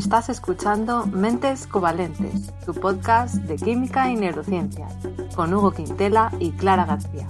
Estás 0.00 0.30
escuchando 0.30 1.04
Mentes 1.04 1.66
Covalentes, 1.66 2.54
tu 2.64 2.72
podcast 2.72 3.34
de 3.34 3.56
química 3.56 4.10
y 4.10 4.16
neurociencia, 4.16 4.88
con 5.36 5.52
Hugo 5.52 5.72
Quintela 5.72 6.32
y 6.38 6.52
Clara 6.52 6.86
García. 6.86 7.28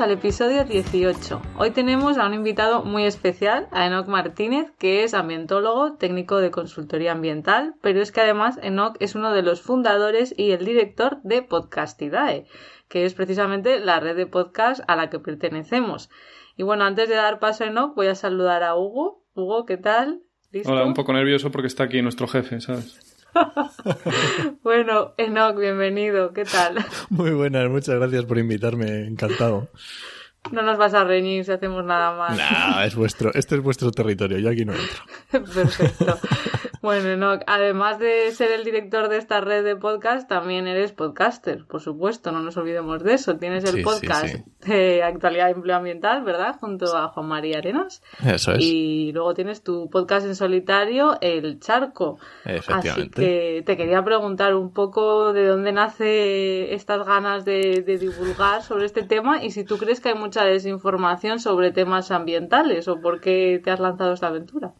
Al 0.00 0.10
episodio 0.10 0.64
18. 0.64 1.40
Hoy 1.56 1.70
tenemos 1.70 2.18
a 2.18 2.26
un 2.26 2.34
invitado 2.34 2.84
muy 2.84 3.04
especial, 3.04 3.68
a 3.70 3.86
Enoc 3.86 4.08
Martínez, 4.08 4.72
que 4.76 5.04
es 5.04 5.14
ambientólogo, 5.14 5.94
técnico 5.98 6.38
de 6.38 6.50
consultoría 6.50 7.12
ambiental, 7.12 7.76
pero 7.80 8.02
es 8.02 8.10
que 8.10 8.20
además 8.20 8.58
Enoc 8.62 8.96
es 8.98 9.14
uno 9.14 9.32
de 9.32 9.42
los 9.42 9.62
fundadores 9.62 10.34
y 10.36 10.50
el 10.50 10.64
director 10.64 11.20
de 11.22 11.42
Podcastidae, 11.42 12.46
que 12.88 13.04
es 13.04 13.14
precisamente 13.14 13.78
la 13.78 14.00
red 14.00 14.16
de 14.16 14.26
podcast 14.26 14.82
a 14.88 14.96
la 14.96 15.10
que 15.10 15.20
pertenecemos. 15.20 16.10
Y 16.56 16.64
bueno, 16.64 16.84
antes 16.84 17.08
de 17.08 17.14
dar 17.14 17.38
paso 17.38 17.62
a 17.62 17.68
Enoc, 17.68 17.94
voy 17.94 18.08
a 18.08 18.16
saludar 18.16 18.64
a 18.64 18.74
Hugo. 18.74 19.22
Hugo, 19.34 19.64
¿qué 19.64 19.76
tal? 19.76 20.22
Hola, 20.64 20.84
un 20.84 20.94
poco 20.94 21.12
nervioso 21.12 21.52
porque 21.52 21.68
está 21.68 21.84
aquí 21.84 22.02
nuestro 22.02 22.26
jefe, 22.26 22.60
¿sabes? 22.60 23.13
bueno, 24.62 25.14
Enoch, 25.16 25.58
bienvenido. 25.58 26.32
¿Qué 26.32 26.44
tal? 26.44 26.84
Muy 27.10 27.30
buenas, 27.30 27.68
muchas 27.68 27.96
gracias 27.96 28.24
por 28.24 28.38
invitarme. 28.38 29.06
Encantado. 29.06 29.68
No 30.52 30.62
nos 30.62 30.76
vas 30.76 30.92
a 30.92 31.04
reñir 31.04 31.44
si 31.44 31.52
hacemos 31.52 31.84
nada 31.84 32.16
más. 32.16 32.36
No, 32.36 32.82
es 32.82 32.94
vuestro, 32.94 33.32
este 33.32 33.54
es 33.54 33.62
vuestro 33.62 33.90
territorio, 33.90 34.38
yo 34.38 34.50
aquí 34.50 34.64
no 34.64 34.74
entro. 34.74 35.02
Perfecto. 35.54 36.18
Bueno, 36.84 37.16
no, 37.16 37.40
además 37.46 37.98
de 37.98 38.30
ser 38.32 38.52
el 38.52 38.62
director 38.62 39.08
de 39.08 39.16
esta 39.16 39.40
red 39.40 39.64
de 39.64 39.74
podcast, 39.74 40.28
también 40.28 40.66
eres 40.66 40.92
podcaster, 40.92 41.64
por 41.64 41.80
supuesto, 41.80 42.30
no 42.30 42.40
nos 42.40 42.58
olvidemos 42.58 43.02
de 43.02 43.14
eso. 43.14 43.38
Tienes 43.38 43.64
el 43.64 43.82
podcast 43.82 44.26
de 44.66 45.02
actualidad 45.02 45.48
empleo 45.48 45.76
ambiental, 45.76 46.22
¿verdad? 46.24 46.56
Junto 46.60 46.94
a 46.94 47.08
Juan 47.08 47.26
María 47.26 47.56
Arenas. 47.56 48.02
Eso 48.22 48.52
es. 48.52 48.58
Y 48.62 49.12
luego 49.14 49.32
tienes 49.32 49.62
tu 49.62 49.88
podcast 49.88 50.26
en 50.26 50.34
solitario, 50.34 51.16
El 51.22 51.58
Charco. 51.58 52.18
Efectivamente. 52.44 53.00
Así 53.00 53.08
que 53.08 53.62
te 53.64 53.78
quería 53.78 54.04
preguntar 54.04 54.54
un 54.54 54.70
poco 54.70 55.32
de 55.32 55.46
dónde 55.46 55.72
nace 55.72 56.74
estas 56.74 57.06
ganas 57.06 57.46
de, 57.46 57.80
de 57.80 57.96
divulgar 57.96 58.62
sobre 58.62 58.84
este 58.84 59.04
tema 59.04 59.42
y 59.42 59.52
si 59.52 59.64
tú 59.64 59.78
crees 59.78 60.02
que 60.02 60.10
hay 60.10 60.16
mucha 60.16 60.44
desinformación 60.44 61.40
sobre 61.40 61.72
temas 61.72 62.10
ambientales 62.10 62.88
o 62.88 63.00
por 63.00 63.22
qué 63.22 63.58
te 63.64 63.70
has 63.70 63.80
lanzado 63.80 64.12
esta 64.12 64.26
aventura. 64.26 64.74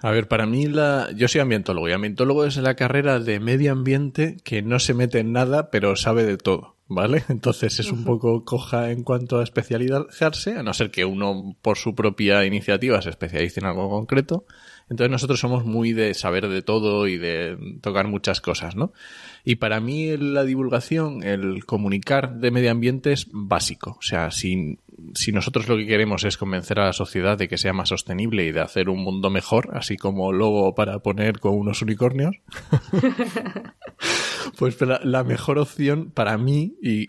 A 0.00 0.10
ver, 0.10 0.28
para 0.28 0.46
mí 0.46 0.66
la... 0.66 1.08
yo 1.14 1.28
soy 1.28 1.40
ambientólogo 1.40 1.88
y 1.88 1.92
ambientólogo 1.92 2.44
es 2.44 2.56
la 2.56 2.74
carrera 2.74 3.18
de 3.18 3.40
medio 3.40 3.72
ambiente 3.72 4.36
que 4.44 4.62
no 4.62 4.78
se 4.78 4.94
mete 4.94 5.18
en 5.18 5.32
nada 5.32 5.70
pero 5.70 5.96
sabe 5.96 6.24
de 6.24 6.36
todo, 6.36 6.76
¿vale? 6.88 7.24
Entonces 7.28 7.80
es 7.80 7.90
un 7.90 8.04
poco 8.04 8.44
coja 8.44 8.90
en 8.90 9.02
cuanto 9.02 9.40
a 9.40 9.42
especializarse, 9.42 10.56
a 10.56 10.62
no 10.62 10.72
ser 10.72 10.90
que 10.90 11.04
uno 11.04 11.56
por 11.62 11.76
su 11.76 11.94
propia 11.94 12.44
iniciativa 12.44 13.02
se 13.02 13.10
especialice 13.10 13.60
en 13.60 13.66
algo 13.66 13.90
concreto. 13.90 14.44
Entonces 14.88 15.10
nosotros 15.12 15.38
somos 15.38 15.64
muy 15.64 15.92
de 15.92 16.14
saber 16.14 16.48
de 16.48 16.62
todo 16.62 17.06
y 17.06 17.16
de 17.16 17.56
tocar 17.80 18.08
muchas 18.08 18.40
cosas, 18.40 18.74
¿no? 18.74 18.92
Y 19.44 19.56
para 19.56 19.80
mí 19.80 20.16
la 20.16 20.44
divulgación, 20.44 21.22
el 21.22 21.64
comunicar 21.64 22.38
de 22.38 22.50
medio 22.50 22.72
ambiente 22.72 23.12
es 23.12 23.28
básico. 23.30 23.96
O 23.98 24.02
sea, 24.02 24.32
si, 24.32 24.78
si 25.14 25.32
nosotros 25.32 25.68
lo 25.68 25.76
que 25.76 25.86
queremos 25.86 26.24
es 26.24 26.36
convencer 26.36 26.78
a 26.78 26.86
la 26.86 26.92
sociedad 26.92 27.38
de 27.38 27.48
que 27.48 27.58
sea 27.58 27.72
más 27.72 27.88
sostenible 27.88 28.44
y 28.44 28.52
de 28.52 28.60
hacer 28.60 28.88
un 28.88 29.02
mundo 29.02 29.30
mejor, 29.30 29.70
así 29.72 29.96
como 29.96 30.32
logo 30.32 30.74
para 30.74 30.98
poner 31.00 31.40
con 31.40 31.54
unos 31.54 31.82
unicornios, 31.82 32.36
pues 34.58 34.80
la, 34.80 35.00
la, 35.02 35.24
mejor 35.24 35.58
opción 35.58 36.10
para 36.10 36.38
mí 36.38 36.76
y 36.82 37.06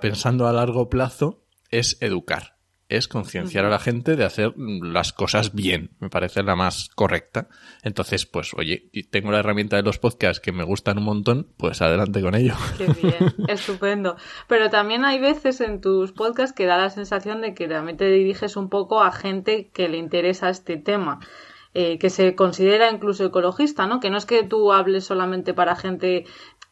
pensando 0.00 0.46
a 0.46 0.52
largo 0.52 0.88
plazo 0.88 1.44
es 1.70 1.96
educar 2.00 2.59
es 2.90 3.08
concienciar 3.08 3.64
a 3.64 3.70
la 3.70 3.78
gente 3.78 4.16
de 4.16 4.24
hacer 4.24 4.52
las 4.56 5.12
cosas 5.12 5.54
bien. 5.54 5.90
Me 6.00 6.10
parece 6.10 6.42
la 6.42 6.56
más 6.56 6.90
correcta. 6.94 7.48
Entonces, 7.82 8.26
pues, 8.26 8.52
oye, 8.54 8.90
tengo 9.10 9.30
la 9.30 9.38
herramienta 9.38 9.76
de 9.76 9.82
los 9.82 9.98
podcasts 9.98 10.40
que 10.40 10.52
me 10.52 10.64
gustan 10.64 10.98
un 10.98 11.04
montón, 11.04 11.48
pues 11.56 11.80
adelante 11.80 12.20
con 12.20 12.34
ello. 12.34 12.54
Qué 12.76 12.86
bien, 12.86 13.34
estupendo. 13.48 14.16
Pero 14.48 14.70
también 14.70 15.04
hay 15.04 15.20
veces 15.20 15.60
en 15.60 15.80
tus 15.80 16.12
podcasts 16.12 16.54
que 16.54 16.66
da 16.66 16.76
la 16.76 16.90
sensación 16.90 17.40
de 17.40 17.54
que 17.54 17.68
realmente 17.68 18.10
diriges 18.10 18.56
un 18.56 18.68
poco 18.68 19.02
a 19.02 19.12
gente 19.12 19.70
que 19.72 19.88
le 19.88 19.96
interesa 19.96 20.50
este 20.50 20.76
tema. 20.76 21.20
Eh, 21.72 22.00
que 22.00 22.10
se 22.10 22.34
considera 22.34 22.90
incluso 22.90 23.24
ecologista, 23.24 23.86
¿no? 23.86 24.00
Que 24.00 24.10
no 24.10 24.18
es 24.18 24.26
que 24.26 24.42
tú 24.42 24.72
hables 24.72 25.04
solamente 25.04 25.54
para 25.54 25.76
gente 25.76 26.24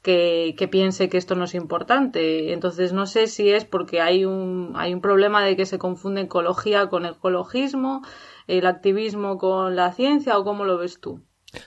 que, 0.03 0.69
piense 0.71 1.09
que 1.09 1.19
esto 1.19 1.35
no 1.35 1.45
es 1.45 1.55
importante. 1.55 2.53
Entonces 2.53 2.93
no 2.93 3.07
sé 3.07 3.27
si 3.27 3.51
es 3.51 3.65
porque 3.65 4.01
hay 4.01 4.25
un, 4.25 4.73
hay 4.77 4.95
un 4.95 5.01
problema 5.01 5.45
de 5.45 5.57
que 5.57 5.67
se 5.67 5.79
confunde 5.79 6.23
ecología 6.23 6.89
con 6.89 7.07
ecologismo, 7.07 8.03
el 8.47 8.67
activismo 8.67 9.39
con 9.39 9.77
la 9.77 9.93
ciencia 9.93 10.39
o 10.39 10.45
cómo 10.45 10.65
lo 10.65 10.79
ves 10.79 11.01
tú. 11.01 11.23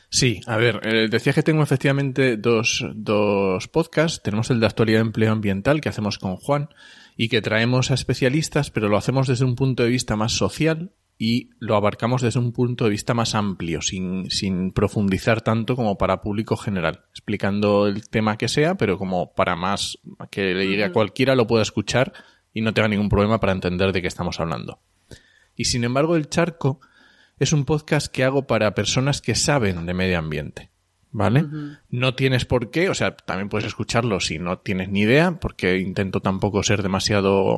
Sí, 0.09 0.41
a 0.45 0.57
ver, 0.57 0.79
eh, 0.83 1.07
decía 1.09 1.33
que 1.33 1.43
tengo 1.43 1.63
efectivamente 1.63 2.37
dos, 2.37 2.85
dos 2.93 3.67
podcasts. 3.67 4.21
Tenemos 4.21 4.49
el 4.51 4.59
de 4.59 4.67
actualidad 4.67 4.99
de 4.99 5.05
empleo 5.05 5.31
ambiental 5.31 5.81
que 5.81 5.89
hacemos 5.89 6.19
con 6.19 6.37
Juan 6.37 6.69
y 7.17 7.29
que 7.29 7.41
traemos 7.41 7.91
a 7.91 7.95
especialistas, 7.95 8.69
pero 8.71 8.89
lo 8.89 8.97
hacemos 8.97 9.27
desde 9.27 9.45
un 9.45 9.55
punto 9.55 9.83
de 9.83 9.89
vista 9.89 10.15
más 10.15 10.33
social 10.33 10.91
y 11.23 11.51
lo 11.59 11.75
abarcamos 11.75 12.23
desde 12.23 12.39
un 12.39 12.51
punto 12.51 12.85
de 12.85 12.89
vista 12.89 13.13
más 13.13 13.35
amplio, 13.35 13.83
sin, 13.83 14.31
sin 14.31 14.71
profundizar 14.71 15.41
tanto 15.41 15.75
como 15.75 15.95
para 15.95 16.19
público 16.19 16.57
general, 16.57 17.03
explicando 17.11 17.85
el 17.85 18.09
tema 18.09 18.39
que 18.39 18.47
sea, 18.47 18.73
pero 18.73 18.97
como 18.97 19.31
para 19.35 19.55
más 19.55 19.99
que 20.31 20.55
le 20.55 20.67
llegue 20.67 20.83
a 20.83 20.91
cualquiera 20.91 21.35
lo 21.35 21.45
pueda 21.45 21.61
escuchar 21.61 22.11
y 22.55 22.61
no 22.61 22.73
tenga 22.73 22.87
ningún 22.87 23.07
problema 23.07 23.39
para 23.39 23.51
entender 23.51 23.93
de 23.93 24.01
qué 24.01 24.07
estamos 24.07 24.39
hablando. 24.39 24.79
Y 25.55 25.65
sin 25.65 25.83
embargo, 25.83 26.15
El 26.15 26.27
Charco 26.27 26.81
es 27.37 27.53
un 27.53 27.65
podcast 27.65 28.07
que 28.07 28.23
hago 28.23 28.47
para 28.47 28.73
personas 28.73 29.21
que 29.21 29.35
saben 29.35 29.85
de 29.85 29.93
medio 29.93 30.17
ambiente. 30.17 30.70
¿Vale? 31.11 31.45
No 31.89 32.15
tienes 32.15 32.45
por 32.45 32.71
qué, 32.71 32.89
o 32.89 32.93
sea, 32.93 33.15
también 33.15 33.49
puedes 33.49 33.67
escucharlo 33.67 34.19
si 34.19 34.39
no 34.39 34.59
tienes 34.59 34.89
ni 34.89 35.01
idea, 35.01 35.39
porque 35.39 35.77
intento 35.77 36.21
tampoco 36.21 36.63
ser 36.63 36.83
demasiado, 36.83 37.57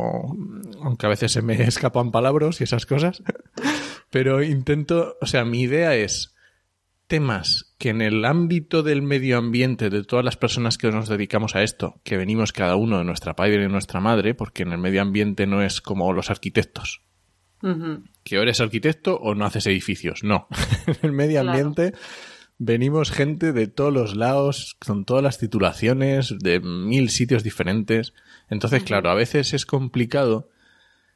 aunque 0.81 1.06
a 1.06 1.09
veces 1.09 1.31
se 1.31 1.41
me 1.41 1.53
escapan 1.64 2.12
palabras 2.12 2.59
y 2.62 2.64
esas 2.64 2.86
cosas, 2.86 3.24
pero 4.09 4.44
intento, 4.44 5.18
o 5.22 5.25
sea, 5.25 5.46
mi 5.46 5.62
idea 5.62 5.96
es 5.96 6.34
temas 7.08 7.75
que 7.78 7.90
en 7.90 8.02
el 8.02 8.25
ámbito 8.25 8.81
del 8.81 9.02
medio 9.02 9.38
ambiente 9.38 9.90
de 9.90 10.03
todas 10.03 10.25
las 10.25 10.38
personas 10.38 10.78
que 10.78 10.90
nos 10.90 11.09
dedicamos 11.09 11.56
a 11.56 11.62
esto, 11.62 12.00
que 12.03 12.18
venimos 12.18 12.53
cada 12.53 12.75
uno 12.75 12.97
de 12.97 13.03
nuestra 13.03 13.35
padre 13.35 13.56
y 13.56 13.59
de 13.59 13.70
nuestra 13.70 14.00
madre, 14.00 14.34
porque 14.34 14.64
en 14.64 14.72
el 14.72 14.80
medio 14.80 15.02
ambiente 15.02 15.46
no 15.46 15.62
es 15.62 15.81
como 15.81 16.12
los 16.14 16.30
arquitectos. 16.30 17.02
Que 18.25 18.38
o 18.38 18.41
eres 18.41 18.59
arquitecto 18.59 19.16
o 19.16 19.35
no 19.35 19.46
haces 19.46 19.68
edificios. 19.68 20.25
No. 20.25 20.47
en 20.88 20.97
el 21.02 21.12
medio 21.14 21.40
ambiente 21.40 21.94
venimos 22.58 23.12
gente 23.12 23.53
de 23.53 23.68
todos 23.68 23.94
los 23.94 24.16
lados, 24.16 24.75
con 24.86 25.06
todas 25.06 25.24
las 25.24 25.38
titulaciones, 25.38 26.36
de 26.40 26.59
mil 26.59 27.09
sitios 27.09 27.44
diferentes. 27.44 28.14
Entonces, 28.50 28.84
claro, 28.84 29.09
a 29.09 29.16
veces 29.16 29.53
es 29.53 29.66
complicado 29.66 30.50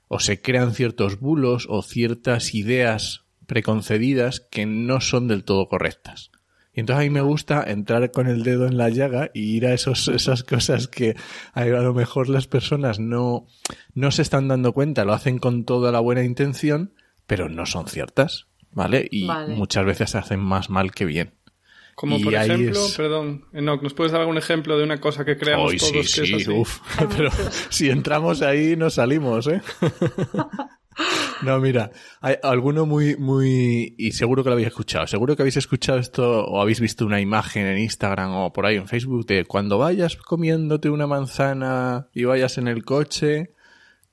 o 0.07 0.19
se 0.19 0.41
crean 0.41 0.73
ciertos 0.73 1.19
bulos 1.19 1.67
o 1.69 1.81
ciertas 1.81 2.53
ideas 2.55 3.25
preconcebidas 3.45 4.39
que 4.39 4.65
no 4.65 5.01
son 5.01 5.27
del 5.27 5.43
todo 5.43 5.67
correctas. 5.67 6.31
Y 6.73 6.81
entonces 6.81 7.01
a 7.01 7.03
mí 7.05 7.09
me 7.09 7.21
gusta 7.21 7.63
entrar 7.63 8.11
con 8.11 8.27
el 8.27 8.43
dedo 8.43 8.67
en 8.67 8.77
la 8.77 8.89
llaga 8.89 9.31
y 9.33 9.55
ir 9.55 9.65
a 9.65 9.73
esos, 9.73 10.07
esas 10.09 10.43
cosas 10.43 10.87
que 10.87 11.15
a 11.53 11.65
lo 11.65 11.93
mejor 11.93 12.29
las 12.29 12.45
personas 12.45 12.99
no, 12.99 13.47
no 13.95 14.11
se 14.11 14.21
están 14.21 14.47
dando 14.47 14.73
cuenta, 14.73 15.03
lo 15.03 15.13
hacen 15.13 15.39
con 15.39 15.65
toda 15.65 15.91
la 15.91 15.99
buena 15.99 16.23
intención, 16.23 16.93
pero 17.25 17.49
no 17.49 17.65
son 17.65 17.87
ciertas. 17.87 18.46
¿Vale? 18.71 19.07
Y 19.11 19.27
muchas 19.49 19.85
veces 19.85 20.11
se 20.11 20.17
hacen 20.17 20.39
más 20.39 20.69
mal 20.69 20.91
que 20.91 21.05
bien. 21.05 21.33
Como 21.95 22.21
por 22.21 22.35
ejemplo, 22.35 22.79
perdón, 22.95 23.45
Enoch, 23.53 23.81
¿nos 23.81 23.95
puedes 23.95 24.11
dar 24.11 24.21
algún 24.21 24.37
ejemplo 24.37 24.77
de 24.77 24.83
una 24.83 24.99
cosa 24.99 25.25
que 25.25 25.35
creamos 25.35 25.75
todos 25.77 25.91
que 25.91 26.21
es 26.21 26.33
así? 26.33 26.51
Uf, 26.51 26.79
pero 27.17 27.31
si 27.69 27.89
entramos 27.89 28.43
ahí 28.43 28.75
no 28.75 28.91
salimos, 28.91 29.47
¿eh? 29.47 29.61
No, 31.43 31.59
mira, 31.59 31.91
hay 32.21 32.35
alguno 32.41 32.85
muy, 32.85 33.15
muy, 33.17 33.93
y 33.97 34.11
seguro 34.11 34.43
que 34.43 34.49
lo 34.49 34.53
habéis 34.53 34.69
escuchado, 34.69 35.05
seguro 35.05 35.35
que 35.35 35.43
habéis 35.43 35.57
escuchado 35.57 35.99
esto 35.99 36.45
o 36.45 36.61
habéis 36.61 36.79
visto 36.79 37.05
una 37.05 37.21
imagen 37.21 37.67
en 37.67 37.77
Instagram 37.77 38.33
o 38.33 38.53
por 38.53 38.65
ahí 38.65 38.77
en 38.77 38.87
Facebook 38.87 39.25
de 39.27 39.45
cuando 39.45 39.77
vayas 39.77 40.15
comiéndote 40.17 40.89
una 40.89 41.05
manzana 41.05 42.07
y 42.13 42.23
vayas 42.23 42.57
en 42.57 42.67
el 42.67 42.83
coche, 42.83 43.53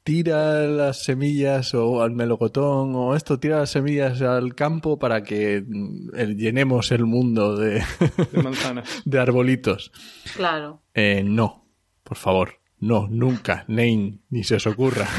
tira 0.04 0.66
las 0.66 1.02
semillas 1.02 1.74
o 1.74 2.02
al 2.02 2.12
melocotón 2.12 2.94
o 2.94 3.16
esto, 3.16 3.40
tira 3.40 3.58
las 3.60 3.70
semillas 3.70 4.20
al 4.22 4.54
campo 4.54 4.98
para 4.98 5.22
que 5.22 5.64
mm, 5.66 6.36
llenemos 6.36 6.92
el 6.92 7.06
mundo 7.06 7.56
de, 7.56 7.82
de 8.30 8.42
manzanas. 8.42 8.88
de 9.04 9.18
arbolitos. 9.18 9.90
Claro. 10.36 10.82
Eh, 10.92 11.22
no, 11.24 11.66
por 12.04 12.18
favor. 12.18 12.60
No, 12.78 13.08
nunca, 13.08 13.64
Nein, 13.66 14.22
ni 14.28 14.44
se 14.44 14.56
os 14.56 14.66
ocurra. 14.66 15.08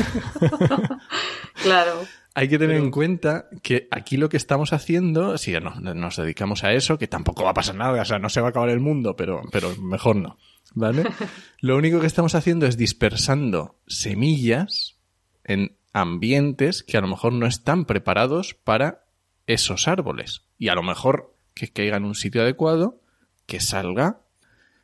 Claro. 1.64 2.02
Hay 2.36 2.50
que 2.50 2.60
tener 2.60 2.76
en 2.76 2.92
cuenta 2.92 3.48
que 3.64 3.88
aquí 3.92 4.18
lo 4.18 4.28
que 4.28 4.36
estamos 4.36 4.74
haciendo, 4.74 5.38
si 5.38 5.54
no, 5.54 5.74
nos 5.80 6.18
dedicamos 6.18 6.66
a 6.66 6.74
eso, 6.74 6.98
que 6.98 7.08
tampoco 7.08 7.46
va 7.46 7.52
a 7.52 7.54
pasar 7.54 7.76
nada, 7.76 8.02
o 8.02 8.06
sea, 8.06 8.20
no 8.20 8.28
se 8.28 8.42
va 8.42 8.48
a 8.48 8.50
acabar 8.50 8.70
el 8.70 8.82
mundo, 8.82 9.16
pero, 9.16 9.42
pero 9.52 9.74
mejor 9.78 10.18
no. 10.18 10.38
¿Vale? 10.74 11.04
lo 11.62 11.78
único 11.78 12.02
que 12.02 12.08
estamos 12.08 12.36
haciendo 12.36 12.66
es 12.66 12.76
dispersando 12.76 13.80
semillas 13.88 14.98
en 15.46 15.78
ambientes 15.94 16.84
que 16.84 16.98
a 16.98 17.02
lo 17.02 17.08
mejor 17.08 17.32
no 17.32 17.48
están 17.48 17.86
preparados 17.86 18.54
para 18.54 19.06
esos 19.48 19.88
árboles. 19.88 20.42
Y 20.58 20.68
a 20.68 20.76
lo 20.76 20.84
mejor 20.84 21.34
que 21.54 21.70
caiga 21.70 21.96
en 21.96 22.04
un 22.04 22.16
sitio 22.16 22.42
adecuado, 22.42 23.00
que 23.46 23.62
salga 23.62 24.20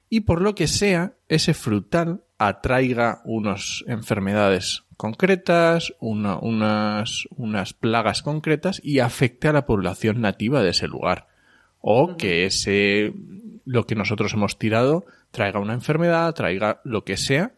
y 0.10 0.22
por 0.22 0.42
lo 0.42 0.56
que 0.56 0.68
sea, 0.68 1.14
ese 1.28 1.54
frutal 1.54 2.24
atraiga 2.38 3.22
unas 3.24 3.84
enfermedades 3.88 4.84
concretas, 5.02 5.96
unas, 6.00 7.28
unas 7.36 7.74
plagas 7.74 8.22
concretas 8.22 8.80
y 8.84 9.00
afecte 9.00 9.48
a 9.48 9.54
la 9.54 9.66
población 9.66 10.22
nativa 10.22 10.62
de 10.62 10.70
ese 10.70 10.88
lugar. 10.88 11.28
O 11.80 12.18
que 12.18 12.46
ese, 12.46 13.12
lo 13.66 13.88
que 13.88 13.96
nosotros 13.96 14.34
hemos 14.34 14.60
tirado 14.60 15.08
traiga 15.32 15.60
una 15.60 15.74
enfermedad, 15.74 16.36
traiga 16.36 16.82
lo 16.84 17.04
que 17.04 17.18
sea, 17.18 17.56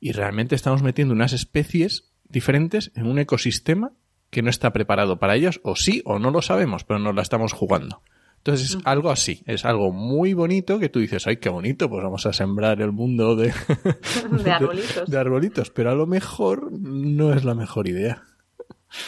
y 0.00 0.12
realmente 0.12 0.54
estamos 0.54 0.82
metiendo 0.82 1.12
unas 1.12 1.34
especies 1.34 2.10
diferentes 2.30 2.92
en 2.94 3.06
un 3.06 3.18
ecosistema 3.18 3.92
que 4.30 4.40
no 4.40 4.48
está 4.48 4.72
preparado 4.72 5.18
para 5.18 5.36
ellos, 5.36 5.60
o 5.64 5.76
sí, 5.76 6.00
o 6.06 6.18
no 6.18 6.30
lo 6.30 6.40
sabemos, 6.40 6.84
pero 6.84 6.98
nos 6.98 7.14
la 7.14 7.20
estamos 7.20 7.52
jugando. 7.52 8.00
Entonces 8.46 8.76
es 8.76 8.78
algo 8.84 9.10
así, 9.10 9.42
es 9.44 9.64
algo 9.64 9.90
muy 9.90 10.32
bonito 10.32 10.78
que 10.78 10.88
tú 10.88 11.00
dices, 11.00 11.26
ay, 11.26 11.38
qué 11.38 11.48
bonito, 11.48 11.90
pues 11.90 12.04
vamos 12.04 12.26
a 12.26 12.32
sembrar 12.32 12.80
el 12.80 12.92
mundo 12.92 13.34
de, 13.34 13.52
de 14.44 14.50
arbolitos. 14.52 15.10
De, 15.10 15.18
arbolitos, 15.18 15.70
pero 15.70 15.90
a 15.90 15.96
lo 15.96 16.06
mejor 16.06 16.70
no 16.70 17.34
es 17.34 17.44
la 17.44 17.56
mejor 17.56 17.88
idea. 17.88 18.22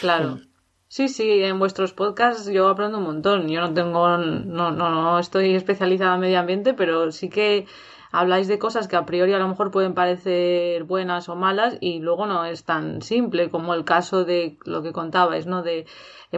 Claro. 0.01 0.41
Sí, 0.89 1.07
sí, 1.07 1.41
en 1.41 1.57
vuestros 1.57 1.93
podcasts 1.93 2.51
yo 2.51 2.67
aprendo 2.67 2.97
un 2.97 3.05
montón. 3.05 3.47
Yo 3.47 3.61
no 3.61 3.73
tengo, 3.73 4.17
no, 4.17 4.71
no, 4.71 4.89
no 4.89 5.19
estoy 5.19 5.55
especializada 5.55 6.15
en 6.15 6.19
medio 6.19 6.39
ambiente, 6.39 6.73
pero 6.73 7.09
sí 7.13 7.29
que 7.29 7.65
habláis 8.11 8.47
de 8.47 8.59
cosas 8.59 8.87
que 8.87 8.95
a 8.95 9.05
priori 9.05 9.33
a 9.33 9.39
lo 9.39 9.47
mejor 9.47 9.71
pueden 9.71 9.93
parecer 9.93 10.83
buenas 10.83 11.29
o 11.29 11.35
malas 11.35 11.77
y 11.79 11.99
luego 11.99 12.25
no 12.25 12.45
es 12.45 12.63
tan 12.63 13.01
simple 13.01 13.49
como 13.49 13.73
el 13.73 13.85
caso 13.85 14.25
de 14.25 14.57
lo 14.65 14.81
que 14.81 14.91
contabais, 14.91 15.45
¿no? 15.45 15.61
De, 15.63 15.85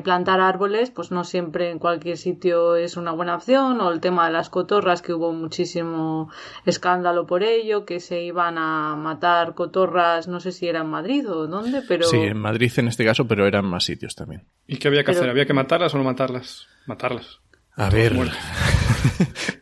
plantar 0.05 0.39
árboles, 0.39 0.89
pues 0.89 1.11
no 1.11 1.25
siempre 1.25 1.69
en 1.69 1.77
cualquier 1.77 2.15
sitio 2.15 2.77
es 2.77 2.95
una 2.95 3.11
buena 3.11 3.35
opción, 3.35 3.81
o 3.81 3.91
el 3.91 3.99
tema 3.99 4.25
de 4.25 4.31
las 4.31 4.49
cotorras, 4.49 5.01
que 5.01 5.13
hubo 5.13 5.33
muchísimo 5.33 6.29
escándalo 6.65 7.27
por 7.27 7.43
ello, 7.43 7.83
que 7.83 7.99
se 7.99 8.21
iban 8.21 8.57
a 8.57 8.95
matar 8.95 9.53
cotorras, 9.53 10.29
no 10.29 10.39
sé 10.39 10.53
si 10.53 10.69
era 10.69 10.79
en 10.79 10.87
Madrid 10.87 11.29
o 11.29 11.45
dónde, 11.47 11.81
pero... 11.85 12.05
Sí, 12.05 12.19
en 12.19 12.37
Madrid 12.37 12.71
en 12.77 12.87
este 12.87 13.03
caso, 13.03 13.27
pero 13.27 13.45
eran 13.45 13.65
más 13.65 13.83
sitios 13.83 14.15
también. 14.15 14.45
¿Y 14.65 14.77
qué 14.77 14.87
había 14.87 15.03
que 15.03 15.11
hacer? 15.11 15.29
¿Había 15.29 15.45
que 15.45 15.53
matarlas 15.53 15.93
o 15.93 15.97
no 15.97 16.05
matarlas? 16.05 16.67
Matarlas. 16.85 17.41
A 17.81 17.89
ver, 17.89 18.15
o 18.15 18.29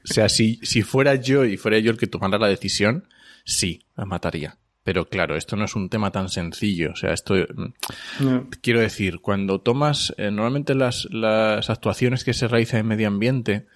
sea, 0.04 0.28
si, 0.28 0.60
si 0.62 0.82
fuera 0.82 1.16
yo 1.16 1.46
y 1.46 1.56
fuera 1.56 1.80
yo 1.80 1.90
el 1.90 1.98
que 1.98 2.06
tomara 2.06 2.38
la 2.38 2.50
decisión, 2.50 3.08
sí, 3.46 3.86
la 3.96 4.04
mataría. 4.04 4.58
Pero 4.84 5.08
claro, 5.08 5.38
esto 5.38 5.56
no 5.56 5.64
es 5.64 5.76
un 5.78 5.88
tema 5.88 6.12
tan 6.12 6.28
sencillo. 6.28 6.92
O 6.92 6.96
sea, 6.98 7.14
esto. 7.14 7.36
Mm, 7.36 8.50
quiero 8.62 8.82
decir, 8.82 9.22
cuando 9.22 9.62
tomas. 9.62 10.14
Eh, 10.18 10.32
normalmente 10.32 10.76
las, 10.76 11.08
las 11.12 11.70
actuaciones 11.70 12.26
que 12.26 12.34
se 12.34 12.50
realizan 12.50 12.82
en 12.82 12.88
medio 12.88 13.08
ambiente 13.08 13.68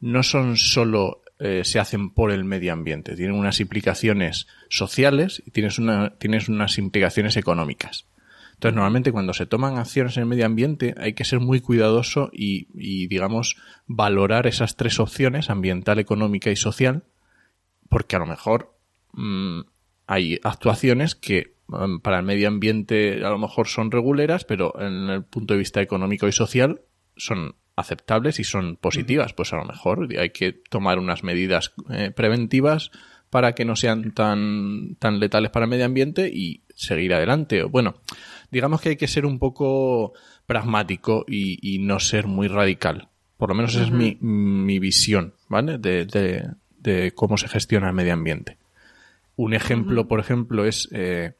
no 0.00 0.22
son 0.22 0.56
solo. 0.56 1.20
Eh, 1.38 1.62
se 1.64 1.78
hacen 1.78 2.08
por 2.10 2.30
el 2.30 2.44
medio 2.44 2.72
ambiente. 2.72 3.16
Tienen 3.16 3.36
unas 3.36 3.60
implicaciones 3.60 4.46
sociales 4.70 5.42
y 5.44 5.50
tienes, 5.50 5.78
una, 5.78 6.16
tienes 6.16 6.48
unas 6.48 6.78
implicaciones 6.78 7.36
económicas. 7.36 8.06
Entonces, 8.60 8.76
normalmente 8.76 9.10
cuando 9.10 9.32
se 9.32 9.46
toman 9.46 9.78
acciones 9.78 10.18
en 10.18 10.24
el 10.24 10.28
medio 10.28 10.44
ambiente 10.44 10.94
hay 10.98 11.14
que 11.14 11.24
ser 11.24 11.40
muy 11.40 11.62
cuidadoso 11.62 12.28
y, 12.30 13.06
digamos, 13.06 13.56
valorar 13.86 14.46
esas 14.46 14.76
tres 14.76 15.00
opciones, 15.00 15.48
ambiental, 15.48 15.98
económica 15.98 16.50
y 16.50 16.56
social, 16.56 17.04
porque 17.88 18.16
a 18.16 18.18
lo 18.18 18.26
mejor 18.26 18.76
mm, 19.14 19.60
hay 20.06 20.38
actuaciones 20.42 21.14
que 21.14 21.54
mm, 21.68 22.00
para 22.00 22.18
el 22.18 22.26
medio 22.26 22.48
ambiente 22.48 23.24
a 23.24 23.30
lo 23.30 23.38
mejor 23.38 23.66
son 23.66 23.90
reguleras, 23.90 24.44
pero 24.44 24.78
en 24.78 25.08
el 25.08 25.24
punto 25.24 25.54
de 25.54 25.58
vista 25.58 25.80
económico 25.80 26.28
y 26.28 26.32
social 26.32 26.82
son 27.16 27.56
aceptables 27.76 28.40
y 28.40 28.44
son 28.44 28.76
positivas. 28.76 29.32
Pues 29.32 29.54
a 29.54 29.56
lo 29.56 29.64
mejor 29.64 30.06
hay 30.18 30.30
que 30.30 30.52
tomar 30.52 30.98
unas 30.98 31.24
medidas 31.24 31.72
eh, 31.88 32.10
preventivas 32.10 32.90
para 33.30 33.54
que 33.54 33.64
no 33.64 33.76
sean 33.76 34.12
tan, 34.12 34.96
tan 34.96 35.18
letales 35.18 35.50
para 35.50 35.64
el 35.64 35.70
medio 35.70 35.86
ambiente 35.86 36.28
y 36.28 36.64
seguir 36.74 37.14
adelante. 37.14 37.62
Bueno, 37.62 37.94
digamos 38.50 38.80
que 38.80 38.90
hay 38.90 38.96
que 38.96 39.08
ser 39.08 39.26
un 39.26 39.38
poco 39.38 40.12
pragmático 40.46 41.24
y, 41.28 41.78
no 41.80 42.00
ser 42.00 42.26
muy 42.26 42.48
radical. 42.48 43.08
Por 43.36 43.50
lo 43.50 43.54
menos 43.54 43.74
esa 43.74 43.84
es 43.84 43.90
mi, 43.90 44.18
mi, 44.20 44.78
visión, 44.78 45.34
¿vale? 45.48 45.78
De, 45.78 46.04
de, 46.78 47.12
cómo 47.14 47.38
se 47.38 47.48
gestiona 47.48 47.88
el 47.88 47.94
medio 47.94 48.12
ambiente. 48.12 48.58
Un 49.36 49.54
ejemplo, 49.54 50.06
por 50.06 50.20
ejemplo, 50.20 50.66
es 50.66 50.88
eh, 50.92 51.32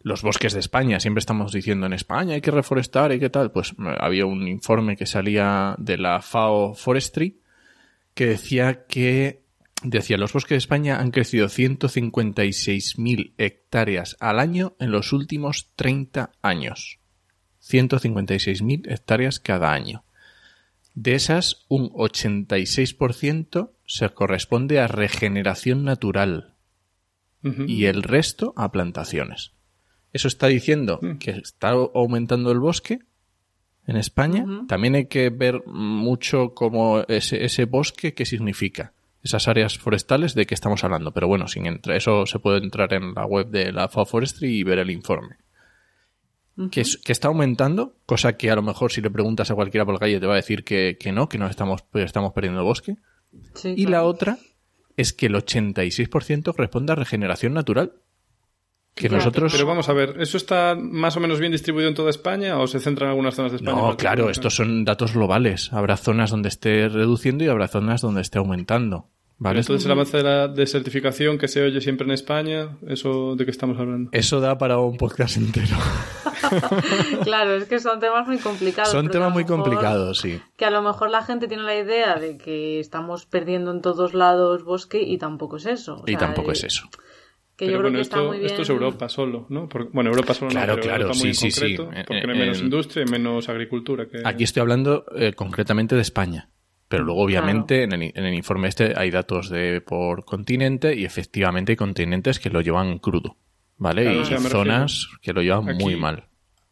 los 0.00 0.22
bosques 0.22 0.52
de 0.52 0.60
España. 0.60 1.00
Siempre 1.00 1.20
estamos 1.20 1.52
diciendo 1.52 1.86
en 1.86 1.94
España 1.94 2.34
hay 2.34 2.40
que 2.40 2.50
reforestar 2.50 3.12
y 3.12 3.20
qué 3.20 3.30
tal. 3.30 3.50
Pues 3.50 3.72
eh, 3.72 3.96
había 3.98 4.26
un 4.26 4.46
informe 4.46 4.96
que 4.96 5.06
salía 5.06 5.74
de 5.78 5.96
la 5.96 6.20
FAO 6.20 6.74
Forestry 6.74 7.38
que 8.14 8.26
decía 8.26 8.84
que 8.86 9.41
Decía, 9.84 10.16
los 10.16 10.32
bosques 10.32 10.50
de 10.50 10.58
España 10.58 11.00
han 11.00 11.10
crecido 11.10 11.48
156.000 11.48 13.34
hectáreas 13.36 14.16
al 14.20 14.38
año 14.38 14.76
en 14.78 14.92
los 14.92 15.12
últimos 15.12 15.72
30 15.74 16.32
años. 16.40 17.00
156.000 17.62 18.90
hectáreas 18.90 19.40
cada 19.40 19.72
año. 19.72 20.04
De 20.94 21.14
esas, 21.14 21.64
un 21.68 21.90
86% 21.90 23.70
se 23.86 24.08
corresponde 24.10 24.78
a 24.80 24.88
regeneración 24.88 25.84
natural 25.84 26.54
y 27.66 27.86
el 27.86 28.04
resto 28.04 28.52
a 28.56 28.70
plantaciones. 28.70 29.52
Eso 30.12 30.28
está 30.28 30.46
diciendo 30.46 31.00
mm. 31.02 31.18
que 31.18 31.32
está 31.32 31.70
aumentando 31.70 32.52
el 32.52 32.60
bosque 32.60 33.00
en 33.88 33.96
España. 33.96 34.46
También 34.68 34.94
hay 34.94 35.06
que 35.06 35.30
ver 35.30 35.66
mucho 35.66 36.54
cómo 36.54 37.00
ese, 37.08 37.44
ese 37.44 37.64
bosque, 37.64 38.14
qué 38.14 38.24
significa 38.26 38.92
esas 39.22 39.48
áreas 39.48 39.78
forestales 39.78 40.34
de 40.34 40.46
qué 40.46 40.54
estamos 40.54 40.82
hablando. 40.84 41.12
Pero 41.12 41.28
bueno, 41.28 41.48
sin 41.48 41.66
entrar, 41.66 41.96
eso 41.96 42.26
se 42.26 42.38
puede 42.38 42.58
entrar 42.58 42.92
en 42.92 43.14
la 43.14 43.24
web 43.24 43.48
de 43.48 43.72
la 43.72 43.88
FAO 43.88 44.06
Forestry 44.06 44.58
y 44.58 44.62
ver 44.62 44.78
el 44.78 44.90
informe. 44.90 45.36
que, 46.70 46.82
está 46.82 47.28
aumentando, 47.28 47.96
cosa 48.04 48.36
que 48.36 48.50
a 48.50 48.56
lo 48.56 48.62
mejor 48.62 48.92
si 48.92 49.00
le 49.00 49.10
preguntas 49.10 49.50
a 49.50 49.54
cualquiera 49.54 49.84
por 49.84 49.94
la 49.94 50.00
calle 50.00 50.20
te 50.20 50.26
va 50.26 50.34
a 50.34 50.36
decir 50.36 50.64
que, 50.64 50.96
no, 51.12 51.28
que 51.28 51.38
no 51.38 51.46
estamos, 51.46 51.84
estamos 51.94 52.32
perdiendo 52.32 52.64
bosque. 52.64 52.96
y 53.64 53.86
la 53.86 54.04
otra 54.04 54.38
es 54.96 55.12
que 55.12 55.26
el 55.26 55.34
86% 55.34 56.54
responde 56.56 56.92
a 56.92 56.96
regeneración 56.96 57.54
natural. 57.54 57.94
Que 58.94 59.08
nosotros... 59.08 59.52
Pero 59.52 59.66
vamos 59.66 59.88
a 59.88 59.94
ver, 59.94 60.16
¿eso 60.20 60.36
está 60.36 60.76
más 60.78 61.16
o 61.16 61.20
menos 61.20 61.40
bien 61.40 61.50
distribuido 61.50 61.88
en 61.88 61.94
toda 61.94 62.10
España 62.10 62.58
o 62.58 62.66
se 62.66 62.78
centra 62.78 63.06
en 63.06 63.10
algunas 63.10 63.34
zonas 63.34 63.52
de 63.52 63.56
España? 63.56 63.80
No, 63.80 63.96
claro, 63.96 64.28
estos 64.28 64.54
son 64.54 64.84
datos 64.84 65.14
globales. 65.14 65.72
Habrá 65.72 65.96
zonas 65.96 66.30
donde 66.30 66.48
esté 66.48 66.88
reduciendo 66.88 67.42
y 67.44 67.48
habrá 67.48 67.68
zonas 67.68 68.02
donde 68.02 68.20
esté 68.20 68.38
aumentando. 68.38 69.08
¿Vale? 69.38 69.58
Entonces 69.58 69.86
el 69.86 69.92
avance 69.92 70.18
de 70.18 70.22
la 70.22 70.46
desertificación 70.46 71.36
que 71.36 71.48
se 71.48 71.62
oye 71.62 71.80
siempre 71.80 72.04
en 72.04 72.12
España, 72.12 72.78
¿eso 72.86 73.34
de 73.34 73.44
qué 73.44 73.50
estamos 73.50 73.76
hablando? 73.76 74.10
Eso 74.12 74.38
da 74.40 74.56
para 74.56 74.78
un 74.78 74.96
podcast 74.96 75.36
entero. 75.36 75.76
claro, 77.24 77.56
es 77.56 77.64
que 77.64 77.80
son 77.80 77.98
temas 77.98 78.28
muy 78.28 78.38
complicados. 78.38 78.92
Son 78.92 79.08
temas 79.08 79.32
muy 79.32 79.44
complicados, 79.44 80.20
sí. 80.20 80.40
Que 80.56 80.64
a 80.64 80.70
lo 80.70 80.80
mejor 80.80 81.10
la 81.10 81.24
gente 81.24 81.48
tiene 81.48 81.64
la 81.64 81.76
idea 81.76 82.14
de 82.16 82.38
que 82.38 82.78
estamos 82.78 83.26
perdiendo 83.26 83.72
en 83.72 83.80
todos 83.80 84.14
lados 84.14 84.62
bosque 84.62 85.02
y 85.02 85.18
tampoco 85.18 85.56
es 85.56 85.66
eso. 85.66 86.04
y 86.06 86.16
tampoco 86.16 86.52
es 86.52 86.62
eso. 86.62 86.88
Que 87.66 87.72
yo 87.72 87.78
creo 87.78 87.92
que 87.92 88.00
está 88.00 88.22
muy 88.22 88.38
bien... 88.38 88.50
esto 88.50 88.62
es 88.62 88.68
Europa 88.70 89.08
solo, 89.08 89.46
¿no? 89.48 89.68
bueno, 89.92 90.10
Europa 90.10 90.34
solo 90.34 90.50
claro, 90.50 90.76
no, 90.76 90.82
claro, 90.82 91.02
Europa 91.02 91.18
sí, 91.18 91.34
sí, 91.34 91.50
sí. 91.50 91.76
Porque 91.76 92.14
hay 92.14 92.26
menos 92.26 92.60
industria 92.60 93.04
y 93.06 93.10
menos 93.10 93.48
agricultura. 93.48 94.06
Que... 94.08 94.22
Aquí 94.24 94.44
estoy 94.44 94.62
hablando 94.62 95.04
eh, 95.16 95.32
concretamente 95.34 95.94
de 95.94 96.02
España. 96.02 96.48
Pero 96.88 97.04
luego, 97.04 97.22
obviamente, 97.22 97.84
en, 97.84 97.92
el, 97.92 98.34
informe 98.34 98.68
este 98.68 98.92
hay 98.94 99.10
datos 99.10 99.48
de 99.48 99.80
por 99.80 100.26
continente 100.26 100.94
y 100.94 101.06
efectivamente 101.06 101.72
hay 101.72 101.76
continentes 101.76 102.38
que 102.38 102.50
lo 102.50 102.60
llevan 102.60 102.98
crudo, 102.98 103.38
¿vale? 103.78 104.20
y 104.20 104.24
zonas 104.24 105.08
que 105.22 105.32
lo 105.32 105.40
llevan 105.40 105.76
muy 105.78 105.96
mal. 105.96 106.24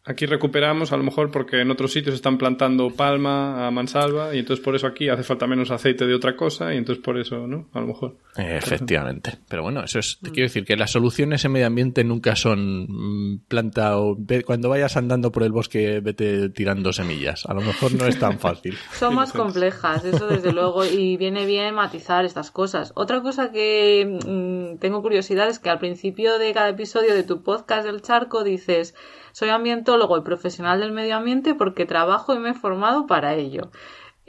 Aquí 0.03 0.25
recuperamos 0.25 0.93
a 0.93 0.97
lo 0.97 1.03
mejor 1.03 1.31
porque 1.31 1.61
en 1.61 1.71
otros 1.71 1.93
sitios 1.93 2.15
están 2.15 2.39
plantando 2.39 2.89
palma 2.89 3.67
a 3.67 3.71
mansalva 3.71 4.35
y 4.35 4.39
entonces 4.39 4.65
por 4.65 4.75
eso 4.75 4.87
aquí 4.87 5.11
hace 5.11 5.23
falta 5.23 5.47
menos 5.47 5.71
aceite 5.71 6.07
de 6.07 6.15
otra 6.15 6.37
cosa 6.37 6.73
y 6.73 6.79
entonces 6.79 7.05
por 7.05 7.19
eso, 7.19 7.47
¿no? 7.47 7.69
A 7.75 7.81
lo 7.81 7.89
mejor. 7.89 8.17
Efectivamente. 8.35 9.33
Pero 9.49 9.63
bueno, 9.63 9.85
eso 9.85 9.99
es, 9.99 10.19
te 10.23 10.31
quiero 10.31 10.47
decir 10.47 10.65
que 10.65 10.75
las 10.77 10.91
soluciones 10.91 11.45
en 11.45 11.53
medio 11.53 11.67
ambiente 11.67 12.03
nunca 12.03 12.35
son 12.35 12.87
mm, 12.89 13.41
planta 13.47 13.99
o 13.99 14.17
cuando 14.47 14.71
vayas 14.71 14.97
andando 14.97 15.31
por 15.33 15.43
el 15.43 15.53
bosque 15.53 16.01
vete 16.01 16.49
tirando 16.49 16.95
semillas. 16.95 17.45
A 17.45 17.53
lo 17.53 17.61
mejor 17.61 17.93
no 17.93 18.07
es 18.07 18.19
tan 18.19 18.39
fácil. 18.39 18.79
son 18.95 19.15
más 19.15 19.33
complejas, 19.33 20.07
eso 20.07 20.29
desde 20.29 20.55
luego, 20.55 20.83
y 20.87 21.19
viene 21.19 21.45
bien 21.45 21.75
matizar 21.75 22.25
estas 22.25 22.51
cosas. 22.51 22.93
Otra 22.95 23.21
cosa 23.21 23.53
que 23.53 24.19
mm, 24.27 24.79
tengo 24.79 25.03
curiosidad 25.03 25.51
es 25.51 25.59
que 25.59 25.69
al 25.69 25.79
principio 25.79 26.39
de 26.39 26.55
cada 26.55 26.71
episodio 26.71 27.15
de 27.15 27.23
tu 27.23 27.43
podcast 27.43 27.85
del 27.85 28.01
charco 28.01 28.45
dices 28.45 28.95
soy 29.33 29.49
ambientólogo 29.51 30.17
y 30.19 30.23
profesional 30.23 30.81
del 30.81 30.93
medio 30.93 31.17
ambiente 31.17 31.55
porque 31.55 31.87
trabajo 31.87 32.35
y 32.35 32.39
me 32.39 32.51
he 32.51 32.55
formado 32.55 33.07
para 33.07 33.35
ello. 33.35 33.71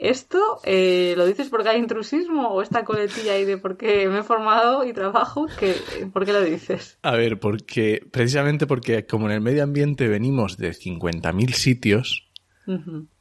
¿Esto 0.02 0.58
eh, 0.64 1.14
lo 1.16 1.24
dices 1.26 1.48
porque 1.48 1.68
hay 1.68 1.78
intrusismo 1.78 2.48
o 2.48 2.60
esta 2.60 2.84
coletilla 2.84 3.34
ahí 3.34 3.44
de 3.44 3.56
porque 3.56 4.08
me 4.08 4.18
he 4.18 4.22
formado 4.24 4.84
y 4.84 4.92
trabajo? 4.92 5.46
Que, 5.60 5.76
¿Por 6.12 6.24
qué 6.24 6.32
lo 6.32 6.42
dices? 6.42 6.98
A 7.02 7.12
ver, 7.12 7.38
porque 7.38 8.04
precisamente 8.10 8.66
porque 8.66 9.06
como 9.06 9.26
en 9.26 9.32
el 9.32 9.40
medio 9.40 9.62
ambiente 9.62 10.08
venimos 10.08 10.56
de 10.56 10.72
50.000 10.72 11.52
sitios, 11.52 12.28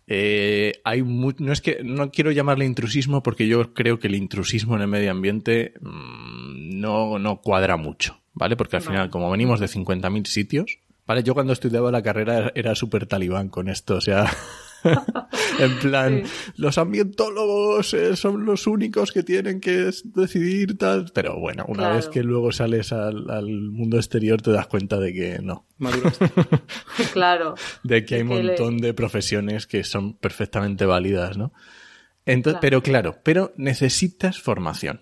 eh, 0.07 0.81
hay 0.83 1.03
no 1.03 1.53
es 1.53 1.61
que 1.61 1.83
no 1.83 2.09
quiero 2.09 2.31
llamarle 2.31 2.65
intrusismo 2.65 3.21
porque 3.21 3.47
yo 3.47 3.75
creo 3.75 3.99
que 3.99 4.07
el 4.07 4.15
intrusismo 4.15 4.75
en 4.75 4.81
el 4.81 4.87
medio 4.87 5.11
ambiente 5.11 5.75
mm, 5.81 6.79
no, 6.79 7.19
no 7.19 7.41
cuadra 7.41 7.77
mucho, 7.77 8.19
¿vale? 8.33 8.57
Porque 8.57 8.77
al 8.77 8.81
final, 8.81 9.11
como 9.11 9.29
venimos 9.29 9.59
de 9.59 9.67
50.000 9.67 10.25
sitios, 10.25 10.79
¿vale? 11.11 11.23
Yo 11.23 11.33
cuando 11.33 11.51
estudiaba 11.51 11.91
la 11.91 12.01
carrera 12.01 12.53
era 12.55 12.73
súper 12.73 13.05
talibán 13.05 13.49
con 13.49 13.67
esto, 13.67 13.95
o 13.95 14.01
sea... 14.01 14.31
en 15.59 15.77
plan, 15.79 16.23
los 16.55 16.77
ambientólogos 16.77 17.93
eh, 17.93 18.15
son 18.15 18.45
los 18.45 18.65
únicos 18.65 19.11
que 19.11 19.21
tienen 19.21 19.59
que 19.59 19.91
decidir 20.05 20.77
tal. 20.77 21.11
Pero 21.13 21.37
bueno, 21.37 21.65
una 21.67 21.89
vez 21.89 22.07
que 22.07 22.23
luego 22.23 22.53
sales 22.53 22.93
al, 22.93 23.45
mundo 23.45 23.97
exterior 23.97 24.41
te 24.41 24.51
das 24.51 24.67
cuenta 24.67 24.99
de 24.99 25.13
que 25.13 25.39
no. 25.39 25.67
claro. 27.13 27.55
De 27.83 28.05
que 28.05 28.15
hay 28.15 28.21
un 28.21 28.29
montón 28.29 28.77
de 28.77 28.93
profesiones 28.93 29.67
que 29.67 29.83
son 29.83 30.13
perfectamente 30.13 30.85
válidas, 30.85 31.37
¿no? 31.37 31.51
Entonces, 32.25 32.59
Pero 32.61 32.81
claro, 32.81 33.17
pero 33.21 33.53
necesitas 33.57 34.39
formación. 34.39 35.01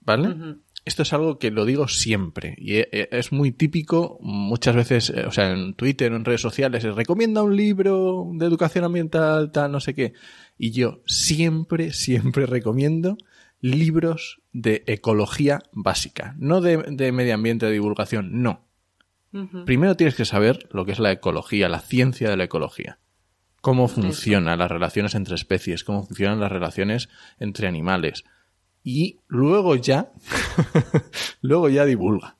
¿Vale? 0.00 0.58
Esto 0.84 1.02
es 1.02 1.12
algo 1.12 1.38
que 1.38 1.50
lo 1.50 1.64
digo 1.64 1.88
siempre 1.88 2.54
y 2.58 2.74
e, 2.76 2.88
e, 2.92 3.08
es 3.12 3.32
muy 3.32 3.52
típico 3.52 4.18
muchas 4.20 4.76
veces, 4.76 5.10
eh, 5.10 5.24
o 5.26 5.30
sea, 5.30 5.50
en 5.50 5.74
Twitter 5.74 6.12
o 6.12 6.16
en 6.16 6.24
redes 6.24 6.42
sociales, 6.42 6.82
se 6.82 6.92
recomienda 6.92 7.42
un 7.42 7.56
libro 7.56 8.28
de 8.34 8.46
educación 8.46 8.84
ambiental, 8.84 9.50
tal, 9.50 9.72
no 9.72 9.80
sé 9.80 9.94
qué. 9.94 10.12
Y 10.58 10.72
yo 10.72 11.02
siempre, 11.06 11.92
siempre 11.92 12.46
recomiendo 12.46 13.16
libros 13.60 14.42
de 14.52 14.84
ecología 14.86 15.60
básica, 15.72 16.34
no 16.38 16.60
de, 16.60 17.12
medio 17.12 17.34
ambiente, 17.34 17.66
de 17.66 17.72
divulgación, 17.72 18.42
no. 18.42 18.64
Primero 19.66 19.96
tienes 19.96 20.14
que 20.14 20.24
saber 20.24 20.68
lo 20.70 20.84
que 20.84 20.92
es 20.92 21.00
la 21.00 21.10
ecología, 21.10 21.68
la 21.68 21.80
ciencia 21.80 22.30
de 22.30 22.36
la 22.36 22.44
ecología. 22.44 23.00
Cómo 23.62 23.88
funcionan 23.88 24.60
las 24.60 24.70
relaciones 24.70 25.16
entre 25.16 25.34
especies, 25.34 25.82
cómo 25.82 26.04
funcionan 26.06 26.38
las 26.38 26.52
relaciones 26.52 27.08
entre 27.40 27.66
animales, 27.66 28.22
y 28.84 29.20
luego 29.26 29.74
ya, 29.74 30.12
luego 31.40 31.68
ya 31.70 31.84
divulga. 31.86 32.36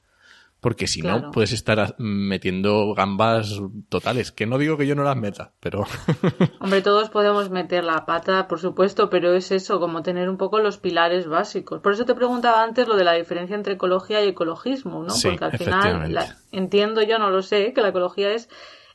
Porque 0.61 0.87
si 0.87 1.03
no, 1.03 1.31
puedes 1.31 1.53
estar 1.53 1.95
metiendo 1.99 2.95
gambas 2.95 3.61
totales. 3.91 4.33
Que 4.33 4.47
no 4.47 4.57
digo 4.57 4.79
que 4.79 4.87
yo 4.87 4.95
no 4.95 5.05
las 5.05 5.17
meta, 5.17 5.53
pero. 5.61 5.85
Hombre, 6.61 6.81
todos 6.81 7.11
podemos 7.11 7.51
meter 7.51 7.85
la 7.85 8.07
pata, 8.07 8.49
por 8.49 8.61
supuesto, 8.61 9.11
pero 9.11 9.35
es 9.35 9.53
eso, 9.53 9.79
como 9.79 10.03
tener 10.03 10.31
un 10.31 10.39
poco 10.39 10.61
los 10.61 10.79
pilares 10.79 11.29
básicos. 11.29 11.83
Por 11.83 11.93
eso 11.93 12.07
te 12.07 12.15
preguntaba 12.15 12.63
antes 12.63 12.89
lo 12.89 12.97
de 12.97 13.05
la 13.05 13.13
diferencia 13.13 13.55
entre 13.55 13.75
ecología 13.75 14.25
y 14.25 14.29
ecologismo, 14.29 15.03
¿no? 15.03 15.13
Porque 15.23 15.45
al 15.45 15.59
final, 15.59 16.15
entiendo 16.51 17.03
yo, 17.03 17.19
no 17.19 17.29
lo 17.29 17.43
sé, 17.43 17.75
que 17.75 17.83
la 17.83 17.89
ecología 17.89 18.33
es 18.33 18.49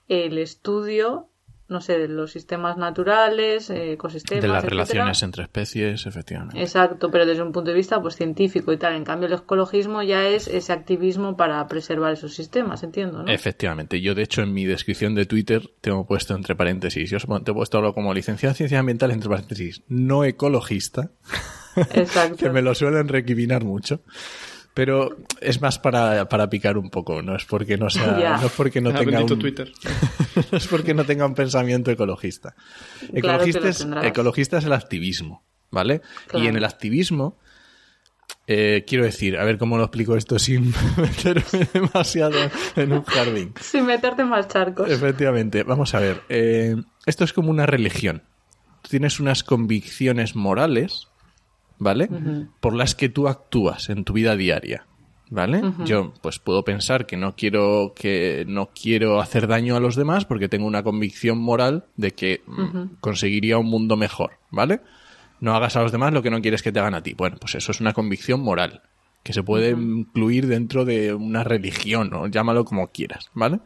el 0.08 0.40
estudio 0.40 1.29
no 1.70 1.82
sé, 1.82 2.00
de 2.00 2.08
los 2.08 2.32
sistemas 2.32 2.78
naturales, 2.78 3.70
eh, 3.70 3.94
ecosistemas. 3.94 4.42
De 4.42 4.48
las 4.48 4.64
relaciones 4.64 5.22
entre 5.22 5.44
especies, 5.44 6.08
efectivamente. 6.08 6.60
Exacto, 6.60 7.12
pero 7.12 7.28
desde 7.28 7.44
un 7.44 7.52
punto 7.52 7.70
de 7.70 7.78
vista 7.78 8.02
pues 8.02 8.16
científico 8.16 8.74
y 8.74 8.78
tal. 8.78 8.96
En 8.96 9.04
cambio, 9.04 9.28
el 9.28 9.34
ecologismo 9.34 10.02
ya 10.02 10.28
es 10.28 10.48
ese 10.48 10.74
activismo 10.74 11.38
para 11.38 11.66
preservar 11.68 12.14
esos 12.14 12.34
sistemas, 12.34 12.82
entiendo, 12.82 13.24
¿no? 13.24 13.32
Efectivamente. 13.32 14.02
Yo, 14.02 14.16
de 14.16 14.24
hecho, 14.24 14.42
en 14.42 14.52
mi 14.52 14.66
descripción 14.66 15.14
de 15.14 15.28
Twitter 15.28 15.70
tengo 15.82 16.06
puesto 16.08 16.36
entre 16.36 16.56
paréntesis, 16.56 17.10
yo 17.10 17.18
te 17.20 17.52
he 17.52 17.54
puesto 17.54 17.78
algo 17.78 17.94
como 17.94 18.14
licenciado 18.14 18.52
en 18.52 18.58
ciencias 18.58 18.80
ambientales, 18.80 19.16
entre 19.16 19.30
paréntesis, 19.30 19.84
no 19.88 20.24
ecologista. 20.24 21.12
Exacto. 21.94 22.38
que 22.38 22.50
me 22.50 22.64
lo 22.64 22.74
suelen 22.74 23.08
recriminar 23.08 23.64
mucho 23.64 24.02
pero 24.80 25.18
es 25.42 25.60
más 25.60 25.78
para, 25.78 26.50
picar 26.50 26.78
un 26.78 26.90
poco, 26.90 27.22
no 27.22 27.36
es 27.36 27.44
porque 27.44 27.76
no 27.76 27.90
sea, 27.90 28.38
no 28.40 28.48
es 28.48 28.54
porque 28.54 28.80
no 28.80 28.92
ah, 28.92 28.94
tenga 28.94 29.20
un, 29.20 29.38
Twitter. 29.38 29.70
no 30.54 30.58
es 30.58 30.68
porque 30.68 30.94
no 30.94 31.04
tenga 31.04 31.26
un 31.26 31.36
pensamiento 31.36 31.92
ecologista. 31.92 32.56
Ecologista, 33.14 33.68
es, 33.68 33.86
ecologista 34.04 34.60
es 34.60 34.64
el 34.64 34.72
activismo, 34.72 35.44
¿vale? 35.70 36.00
Y 36.34 36.48
en 36.48 36.56
el 36.56 36.64
activismo, 36.64 37.38
eh, 38.48 38.86
quiero 38.88 39.04
decir, 39.04 39.38
a 39.38 39.44
ver 39.44 39.58
cómo 39.58 39.78
lo 39.78 39.84
explico 39.84 40.16
esto 40.16 40.40
sin 40.40 40.74
meterme 40.98 41.68
demasiado 41.74 42.40
en 42.78 42.94
un 42.94 43.04
jardín. 43.04 43.54
Sin 43.60 43.86
meterte 43.86 44.24
más 44.24 44.48
charcos. 44.48 44.90
Efectivamente, 44.90 45.64
vamos 45.64 45.94
a 45.94 46.00
ver. 46.00 46.22
Eh, 46.30 46.78
esto 47.06 47.26
es 47.26 47.34
como 47.34 47.50
una 47.50 47.66
religión. 47.66 48.24
tienes 48.90 49.20
unas 49.20 49.44
convicciones 49.44 50.38
morales 50.38 51.09
¿vale? 51.80 52.10
Por 52.60 52.76
las 52.76 52.94
que 52.94 53.10
tú 53.10 53.28
actúas 53.28 53.90
en 53.90 54.04
tu 54.04 54.14
vida 54.14 54.36
diaria. 54.36 54.86
¿Vale? 55.32 55.62
Yo 55.86 56.12
pues 56.22 56.40
puedo 56.40 56.64
pensar 56.64 57.06
que 57.06 57.16
no 57.16 57.36
quiero 57.36 57.94
que 57.96 58.46
no 58.48 58.72
quiero 58.74 59.22
hacer 59.22 59.46
daño 59.46 59.76
a 59.76 59.80
los 59.80 59.96
demás 59.96 60.26
porque 60.26 60.50
tengo 60.50 60.66
una 60.66 60.82
convicción 60.82 61.38
moral 61.38 61.86
de 61.98 62.12
que 62.16 62.42
mm, 62.48 62.96
conseguiría 63.00 63.60
un 63.60 63.68
mundo 63.68 63.96
mejor, 63.96 64.40
¿vale? 64.50 64.82
No 65.40 65.56
hagas 65.56 65.76
a 65.76 65.84
los 65.84 65.92
demás 65.92 66.14
lo 66.14 66.24
que 66.24 66.32
no 66.32 66.42
quieres 66.42 66.64
que 66.64 66.72
te 66.72 66.80
hagan 66.80 66.96
a 66.96 67.04
ti. 67.04 67.14
Bueno, 67.14 67.38
pues 67.40 67.54
eso 67.54 67.72
es 67.72 67.80
una 67.80 67.94
convicción 67.94 68.42
moral 68.42 68.82
que 69.22 69.34
se 69.34 69.44
puede 69.44 69.70
incluir 69.70 70.48
dentro 70.48 70.84
de 70.84 71.14
una 71.14 71.44
religión 71.44 72.12
o 72.16 72.26
llámalo 72.26 72.66
como 72.66 72.88
quieras, 72.88 73.30
¿vale? 73.36 73.60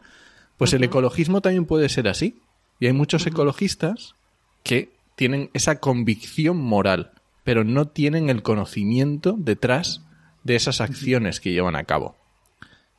Pues 0.58 0.74
el 0.74 0.84
ecologismo 0.84 1.40
también 1.40 1.64
puede 1.64 1.88
ser 1.88 2.08
así. 2.08 2.42
Y 2.78 2.86
hay 2.86 2.92
muchos 2.92 3.26
ecologistas 3.26 4.14
que 4.62 4.92
tienen 5.16 5.48
esa 5.54 5.80
convicción 5.80 6.58
moral 6.58 7.12
pero 7.44 7.62
no 7.62 7.86
tienen 7.86 8.30
el 8.30 8.42
conocimiento 8.42 9.36
detrás 9.38 10.02
de 10.42 10.56
esas 10.56 10.80
acciones 10.80 11.40
que 11.40 11.52
llevan 11.52 11.76
a 11.76 11.84
cabo. 11.84 12.16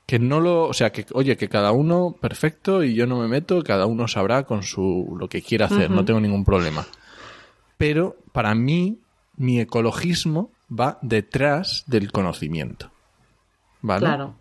Que 0.05 0.19
no 0.19 0.39
lo, 0.39 0.65
o 0.65 0.73
sea, 0.73 0.91
que 0.91 1.05
oye, 1.13 1.35
que 1.35 1.49
cada 1.49 1.71
uno 1.71 2.15
perfecto 2.21 2.83
y 2.83 2.93
yo 2.93 3.07
no 3.07 3.19
me 3.19 3.27
meto, 3.27 3.63
cada 3.63 3.87
uno 3.87 4.07
sabrá 4.07 4.43
con 4.43 4.61
su 4.61 5.15
lo 5.19 5.27
que 5.27 5.41
quiera 5.41 5.65
hacer, 5.65 5.89
no 5.89 6.05
tengo 6.05 6.19
ningún 6.19 6.45
problema. 6.45 6.85
Pero 7.77 8.15
para 8.31 8.53
mí 8.53 8.99
mi 9.35 9.59
ecologismo 9.59 10.51
va 10.71 10.99
detrás 11.01 11.83
del 11.87 12.11
conocimiento. 12.11 12.91
¿Vale? 13.81 14.05
Claro. 14.05 14.35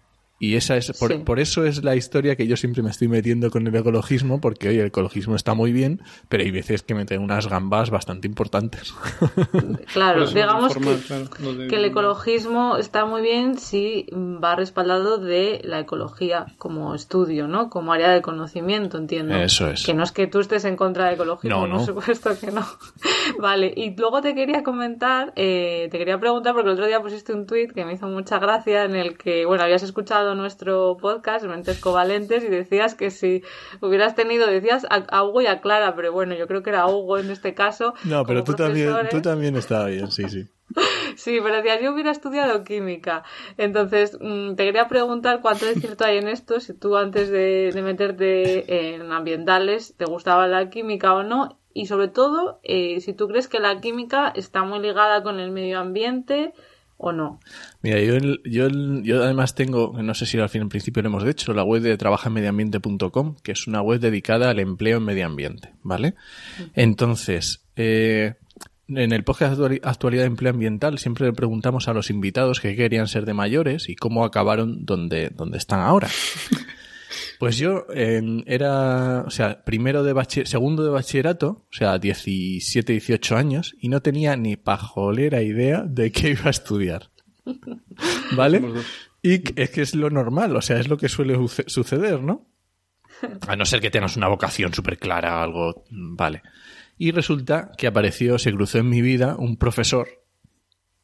Y 0.45 0.57
esa 0.57 0.77
es, 0.77 0.93
por, 1.25 1.41
eso 1.41 1.65
es 1.65 1.83
la 1.85 1.97
historia 1.97 2.37
que 2.37 2.47
yo 2.47 2.59
siempre 2.59 2.83
me 2.83 2.91
estoy 2.91 3.09
metiendo 3.09 3.51
con 3.51 3.67
el 3.67 3.75
ecologismo, 3.75 4.43
porque 4.43 4.69
hoy 4.69 4.79
el 4.79 4.89
ecologismo 4.89 5.37
está 5.37 5.55
muy 5.55 5.73
bien, 5.73 6.03
pero 6.29 6.43
hay 6.43 6.51
veces 6.51 6.83
que 6.83 6.95
meten 6.95 7.23
unas 7.23 7.49
gambas 7.49 7.89
bastante 7.89 8.29
importantes. 8.29 8.95
Claro, 9.93 10.27
digamos 10.27 10.75
que, 10.75 11.77
el 11.77 11.85
ecologismo 11.85 12.77
está 12.77 13.05
muy 13.05 13.23
bien 13.23 13.57
si 13.59 14.07
va 14.13 14.57
respaldado 14.57 15.19
de 15.19 15.61
la 15.63 15.81
ecología 15.81 16.47
como 16.59 16.95
estudio, 16.95 17.47
¿no? 17.47 17.71
Como 17.71 17.93
área 17.93 18.11
de 18.11 18.21
conocimiento, 18.21 18.99
entiendo. 18.99 19.35
Eso 19.37 19.69
es. 19.71 19.85
Que 19.85 19.95
no 19.95 20.03
es 20.03 20.13
que 20.13 20.27
tú 20.27 20.41
estés 20.41 20.65
en 20.65 20.77
contra 20.77 21.05
del 21.07 21.15
ecologismo, 21.15 21.67
no, 21.67 21.77
por 21.77 21.87
supuesto 21.87 22.31
que 22.39 22.51
no. 22.51 22.67
vale, 23.39 23.73
y 23.77 23.95
luego 23.97 24.21
te 24.21 24.35
quería 24.35 24.63
comentar, 24.63 25.33
eh, 25.37 25.89
te 25.91 25.99
quería 25.99 26.19
preguntar, 26.19 26.55
porque 26.55 26.69
el 26.69 26.75
otro 26.75 26.87
día 26.87 27.01
pusiste 27.01 27.33
un 27.33 27.47
tuit 27.47 27.73
que 27.73 27.85
me 27.85 27.95
hizo 27.95 28.09
mucha 28.09 28.39
gracia 28.39 28.85
en 28.85 28.97
el 28.97 29.17
que, 29.17 29.47
bueno, 29.47 29.63
habías 29.63 29.83
escuchado 29.83 30.34
nuestro 30.35 30.97
podcast, 30.97 31.45
Mentes 31.47 31.81
Covalentes, 31.81 32.45
y 32.45 32.49
decías 32.49 32.95
que 32.95 33.11
si 33.11 33.43
hubieras 33.81 34.15
tenido, 34.15 34.47
decías 34.47 34.87
a, 34.91 35.23
Hugo 35.25 35.43
y 35.43 35.47
a 35.47 35.61
Clara, 35.61 35.95
pero 35.95 36.13
bueno, 36.13 36.35
yo 36.35 36.47
creo 36.47 36.63
que 36.63 36.71
era 36.71 36.87
Hugo 36.87 37.19
en 37.19 37.31
este 37.31 37.55
caso. 37.55 37.95
No, 38.05 38.25
pero 38.25 38.45
tú 38.45 38.55
también, 38.55 38.93
tú 39.11 39.21
también 39.21 39.57
estabas 39.57 39.91
bien, 39.91 40.11
sí, 40.11 40.29
sí. 40.29 40.49
Sí, 41.17 41.39
pero 41.43 41.57
decías, 41.57 41.81
yo 41.81 41.93
hubiera 41.93 42.11
estudiado 42.11 42.65
química. 42.65 43.23
Entonces, 43.57 44.19
mm, 44.21 44.55
te 44.55 44.65
quería 44.65 44.89
preguntar 44.89 45.41
cuánto 45.41 45.67
de 45.67 45.75
cierto 45.75 46.05
hay 46.05 46.19
en 46.19 46.29
esto, 46.29 46.61
si 46.61 46.75
tú 46.75 46.97
antes 46.97 47.31
de, 47.31 47.71
meterte 47.83 48.95
en 48.95 49.13
ambientales 49.13 49.95
te 49.97 50.07
gustaba 50.07 50.49
la 50.49 50.71
química 50.71 51.15
o 51.15 51.23
no, 51.23 51.59
y 51.73 51.87
sobre 51.87 52.09
todo, 52.09 52.61
eh, 52.63 53.01
si 53.01 53.13
tú 53.13 53.29
crees 53.29 53.49
que 53.49 53.59
la 53.59 53.81
química 53.81 54.33
está 54.35 54.63
muy 54.63 54.79
ligada 54.79 55.23
con 55.23 55.41
el 55.41 55.51
medio 55.51 55.81
ambiente 55.81 56.53
o 56.97 57.13
no. 57.13 57.41
Mira, 57.83 58.01
yo, 58.01 58.19
yo, 58.45 58.69
yo 59.03 59.23
además 59.23 59.55
tengo, 59.55 59.95
no 60.03 60.15
sé 60.15 60.27
si 60.27 60.39
al 60.39 60.49
fin 60.49 60.63
en 60.63 60.69
principio 60.69 61.03
lo 61.03 61.09
hemos 61.09 61.25
dicho, 61.25 61.53
la 61.53 61.65
web 61.65 61.83
de 61.83 61.97
trabajaenmedioambiente.com, 61.97 63.37
que 63.43 63.53
es 63.53 63.67
una 63.67 63.83
web 63.83 64.01
dedicada 64.01 64.51
al 64.51 64.59
empleo 64.59 64.99
en 64.99 65.05
medio 65.05 65.27
ambiente, 65.27 65.75
¿vale? 65.83 66.15
Entonces, 66.75 67.65
eh, 67.77 68.35
en 68.89 69.13
el 69.13 69.25
podcast 69.25 69.59
de 69.59 69.81
Actualidad 69.83 70.23
de 70.23 70.29
Empleo 70.29 70.53
Ambiental 70.53 70.99
siempre 70.99 71.27
le 71.27 71.33
preguntamos 71.33 71.89
a 71.89 71.95
los 71.95 72.11
invitados 72.11 72.61
qué 72.61 72.77
querían 72.77 73.09
ser 73.09 73.25
de 73.25 73.35
mayores 73.35 73.89
y 73.89 73.97
cómo 73.97 74.25
acabaron 74.25 74.85
donde, 74.85 75.31
donde 75.31 75.59
están 75.59 75.81
ahora. 75.81 76.09
Pues 77.45 77.59
yo 77.59 77.85
era, 77.91 79.21
o 79.27 79.29
sea, 79.29 79.63
primero 79.65 80.03
de 80.03 80.47
segundo 80.47 80.83
de 80.83 80.89
bachillerato, 80.89 81.67
o 81.71 81.73
sea, 81.73 81.99
17, 81.99 82.91
18 82.91 83.37
años, 83.37 83.77
y 83.79 83.91
no 83.91 84.01
tenía 84.01 84.35
ni 84.35 84.57
pajolera 84.57 85.43
idea 85.43 85.83
de 85.83 86.11
qué 86.11 86.31
iba 86.31 86.47
a 86.47 86.51
estudiar. 86.51 87.11
¿Vale? 88.35 88.63
Y 89.21 89.43
es 89.61 89.69
que 89.69 89.83
es 89.83 89.95
lo 89.95 90.09
normal, 90.09 90.57
o 90.57 90.63
sea, 90.63 90.81
es 90.81 90.89
lo 90.89 90.97
que 90.97 91.11
suele 91.11 91.37
suceder, 91.67 92.23
¿no? 92.23 92.47
A 93.47 93.57
no 93.57 93.67
ser 93.67 93.83
que 93.83 93.91
tengas 93.91 94.17
una 94.17 94.29
vocación 94.29 94.73
súper 94.73 94.99
clara, 94.99 95.43
algo, 95.43 95.85
vale. 95.91 96.41
Y 96.97 97.11
resulta 97.11 97.73
que 97.77 97.89
apareció, 97.89 98.39
se 98.39 98.53
cruzó 98.55 98.79
en 98.79 98.89
mi 98.89 99.03
vida 99.03 99.37
un 99.39 99.59
profesor 99.59 100.24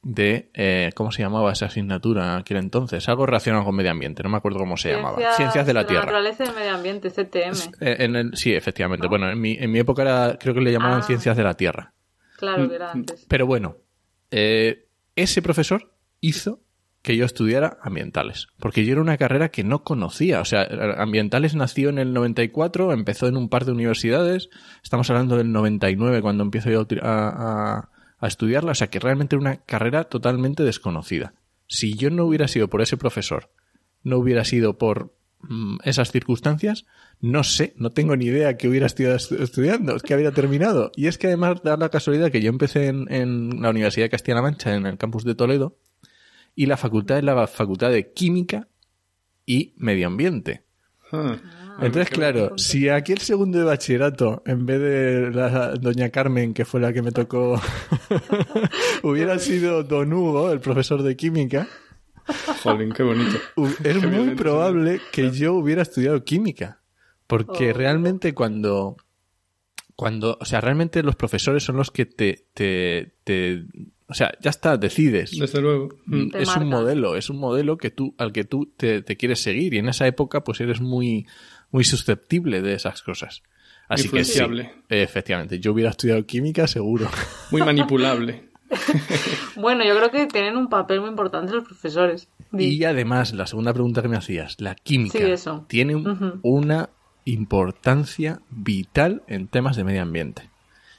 de, 0.02 0.50
eh, 0.54 0.90
¿cómo 0.94 1.12
se 1.12 1.22
llamaba 1.22 1.52
esa 1.52 1.66
asignatura 1.66 2.24
en 2.34 2.40
aquel 2.40 2.56
entonces? 2.56 3.08
Algo 3.08 3.26
relacionado 3.26 3.64
con 3.64 3.74
medio 3.76 3.90
ambiente, 3.90 4.22
no 4.22 4.30
me 4.30 4.38
acuerdo 4.38 4.58
cómo 4.58 4.76
se 4.76 4.92
llamaba. 4.92 5.18
Ciencias 5.34 5.66
de 5.66 5.74
la 5.74 5.86
Tierra. 5.86 6.06
Naturaleza 6.06 6.44
y 6.44 6.50
medio 6.56 6.74
ambiente, 6.74 7.10
CTM. 7.10 7.74
Eh, 7.80 7.96
en 8.00 8.16
el, 8.16 8.36
sí, 8.36 8.52
efectivamente. 8.54 9.06
Bueno, 9.08 9.30
en 9.30 9.40
mi, 9.40 9.56
en 9.60 9.70
mi 9.70 9.78
época 9.78 10.02
era, 10.02 10.38
creo 10.40 10.54
que 10.54 10.60
le 10.62 10.72
llamaban 10.72 11.00
Ah. 11.00 11.02
Ciencias 11.02 11.36
de 11.36 11.42
la 11.42 11.54
Tierra. 11.54 11.92
Claro, 12.38 12.68
que 12.68 12.74
era 12.76 12.92
antes. 12.92 13.26
Pero 13.28 13.46
bueno, 13.46 13.76
eh, 14.30 14.86
ese 15.16 15.42
profesor 15.42 15.92
hizo 16.20 16.60
que 17.02 17.16
yo 17.16 17.24
estudiara 17.24 17.78
ambientales, 17.82 18.48
porque 18.58 18.84
yo 18.84 18.92
era 18.92 19.00
una 19.00 19.16
carrera 19.16 19.50
que 19.50 19.64
no 19.64 19.84
conocía. 19.84 20.40
O 20.40 20.44
sea, 20.44 20.66
ambientales 20.98 21.54
nació 21.54 21.88
en 21.90 21.98
el 21.98 22.12
94, 22.12 22.92
empezó 22.92 23.26
en 23.26 23.36
un 23.38 23.48
par 23.48 23.64
de 23.64 23.72
universidades, 23.72 24.48
estamos 24.82 25.08
hablando 25.10 25.36
del 25.36 25.50
99 25.52 26.20
cuando 26.22 26.42
empiezo 26.42 26.70
yo 26.70 26.86
a, 27.02 27.28
a- 27.28 27.90
a- 28.20 28.26
estudiarla, 28.28 28.72
o 28.72 28.74
sea 28.74 28.88
que 28.90 28.98
realmente 29.00 29.36
era 29.36 29.40
una 29.40 29.56
carrera 29.56 30.04
totalmente 30.04 30.62
desconocida. 30.62 31.34
Si 31.66 31.94
yo 31.94 32.10
no 32.10 32.24
hubiera 32.26 32.48
sido 32.48 32.68
por 32.68 32.82
ese 32.82 32.96
profesor, 32.96 33.50
no 34.02 34.18
hubiera 34.18 34.44
sido 34.44 34.78
por 34.78 35.14
mm, 35.42 35.78
esas 35.84 36.10
circunstancias, 36.12 36.84
no 37.20 37.44
sé, 37.44 37.72
no 37.76 37.90
tengo 37.90 38.14
ni 38.16 38.26
idea 38.26 38.56
que 38.56 38.68
hubiera 38.68 38.86
estado 38.86 39.14
estu- 39.14 39.40
estudiando, 39.40 39.98
que 40.00 40.12
habría 40.14 40.32
terminado. 40.32 40.90
Y 40.96 41.06
es 41.06 41.16
que 41.18 41.28
además 41.28 41.62
da 41.62 41.76
la 41.76 41.88
casualidad 41.88 42.30
que 42.30 42.42
yo 42.42 42.48
empecé 42.50 42.88
en, 42.88 43.10
en 43.12 43.62
la 43.62 43.70
Universidad 43.70 44.04
de 44.06 44.10
Castilla-La 44.10 44.42
Mancha, 44.42 44.74
en 44.74 44.84
el 44.86 44.98
campus 44.98 45.24
de 45.24 45.34
Toledo, 45.34 45.76
y 46.54 46.66
la 46.66 46.76
facultad 46.76 47.18
es 47.18 47.24
la 47.24 47.46
facultad 47.46 47.90
de 47.90 48.12
Química 48.12 48.68
y 49.46 49.72
Medio 49.76 50.08
Ambiente. 50.08 50.64
Ah. 51.12 51.36
Entonces, 51.80 52.10
claro, 52.10 52.58
si 52.58 52.88
aquí 52.88 53.12
el 53.12 53.18
segundo 53.20 53.58
de 53.58 53.64
bachillerato, 53.64 54.42
en 54.46 54.66
vez 54.66 54.80
de 54.80 55.30
la 55.32 55.74
doña 55.74 56.10
Carmen, 56.10 56.52
que 56.54 56.64
fue 56.64 56.80
la 56.80 56.92
que 56.92 57.02
me 57.02 57.12
tocó, 57.12 57.60
hubiera 59.02 59.38
sido 59.38 59.82
don 59.82 60.12
Hugo, 60.12 60.50
el 60.52 60.60
profesor 60.60 61.02
de 61.02 61.16
química, 61.16 61.68
Jolín, 62.62 62.92
qué 62.92 63.02
bonito. 63.02 63.38
es 63.82 64.02
muy 64.06 64.34
probable 64.36 65.00
que 65.12 65.30
yo 65.30 65.54
hubiera 65.54 65.82
estudiado 65.82 66.22
química. 66.24 66.80
Porque 67.26 67.70
Oh. 67.70 67.74
realmente 67.74 68.34
cuando, 68.34 68.96
cuando, 69.96 70.36
o 70.40 70.44
sea, 70.44 70.60
realmente 70.60 71.02
los 71.02 71.16
profesores 71.16 71.62
son 71.62 71.76
los 71.76 71.90
que 71.90 72.06
te, 72.06 72.46
te, 72.54 73.14
te 73.24 73.64
o 74.10 74.14
sea, 74.14 74.32
ya 74.40 74.50
está, 74.50 74.76
decides. 74.76 75.38
Desde 75.38 75.60
luego. 75.60 75.88
Mm. 76.06 76.34
Es 76.34 76.54
un 76.56 76.68
modelo, 76.68 77.16
es 77.16 77.30
un 77.30 77.38
modelo 77.38 77.78
que 77.78 77.90
tú, 77.90 78.14
al 78.18 78.32
que 78.32 78.44
tú 78.44 78.70
te, 78.76 79.02
te 79.02 79.16
quieres 79.16 79.40
seguir 79.42 79.72
y 79.74 79.78
en 79.78 79.88
esa 79.88 80.06
época 80.06 80.42
pues 80.44 80.60
eres 80.60 80.80
muy, 80.80 81.26
muy 81.70 81.84
susceptible 81.84 82.60
de 82.60 82.74
esas 82.74 83.02
cosas. 83.02 83.42
Así 83.88 84.08
que 84.08 84.24
sí, 84.24 84.38
efectivamente, 84.88 85.58
yo 85.58 85.72
hubiera 85.72 85.90
estudiado 85.90 86.24
química 86.24 86.68
seguro. 86.68 87.08
Muy 87.50 87.62
manipulable. 87.62 88.48
Bueno, 89.56 89.84
yo 89.84 89.96
creo 89.96 90.10
que 90.10 90.26
tienen 90.26 90.56
un 90.56 90.68
papel 90.68 91.00
muy 91.00 91.10
importante 91.10 91.52
los 91.52 91.64
profesores. 91.64 92.28
Y 92.56 92.84
además, 92.84 93.32
la 93.34 93.46
segunda 93.46 93.72
pregunta 93.74 94.00
que 94.00 94.08
me 94.08 94.16
hacías, 94.16 94.60
la 94.60 94.74
química, 94.74 95.18
Sí, 95.18 95.24
eso. 95.24 95.66
tiene 95.68 95.96
un- 95.96 96.06
Ujú. 96.08 96.40
una 96.42 96.90
importancia 97.24 98.40
vital 98.50 99.22
en 99.26 99.48
temas 99.48 99.76
de 99.76 99.84
medio 99.84 100.02
ambiente. 100.02 100.49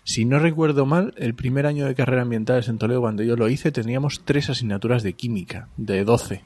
Si 0.04 0.26
no 0.26 0.40
recuerdo 0.40 0.86
mal, 0.86 1.14
el 1.18 1.36
primer 1.36 1.66
año 1.68 1.86
de 1.86 1.96
carrera 1.96 2.24
ambientales 2.24 2.68
en 2.68 2.78
Toledo, 2.78 3.02
cuando 3.02 3.24
yo 3.24 3.36
lo 3.36 3.48
hice, 3.50 3.72
teníamos 3.72 4.22
tres 4.26 4.50
asignaturas 4.50 5.04
de 5.04 5.14
química, 5.14 5.68
de 5.78 6.04
12. 6.04 6.42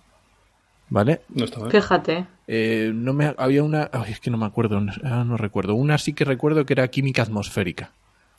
¿Vale? 0.90 1.22
No 1.30 1.46
está 1.46 1.60
mal. 1.62 1.72
Fíjate. 1.72 2.28
Eh, 2.48 2.92
no 2.94 3.14
me 3.14 3.34
había 3.38 3.64
una 3.64 3.90
ay, 3.92 4.12
es 4.12 4.20
que 4.20 4.30
no 4.30 4.38
me 4.38 4.46
acuerdo 4.46 4.80
no, 4.80 4.94
ah, 5.04 5.24
no 5.26 5.36
recuerdo 5.36 5.74
una 5.74 5.98
sí 5.98 6.14
que 6.14 6.26
recuerdo 6.26 6.64
que 6.64 6.74
era 6.74 6.88
química 6.90 7.24
atmosférica 7.24 7.90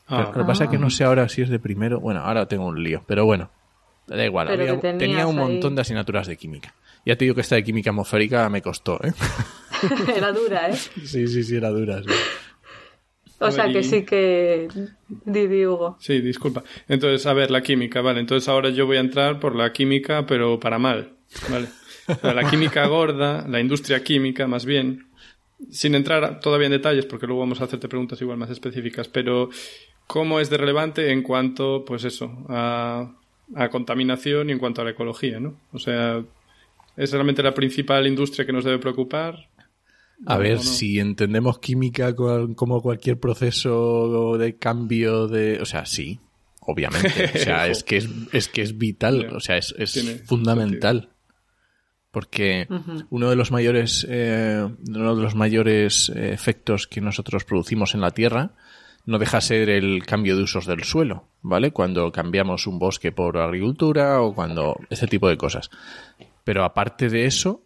Ah, 0.06 0.18
Pero 0.18 0.26
lo 0.28 0.32
que 0.34 0.44
pasa 0.44 0.64
es 0.64 0.70
que 0.70 0.78
no 0.78 0.88
sé 0.90 1.02
ahora 1.02 1.28
si 1.28 1.42
es 1.42 1.48
de 1.48 1.58
primero 1.58 1.98
bueno 1.98 2.20
ahora 2.20 2.46
tengo 2.46 2.66
un 2.66 2.80
lío 2.84 3.02
pero 3.08 3.24
bueno 3.24 3.50
da 4.06 4.24
igual 4.24 4.46
había- 4.46 4.78
tenía 4.80 5.26
un 5.26 5.36
ahí- 5.40 5.44
montón 5.54 5.74
de 5.74 5.80
asignaturas 5.80 6.28
de 6.28 6.36
química 6.36 6.72
ya 7.04 7.16
te 7.16 7.24
digo 7.24 7.34
que 7.34 7.40
esta 7.40 7.56
de 7.56 7.64
química 7.64 7.90
atmosférica 7.90 8.48
me 8.48 8.62
costó 8.62 9.00
¿eh? 9.02 9.12
Era 10.16 10.30
dura, 10.30 10.68
¿eh? 10.70 10.76
sí 10.76 11.26
sí 11.26 11.42
sí 11.42 11.56
era 11.56 11.70
dura 11.70 12.00
sí. 12.04 12.08
O 13.38 13.50
sea 13.50 13.70
que 13.72 13.82
sí 13.82 14.04
que. 14.04 14.68
Di, 15.08 15.46
di, 15.46 15.66
Hugo. 15.66 15.96
Sí, 16.00 16.20
disculpa. 16.20 16.64
Entonces, 16.88 17.26
a 17.26 17.34
ver, 17.34 17.50
la 17.50 17.62
química, 17.62 18.00
vale. 18.00 18.20
Entonces 18.20 18.48
ahora 18.48 18.70
yo 18.70 18.86
voy 18.86 18.96
a 18.96 19.00
entrar 19.00 19.38
por 19.40 19.54
la 19.54 19.72
química, 19.72 20.26
pero 20.26 20.58
para 20.58 20.78
mal, 20.78 21.12
¿vale? 21.50 21.68
La 22.22 22.48
química 22.48 22.86
gorda, 22.86 23.46
la 23.48 23.60
industria 23.60 24.02
química, 24.02 24.46
más 24.46 24.64
bien, 24.64 25.08
sin 25.70 25.94
entrar 25.94 26.40
todavía 26.40 26.66
en 26.66 26.72
detalles, 26.72 27.06
porque 27.06 27.26
luego 27.26 27.40
vamos 27.40 27.60
a 27.60 27.64
hacerte 27.64 27.88
preguntas 27.88 28.20
igual 28.20 28.38
más 28.38 28.50
específicas, 28.50 29.08
pero 29.08 29.50
¿cómo 30.06 30.40
es 30.40 30.48
de 30.48 30.56
relevante 30.56 31.10
en 31.10 31.22
cuanto, 31.22 31.84
pues 31.84 32.04
eso, 32.04 32.30
a, 32.48 33.12
a 33.54 33.68
contaminación 33.70 34.50
y 34.50 34.52
en 34.52 34.58
cuanto 34.58 34.82
a 34.82 34.84
la 34.84 34.90
ecología, 34.90 35.40
¿no? 35.40 35.56
O 35.72 35.78
sea, 35.78 36.22
¿es 36.96 37.12
realmente 37.12 37.42
la 37.42 37.54
principal 37.54 38.06
industria 38.06 38.46
que 38.46 38.52
nos 38.52 38.64
debe 38.64 38.78
preocupar? 38.78 39.48
A 40.24 40.36
¿O 40.36 40.38
ver 40.38 40.56
no? 40.56 40.62
si 40.62 40.98
entendemos 40.98 41.58
química 41.58 42.14
cual- 42.14 42.54
como 42.54 42.80
cualquier 42.80 43.18
proceso 43.20 44.36
de 44.38 44.56
cambio 44.56 45.28
de 45.28 45.60
o 45.60 45.66
sea 45.66 45.84
sí 45.84 46.20
obviamente 46.60 47.30
o 47.34 47.38
sea 47.38 47.66
es 47.68 47.84
que 47.84 47.98
es, 47.98 48.08
es 48.32 48.48
que 48.48 48.62
es 48.62 48.78
vital 48.78 49.34
o 49.34 49.40
sea 49.40 49.56
es, 49.58 49.74
es 49.78 50.22
fundamental 50.26 51.10
porque 52.10 52.66
uno 53.10 53.28
de 53.28 53.36
los 53.36 53.50
mayores 53.50 54.06
eh, 54.08 54.66
uno 54.88 55.16
de 55.16 55.22
los 55.22 55.34
mayores 55.34 56.10
eh, 56.14 56.32
efectos 56.32 56.86
que 56.86 57.00
nosotros 57.02 57.44
producimos 57.44 57.94
en 57.94 58.00
la 58.00 58.12
tierra 58.12 58.52
no 59.04 59.18
deja 59.18 59.40
ser 59.40 59.68
el 59.68 60.04
cambio 60.04 60.36
de 60.36 60.42
usos 60.42 60.66
del 60.66 60.82
suelo, 60.82 61.28
¿vale? 61.40 61.70
Cuando 61.70 62.10
cambiamos 62.10 62.66
un 62.66 62.80
bosque 62.80 63.12
por 63.12 63.38
agricultura 63.38 64.20
o 64.20 64.34
cuando 64.34 64.80
ese 64.90 65.06
tipo 65.06 65.28
de 65.28 65.36
cosas. 65.36 65.70
Pero 66.42 66.64
aparte 66.64 67.08
de 67.08 67.24
eso, 67.26 67.65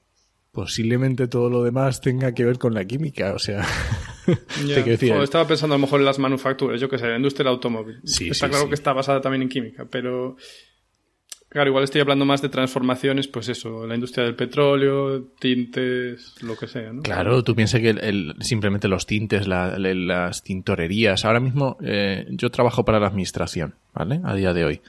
posiblemente 0.52 1.28
todo 1.28 1.48
lo 1.50 1.62
demás 1.62 2.00
tenga 2.00 2.32
que 2.34 2.44
ver 2.44 2.58
con 2.58 2.74
la 2.74 2.84
química, 2.84 3.32
o 3.34 3.38
sea, 3.38 3.64
decir, 4.84 5.12
O 5.12 5.22
estaba 5.22 5.46
pensando 5.46 5.74
a 5.74 5.78
lo 5.78 5.82
mejor 5.82 6.00
en 6.00 6.06
las 6.06 6.18
manufacturas, 6.18 6.80
yo 6.80 6.88
que 6.88 6.98
sé, 6.98 7.06
la 7.08 7.16
industria 7.16 7.44
del 7.44 7.54
automóvil. 7.54 8.00
Sí, 8.04 8.28
está 8.30 8.46
sí, 8.46 8.50
claro 8.50 8.64
sí. 8.64 8.68
que 8.70 8.74
está 8.74 8.92
basada 8.92 9.20
también 9.20 9.42
en 9.42 9.48
química, 9.48 9.86
pero 9.90 10.36
claro, 11.48 11.70
igual 11.70 11.84
estoy 11.84 12.00
hablando 12.00 12.24
más 12.24 12.42
de 12.42 12.48
transformaciones, 12.48 13.26
pues 13.28 13.48
eso, 13.48 13.86
la 13.86 13.94
industria 13.94 14.24
del 14.24 14.34
petróleo, 14.36 15.22
tintes, 15.40 16.34
lo 16.42 16.56
que 16.56 16.66
sea, 16.68 16.92
¿no? 16.92 17.02
Claro, 17.02 17.42
tú 17.44 17.54
piensas 17.56 17.80
que 17.80 17.90
el- 17.90 17.98
el- 18.04 18.34
simplemente 18.40 18.88
los 18.88 19.06
tintes, 19.06 19.46
la- 19.48 19.78
la- 19.78 19.94
las 19.94 20.42
tintorerías. 20.42 21.24
Ahora 21.24 21.40
mismo 21.40 21.76
eh, 21.82 22.26
yo 22.30 22.50
trabajo 22.50 22.84
para 22.84 23.00
la 23.00 23.06
administración, 23.08 23.74
¿vale? 23.94 24.20
A 24.24 24.34
día 24.34 24.52
de 24.52 24.64
hoy. 24.64 24.80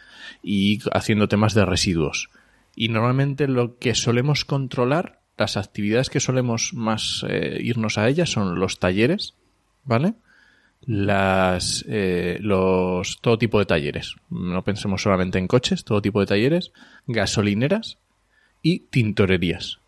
Y 0.43 0.79
haciendo 0.93 1.27
temas 1.27 1.53
de 1.53 1.65
residuos. 1.65 2.29
Y 2.75 2.89
normalmente 2.89 3.47
lo 3.47 3.77
que 3.77 3.95
solemos 3.95 4.45
controlar, 4.45 5.19
las 5.41 5.57
actividades 5.57 6.09
que 6.09 6.19
solemos 6.19 6.73
más 6.73 7.25
eh, 7.27 7.57
irnos 7.61 7.97
a 7.97 8.07
ellas 8.07 8.29
son 8.29 8.59
los 8.59 8.79
talleres, 8.79 9.33
¿vale? 9.83 10.13
Las, 10.81 11.83
eh, 11.89 12.37
los, 12.41 13.19
todo 13.21 13.37
tipo 13.37 13.57
de 13.59 13.65
talleres. 13.65 14.15
No 14.29 14.63
pensemos 14.63 15.01
solamente 15.01 15.39
en 15.39 15.47
coches, 15.47 15.83
todo 15.83 16.01
tipo 16.01 16.19
de 16.19 16.27
talleres, 16.27 16.71
gasolineras 17.07 17.97
y 18.61 18.79
tintorerías. 18.79 19.79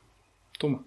Toma. 0.58 0.84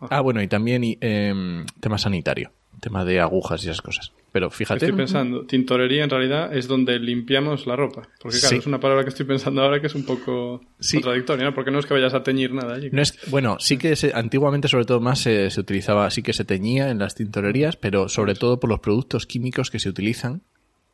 Ah, 0.00 0.22
bueno, 0.22 0.40
y 0.42 0.48
también 0.48 0.82
y, 0.82 0.96
em, 1.00 1.66
tema 1.80 1.98
sanitario, 1.98 2.52
tema 2.80 3.04
de 3.04 3.20
agujas 3.20 3.62
y 3.64 3.68
esas 3.68 3.82
cosas. 3.82 4.12
Pero 4.32 4.48
fíjate, 4.48 4.84
Estoy 4.86 4.96
pensando, 4.96 5.44
tintorería 5.44 6.04
en 6.04 6.10
realidad 6.10 6.56
es 6.56 6.68
donde 6.68 6.98
limpiamos 7.00 7.66
la 7.66 7.74
ropa. 7.74 8.02
Porque 8.20 8.38
claro, 8.38 8.48
Sí. 8.54 8.56
es 8.58 8.66
una 8.66 8.78
palabra 8.78 9.02
que 9.02 9.08
estoy 9.10 9.26
pensando 9.26 9.60
ahora 9.62 9.80
que 9.80 9.88
es 9.88 9.94
un 9.96 10.04
poco 10.04 10.60
Sí. 10.78 10.98
contradictoria, 10.98 11.44
¿no? 11.46 11.54
Porque 11.54 11.70
no 11.72 11.80
es 11.80 11.86
que 11.86 11.94
vayas 11.94 12.14
a 12.14 12.22
teñir 12.22 12.52
nada 12.54 12.74
allí. 12.76 12.90
no 12.92 13.02
es, 13.02 13.18
bueno, 13.30 13.56
sí 13.58 13.76
que 13.76 13.96
se- 13.96 14.12
antiguamente 14.14 14.68
sobre 14.68 14.84
todo 14.84 15.00
más 15.00 15.18
se, 15.18 15.50
se 15.50 15.60
utilizaba, 15.60 16.08
sí 16.10 16.22
que 16.22 16.32
se 16.32 16.44
teñía 16.44 16.90
en 16.90 16.98
las 17.00 17.16
tintorerías, 17.16 17.76
pero 17.76 18.08
sobre 18.08 18.34
todo 18.34 18.60
por 18.60 18.70
los 18.70 18.78
productos 18.80 19.26
químicos 19.26 19.70
que 19.70 19.80
se 19.80 19.88
utilizan 19.88 20.42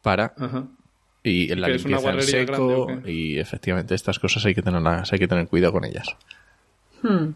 para 0.02 0.32
Ajá. 0.38 0.68
y 1.22 1.52
en 1.52 1.60
la 1.60 1.66
que 1.68 1.74
es 1.74 1.84
una 1.84 1.98
limpieza 1.98 2.38
en 2.40 2.46
seco 2.48 2.88
y 3.04 3.38
efectivamente 3.38 3.94
estas 3.94 4.18
cosas 4.18 4.44
hay 4.46 4.54
que 4.54 4.62
tenerlas, 4.62 5.12
hay 5.12 5.18
que 5.18 5.28
tener 5.28 5.46
cuidado 5.46 5.74
con 5.74 5.84
ellas. 5.84 6.08
Hmm. 7.02 7.32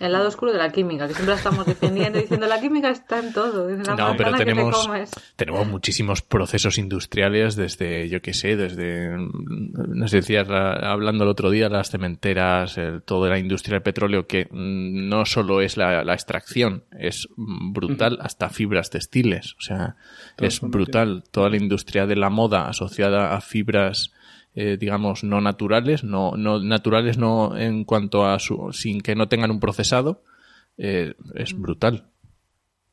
El 0.00 0.12
lado 0.12 0.28
oscuro 0.28 0.52
de 0.52 0.58
la 0.58 0.70
química, 0.70 1.06
que 1.08 1.14
siempre 1.14 1.34
la 1.34 1.38
estamos 1.38 1.64
defendiendo 1.66 2.18
diciendo 2.18 2.46
la 2.46 2.60
química 2.60 2.90
está 2.90 3.18
en 3.18 3.32
todo. 3.32 3.68
En 3.70 3.82
la 3.82 3.94
No, 3.94 4.14
pero 4.16 4.30
manzana 4.30 4.38
que 4.38 4.44
te 4.44 4.50
tenemos, 4.50 4.86
comes. 4.86 5.10
tenemos 5.36 5.66
muchísimos 5.66 6.22
procesos 6.22 6.78
industriales 6.78 7.56
desde, 7.56 8.08
yo 8.08 8.20
qué 8.22 8.34
sé, 8.34 8.56
desde, 8.56 9.16
mm, 9.16 9.72
nos 9.98 10.10
decías 10.10 10.48
la- 10.48 10.74
hablando 10.92 11.24
el 11.24 11.30
otro 11.30 11.50
día, 11.50 11.68
las 11.68 11.90
cementeras, 11.90 12.76
el- 12.78 13.02
toda 13.02 13.28
la 13.30 13.38
industria 13.38 13.74
del 13.76 13.82
petróleo, 13.82 14.26
que 14.26 14.46
mm, 14.50 15.08
no 15.08 15.24
solo 15.24 15.60
es 15.60 15.76
la, 15.76 16.04
la 16.04 16.14
extracción, 16.14 16.84
es 16.98 17.28
mm, 17.36 17.72
brutal 17.72 18.18
hasta 18.20 18.48
fibras 18.50 18.90
textiles, 18.90 19.54
o 19.58 19.62
sea, 19.62 19.96
es 20.38 20.60
brutal. 20.60 21.24
Toda 21.30 21.48
la 21.50 21.56
industria 21.56 22.06
de 22.06 22.16
la 22.16 22.30
moda 22.30 22.68
asociada 22.68 23.34
a 23.34 23.40
fibras 23.40 24.12
eh, 24.56 24.78
digamos, 24.80 25.22
no 25.22 25.42
naturales, 25.42 26.02
no, 26.02 26.32
no 26.36 26.58
naturales 26.60 27.18
no 27.18 27.56
en 27.56 27.84
cuanto 27.84 28.26
a 28.26 28.38
su, 28.38 28.72
sin 28.72 29.02
que 29.02 29.14
no 29.14 29.28
tengan 29.28 29.50
un 29.50 29.60
procesado, 29.60 30.22
eh, 30.78 31.14
es 31.34 31.52
brutal. 31.52 32.06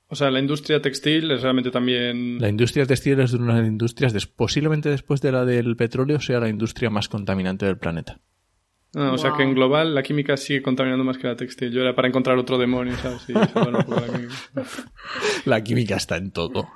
O 0.10 0.16
sea, 0.16 0.30
la 0.30 0.40
industria 0.40 0.82
textil 0.82 1.32
es 1.32 1.42
realmente 1.42 1.72
también... 1.72 2.38
La 2.40 2.50
industria 2.50 2.86
textil 2.86 3.20
es 3.22 3.34
una 3.34 3.56
de 3.56 3.62
las 3.62 3.70
industrias, 3.70 4.28
posiblemente 4.28 4.90
después 4.90 5.22
de 5.22 5.32
la 5.32 5.46
del 5.46 5.76
petróleo, 5.76 6.20
sea 6.20 6.42
la 6.42 6.50
industria 6.50 6.90
más 6.90 7.08
contaminante 7.08 7.66
del 7.66 7.78
planeta. 7.78 8.20
O 8.96 9.18
sea 9.18 9.34
que 9.36 9.44
en 9.44 9.56
global 9.56 9.96
la 9.96 10.04
química 10.04 10.38
sigue 10.38 10.62
contaminando 10.62 11.04
más 11.04 11.18
que 11.18 11.28
la 11.28 11.36
textil. 11.36 11.72
Yo 11.72 11.82
era 11.82 11.96
para 11.96 12.08
encontrar 12.08 12.38
otro 12.38 12.58
demonio, 12.58 12.96
¿sabes? 12.98 13.26
la, 15.46 15.64
química. 15.64 15.96
está 15.96 16.18
en 16.18 16.32
todo. 16.32 16.70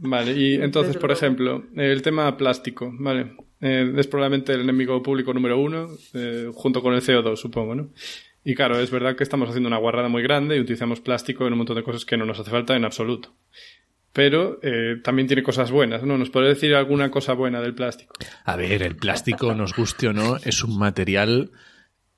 Vale, 0.00 0.32
y 0.32 0.54
entonces, 0.54 0.96
por 0.96 1.12
ejemplo, 1.12 1.64
el 1.76 2.02
tema 2.02 2.36
plástico, 2.36 2.92
¿vale? 2.98 3.36
Eh, 3.60 3.92
es 3.96 4.06
probablemente 4.06 4.54
el 4.54 4.62
enemigo 4.62 5.02
público 5.02 5.32
número 5.32 5.60
uno, 5.60 5.88
eh, 6.14 6.50
junto 6.52 6.82
con 6.82 6.94
el 6.94 7.02
CO2, 7.02 7.36
supongo, 7.36 7.74
¿no? 7.74 7.90
Y 8.42 8.54
claro, 8.54 8.80
es 8.80 8.90
verdad 8.90 9.16
que 9.16 9.22
estamos 9.22 9.50
haciendo 9.50 9.68
una 9.68 9.76
guarrada 9.76 10.08
muy 10.08 10.22
grande 10.22 10.56
y 10.56 10.60
utilizamos 10.60 11.00
plástico 11.00 11.46
en 11.46 11.52
un 11.52 11.58
montón 11.58 11.76
de 11.76 11.82
cosas 11.82 12.06
que 12.06 12.16
no 12.16 12.24
nos 12.24 12.40
hace 12.40 12.50
falta 12.50 12.74
en 12.74 12.86
absoluto. 12.86 13.34
Pero 14.12 14.58
eh, 14.62 14.96
también 15.02 15.28
tiene 15.28 15.42
cosas 15.42 15.70
buenas, 15.70 16.02
¿no? 16.02 16.18
¿Nos 16.18 16.30
puede 16.30 16.48
decir 16.48 16.74
alguna 16.74 17.10
cosa 17.10 17.34
buena 17.34 17.60
del 17.60 17.74
plástico? 17.74 18.14
A 18.44 18.56
ver, 18.56 18.82
el 18.82 18.96
plástico, 18.96 19.54
nos 19.54 19.74
guste 19.74 20.08
o 20.08 20.12
no, 20.12 20.36
es 20.36 20.64
un 20.64 20.78
material 20.78 21.52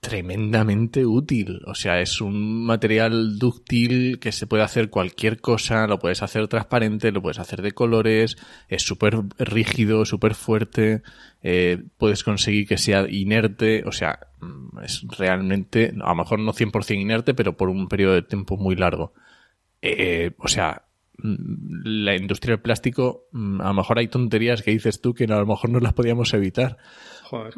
tremendamente 0.02 1.06
útil. 1.06 1.60
O 1.64 1.76
sea, 1.76 2.00
es 2.00 2.20
un 2.20 2.64
material 2.66 3.38
dúctil 3.38 4.18
que 4.18 4.32
se 4.32 4.48
puede 4.48 4.64
hacer 4.64 4.90
cualquier 4.90 5.40
cosa, 5.40 5.86
lo 5.86 6.00
puedes 6.00 6.22
hacer 6.24 6.48
transparente, 6.48 7.12
lo 7.12 7.22
puedes 7.22 7.38
hacer 7.38 7.62
de 7.62 7.70
colores, 7.70 8.36
es 8.68 8.82
súper 8.82 9.20
rígido, 9.38 10.04
súper 10.04 10.34
fuerte, 10.34 11.02
eh, 11.40 11.84
puedes 11.98 12.24
conseguir 12.24 12.66
que 12.66 12.78
sea 12.78 13.06
inerte, 13.08 13.84
o 13.86 13.92
sea, 13.92 14.18
mm, 14.40 14.80
es 14.82 15.04
realmente, 15.16 15.94
a 16.02 16.08
lo 16.08 16.14
mejor 16.16 16.40
no 16.40 16.52
100% 16.52 17.00
inerte, 17.00 17.32
pero 17.32 17.56
por 17.56 17.68
un 17.68 17.86
periodo 17.86 18.14
de 18.14 18.22
tiempo 18.22 18.56
muy 18.56 18.74
largo. 18.74 19.14
Eh, 19.82 20.32
o 20.38 20.48
sea, 20.48 20.82
la 21.18 22.16
industria 22.16 22.54
del 22.56 22.62
plástico, 22.62 23.28
mm, 23.32 23.60
a 23.60 23.68
lo 23.68 23.74
mejor 23.74 23.98
hay 23.98 24.08
tonterías 24.08 24.62
que 24.62 24.70
dices 24.70 25.00
tú 25.00 25.14
que 25.14 25.24
a 25.24 25.38
lo 25.38 25.46
mejor 25.46 25.70
no 25.70 25.80
las 25.80 25.92
podíamos 25.92 26.32
evitar. 26.34 26.78
Joder, 27.24 27.54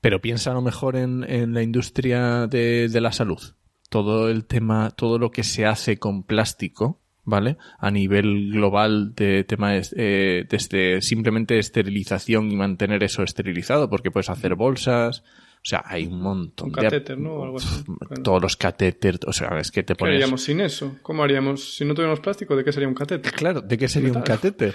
pero 0.00 0.20
piensa 0.20 0.50
a 0.50 0.54
lo 0.54 0.62
mejor 0.62 0.96
en, 0.96 1.24
en 1.28 1.54
la 1.54 1.62
industria 1.62 2.46
de, 2.46 2.88
de, 2.88 3.00
la 3.00 3.12
salud. 3.12 3.40
Todo 3.88 4.28
el 4.28 4.44
tema, 4.44 4.90
todo 4.90 5.18
lo 5.18 5.30
que 5.30 5.42
se 5.42 5.66
hace 5.66 5.98
con 5.98 6.22
plástico, 6.22 7.00
¿vale? 7.24 7.56
A 7.78 7.90
nivel 7.90 8.50
global 8.52 9.14
de 9.14 9.44
tema 9.44 9.72
eh, 9.76 10.46
desde 10.48 11.00
simplemente 11.02 11.58
esterilización 11.58 12.50
y 12.50 12.56
mantener 12.56 13.02
eso 13.02 13.22
esterilizado, 13.22 13.90
porque 13.90 14.10
puedes 14.10 14.30
hacer 14.30 14.54
bolsas, 14.54 15.24
sea, 15.68 15.84
hay 15.84 16.06
un 16.06 16.20
montón. 16.20 16.68
Un 16.68 16.72
catéter, 16.72 17.18
¿no? 17.18 17.42
algo 17.42 17.58
así. 17.58 17.84
Todos 18.24 18.40
los 18.40 18.56
catéteres, 18.56 19.20
o 19.26 19.32
sea, 19.32 19.58
es 19.58 19.70
que 19.70 19.82
te 19.82 19.94
pones... 19.94 20.12
¿Qué 20.12 20.16
haríamos 20.22 20.42
sin 20.42 20.60
eso? 20.60 20.96
¿Cómo 21.02 21.22
haríamos? 21.22 21.76
Si 21.76 21.84
no 21.84 21.92
tuviéramos 21.92 22.20
plástico, 22.20 22.56
¿de 22.56 22.64
qué 22.64 22.72
sería 22.72 22.88
un 22.88 22.94
catéter? 22.94 23.32
Claro, 23.32 23.60
¿de 23.60 23.76
qué 23.76 23.86
sería 23.86 24.12
un 24.12 24.22
catéter? 24.22 24.74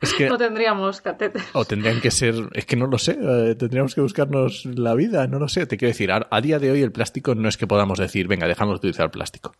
es 0.00 0.14
que... 0.14 0.28
No 0.28 0.36
tendríamos 0.36 1.00
catéter. 1.00 1.42
O 1.52 1.64
tendrían 1.64 2.00
que 2.00 2.10
ser... 2.10 2.34
Es 2.54 2.66
que 2.66 2.74
no 2.74 2.88
lo 2.88 2.98
sé, 2.98 3.18
eh, 3.20 3.54
tendríamos 3.54 3.94
que 3.94 4.00
buscarnos 4.00 4.64
la 4.66 4.94
vida, 4.94 5.26
no 5.28 5.38
lo 5.38 5.48
sé. 5.48 5.66
Te 5.66 5.76
quiero 5.76 5.90
decir, 5.90 6.10
a 6.12 6.40
día 6.40 6.58
de 6.58 6.72
hoy 6.72 6.82
el 6.82 6.90
plástico 6.90 7.36
no 7.36 7.48
es 7.48 7.56
que 7.56 7.68
podamos 7.68 7.98
decir, 7.98 8.26
venga, 8.26 8.48
dejamos 8.48 8.74
de 8.74 8.78
utilizar 8.78 9.12
plástico. 9.12 9.54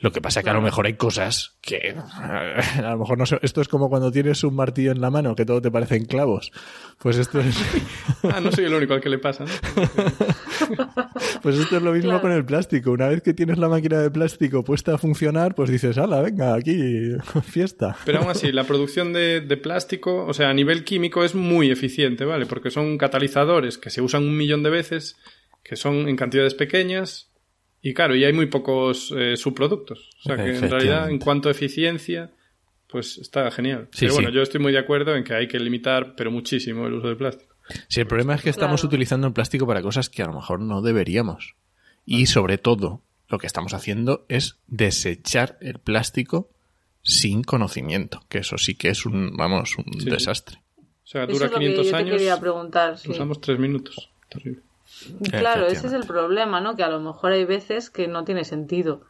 Lo 0.00 0.12
que 0.12 0.22
pasa 0.22 0.40
es 0.40 0.44
que 0.44 0.50
a 0.50 0.54
lo 0.54 0.62
mejor 0.62 0.86
hay 0.86 0.94
cosas 0.94 1.56
que 1.60 1.94
a 2.14 2.90
lo 2.90 2.98
mejor 2.98 3.18
no 3.18 3.26
sé. 3.26 3.38
Esto 3.42 3.60
es 3.60 3.68
como 3.68 3.90
cuando 3.90 4.10
tienes 4.10 4.42
un 4.44 4.54
martillo 4.54 4.92
en 4.92 5.00
la 5.00 5.10
mano 5.10 5.36
que 5.36 5.44
todo 5.44 5.60
te 5.60 5.70
parecen 5.70 6.06
clavos. 6.06 6.52
Pues 6.98 7.18
esto 7.18 7.40
es. 7.40 7.54
ah, 8.22 8.40
no 8.40 8.50
soy 8.50 8.64
el 8.64 8.74
único 8.74 8.94
al 8.94 9.00
que 9.02 9.10
le 9.10 9.18
pasa, 9.18 9.44
¿no? 9.44 9.50
pues 11.42 11.58
esto 11.58 11.76
es 11.76 11.82
lo 11.82 11.92
mismo 11.92 12.18
con 12.20 12.32
el 12.32 12.46
plástico. 12.46 12.92
Una 12.92 13.08
vez 13.08 13.22
que 13.22 13.34
tienes 13.34 13.58
la 13.58 13.68
máquina 13.68 13.98
de 14.00 14.10
plástico 14.10 14.64
puesta 14.64 14.94
a 14.94 14.98
funcionar, 14.98 15.54
pues 15.54 15.70
dices, 15.70 15.98
hala, 15.98 16.22
venga, 16.22 16.54
aquí, 16.54 17.12
fiesta. 17.42 17.96
Pero 18.06 18.20
aún 18.20 18.30
así, 18.30 18.52
la 18.52 18.64
producción 18.64 19.12
de, 19.12 19.42
de 19.42 19.56
plástico, 19.58 20.24
o 20.24 20.32
sea, 20.32 20.48
a 20.48 20.54
nivel 20.54 20.84
químico 20.84 21.24
es 21.24 21.34
muy 21.34 21.70
eficiente, 21.70 22.24
¿vale? 22.24 22.46
Porque 22.46 22.70
son 22.70 22.96
catalizadores 22.96 23.76
que 23.76 23.90
se 23.90 24.00
usan 24.00 24.22
un 24.22 24.36
millón 24.36 24.62
de 24.62 24.70
veces, 24.70 25.18
que 25.62 25.76
son 25.76 26.08
en 26.08 26.16
cantidades 26.16 26.54
pequeñas 26.54 27.29
y 27.82 27.94
claro, 27.94 28.14
y 28.14 28.24
hay 28.24 28.32
muy 28.32 28.46
pocos 28.46 29.12
eh, 29.16 29.36
subproductos. 29.36 30.10
O 30.20 30.22
sea 30.28 30.36
que 30.36 30.56
en 30.56 30.70
realidad, 30.70 31.10
en 31.10 31.18
cuanto 31.18 31.48
a 31.48 31.52
eficiencia, 31.52 32.30
pues 32.88 33.18
está 33.18 33.50
genial. 33.50 33.88
pero 33.98 34.14
bueno, 34.14 34.30
yo 34.30 34.42
estoy 34.42 34.60
muy 34.60 34.72
de 34.72 34.78
acuerdo 34.78 35.16
en 35.16 35.24
que 35.24 35.34
hay 35.34 35.48
que 35.48 35.58
limitar, 35.58 36.14
pero 36.16 36.30
muchísimo, 36.30 36.86
el 36.86 36.94
uso 36.94 37.08
del 37.08 37.16
plástico. 37.16 37.54
Sí, 37.88 38.00
el 38.00 38.06
problema 38.06 38.34
es 38.34 38.42
que 38.42 38.50
estamos 38.50 38.82
utilizando 38.84 39.26
el 39.28 39.32
plástico 39.32 39.66
para 39.66 39.80
cosas 39.80 40.10
que 40.10 40.22
a 40.22 40.26
lo 40.26 40.34
mejor 40.34 40.60
no 40.60 40.82
deberíamos. 40.82 41.54
Y 42.04 42.26
sobre 42.26 42.58
todo, 42.58 43.02
lo 43.28 43.38
que 43.38 43.46
estamos 43.46 43.74
haciendo 43.74 44.26
es 44.28 44.58
desechar 44.66 45.56
el 45.60 45.78
plástico 45.78 46.50
sin 47.02 47.42
conocimiento, 47.44 48.22
que 48.28 48.38
eso 48.38 48.58
sí 48.58 48.74
que 48.74 48.88
es 48.88 49.06
un, 49.06 49.36
vamos, 49.36 49.76
un 49.78 50.04
desastre. 50.04 50.58
O 50.76 51.06
sea, 51.06 51.26
dura 51.26 51.48
500 51.48 51.92
años. 51.92 52.22
Usamos 53.06 53.40
3 53.40 53.58
minutos. 53.58 54.10
Terrible. 54.28 54.62
Claro, 55.30 55.66
ese 55.66 55.86
es 55.86 55.92
el 55.92 56.06
problema, 56.06 56.60
¿no? 56.60 56.76
Que 56.76 56.82
a 56.82 56.90
lo 56.90 57.00
mejor 57.00 57.32
hay 57.32 57.44
veces 57.44 57.90
que 57.90 58.08
no 58.08 58.24
tiene 58.24 58.44
sentido 58.44 59.02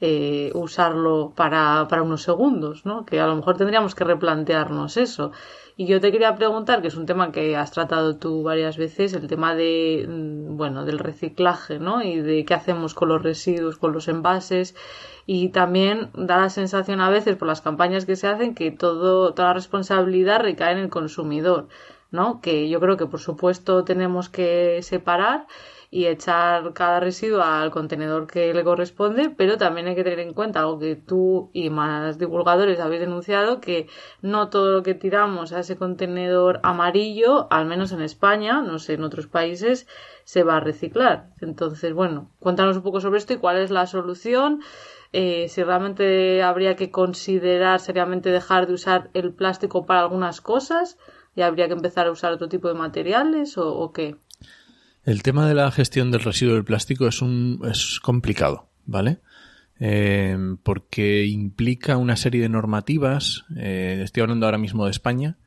eh, 0.00 0.50
usarlo 0.54 1.32
para, 1.36 1.86
para 1.88 2.02
unos 2.02 2.22
segundos, 2.22 2.84
¿no? 2.84 3.04
Que 3.04 3.20
a 3.20 3.26
lo 3.28 3.36
mejor 3.36 3.56
tendríamos 3.56 3.94
que 3.94 4.02
replantearnos 4.02 4.96
eso. 4.96 5.30
Y 5.76 5.86
yo 5.86 6.00
te 6.00 6.10
quería 6.12 6.34
preguntar, 6.34 6.82
que 6.82 6.88
es 6.88 6.96
un 6.96 7.06
tema 7.06 7.32
que 7.32 7.56
has 7.56 7.70
tratado 7.70 8.16
tú 8.16 8.42
varias 8.42 8.76
veces, 8.76 9.14
el 9.14 9.26
tema 9.26 9.54
de, 9.54 10.06
mm, 10.08 10.56
bueno, 10.56 10.84
del 10.84 10.98
reciclaje, 10.98 11.78
¿no? 11.78 12.02
Y 12.02 12.20
de 12.20 12.44
qué 12.44 12.54
hacemos 12.54 12.94
con 12.94 13.10
los 13.10 13.22
residuos, 13.22 13.78
con 13.78 13.92
los 13.92 14.08
envases. 14.08 14.74
Y 15.24 15.50
también 15.50 16.10
da 16.14 16.36
la 16.36 16.50
sensación 16.50 17.00
a 17.00 17.08
veces 17.08 17.36
por 17.36 17.46
las 17.46 17.60
campañas 17.60 18.04
que 18.04 18.16
se 18.16 18.26
hacen 18.26 18.54
que 18.54 18.72
todo, 18.72 19.34
toda 19.34 19.48
la 19.48 19.54
responsabilidad 19.54 20.40
recae 20.40 20.72
en 20.72 20.78
el 20.78 20.90
consumidor. 20.90 21.68
¿No? 22.12 22.40
Que 22.40 22.68
yo 22.68 22.78
creo 22.78 22.96
que 22.96 23.06
por 23.06 23.20
supuesto 23.20 23.84
tenemos 23.84 24.28
que 24.28 24.80
separar 24.82 25.46
y 25.90 26.06
echar 26.06 26.72
cada 26.72 27.00
residuo 27.00 27.42
al 27.42 27.70
contenedor 27.70 28.26
que 28.26 28.54
le 28.54 28.64
corresponde, 28.64 29.28
pero 29.28 29.58
también 29.58 29.88
hay 29.88 29.94
que 29.94 30.04
tener 30.04 30.20
en 30.20 30.32
cuenta 30.32 30.60
algo 30.60 30.78
que 30.78 30.96
tú 30.96 31.50
y 31.52 31.68
más 31.68 32.18
divulgadores 32.18 32.80
habéis 32.80 33.02
denunciado, 33.02 33.60
que 33.60 33.88
no 34.22 34.48
todo 34.48 34.70
lo 34.70 34.82
que 34.82 34.94
tiramos 34.94 35.52
a 35.52 35.60
ese 35.60 35.76
contenedor 35.76 36.60
amarillo, 36.62 37.46
al 37.50 37.66
menos 37.66 37.92
en 37.92 38.00
España, 38.00 38.62
no 38.62 38.78
sé, 38.78 38.94
en 38.94 39.04
otros 39.04 39.26
países, 39.26 39.86
se 40.24 40.44
va 40.44 40.56
a 40.56 40.60
reciclar. 40.60 41.28
Entonces, 41.42 41.92
bueno, 41.92 42.30
cuéntanos 42.40 42.78
un 42.78 42.82
poco 42.82 43.00
sobre 43.02 43.18
esto 43.18 43.34
y 43.34 43.38
cuál 43.38 43.58
es 43.58 43.70
la 43.70 43.86
solución. 43.86 44.62
Eh, 45.12 45.48
si 45.50 45.62
realmente 45.62 46.42
habría 46.42 46.74
que 46.74 46.90
considerar 46.90 47.80
seriamente 47.80 48.30
dejar 48.30 48.66
de 48.66 48.72
usar 48.72 49.10
el 49.12 49.34
plástico 49.34 49.84
para 49.84 50.00
algunas 50.00 50.40
cosas 50.40 50.96
y 51.34 51.42
habría 51.42 51.66
que 51.66 51.74
empezar 51.74 52.06
a 52.06 52.10
usar 52.10 52.32
otro 52.32 52.48
tipo 52.48 52.68
de 52.68 52.74
materiales 52.74 53.56
o, 53.56 53.92
qué? 53.92 54.16
El 55.04 55.22
tema 55.22 55.48
de 55.48 55.54
la 55.54 55.70
gestión 55.70 56.10
del 56.10 56.20
residuo 56.20 56.54
del 56.54 56.64
plástico 56.64 57.06
es, 57.06 57.22
un, 57.22 57.60
es 57.70 57.98
complicado, 58.00 58.70
¿vale? 58.84 59.18
Eh, 59.80 60.36
porque 60.62 61.26
implica 61.26 61.96
una 61.96 62.16
serie 62.16 62.42
de 62.42 62.48
normativas, 62.48 63.44
eh, 63.56 64.00
estoy 64.04 64.22
hablando 64.22 64.46
ahora 64.46 64.58
mismo 64.58 64.84
de 64.84 64.92
España, 64.92 65.38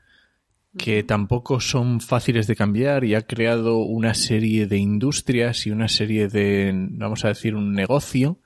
que 0.77 1.03
tampoco 1.03 1.61
son 1.61 2.01
fáciles 2.01 2.47
de 2.47 2.55
cambiar 2.55 3.05
y 3.05 3.15
ha 3.15 3.21
creado 3.21 3.77
una 3.77 4.13
serie 4.13 4.67
de 4.67 4.77
industrias 4.77 5.65
y 5.65 5.71
una 5.71 5.87
serie 5.87 6.27
de, 6.27 6.71
vamos 6.73 7.23
a 7.23 7.29
decir, 7.29 7.55
un 7.55 7.73
negocio 7.73 8.39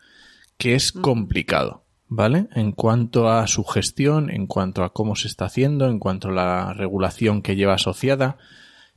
que 0.58 0.76
es 0.76 0.92
complicado. 0.92 1.86
¿Vale? 2.10 2.48
En 2.54 2.72
cuanto 2.74 3.30
a 3.30 3.48
su 3.48 3.64
gestión, 3.64 4.30
en 4.30 4.48
cuanto 4.48 4.84
a 4.84 4.92
cómo 4.92 5.16
se 5.16 5.28
está 5.28 5.46
haciendo, 5.46 5.88
en 5.88 6.00
cuanto 6.00 6.30
a 6.30 6.34
la 6.34 6.74
regulación 6.74 7.42
que 7.42 7.56
lleva 7.56 7.76
asociada, 7.76 8.38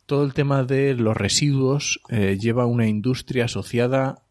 todo 0.06 0.24
el 0.24 0.34
tema 0.34 0.64
de 0.64 0.94
los 0.94 1.16
residuos 1.16 2.00
eh, 2.08 2.38
lleva 2.40 2.66
una 2.66 2.88
industria 2.88 3.44
asociada 3.44 4.24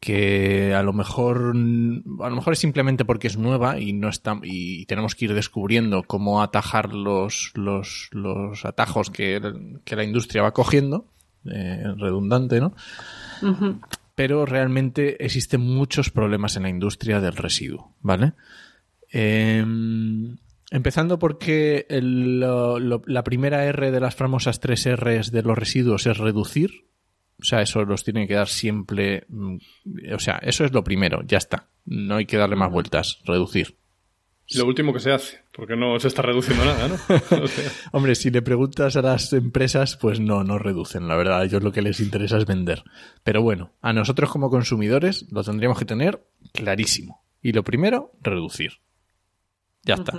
que 0.00 0.74
a 0.74 0.82
lo 0.82 0.92
mejor 0.92 1.54
a 1.54 2.28
lo 2.28 2.36
mejor 2.36 2.52
es 2.52 2.58
simplemente 2.58 3.04
porque 3.04 3.28
es 3.28 3.38
nueva 3.38 3.80
y 3.80 3.92
no 3.92 4.08
está 4.08 4.38
y 4.42 4.84
tenemos 4.86 5.14
que 5.14 5.24
ir 5.24 5.34
descubriendo 5.34 6.02
cómo 6.02 6.42
atajar 6.42 6.92
los 6.92 7.52
los, 7.54 8.10
los 8.12 8.64
atajos 8.66 9.10
que, 9.10 9.40
que 9.84 9.96
la 9.96 10.04
industria 10.04 10.42
va 10.42 10.52
cogiendo 10.52 11.06
eh, 11.46 11.82
redundante 11.96 12.60
no 12.60 12.74
pero 14.16 14.46
realmente 14.46 15.24
existen 15.24 15.60
muchos 15.60 16.10
problemas 16.10 16.56
en 16.56 16.64
la 16.64 16.70
industria 16.70 17.20
del 17.20 17.36
residuo, 17.36 17.94
¿vale? 18.00 18.32
Em, 19.12 20.38
empezando 20.70 21.18
porque 21.18 21.86
la 21.90 23.24
primera 23.24 23.64
R 23.66 23.90
de 23.90 24.00
las 24.00 24.16
famosas 24.16 24.58
tres 24.58 24.88
Rs 24.90 25.30
de 25.30 25.42
los 25.42 25.56
residuos 25.56 26.06
es 26.06 26.16
reducir. 26.16 26.86
O 27.38 27.44
sea, 27.44 27.60
eso 27.60 27.84
los 27.84 28.02
tiene 28.02 28.26
que 28.26 28.34
dar 28.34 28.48
siempre. 28.48 29.26
Mm, 29.28 29.58
o 30.14 30.18
sea, 30.18 30.38
eso 30.38 30.64
es 30.64 30.72
lo 30.72 30.82
primero, 30.82 31.22
ya 31.26 31.36
está. 31.36 31.68
No 31.84 32.16
hay 32.16 32.24
que 32.24 32.38
darle 32.38 32.56
más 32.56 32.72
vueltas, 32.72 33.20
reducir. 33.26 33.76
Lo 34.54 34.66
último 34.66 34.92
que 34.92 35.00
se 35.00 35.12
hace, 35.12 35.40
porque 35.52 35.76
no 35.76 35.98
se 35.98 36.06
está 36.06 36.22
reduciendo 36.22 36.64
nada, 36.64 36.88
¿no? 36.88 36.96
Hombre, 37.92 38.14
si 38.14 38.30
le 38.30 38.42
preguntas 38.42 38.96
a 38.96 39.02
las 39.02 39.32
empresas, 39.32 39.96
pues 39.96 40.20
no, 40.20 40.44
no 40.44 40.58
reducen, 40.58 41.08
la 41.08 41.16
verdad. 41.16 41.40
A 41.40 41.44
ellos 41.44 41.62
lo 41.62 41.72
que 41.72 41.82
les 41.82 41.98
interesa 41.98 42.38
es 42.38 42.46
vender. 42.46 42.84
Pero 43.24 43.42
bueno, 43.42 43.72
a 43.82 43.92
nosotros 43.92 44.30
como 44.30 44.48
consumidores 44.48 45.26
lo 45.32 45.42
tendríamos 45.42 45.78
que 45.78 45.84
tener 45.84 46.22
clarísimo. 46.52 47.24
Y 47.42 47.52
lo 47.52 47.64
primero, 47.64 48.12
reducir. 48.22 48.74
Ya 49.82 49.94
está. 49.94 50.12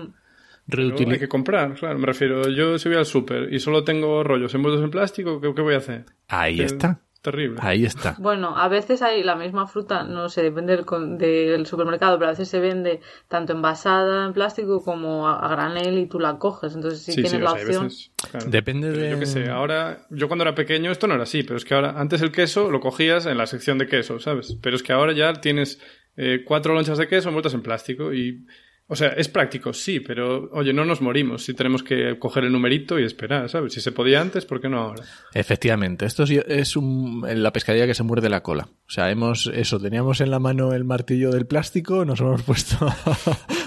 Pero 0.69 0.83
hay 0.83 1.19
que 1.19 1.29
comprar, 1.29 1.75
claro, 1.75 1.97
me 1.97 2.05
refiero. 2.05 2.49
Yo 2.49 2.77
si 2.77 2.89
voy 2.89 2.97
al 2.97 3.05
súper 3.05 3.53
y 3.53 3.59
solo 3.59 3.85
tengo 3.85 4.23
rollos 4.23 4.53
envueltos 4.53 4.83
en 4.83 4.91
plástico, 4.91 5.39
¿qué, 5.39 5.53
qué 5.55 5.61
voy 5.61 5.75
a 5.75 5.77
hacer? 5.77 6.05
Ahí 6.27 6.59
está. 6.59 7.01
Terrible. 7.31 7.59
Ahí 7.61 7.83
está. 7.83 8.15
Bueno, 8.19 8.55
a 8.57 8.69
veces 8.69 9.01
hay 9.01 9.21
la 9.21 9.35
misma 9.35 9.67
fruta, 9.67 10.03
no 10.03 10.29
sé, 10.29 10.43
depende 10.43 10.75
del, 10.77 10.85
con- 10.85 11.17
del 11.17 11.65
supermercado, 11.65 12.17
pero 12.17 12.27
a 12.29 12.31
veces 12.31 12.47
se 12.47 12.61
vende 12.61 13.01
tanto 13.27 13.51
envasada 13.51 14.25
en 14.27 14.31
plástico 14.31 14.81
como 14.81 15.27
a, 15.27 15.39
a 15.45 15.49
granel 15.49 15.97
y 15.97 16.05
tú 16.05 16.19
la 16.21 16.37
coges. 16.39 16.73
Entonces, 16.73 17.01
si 17.03 17.11
tienes 17.13 17.33
o 17.33 17.39
la 17.39 17.49
sea, 17.49 17.59
hay 17.59 17.65
opción. 17.65 17.83
veces, 17.83 18.11
claro. 18.31 18.45
Depende 18.49 18.89
Pero 18.91 19.01
de- 19.01 19.09
Yo 19.11 19.19
qué 19.19 19.25
sé, 19.25 19.49
ahora, 19.49 20.05
yo 20.09 20.27
cuando 20.29 20.43
era 20.43 20.55
pequeño 20.55 20.89
esto 20.89 21.05
no 21.07 21.15
era 21.15 21.23
así, 21.23 21.43
pero 21.43 21.57
es 21.57 21.65
que 21.65 21.73
ahora, 21.75 21.95
antes 21.99 22.21
el 22.21 22.31
queso 22.31 22.71
lo 22.71 22.79
cogías 22.79 23.25
en 23.25 23.37
la 23.37 23.45
sección 23.45 23.77
de 23.77 23.87
queso, 23.87 24.19
¿sabes? 24.19 24.57
Pero 24.61 24.77
es 24.77 24.83
que 24.83 24.93
ahora 24.93 25.11
ya 25.11 25.33
tienes 25.33 25.81
eh, 26.15 26.43
cuatro 26.45 26.73
lonchas 26.73 26.97
de 26.97 27.09
queso 27.09 27.27
envueltas 27.27 27.53
en 27.53 27.61
plástico 27.61 28.13
y, 28.13 28.45
o 28.89 28.95
sea, 28.95 29.09
es 29.09 29.27
práctico, 29.27 29.73
sí, 29.73 29.99
pero 29.99 30.49
oye, 30.53 30.71
no 30.71 30.85
nos 30.85 31.01
morimos 31.01 31.43
si 31.43 31.53
tenemos 31.53 31.83
que 31.83 32.17
coger 32.19 32.45
el 32.45 32.53
numerito 32.53 32.97
y 32.97 33.03
esperar, 33.03 33.49
¿sabes? 33.49 33.73
Si 33.73 33.81
se 33.81 33.91
podía 33.91 34.21
antes, 34.21 34.45
¿por 34.45 34.61
qué 34.61 34.69
no 34.69 34.79
ahora? 34.79 35.03
Efectivamente, 35.33 36.05
esto 36.05 36.23
es, 36.23 36.31
es 36.31 36.77
un, 36.77 37.21
la 37.27 37.51
pescadilla 37.51 37.85
que 37.85 37.93
se 37.93 38.03
muerde 38.03 38.29
la 38.29 38.43
cola. 38.43 38.69
O 38.87 38.89
sea, 38.89 39.11
hemos, 39.11 39.47
eso, 39.47 39.77
teníamos 39.77 40.21
en 40.21 40.31
la 40.31 40.39
mano 40.39 40.71
el 40.71 40.85
martillo 40.85 41.31
del 41.31 41.45
plástico, 41.45 42.05
nos 42.05 42.21
hemos 42.21 42.43
puesto 42.43 42.87
a, 42.87 42.95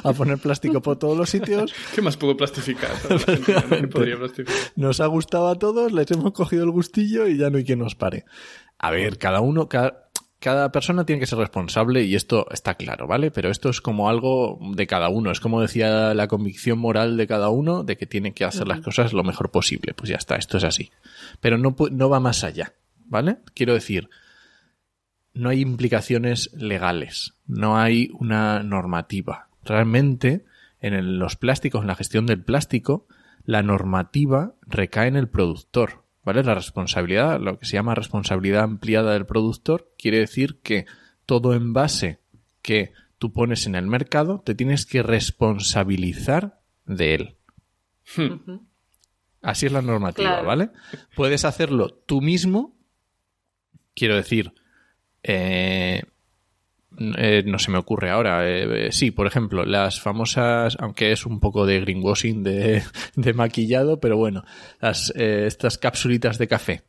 a 0.09 0.13
poner 0.15 0.39
plástico 0.39 0.81
por 0.81 0.99
todos 0.99 1.19
los 1.19 1.29
sitios, 1.29 1.75
¿Qué 1.95 2.01
más 2.01 2.17
puedo 2.17 2.35
plastificar? 2.35 2.93
no 3.83 3.89
podría 3.91 4.17
plastificar. 4.17 4.55
nos 4.77 5.01
ha 5.01 5.07
gustado 5.07 5.49
a 5.49 5.59
todos, 5.59 5.93
les 5.93 6.11
hemos 6.11 6.33
cogido 6.33 6.65
el 6.65 6.71
gustillo 6.71 7.27
y 7.27 7.37
ya 7.37 7.51
no 7.51 7.59
hay 7.59 7.65
quien 7.65 7.81
nos 7.81 7.95
pare. 7.95 8.25
A 8.79 8.91
ver, 8.91 9.19
cada 9.19 9.43
uno, 9.43 9.69
cada, 9.69 10.10
cada 10.41 10.73
persona 10.73 11.05
tiene 11.05 11.21
que 11.21 11.27
ser 11.27 11.39
responsable 11.39 12.03
y 12.03 12.15
esto 12.15 12.47
está 12.51 12.75
claro, 12.75 13.07
¿vale? 13.07 13.31
Pero 13.31 13.51
esto 13.51 13.69
es 13.69 13.81
como 13.81 14.09
algo 14.09 14.59
de 14.75 14.87
cada 14.87 15.09
uno. 15.11 15.31
Es 15.31 15.39
como 15.39 15.61
decía 15.61 16.15
la 16.15 16.29
convicción 16.29 16.79
moral 16.79 17.17
de 17.19 17.27
cada 17.27 17.51
uno 17.51 17.85
de 17.85 17.97
que 17.97 18.07
tiene 18.07 18.33
que 18.33 18.45
hacer 18.45 18.67
las 18.67 18.81
cosas 18.81 19.13
lo 19.13 19.23
mejor 19.23 19.51
posible. 19.51 19.93
Pues 19.95 20.09
ya 20.09 20.17
está, 20.17 20.37
esto 20.37 20.57
es 20.57 20.65
así. 20.65 20.91
Pero 21.41 21.59
no, 21.59 21.77
no 21.93 22.09
va 22.09 22.21
más 22.21 22.43
allá, 22.43 22.73
¿vale? 23.05 23.37
Quiero 23.55 23.75
decir, 23.75 24.09
no 25.35 25.51
hay 25.51 25.61
implicaciones 25.61 26.51
legales, 26.55 27.35
no 27.47 27.77
hay 27.79 28.11
una 28.19 28.63
normativa. 28.63 29.49
Realmente, 29.65 30.45
en 30.81 30.95
el- 30.95 31.19
los 31.19 31.37
plásticos, 31.37 31.83
en 31.83 31.87
la 31.89 31.95
gestión 31.97 32.27
del 32.27 32.43
plástico, 32.43 33.07
la 33.45 33.63
normativa 33.63 34.55
recae 34.67 35.09
en 35.09 35.17
el 35.17 35.29
productor, 35.29 36.03
¿vale? 36.25 36.43
La 36.43 36.55
responsabilidad, 36.55 37.41
lo 37.41 37.59
que 37.59 37.67
se 37.67 37.75
llama 37.75 37.95
responsabilidad 37.95 38.63
ampliada 38.65 39.13
del 39.13 39.27
productor, 39.27 39.93
quiere 39.99 40.19
decir 40.19 40.61
que 40.63 40.87
todo 41.27 41.55
envase 41.55 42.21
que 42.63 42.93
tú 43.19 43.33
pones 43.33 43.67
en 43.67 43.75
el 43.75 43.87
mercado 43.87 44.41
te 44.45 44.55
tienes 44.55 44.87
que 44.87 45.03
responsabilizar 45.03 46.61
de 46.87 47.15
él. 47.15 47.37
Ujú. 48.19 48.67
Así 49.43 49.67
es 49.67 49.73
la 49.73 49.83
normativa, 49.83 50.29
Claro. 50.31 50.47
¿vale? 50.47 50.71
Puedes 51.17 51.45
hacerlo 51.45 51.89
tú 51.91 52.21
mismo. 52.21 52.77
Quiero 53.95 54.17
decir, 54.17 54.53
eh, 55.23 56.03
eh, 56.99 57.43
no 57.47 57.59
se 57.59 57.71
me 57.71 57.79
ocurre 57.79 58.11
ahora. 58.11 58.49
eh, 58.49 58.87
eh, 58.89 58.93
sí, 58.93 59.11
por 59.11 59.27
ejemplo, 59.27 59.65
las 59.65 60.01
famosas, 60.01 60.77
aunque 60.81 61.13
es 61.13 61.27
un 61.27 61.41
poco 61.41 61.67
de 61.67 61.81
greenwashing, 61.81 62.43
de, 62.43 62.83
de 63.17 63.33
maquillado, 63.33 64.01
pero 64.01 64.17
bueno, 64.17 64.45
las, 64.81 65.13
eh, 65.17 65.47
estas 65.47 65.79
capsulitas 65.79 66.39
de 66.39 66.49
café, 66.49 66.83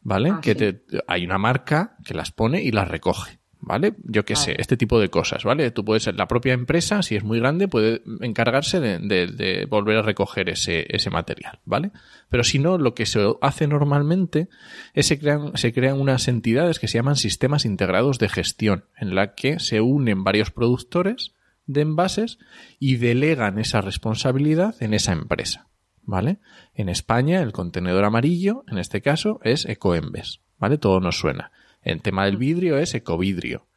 ¿vale? 0.00 0.30
Ah, 0.34 0.40
que 0.40 0.52
sí. 0.52 0.58
te, 0.58 0.82
hay 1.06 1.24
una 1.24 1.38
marca 1.38 1.96
que 2.04 2.14
las 2.14 2.30
pone 2.30 2.62
y 2.62 2.70
las 2.70 2.88
recoge. 2.88 3.35
¿Vale? 3.58 3.94
Yo 4.04 4.24
qué 4.24 4.34
sé, 4.36 4.54
este 4.58 4.76
tipo 4.76 5.00
de 5.00 5.08
cosas, 5.08 5.42
¿vale? 5.42 5.70
Tú 5.70 5.84
puedes, 5.84 6.06
la 6.14 6.28
propia 6.28 6.52
empresa, 6.52 7.02
si 7.02 7.16
es 7.16 7.24
muy 7.24 7.40
grande, 7.40 7.66
puede 7.68 8.02
encargarse 8.20 8.80
de, 8.80 8.98
de- 8.98 9.26
de 9.28 9.64
volver 9.66 9.96
a 9.96 10.02
recoger 10.02 10.48
ese, 10.50 10.86
ese 10.94 11.10
material, 11.10 11.58
¿vale? 11.64 11.90
Pero 12.28 12.44
si 12.44 12.58
no, 12.58 12.76
lo 12.78 12.94
que 12.94 13.06
se 13.06 13.26
hace 13.40 13.66
normalmente 13.66 14.48
es 14.94 15.06
se 15.06 15.18
crean, 15.18 15.52
se 15.56 15.72
crean 15.72 15.98
unas 16.00 16.28
entidades 16.28 16.78
que 16.78 16.86
se 16.86 16.98
llaman 16.98 17.16
sistemas 17.16 17.64
integrados 17.64 18.18
de 18.18 18.28
gestión, 18.28 18.84
en 18.98 19.14
la 19.14 19.34
que 19.34 19.58
se 19.58 19.80
unen 19.80 20.22
varios 20.22 20.50
productores 20.50 21.32
de 21.66 21.80
envases 21.80 22.38
y 22.78 22.96
delegan 22.96 23.58
esa 23.58 23.80
responsabilidad 23.80 24.76
en 24.80 24.92
esa 24.94 25.12
empresa, 25.12 25.66
¿vale? 26.02 26.38
En 26.74 26.88
España, 26.90 27.40
el 27.42 27.52
contenedor 27.52 28.04
amarillo, 28.04 28.64
en 28.68 28.78
este 28.78 29.00
caso, 29.00 29.40
es 29.42 29.64
Ecoembes, 29.64 30.40
¿vale? 30.58 30.78
Todo 30.78 31.00
nos 31.00 31.18
suena. 31.18 31.50
El 31.86 32.02
tema 32.02 32.24
del 32.24 32.36
vidrio 32.36 32.78
es 32.78 32.94
Ecovidrio. 32.94 33.68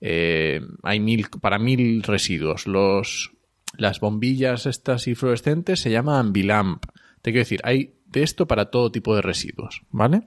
Eh, 0.00 0.60
hay 0.82 0.98
mil, 0.98 1.28
para 1.40 1.60
mil 1.60 2.02
residuos. 2.02 2.66
Los, 2.66 3.30
las 3.76 4.00
bombillas 4.00 4.66
estas 4.66 5.06
y 5.06 5.14
fluorescentes 5.14 5.78
se 5.78 5.92
llaman 5.92 6.32
Bilamp. 6.32 6.84
Te 7.22 7.30
quiero 7.30 7.44
decir, 7.44 7.60
hay 7.62 7.94
de 8.06 8.24
esto 8.24 8.48
para 8.48 8.72
todo 8.72 8.90
tipo 8.90 9.14
de 9.14 9.22
residuos, 9.22 9.82
¿vale? 9.90 10.26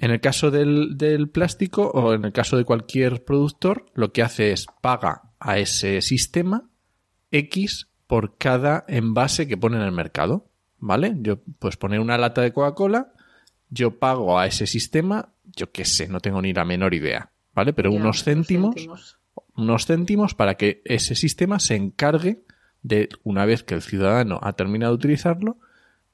En 0.00 0.10
el 0.10 0.20
caso 0.20 0.50
del, 0.50 0.98
del 0.98 1.28
plástico 1.28 1.86
o 1.94 2.14
en 2.14 2.24
el 2.24 2.32
caso 2.32 2.56
de 2.56 2.64
cualquier 2.64 3.22
productor, 3.22 3.86
lo 3.94 4.12
que 4.12 4.22
hace 4.22 4.50
es 4.50 4.66
paga 4.80 5.30
a 5.38 5.58
ese 5.60 6.02
sistema 6.02 6.68
X 7.30 7.86
por 8.08 8.38
cada 8.38 8.84
envase 8.88 9.46
que 9.46 9.56
pone 9.56 9.76
en 9.76 9.84
el 9.84 9.92
mercado, 9.92 10.50
¿vale? 10.78 11.14
Yo, 11.20 11.38
pues 11.60 11.76
poner 11.76 12.00
una 12.00 12.18
lata 12.18 12.42
de 12.42 12.52
Coca-Cola, 12.52 13.12
yo 13.70 14.00
pago 14.00 14.36
a 14.36 14.48
ese 14.48 14.66
sistema, 14.66 15.31
yo 15.56 15.70
qué 15.72 15.84
sé, 15.84 16.08
no 16.08 16.20
tengo 16.20 16.40
ni 16.42 16.52
la 16.52 16.64
menor 16.64 16.94
idea, 16.94 17.30
¿vale? 17.54 17.72
Pero 17.72 17.90
Ya, 17.92 17.98
unos 17.98 18.24
céntimos, 18.24 18.74
céntimos. 18.74 19.18
unos 19.54 19.86
céntimos 19.86 20.34
para 20.34 20.54
que 20.56 20.82
ese 20.84 21.14
sistema 21.14 21.58
se 21.58 21.76
encargue 21.76 22.42
de, 22.82 23.08
una 23.22 23.44
vez 23.46 23.62
que 23.62 23.74
el 23.74 23.82
ciudadano 23.82 24.40
ha 24.42 24.54
terminado 24.54 24.92
de 24.92 24.96
utilizarlo, 24.96 25.58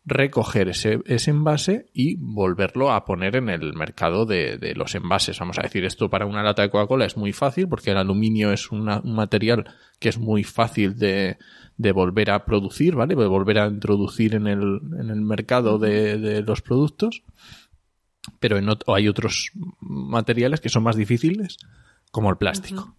recoger 0.04 0.68
ese, 0.68 1.00
ese 1.04 1.30
envase 1.30 1.86
y 1.92 2.16
volverlo 2.16 2.92
a 2.92 3.04
poner 3.04 3.36
en 3.36 3.50
el 3.50 3.74
mercado 3.74 4.24
de, 4.24 4.56
de 4.56 4.74
los 4.74 4.94
envases. 4.94 5.38
Vamos 5.38 5.58
a 5.58 5.62
decir, 5.62 5.84
esto 5.84 6.08
para 6.08 6.24
una 6.24 6.42
lata 6.42 6.62
de 6.62 6.70
Coca-Cola 6.70 7.04
es 7.04 7.16
muy 7.18 7.32
fácil 7.34 7.68
porque 7.68 7.90
el 7.90 7.98
aluminio 7.98 8.50
es 8.52 8.70
una- 8.72 9.00
un 9.00 9.14
material 9.14 9.66
que 9.98 10.08
es 10.08 10.16
muy 10.18 10.44
fácil 10.44 10.96
de, 10.96 11.36
de 11.76 11.92
volver 11.92 12.30
a 12.30 12.46
producir, 12.46 12.94
¿vale? 12.94 13.14
De 13.16 13.26
volver 13.26 13.58
a 13.58 13.66
introducir 13.66 14.34
en 14.34 14.46
el, 14.46 14.80
en 14.98 15.10
el 15.10 15.20
mercado 15.20 15.78
de, 15.78 16.16
de 16.16 16.40
los 16.42 16.62
productos. 16.62 17.22
Pero 18.40 18.58
en 18.58 18.66
ot- 18.66 18.84
hay 18.94 19.08
otros 19.08 19.50
materiales 19.80 20.60
que 20.60 20.68
son 20.68 20.82
más 20.82 20.96
difíciles, 20.96 21.58
como 22.10 22.30
el 22.30 22.36
plástico. 22.36 22.96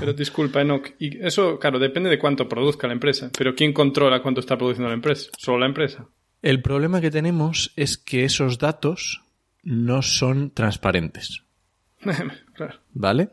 Pero 0.00 0.12
disculpa, 0.12 0.62
Enoch, 0.62 0.88
y 0.98 1.18
eso, 1.24 1.58
claro, 1.58 1.78
depende 1.78 2.08
de 2.10 2.18
cuánto 2.18 2.48
produzca 2.48 2.86
la 2.86 2.94
empresa. 2.94 3.30
Pero 3.36 3.54
¿quién 3.54 3.72
controla 3.72 4.22
cuánto 4.22 4.40
está 4.40 4.56
produciendo 4.56 4.88
la 4.88 4.94
empresa? 4.94 5.30
¿Solo 5.38 5.58
la 5.60 5.66
empresa? 5.66 6.06
El 6.42 6.62
problema 6.62 7.00
que 7.00 7.10
tenemos 7.10 7.72
es 7.76 7.96
que 7.98 8.24
esos 8.24 8.58
datos 8.58 9.22
no 9.62 10.02
son 10.02 10.50
transparentes, 10.50 11.42
claro. 12.54 12.74
¿vale? 12.92 13.30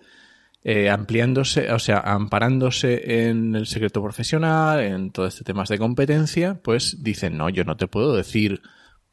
Eh, 0.66 0.90
ampliándose, 0.90 1.72
o 1.74 1.78
sea, 1.80 2.00
amparándose 2.00 3.28
en 3.28 3.54
el 3.56 3.68
secreto 3.68 4.02
profesional, 4.02 4.80
en 4.80 5.12
todo 5.12 5.28
este 5.28 5.44
temas 5.44 5.68
de 5.70 5.78
competencia, 5.78 6.60
pues 6.64 7.04
dicen, 7.04 7.38
no, 7.38 7.50
yo 7.50 7.66
no 7.66 7.76
te 7.76 7.88
puedo 7.88 8.16
decir 8.16 8.62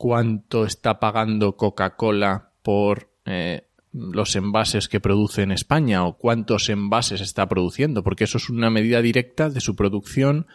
cuánto 0.00 0.64
está 0.64 0.98
pagando 0.98 1.58
Coca-Cola 1.58 2.52
por 2.62 3.10
eh, 3.26 3.64
los 3.92 4.34
envases 4.34 4.88
que 4.88 4.98
produce 4.98 5.42
en 5.42 5.52
España 5.52 6.06
o 6.06 6.16
cuántos 6.16 6.70
envases 6.70 7.20
está 7.20 7.46
produciendo, 7.50 8.02
porque 8.02 8.24
eso 8.24 8.38
es 8.38 8.48
una 8.48 8.70
medida 8.70 9.02
directa 9.02 9.50
de 9.50 9.60
su 9.60 9.76
producción, 9.76 10.46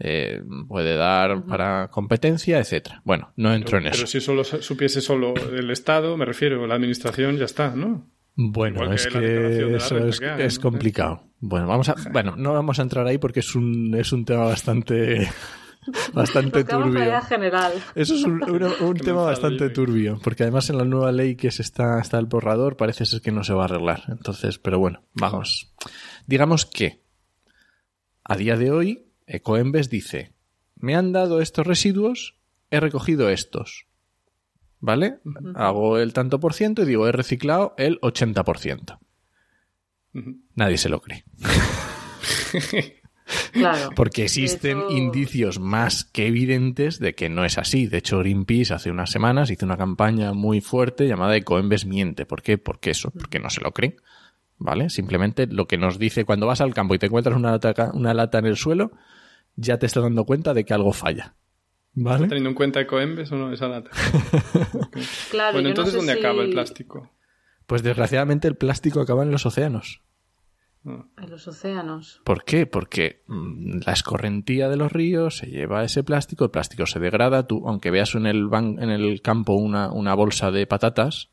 eh, 0.00 0.42
puede 0.66 0.96
dar 0.96 1.44
para 1.46 1.90
competencia, 1.92 2.58
etcétera. 2.58 3.00
Bueno, 3.04 3.32
no 3.36 3.54
entro 3.54 3.78
en 3.78 3.84
Pero 3.84 3.94
eso. 3.94 4.06
si 4.08 4.20
solo 4.20 4.42
supiese 4.42 5.00
solo 5.00 5.32
el 5.56 5.70
Estado, 5.70 6.16
me 6.16 6.24
refiero, 6.24 6.66
la 6.66 6.74
administración, 6.74 7.36
ya 7.36 7.44
está, 7.44 7.76
¿no? 7.76 8.10
Bueno, 8.34 8.82
Igual 8.82 8.88
que 8.88 8.94
es 8.96 9.06
que 9.06 9.20
la 9.20 9.76
eso 9.76 9.98
es, 9.98 10.18
que 10.18 10.44
es 10.44 10.56
¿no? 10.56 10.62
complicado. 10.62 11.22
Bueno, 11.38 11.68
vamos 11.68 11.88
a, 11.88 11.94
bueno, 12.10 12.34
no 12.36 12.52
vamos 12.52 12.80
a 12.80 12.82
entrar 12.82 13.06
ahí 13.06 13.18
porque 13.18 13.40
es 13.40 13.54
un, 13.54 13.94
es 13.94 14.10
un 14.12 14.24
tema 14.24 14.44
bastante, 14.46 15.28
bastante 16.12 16.64
turbio. 16.64 17.20
general. 17.22 17.72
Eso 17.94 18.14
es 18.14 18.24
un, 18.24 18.42
un 18.80 18.96
tema 18.96 19.22
bastante 19.22 19.70
turbio, 19.70 20.18
porque 20.22 20.42
además 20.44 20.70
en 20.70 20.78
la 20.78 20.84
nueva 20.84 21.12
ley 21.12 21.36
que 21.36 21.50
se 21.50 21.62
está, 21.62 22.00
está 22.00 22.18
el 22.18 22.26
borrador 22.26 22.76
parece 22.76 23.06
ser 23.06 23.20
que 23.20 23.32
no 23.32 23.44
se 23.44 23.54
va 23.54 23.62
a 23.62 23.64
arreglar. 23.66 24.04
Entonces, 24.08 24.58
pero 24.58 24.78
bueno, 24.78 25.02
vamos. 25.14 25.72
Digamos 26.26 26.66
que 26.66 27.02
a 28.24 28.36
día 28.36 28.56
de 28.56 28.70
hoy, 28.70 29.06
Ecoembes 29.26 29.88
dice, 29.88 30.34
me 30.76 30.94
han 30.94 31.12
dado 31.12 31.40
estos 31.40 31.66
residuos, 31.66 32.36
he 32.70 32.80
recogido 32.80 33.30
estos. 33.30 33.86
¿Vale? 34.80 35.18
Hago 35.56 35.98
el 35.98 36.12
tanto 36.12 36.38
por 36.38 36.54
ciento 36.54 36.82
y 36.82 36.86
digo, 36.86 37.08
he 37.08 37.12
reciclado 37.12 37.74
el 37.78 38.00
80%. 38.00 38.98
Ujú. 40.14 40.40
Nadie 40.54 40.78
se 40.78 40.88
lo 40.88 41.00
cree. 41.00 41.24
Claro. 43.52 43.90
Porque 43.96 44.24
existen 44.24 44.82
indicios 44.90 45.58
más 45.60 46.04
que 46.04 46.26
evidentes 46.26 46.98
de 46.98 47.14
que 47.14 47.28
no 47.28 47.44
es 47.44 47.58
así. 47.58 47.86
De 47.86 47.98
hecho, 47.98 48.18
Greenpeace 48.20 48.72
hace 48.74 48.90
unas 48.90 49.10
semanas 49.10 49.50
hizo 49.50 49.66
una 49.66 49.76
campaña 49.76 50.32
muy 50.32 50.60
fuerte 50.60 51.06
llamada 51.06 51.36
Ecoembes 51.36 51.86
miente. 51.86 52.26
¿Por 52.26 52.42
qué? 52.42 52.58
Porque 52.58 52.90
eso, 52.90 53.10
porque 53.10 53.38
no 53.38 53.50
se 53.50 53.60
lo 53.60 53.72
creen. 53.72 53.96
¿vale? 54.60 54.90
Simplemente 54.90 55.46
lo 55.46 55.68
que 55.68 55.78
nos 55.78 55.98
dice 56.00 56.24
cuando 56.24 56.46
vas 56.48 56.60
al 56.60 56.74
campo 56.74 56.94
y 56.94 56.98
te 56.98 57.06
encuentras 57.06 57.36
una 57.36 57.52
lata, 57.52 57.90
una 57.94 58.12
lata 58.12 58.38
en 58.38 58.46
el 58.46 58.56
suelo, 58.56 58.90
ya 59.54 59.78
te 59.78 59.86
estás 59.86 60.02
dando 60.02 60.24
cuenta 60.24 60.52
de 60.52 60.64
que 60.64 60.74
algo 60.74 60.92
falla. 60.92 61.36
¿Vale? 61.94 62.26
Teniendo 62.28 62.50
en 62.50 62.54
cuenta 62.56 62.80
Ecoembes 62.80 63.30
o 63.32 63.36
no 63.36 63.52
esa 63.52 63.68
lata. 63.68 63.90
Claro, 65.30 65.54
bueno, 65.54 65.68
entonces, 65.68 65.94
no 65.94 66.00
sé 66.00 66.06
¿dónde 66.06 66.12
si- 66.14 66.18
acaba 66.18 66.42
el 66.42 66.50
plástico? 66.50 67.10
Pues 67.66 67.82
desgraciadamente 67.82 68.48
el 68.48 68.56
plástico 68.56 69.00
acaba 69.00 69.22
en 69.22 69.30
los 69.30 69.44
océanos. 69.46 70.02
En 71.16 71.30
los 71.30 71.46
océanos. 71.48 72.20
¿Por 72.24 72.44
qué? 72.44 72.66
Porque 72.66 73.22
mm, 73.26 73.80
la 73.86 73.92
escorrentía 73.92 74.68
de 74.68 74.76
los 74.76 74.92
ríos 74.92 75.38
se 75.38 75.46
lleva 75.46 75.84
ese 75.84 76.02
plástico, 76.04 76.44
el 76.44 76.50
plástico 76.50 76.86
se 76.86 76.98
degrada, 77.00 77.46
tú, 77.46 77.62
aunque 77.68 77.90
veas 77.90 78.14
en 78.14 78.26
el, 78.26 78.48
ban- 78.48 78.82
en 78.82 78.90
el 78.90 79.20
campo 79.22 79.54
una, 79.54 79.90
una 79.92 80.14
bolsa 80.14 80.50
de 80.50 80.66
patatas, 80.66 81.28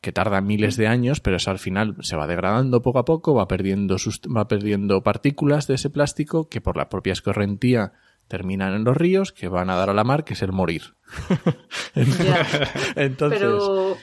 que 0.00 0.12
tarda 0.12 0.40
miles 0.42 0.76
de 0.76 0.88
años, 0.88 1.20
pero 1.20 1.36
eso 1.36 1.50
al 1.50 1.58
final 1.58 1.96
se 2.00 2.16
va 2.16 2.26
degradando 2.26 2.82
poco 2.82 2.98
a 2.98 3.04
poco, 3.04 3.34
va 3.34 3.48
perdiendo, 3.48 3.96
sus- 3.98 4.20
va 4.22 4.46
perdiendo 4.48 5.02
partículas 5.02 5.66
de 5.66 5.74
ese 5.74 5.88
plástico 5.90 6.48
que 6.48 6.60
por 6.60 6.76
la 6.76 6.88
propia 6.90 7.12
escorrentía 7.14 7.92
terminan 8.28 8.74
en 8.74 8.82
los 8.84 8.96
ríos, 8.96 9.32
que 9.32 9.46
van 9.48 9.70
a 9.70 9.76
dar 9.76 9.88
a 9.88 9.94
la 9.94 10.02
mar, 10.04 10.24
que 10.24 10.34
es 10.34 10.42
el 10.42 10.52
morir. 10.52 10.94
Entonces, 12.96 13.40
Pero 13.40 13.96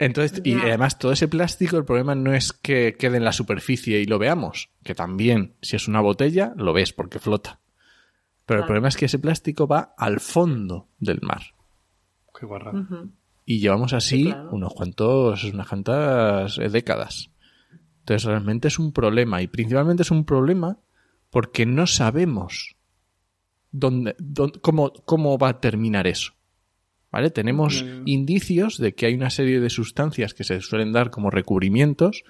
entonces, 0.00 0.40
y 0.44 0.54
además 0.54 0.98
todo 0.98 1.12
ese 1.12 1.28
plástico, 1.28 1.76
el 1.76 1.84
problema 1.84 2.14
no 2.16 2.34
es 2.34 2.52
que 2.52 2.96
quede 2.98 3.18
en 3.18 3.24
la 3.24 3.32
superficie 3.32 4.00
y 4.00 4.06
lo 4.06 4.18
veamos, 4.18 4.70
que 4.82 4.94
también, 4.94 5.54
si 5.62 5.76
es 5.76 5.86
una 5.86 6.00
botella, 6.00 6.52
lo 6.56 6.72
ves 6.72 6.92
porque 6.92 7.18
flota. 7.20 7.60
Pero 8.46 8.60
el 8.60 8.66
problema 8.66 8.88
es 8.88 8.96
que 8.96 9.04
ese 9.04 9.18
plástico 9.20 9.68
va 9.68 9.94
al 9.96 10.18
fondo 10.18 10.88
del 10.98 11.20
mar. 11.22 11.42
Qué 12.36 12.46
guarrada. 12.46 12.80
ujú, 12.80 13.12
Y 13.44 13.60
llevamos 13.60 13.92
así 13.92 14.16
Sí, 14.16 14.24
claro. 14.24 14.48
unos 14.50 14.74
cuantos, 14.74 15.44
unas 15.44 15.68
cuantas 15.68 16.58
eh, 16.58 16.68
décadas. 16.68 17.30
Entonces 18.00 18.24
realmente 18.24 18.66
es 18.68 18.78
un 18.80 18.92
problema. 18.92 19.40
Y 19.42 19.46
principalmente 19.46 20.02
es 20.02 20.10
un 20.10 20.24
problema 20.24 20.78
porque 21.30 21.66
no 21.66 21.86
sabemos 21.86 22.74
dónde, 23.70 24.16
dónde- 24.18 24.58
cómo, 24.60 24.92
cómo 25.04 25.38
va 25.38 25.50
a 25.50 25.60
terminar 25.60 26.06
eso. 26.06 26.32
¿Vale? 27.12 27.30
Tenemos 27.30 27.82
Mm. 27.84 28.02
indicios 28.06 28.78
de 28.78 28.94
que 28.94 29.06
hay 29.06 29.14
una 29.14 29.30
serie 29.30 29.60
de 29.60 29.70
sustancias 29.70 30.32
que 30.34 30.44
se 30.44 30.60
suelen 30.60 30.92
dar 30.92 31.10
como 31.10 31.30
recubrimientos 31.30 32.24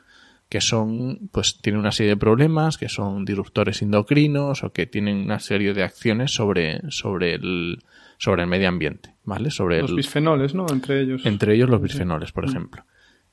que 0.49 0.61
son, 0.61 1.29
pues 1.31 1.59
tienen 1.63 1.79
una 1.79 1.93
serie 1.93 2.11
de 2.11 2.17
problemas, 2.17 2.77
que 2.77 2.89
son 2.89 3.25
disruptores 3.25 3.83
endocrinos 3.83 4.65
o 4.65 4.73
que 4.73 4.85
tienen 4.87 5.19
una 5.19 5.39
serie 5.39 5.75
de 5.75 5.85
acciones 5.85 6.33
sobre, 6.33 6.81
sobre 6.91 7.35
el, 7.35 7.79
sobre 8.19 8.43
el 8.43 8.49
medio 8.49 8.69
ambiente, 8.69 9.15
¿vale? 9.23 9.53
Sobre 9.53 9.81
Los 9.81 9.91
el, 9.91 9.97
bisfenoles, 9.99 10.53
¿no? 10.57 10.67
Entre 10.73 11.03
ellos. 11.03 11.25
entre 11.25 11.55
ellos 11.55 11.71
los 11.71 11.81
bisfenoles, 11.81 12.33
por 12.33 12.47
ejemplo. 12.47 12.85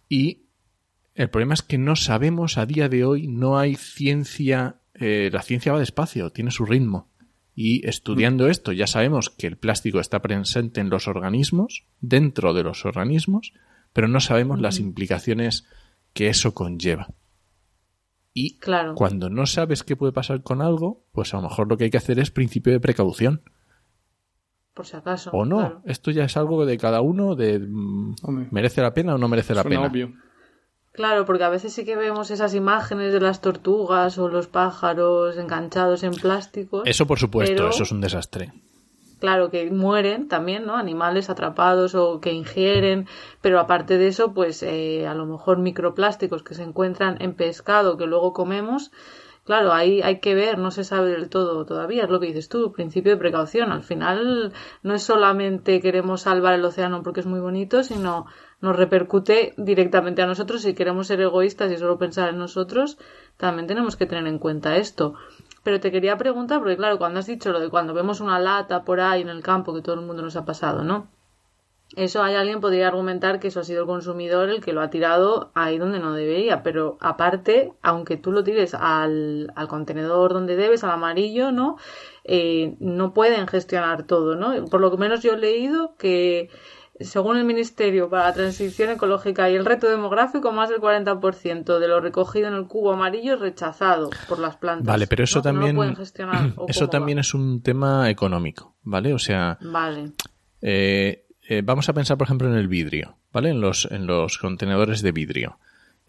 Y 0.07 0.43
el 1.15 1.31
problema 1.31 1.55
es 1.55 1.63
que 1.63 1.79
no 1.79 1.95
sabemos 1.95 2.59
a 2.59 2.67
día 2.67 2.87
de 2.87 3.03
hoy, 3.03 3.27
no 3.27 3.57
hay 3.57 3.73
ciencia, 3.73 4.75
eh, 4.93 5.31
la 5.33 5.41
ciencia 5.41 5.73
va 5.73 5.79
despacio, 5.79 6.29
tiene 6.29 6.51
su 6.51 6.65
ritmo. 6.65 7.09
Y 7.59 7.87
estudiando 7.87 8.49
esto 8.49 8.71
ya 8.71 8.85
sabemos 8.85 9.31
que 9.31 9.47
el 9.47 9.57
plástico 9.57 9.99
está 9.99 10.21
presente 10.21 10.79
en 10.79 10.91
los 10.91 11.07
organismos, 11.07 11.87
dentro 12.01 12.53
de 12.53 12.61
los 12.61 12.85
organismos, 12.85 13.51
pero 13.93 14.07
no 14.07 14.19
sabemos 14.19 14.61
las 14.61 14.77
implicaciones 14.77 15.65
que 16.13 16.27
eso 16.27 16.53
conlleva. 16.53 17.07
Y 18.31 18.59
claro. 18.59 18.93
cuando 18.93 19.31
no 19.31 19.47
sabes 19.47 19.83
qué 19.83 19.95
puede 19.95 20.13
pasar 20.13 20.43
con 20.43 20.61
algo, 20.61 21.03
pues 21.11 21.33
a 21.33 21.37
lo 21.37 21.49
mejor 21.49 21.67
lo 21.67 21.77
que 21.77 21.85
hay 21.85 21.89
que 21.89 21.97
hacer 21.97 22.19
es 22.19 22.29
principio 22.29 22.73
de 22.73 22.79
precaución. 22.79 23.41
Por 24.75 24.85
si 24.85 24.95
acaso. 24.95 25.31
O 25.31 25.43
no, 25.43 25.57
claro. 25.57 25.81
esto 25.85 26.11
ya 26.11 26.25
es 26.25 26.37
algo 26.37 26.63
de 26.63 26.77
cada 26.77 27.01
uno, 27.01 27.33
de 27.33 27.57
mm, 27.57 28.17
Hombre, 28.21 28.47
merece 28.51 28.83
la 28.83 28.93
pena 28.93 29.15
o 29.15 29.17
no 29.17 29.27
merece 29.29 29.55
la 29.55 29.63
suena 29.63 29.77
pena. 29.77 29.91
obvio. 29.91 30.13
Claro, 30.97 31.25
porque 31.25 31.43
a 31.43 31.49
veces 31.49 31.73
sí 31.73 31.85
que 31.85 31.95
vemos 31.95 32.31
esas 32.31 32.55
imágenes 32.55 33.13
de 33.13 33.19
las 33.19 33.39
tortugas 33.39 34.17
o 34.17 34.29
los 34.29 34.47
pájaros 34.47 35.37
enganchados 35.37 36.01
en 36.01 36.11
plásticos. 36.11 36.81
Eso 36.85 37.05
por 37.05 37.19
supuesto, 37.19 37.55
Pero- 37.55 37.69
eso 37.69 37.83
es 37.83 37.91
un 37.91 38.01
desastre. 38.01 38.51
Claro, 39.19 39.51
que 39.51 39.69
mueren 39.69 40.27
también, 40.27 40.65
¿no? 40.65 40.75
Animales 40.75 41.29
atrapados 41.29 41.93
o 41.93 42.19
que 42.19 42.33
ingieren, 42.33 43.07
pero 43.41 43.59
aparte 43.59 43.99
de 43.99 44.07
eso, 44.07 44.33
pues 44.33 44.63
eh, 44.63 45.05
a 45.05 45.13
lo 45.13 45.27
mejor 45.27 45.59
microplásticos 45.59 46.41
que 46.41 46.55
se 46.55 46.63
encuentran 46.63 47.17
en 47.21 47.35
pescado 47.35 47.95
que 47.97 48.07
luego 48.07 48.33
comemos. 48.33 48.91
Claro, 49.43 49.73
ahí 49.73 50.01
hay 50.01 50.19
que 50.19 50.33
ver, 50.33 50.57
no 50.57 50.71
se 50.71 50.83
sabe 50.83 51.11
del 51.11 51.29
todo 51.29 51.63
todavía, 51.65 52.05
es 52.05 52.09
lo 52.09 52.19
que 52.19 52.27
dices 52.27 52.49
tú, 52.49 52.71
principio 52.71 53.11
de 53.11 53.17
precaución. 53.17 53.71
Al 53.71 53.83
final 53.83 54.51
no 54.81 54.95
es 54.95 55.03
solamente 55.03 55.79
queremos 55.79 56.21
salvar 56.21 56.55
el 56.55 56.65
océano 56.65 57.03
porque 57.03 57.19
es 57.19 57.27
muy 57.27 57.39
bonito, 57.39 57.83
sino 57.83 58.25
nos 58.61 58.75
repercute 58.75 59.53
directamente 59.57 60.21
a 60.21 60.27
nosotros. 60.27 60.61
Si 60.61 60.73
queremos 60.73 61.07
ser 61.07 61.21
egoístas 61.21 61.71
y 61.71 61.77
solo 61.77 61.97
pensar 61.97 62.29
en 62.29 62.37
nosotros, 62.37 62.97
también 63.37 63.67
tenemos 63.67 63.95
que 63.95 64.05
tener 64.05 64.27
en 64.27 64.39
cuenta 64.39 64.77
esto. 64.77 65.13
Pero 65.63 65.79
te 65.79 65.91
quería 65.91 66.17
preguntar, 66.17 66.59
porque 66.59 66.77
claro, 66.77 66.97
cuando 66.97 67.19
has 67.19 67.27
dicho 67.27 67.51
lo 67.51 67.59
de 67.59 67.69
cuando 67.69 67.93
vemos 67.93 68.21
una 68.21 68.39
lata 68.39 68.83
por 68.83 68.99
ahí 68.99 69.21
en 69.21 69.29
el 69.29 69.43
campo, 69.43 69.73
que 69.73 69.81
todo 69.81 69.95
el 69.95 70.05
mundo 70.05 70.23
nos 70.23 70.35
ha 70.35 70.45
pasado, 70.45 70.83
¿no? 70.83 71.09
Eso 71.95 72.21
hay 72.21 72.35
alguien 72.35 72.59
podría 72.59 72.89
argumentar 72.89 73.39
que 73.39 73.47
eso 73.47 73.61
ha 73.61 73.63
sido 73.63 73.81
el 73.81 73.87
consumidor 73.87 74.49
el 74.49 74.61
que 74.61 74.73
lo 74.73 74.81
ha 74.81 74.89
tirado 74.89 75.51
ahí 75.53 75.77
donde 75.77 75.99
no 75.99 76.13
debería, 76.13 76.61
pero 76.61 76.97
aparte, 76.99 77.73
aunque 77.81 78.17
tú 78.17 78.33
lo 78.33 78.43
tires 78.43 78.73
al, 78.73 79.53
al 79.55 79.67
contenedor 79.69 80.33
donde 80.33 80.57
debes, 80.57 80.83
al 80.83 80.91
amarillo, 80.91 81.53
¿no? 81.53 81.77
Eh, 82.25 82.75
no 82.79 83.13
pueden 83.13 83.47
gestionar 83.47 84.03
todo, 84.03 84.35
¿no? 84.35 84.65
Por 84.65 84.81
lo 84.81 84.97
menos 84.97 85.21
yo 85.23 85.33
he 85.33 85.37
leído 85.37 85.95
que 85.97 86.49
según 86.99 87.37
el 87.37 87.43
Ministerio 87.43 88.09
para 88.09 88.25
la 88.25 88.33
Transición 88.33 88.89
Ecológica 88.89 89.49
y 89.49 89.55
el 89.55 89.65
Reto 89.65 89.89
Demográfico, 89.89 90.51
más 90.51 90.69
del 90.69 90.79
40% 90.79 91.79
de 91.79 91.87
lo 91.87 91.99
recogido 91.99 92.47
en 92.47 92.53
el 92.53 92.67
cubo 92.67 92.93
amarillo 92.93 93.35
es 93.35 93.39
rechazado 93.39 94.09
por 94.27 94.39
las 94.39 94.57
plantas. 94.57 94.87
Vale, 94.87 95.07
pero 95.07 95.23
eso 95.23 95.39
¿no? 95.39 95.43
Que 95.43 95.49
no 95.49 95.53
lo 95.53 95.59
también 95.59 95.75
pueden 95.75 95.95
gestionar, 95.95 96.53
¿o 96.57 96.65
eso 96.67 96.85
va? 96.85 96.89
también 96.89 97.19
es 97.19 97.33
un 97.33 97.61
tema 97.61 98.09
económico, 98.09 98.75
¿vale? 98.83 99.13
O 99.13 99.19
sea, 99.19 99.57
Vale, 99.61 100.11
eh, 100.61 101.25
eh, 101.47 101.61
vamos 101.63 101.87
a 101.89 101.93
pensar, 101.93 102.17
por 102.17 102.25
ejemplo, 102.25 102.49
en 102.49 102.57
el 102.57 102.67
vidrio, 102.67 103.17
¿vale? 103.31 103.49
En 103.49 103.61
los, 103.61 103.87
en 103.91 104.07
los 104.07 104.37
contenedores 104.37 105.01
de 105.01 105.11
vidrio. 105.11 105.59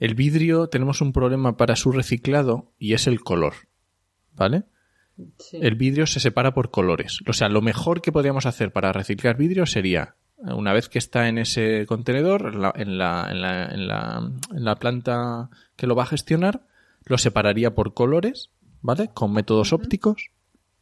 El 0.01 0.14
vidrio 0.14 0.68
tenemos 0.68 1.01
un 1.01 1.12
problema 1.12 1.57
para 1.57 1.77
su 1.77 1.92
reciclado 1.92 2.72
y 2.79 2.94
es 2.94 3.07
el 3.07 3.20
color, 3.20 3.55
¿vale? 4.35 4.64
sí. 5.38 5.59
El 5.61 5.74
vidrio 5.74 6.07
se 6.07 6.20
separa 6.20 6.55
por 6.55 6.70
colores. 6.70 7.20
O 7.27 7.33
sea, 7.33 7.48
lo 7.48 7.61
mejor 7.62 8.01
que 8.01 8.12
podríamos 8.12 8.46
hacer 8.46 8.72
para 8.72 8.92
reciclar 8.92 9.37
vidrio 9.37 9.66
sería, 9.66 10.14
una 10.40 10.72
vez 10.72 10.88
que 10.88 10.98
está 10.98 11.29
en 11.29 11.38
ese 11.38 11.85
contenedor, 11.87 12.53
en 12.55 12.61
la, 12.62 12.72
en 12.77 12.98
la, 12.98 13.29
en 13.31 13.40
la, 13.42 13.66
en 13.66 13.88
la, 13.88 14.31
en 14.55 14.64
la 14.64 14.77
planta 14.77 15.51
que 15.77 15.87
lo 15.87 15.94
va 15.96 16.05
a 16.05 16.07
gestionar, 16.07 16.66
lo 17.07 17.18
separaría 17.18 17.74
por 17.74 17.94
colores, 17.94 18.51
¿vale? 18.81 19.11
Con 19.12 19.33
métodos 19.33 19.72
ópticos 19.72 20.31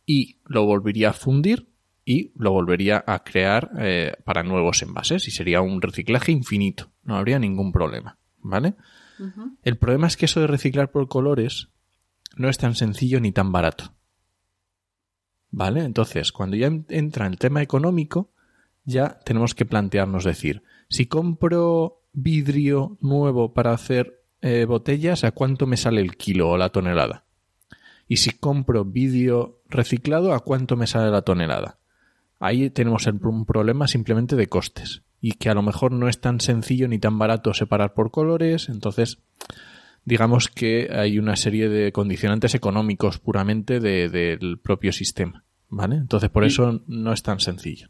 y 0.04 0.38
lo 0.44 0.64
volvería 0.64 1.10
a 1.10 1.12
fundir 1.14 1.68
y 2.04 2.32
lo 2.36 2.52
volvería 2.52 3.02
a 3.06 3.24
crear 3.24 3.70
eh, 3.78 4.12
para 4.24 4.42
nuevos 4.42 4.82
envases 4.82 5.26
y 5.26 5.30
sería 5.30 5.60
un 5.60 5.80
reciclaje 5.82 6.30
infinito. 6.32 6.90
No 7.02 7.16
habría 7.16 7.38
ningún 7.38 7.72
problema, 7.72 8.18
¿vale? 8.38 8.74
El 9.62 9.78
problema 9.78 10.06
es 10.06 10.16
que 10.16 10.26
eso 10.26 10.40
de 10.40 10.46
reciclar 10.46 10.90
por 10.90 11.08
colores 11.08 11.68
no 12.36 12.48
es 12.50 12.58
tan 12.58 12.74
sencillo 12.74 13.18
ni 13.20 13.32
tan 13.32 13.50
barato. 13.50 13.94
¿Vale? 15.50 15.84
Entonces, 15.84 16.32
cuando 16.32 16.56
ya 16.56 16.66
en- 16.66 16.84
entra 16.90 17.26
el 17.26 17.38
tema 17.38 17.62
económico, 17.62 18.30
ya 18.86 19.18
tenemos 19.24 19.54
que 19.54 19.66
plantearnos 19.66 20.24
decir, 20.24 20.62
si 20.88 21.04
compro 21.06 22.00
vidrio 22.14 22.96
nuevo 23.02 23.52
para 23.52 23.72
hacer 23.72 24.22
eh, 24.40 24.64
botellas, 24.64 25.24
¿a 25.24 25.32
cuánto 25.32 25.66
me 25.66 25.76
sale 25.76 26.00
el 26.00 26.16
kilo 26.16 26.48
o 26.50 26.56
la 26.56 26.70
tonelada? 26.70 27.24
Y 28.08 28.18
si 28.18 28.30
compro 28.30 28.84
vidrio 28.84 29.60
reciclado, 29.68 30.32
¿a 30.32 30.40
cuánto 30.40 30.76
me 30.76 30.86
sale 30.86 31.10
la 31.10 31.22
tonelada? 31.22 31.78
Ahí 32.38 32.70
tenemos 32.70 33.06
el- 33.06 33.18
un 33.22 33.44
problema 33.44 33.88
simplemente 33.88 34.36
de 34.36 34.48
costes 34.48 35.02
y 35.20 35.32
que 35.32 35.48
a 35.50 35.54
lo 35.54 35.62
mejor 35.62 35.90
no 35.92 36.08
es 36.08 36.20
tan 36.20 36.40
sencillo 36.40 36.86
ni 36.86 36.98
tan 36.98 37.18
barato 37.18 37.52
separar 37.54 37.94
por 37.94 38.10
colores, 38.10 38.68
entonces 38.68 39.18
digamos 40.04 40.48
que 40.48 40.88
hay 40.92 41.18
una 41.18 41.34
serie 41.34 41.68
de 41.68 41.90
condicionantes 41.90 42.54
económicos 42.54 43.18
puramente 43.18 43.80
de- 43.80 44.08
del 44.08 44.58
propio 44.58 44.92
sistema, 44.92 45.44
¿vale? 45.68 45.96
Entonces 45.96 46.30
por 46.30 46.44
eso 46.44 46.82
no 46.86 47.12
es 47.12 47.22
tan 47.24 47.40
sencillo. 47.40 47.88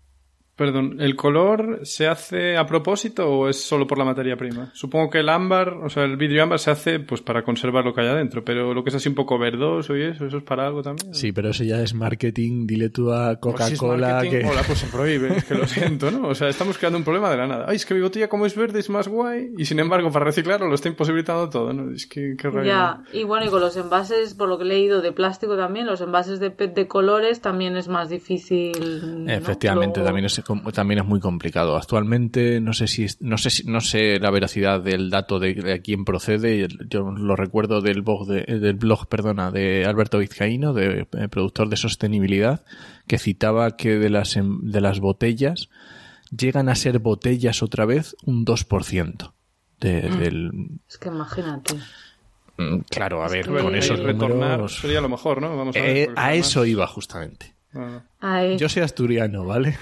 Perdón, 0.56 0.96
¿el 1.00 1.16
color 1.16 1.80
se 1.82 2.06
hace 2.08 2.56
a 2.56 2.64
propósito 2.64 3.28
o 3.28 3.48
es 3.50 3.62
solo 3.62 3.86
por 3.86 3.98
la 3.98 4.06
materia 4.06 4.36
prima? 4.38 4.70
Supongo 4.72 5.10
que 5.10 5.18
el 5.18 5.28
ámbar, 5.28 5.68
o 5.84 5.90
sea, 5.90 6.04
el 6.04 6.16
vidrio 6.16 6.42
ámbar 6.44 6.58
se 6.58 6.70
hace 6.70 6.98
pues 6.98 7.20
para 7.20 7.42
conservar 7.42 7.84
lo 7.84 7.92
que 7.92 8.00
hay 8.00 8.08
adentro, 8.08 8.42
pero 8.42 8.72
lo 8.72 8.82
que 8.82 8.88
es 8.88 8.96
así 8.96 9.08
un 9.10 9.14
poco 9.14 9.38
verdoso 9.38 9.94
y 9.94 10.02
eso, 10.02 10.24
¿eso 10.24 10.38
es 10.38 10.42
para 10.44 10.66
algo 10.66 10.82
también? 10.82 11.12
Sí, 11.12 11.30
pero 11.32 11.50
eso 11.50 11.62
ya 11.62 11.82
es 11.82 11.92
marketing, 11.92 12.66
dile 12.66 12.88
tú 12.88 13.12
a 13.12 13.38
Pues 13.38 13.54
si 13.66 13.74
es 13.74 13.78
Coca-Cola 13.78 14.08
marketing, 14.14 14.38
que... 14.38 14.46
Hola, 14.46 14.62
pues 14.66 14.78
se 14.78 14.86
prohíbe, 14.86 15.36
es 15.36 15.44
que 15.44 15.54
lo 15.56 15.66
siento, 15.66 16.10
¿no? 16.10 16.28
O 16.28 16.34
sea, 16.34 16.48
estamos 16.48 16.78
creando 16.78 16.96
un 16.98 17.04
problema 17.04 17.28
de 17.30 17.36
la 17.36 17.46
nada. 17.46 17.66
Ay, 17.68 17.76
es 17.76 17.84
que 17.84 17.92
mi 17.92 18.00
botella 18.00 18.28
como 18.28 18.46
es 18.46 18.56
verde 18.56 18.80
es 18.80 18.88
más 18.88 19.08
guay 19.08 19.50
y 19.58 19.66
sin 19.66 19.78
embargo 19.78 20.10
para 20.10 20.24
reciclarlo 20.24 20.68
lo 20.68 20.74
está 20.74 20.88
imposibilitando 20.88 21.50
todo, 21.50 21.74
¿no? 21.74 21.90
Es 21.92 22.06
que 22.06 22.34
qué 22.38 22.48
rabia. 22.48 23.02
Ya, 23.12 23.18
y 23.18 23.24
bueno, 23.24 23.44
y 23.44 23.50
con 23.50 23.60
los 23.60 23.76
envases, 23.76 24.32
por 24.32 24.48
lo 24.48 24.56
que 24.56 24.64
he 24.64 24.68
leído 24.68 25.02
de 25.02 25.12
plástico 25.12 25.54
también, 25.54 25.84
los 25.84 26.00
envases 26.00 26.40
de 26.40 26.50
PET 26.50 26.74
de 26.74 26.88
colores 26.88 27.42
también 27.42 27.76
es 27.76 27.88
más 27.88 28.08
difícil. 28.08 29.26
¿no? 29.26 29.30
Efectivamente, 29.30 30.00
Luego- 30.00 30.06
también 30.08 30.24
es 30.24 30.45
también 30.72 31.00
es 31.00 31.06
muy 31.06 31.20
complicado. 31.20 31.76
Actualmente 31.76 32.60
no 32.60 32.72
sé 32.72 32.86
si 32.86 33.06
no 33.20 33.38
sé 33.38 33.50
si, 33.50 33.64
no 33.64 33.80
sé 33.80 34.18
la 34.20 34.30
veracidad 34.30 34.80
del 34.80 35.10
dato 35.10 35.38
de, 35.38 35.80
quién 35.82 36.04
procede. 36.04 36.68
Yo 36.88 37.10
lo 37.10 37.36
recuerdo 37.36 37.80
del 37.80 38.02
blog 38.02 38.26
de, 38.26 38.42
del 38.58 38.74
blog, 38.76 39.08
perdona, 39.08 39.50
de 39.50 39.84
Alberto 39.84 40.18
Vizcaíno, 40.18 40.72
de, 40.72 41.06
eh, 41.12 41.28
productor 41.28 41.68
de 41.68 41.76
sostenibilidad, 41.76 42.64
que 43.06 43.18
citaba 43.18 43.76
que 43.76 43.98
de 43.98 44.10
las 44.10 44.36
em, 44.36 44.60
de 44.62 44.80
las 44.80 45.00
botellas 45.00 45.68
llegan 46.36 46.68
a 46.68 46.74
ser 46.74 46.98
botellas 46.98 47.62
otra 47.62 47.84
vez 47.84 48.16
un 48.24 48.44
2% 48.44 49.32
de, 49.80 50.08
Mm. 50.08 50.18
del 50.18 50.50
Es 50.88 50.98
que 50.98 51.08
imagínate. 51.08 51.74
Mm, 52.58 52.78
Claro, 52.88 53.22
a 53.22 53.28
ver, 53.28 53.44
que 53.46 53.50
con 53.50 53.74
esos 53.74 53.98
retornar 53.98 54.52
números... 54.52 54.76
sería 54.76 55.00
lo 55.00 55.08
mejor, 55.08 55.42
¿no? 55.42 55.56
Vamos 55.56 55.76
a 55.76 55.80
ver. 55.80 55.96
Eh, 55.96 56.08
a 56.16 56.34
eso 56.34 56.64
iba 56.64 56.86
justamente. 56.86 57.55
Ah, 57.76 58.02
Ay, 58.20 58.56
Yo 58.58 58.68
soy 58.68 58.82
asturiano, 58.82 59.44
¿vale? 59.44 59.76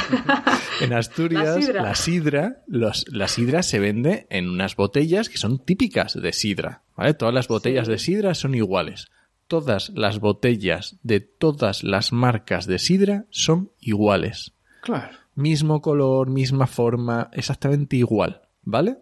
en 0.80 0.92
Asturias, 0.92 1.44
La 1.56 1.60
sidra. 1.62 1.82
la 1.82 1.94
sidra, 1.94 2.62
los, 2.66 3.04
la 3.08 3.28
sidra 3.28 3.62
se 3.62 3.78
vende 3.78 4.26
en 4.30 4.48
unas 4.48 4.76
botellas 4.76 5.28
que 5.28 5.38
son 5.38 5.58
típicas 5.64 6.14
de 6.20 6.32
sidra, 6.32 6.82
¿vale? 6.96 7.14
Todas 7.14 7.34
las 7.34 7.48
botellas 7.48 7.86
Sí. 7.86 7.92
de 7.92 7.98
sidra 7.98 8.34
son 8.34 8.54
iguales. 8.54 9.08
Todas 9.46 9.90
las 9.90 10.18
botellas 10.18 10.96
de 11.02 11.20
todas 11.20 11.82
las 11.84 12.12
marcas 12.12 12.66
de 12.66 12.78
sidra 12.78 13.24
son 13.30 13.70
iguales. 13.80 14.52
claro. 14.82 15.16
Mismo 15.34 15.80
color, 15.82 16.28
misma 16.30 16.66
forma, 16.66 17.30
exactamente 17.32 17.94
igual, 17.94 18.42
¿vale? 18.62 18.96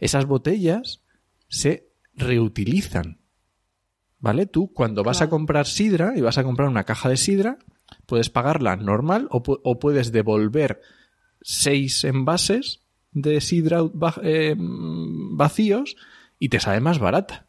Esas 0.00 0.24
botellas 0.24 1.02
se 1.48 1.90
reutilizan. 2.14 3.18
¿Vale? 4.18 4.46
Tú 4.46 4.72
cuando 4.72 5.02
vas 5.04 5.20
a 5.20 5.28
comprar 5.28 5.66
sidra 5.66 6.14
y 6.16 6.22
vas 6.22 6.38
a 6.38 6.42
comprar 6.42 6.68
una 6.70 6.84
caja 6.84 7.10
de 7.10 7.18
sidra, 7.18 7.58
puedes 8.06 8.30
pagarla 8.30 8.76
normal 8.76 9.28
o, 9.30 9.42
pu- 9.42 9.60
o 9.62 9.78
puedes 9.78 10.12
devolver 10.12 10.80
seis 11.42 12.04
envases 12.04 12.80
de 13.12 13.40
sidra 13.40 13.82
va- 13.82 14.20
eh, 14.22 14.54
vacíos 14.58 15.96
y 16.38 16.48
te 16.48 16.60
sale 16.60 16.80
más 16.80 16.98
barata. 16.98 17.46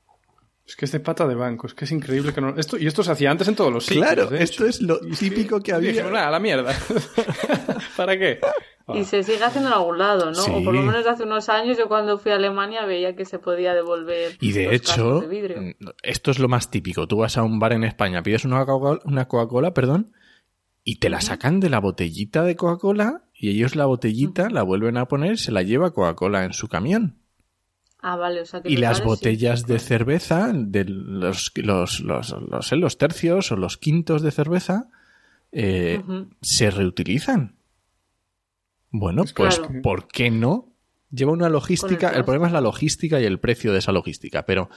Es 0.67 0.75
que 0.75 0.85
es 0.85 0.91
de 0.91 0.99
pata 0.99 1.27
de 1.27 1.35
banco, 1.35 1.67
es 1.67 1.75
que 1.75 1.85
es 1.85 1.91
increíble 1.91 2.33
que 2.33 2.41
no... 2.41 2.55
Esto, 2.57 2.77
y 2.77 2.87
esto 2.87 3.03
se 3.03 3.11
hacía 3.11 3.29
antes 3.29 3.47
en 3.47 3.55
todos 3.55 3.71
los 3.71 3.85
sitios. 3.85 4.03
claro, 4.05 4.35
esto 4.35 4.65
es 4.65 4.81
lo 4.81 4.99
Y 5.07 5.11
típico 5.15 5.61
que 5.61 5.73
había. 5.73 6.09
"Nah, 6.09 6.27
a 6.27 6.31
la 6.31 6.39
mierda. 6.39 6.73
¿Para 7.97 8.17
qué? 8.17 8.39
Y 8.93 9.03
se 9.03 9.23
sigue 9.23 9.43
haciendo 9.43 9.69
en 9.69 9.75
algún 9.75 9.97
lado, 9.97 10.25
¿no? 10.27 10.33
Sí. 10.35 10.51
O 10.53 10.63
por 10.63 10.73
lo 10.75 10.81
menos 10.81 11.05
hace 11.07 11.23
unos 11.23 11.49
años 11.49 11.77
yo 11.77 11.87
cuando 11.87 12.17
fui 12.19 12.31
a 12.31 12.35
Alemania 12.35 12.85
veía 12.85 13.15
que 13.15 13.25
se 13.25 13.39
podía 13.39 13.73
devolver. 13.73 14.37
Y 14.41 14.51
de 14.51 14.65
los 14.65 14.73
hecho, 14.73 15.21
de 15.21 15.27
vidrio. 15.27 15.61
mm, 15.61 15.71
esto 16.03 16.31
es 16.31 16.39
lo 16.39 16.47
más 16.47 16.69
típico. 16.69 17.07
Tú 17.07 17.17
vas 17.17 17.37
a 17.37 17.43
un 17.43 17.59
bar 17.59 17.73
en 17.73 17.83
España, 17.83 18.21
pides 18.21 18.45
una 18.45 18.63
Coca-Cola, 18.65 19.01
una 19.05 19.27
Coca-Cola, 19.27 19.73
perdón, 19.73 20.13
y 20.87 20.97
te 20.97 21.09
la 21.09 21.19
sacan 21.19 21.59
de 21.59 21.69
la 21.69 21.79
botellita 21.79 22.43
de 22.43 22.55
Coca-Cola 22.55 23.23
y 23.33 23.49
ellos 23.49 23.75
la 23.75 23.87
botellita 23.87 24.49
la 24.51 24.61
vuelven 24.61 24.97
a 24.97 25.07
poner 25.07 25.39
se 25.39 25.51
la 25.51 25.63
lleva 25.63 25.91
Coca-Cola 25.91 26.45
en 26.45 26.53
su 26.53 26.67
camión. 26.69 27.17
Ah, 27.99 28.15
vale, 28.17 28.41
o 28.41 28.45
sea 28.45 28.61
que 28.61 28.69
Y 28.69 28.77
las 28.77 28.99
sí. 28.99 29.03
botellas 29.03 29.65
de 29.65 29.79
cerveza, 29.79 30.51
de 30.53 30.85
los, 30.85 31.51
los, 31.55 32.01
los, 32.01 32.29
los, 32.39 32.71
eh, 32.71 32.75
los 32.75 32.97
tercios 32.99 33.51
o 33.51 33.55
los 33.57 33.77
quintos 33.77 34.21
de 34.21 34.29
cerveza, 34.29 34.89
eh, 35.51 36.03
se 36.41 36.69
reutilizan. 36.69 37.55
Bueno, 38.91 39.23
pues 39.35 39.59
Claro. 39.59 39.81
¿por 39.81 40.07
qué 40.07 40.29
no? 40.29 40.71
Lleva 41.09 41.31
una 41.31 41.49
logística, 41.49 42.09
el 42.09 42.25
problema 42.25 42.47
es 42.47 42.53
la 42.53 42.61
logística 42.61 43.19
y 43.19 43.25
el 43.25 43.39
precio 43.39 43.73
de 43.73 43.79
esa 43.79 43.91
logística, 43.91 44.45
pero 44.45 44.69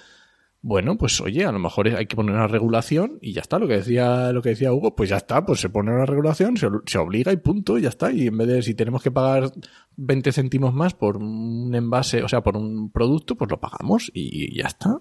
bueno, 0.61 0.99
pues 0.99 1.21
oye, 1.21 1.45
a 1.45 1.53
lo 1.53 1.59
mejor 1.59 1.89
hay 1.89 2.07
que 2.07 2.17
poner 2.17 2.35
una 2.35 2.49
regulación 2.49 3.19
y 3.21 3.33
ya 3.33 3.41
está, 3.43 3.59
lo 3.59 3.69
que 3.69 3.77
decía, 3.77 4.33
lo 4.33 4.43
que 4.43 4.51
decía 4.51 4.73
Hugo, 4.73 4.97
pues 4.97 5.09
ya 5.11 5.17
está, 5.17 5.47
pues 5.47 5.61
se 5.61 5.69
pone 5.69 5.93
una 5.93 6.05
regulación, 6.05 6.57
se, 6.57 6.69
se 6.87 6.99
obliga 6.99 7.33
y 7.33 7.37
punto, 7.37 7.79
y 7.79 7.83
ya 7.83 7.91
está. 7.91 8.11
Y 8.11 8.27
en 8.27 8.39
vez 8.39 8.49
de 8.49 8.63
si 8.63 8.75
tenemos 8.75 9.03
que 9.03 9.11
pagar 9.11 9.53
20 9.97 10.33
céntimos 10.33 10.75
más 10.75 10.95
por 10.95 11.17
un 11.19 11.75
envase, 11.75 12.23
o 12.23 12.29
sea, 12.29 12.43
por 12.43 12.57
un 12.57 12.91
producto, 12.91 13.37
pues 13.37 13.51
lo 13.51 13.61
pagamos 13.61 14.11
y 14.13 14.57
ya 14.57 14.67
está. 14.67 15.01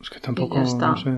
Es 0.00 0.10
que 0.10 0.20
tampoco... 0.20 0.56
Y 0.56 0.58
ya 0.58 0.64
está. 0.64 0.88
no 0.90 0.96
sé. 0.96 1.10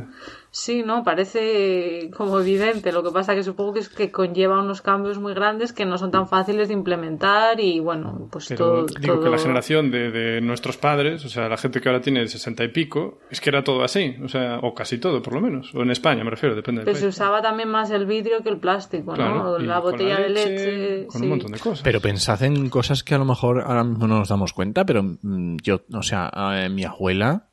Sí, 0.53 0.83
no, 0.85 1.05
parece 1.05 2.11
como 2.17 2.41
evidente. 2.41 2.91
Lo 2.91 3.05
que 3.05 3.11
pasa 3.13 3.37
que 3.37 3.45
supongo 3.45 3.75
que 3.75 3.79
es 3.81 3.89
que 3.89 4.11
conlleva 4.11 4.61
unos 4.61 4.83
cambios 4.83 5.19
muy 5.21 5.33
grandes 5.33 5.73
que 5.73 5.87
no 5.87 5.97
son 5.97 6.11
tan 6.11 6.27
fáciles 6.27 6.67
de 6.67 6.75
implementar 6.75 7.61
y 7.61 7.79
bueno, 7.79 8.27
pues 8.33 8.47
Pero 8.49 8.85
todo. 8.87 8.87
digo 9.01 9.21
que 9.21 9.29
la 9.29 9.39
generación 9.39 9.93
de, 9.93 10.11
de 10.11 10.41
nuestros 10.41 10.77
padres, 10.77 11.25
o 11.25 11.29
sea, 11.29 11.49
la 11.49 11.57
gente 11.57 11.81
que 11.81 11.89
ahora 11.89 12.01
tiene 12.01 12.27
sesenta 12.27 12.65
y 12.65 12.69
pico, 12.69 13.21
es 13.31 13.41
que 13.41 13.51
era 13.51 13.63
todo 13.63 13.85
así, 13.85 14.17
o 14.25 14.29
sea, 14.29 14.59
o 14.61 14.75
casi 14.75 14.99
todo, 14.99 15.23
por 15.23 15.35
lo 15.35 15.41
menos. 15.41 15.73
O 15.73 15.83
en 15.83 15.91
España, 15.93 16.25
me 16.25 16.31
refiero, 16.31 16.57
depende 16.57 16.81
del 16.81 16.87
Pero 16.87 16.97
se 16.97 17.05
país. 17.05 17.15
usaba 17.15 17.41
también 17.43 17.69
más 17.69 17.91
el 17.93 18.07
vidrio 18.07 18.43
que 18.43 18.49
el 18.49 18.59
plástico, 18.59 19.13
Claro, 19.13 19.35
¿no? 19.37 19.51
O 19.53 19.59
La 19.61 19.79
botella 19.79 20.19
de 20.19 20.31
leche. 20.31 21.07
Con 21.07 21.21
sí. 21.21 21.25
un 21.27 21.31
montón 21.31 21.53
de 21.53 21.61
cosas. 21.61 21.83
Pero 21.83 22.01
pensad 22.01 22.43
en 22.43 22.69
cosas 22.71 23.05
que 23.05 23.15
a 23.15 23.19
lo 23.19 23.25
mejor 23.25 23.61
ahora 23.61 23.85
mismo 23.85 24.09
no 24.09 24.19
nos 24.19 24.29
damos 24.29 24.53
cuenta, 24.53 24.85
pero 24.85 25.05
mm, 25.05 25.59
yo, 25.63 25.83
o 25.95 26.03
sea, 26.03 26.29
eh, 26.57 26.69
mi 26.69 26.83
abuela 26.85 27.50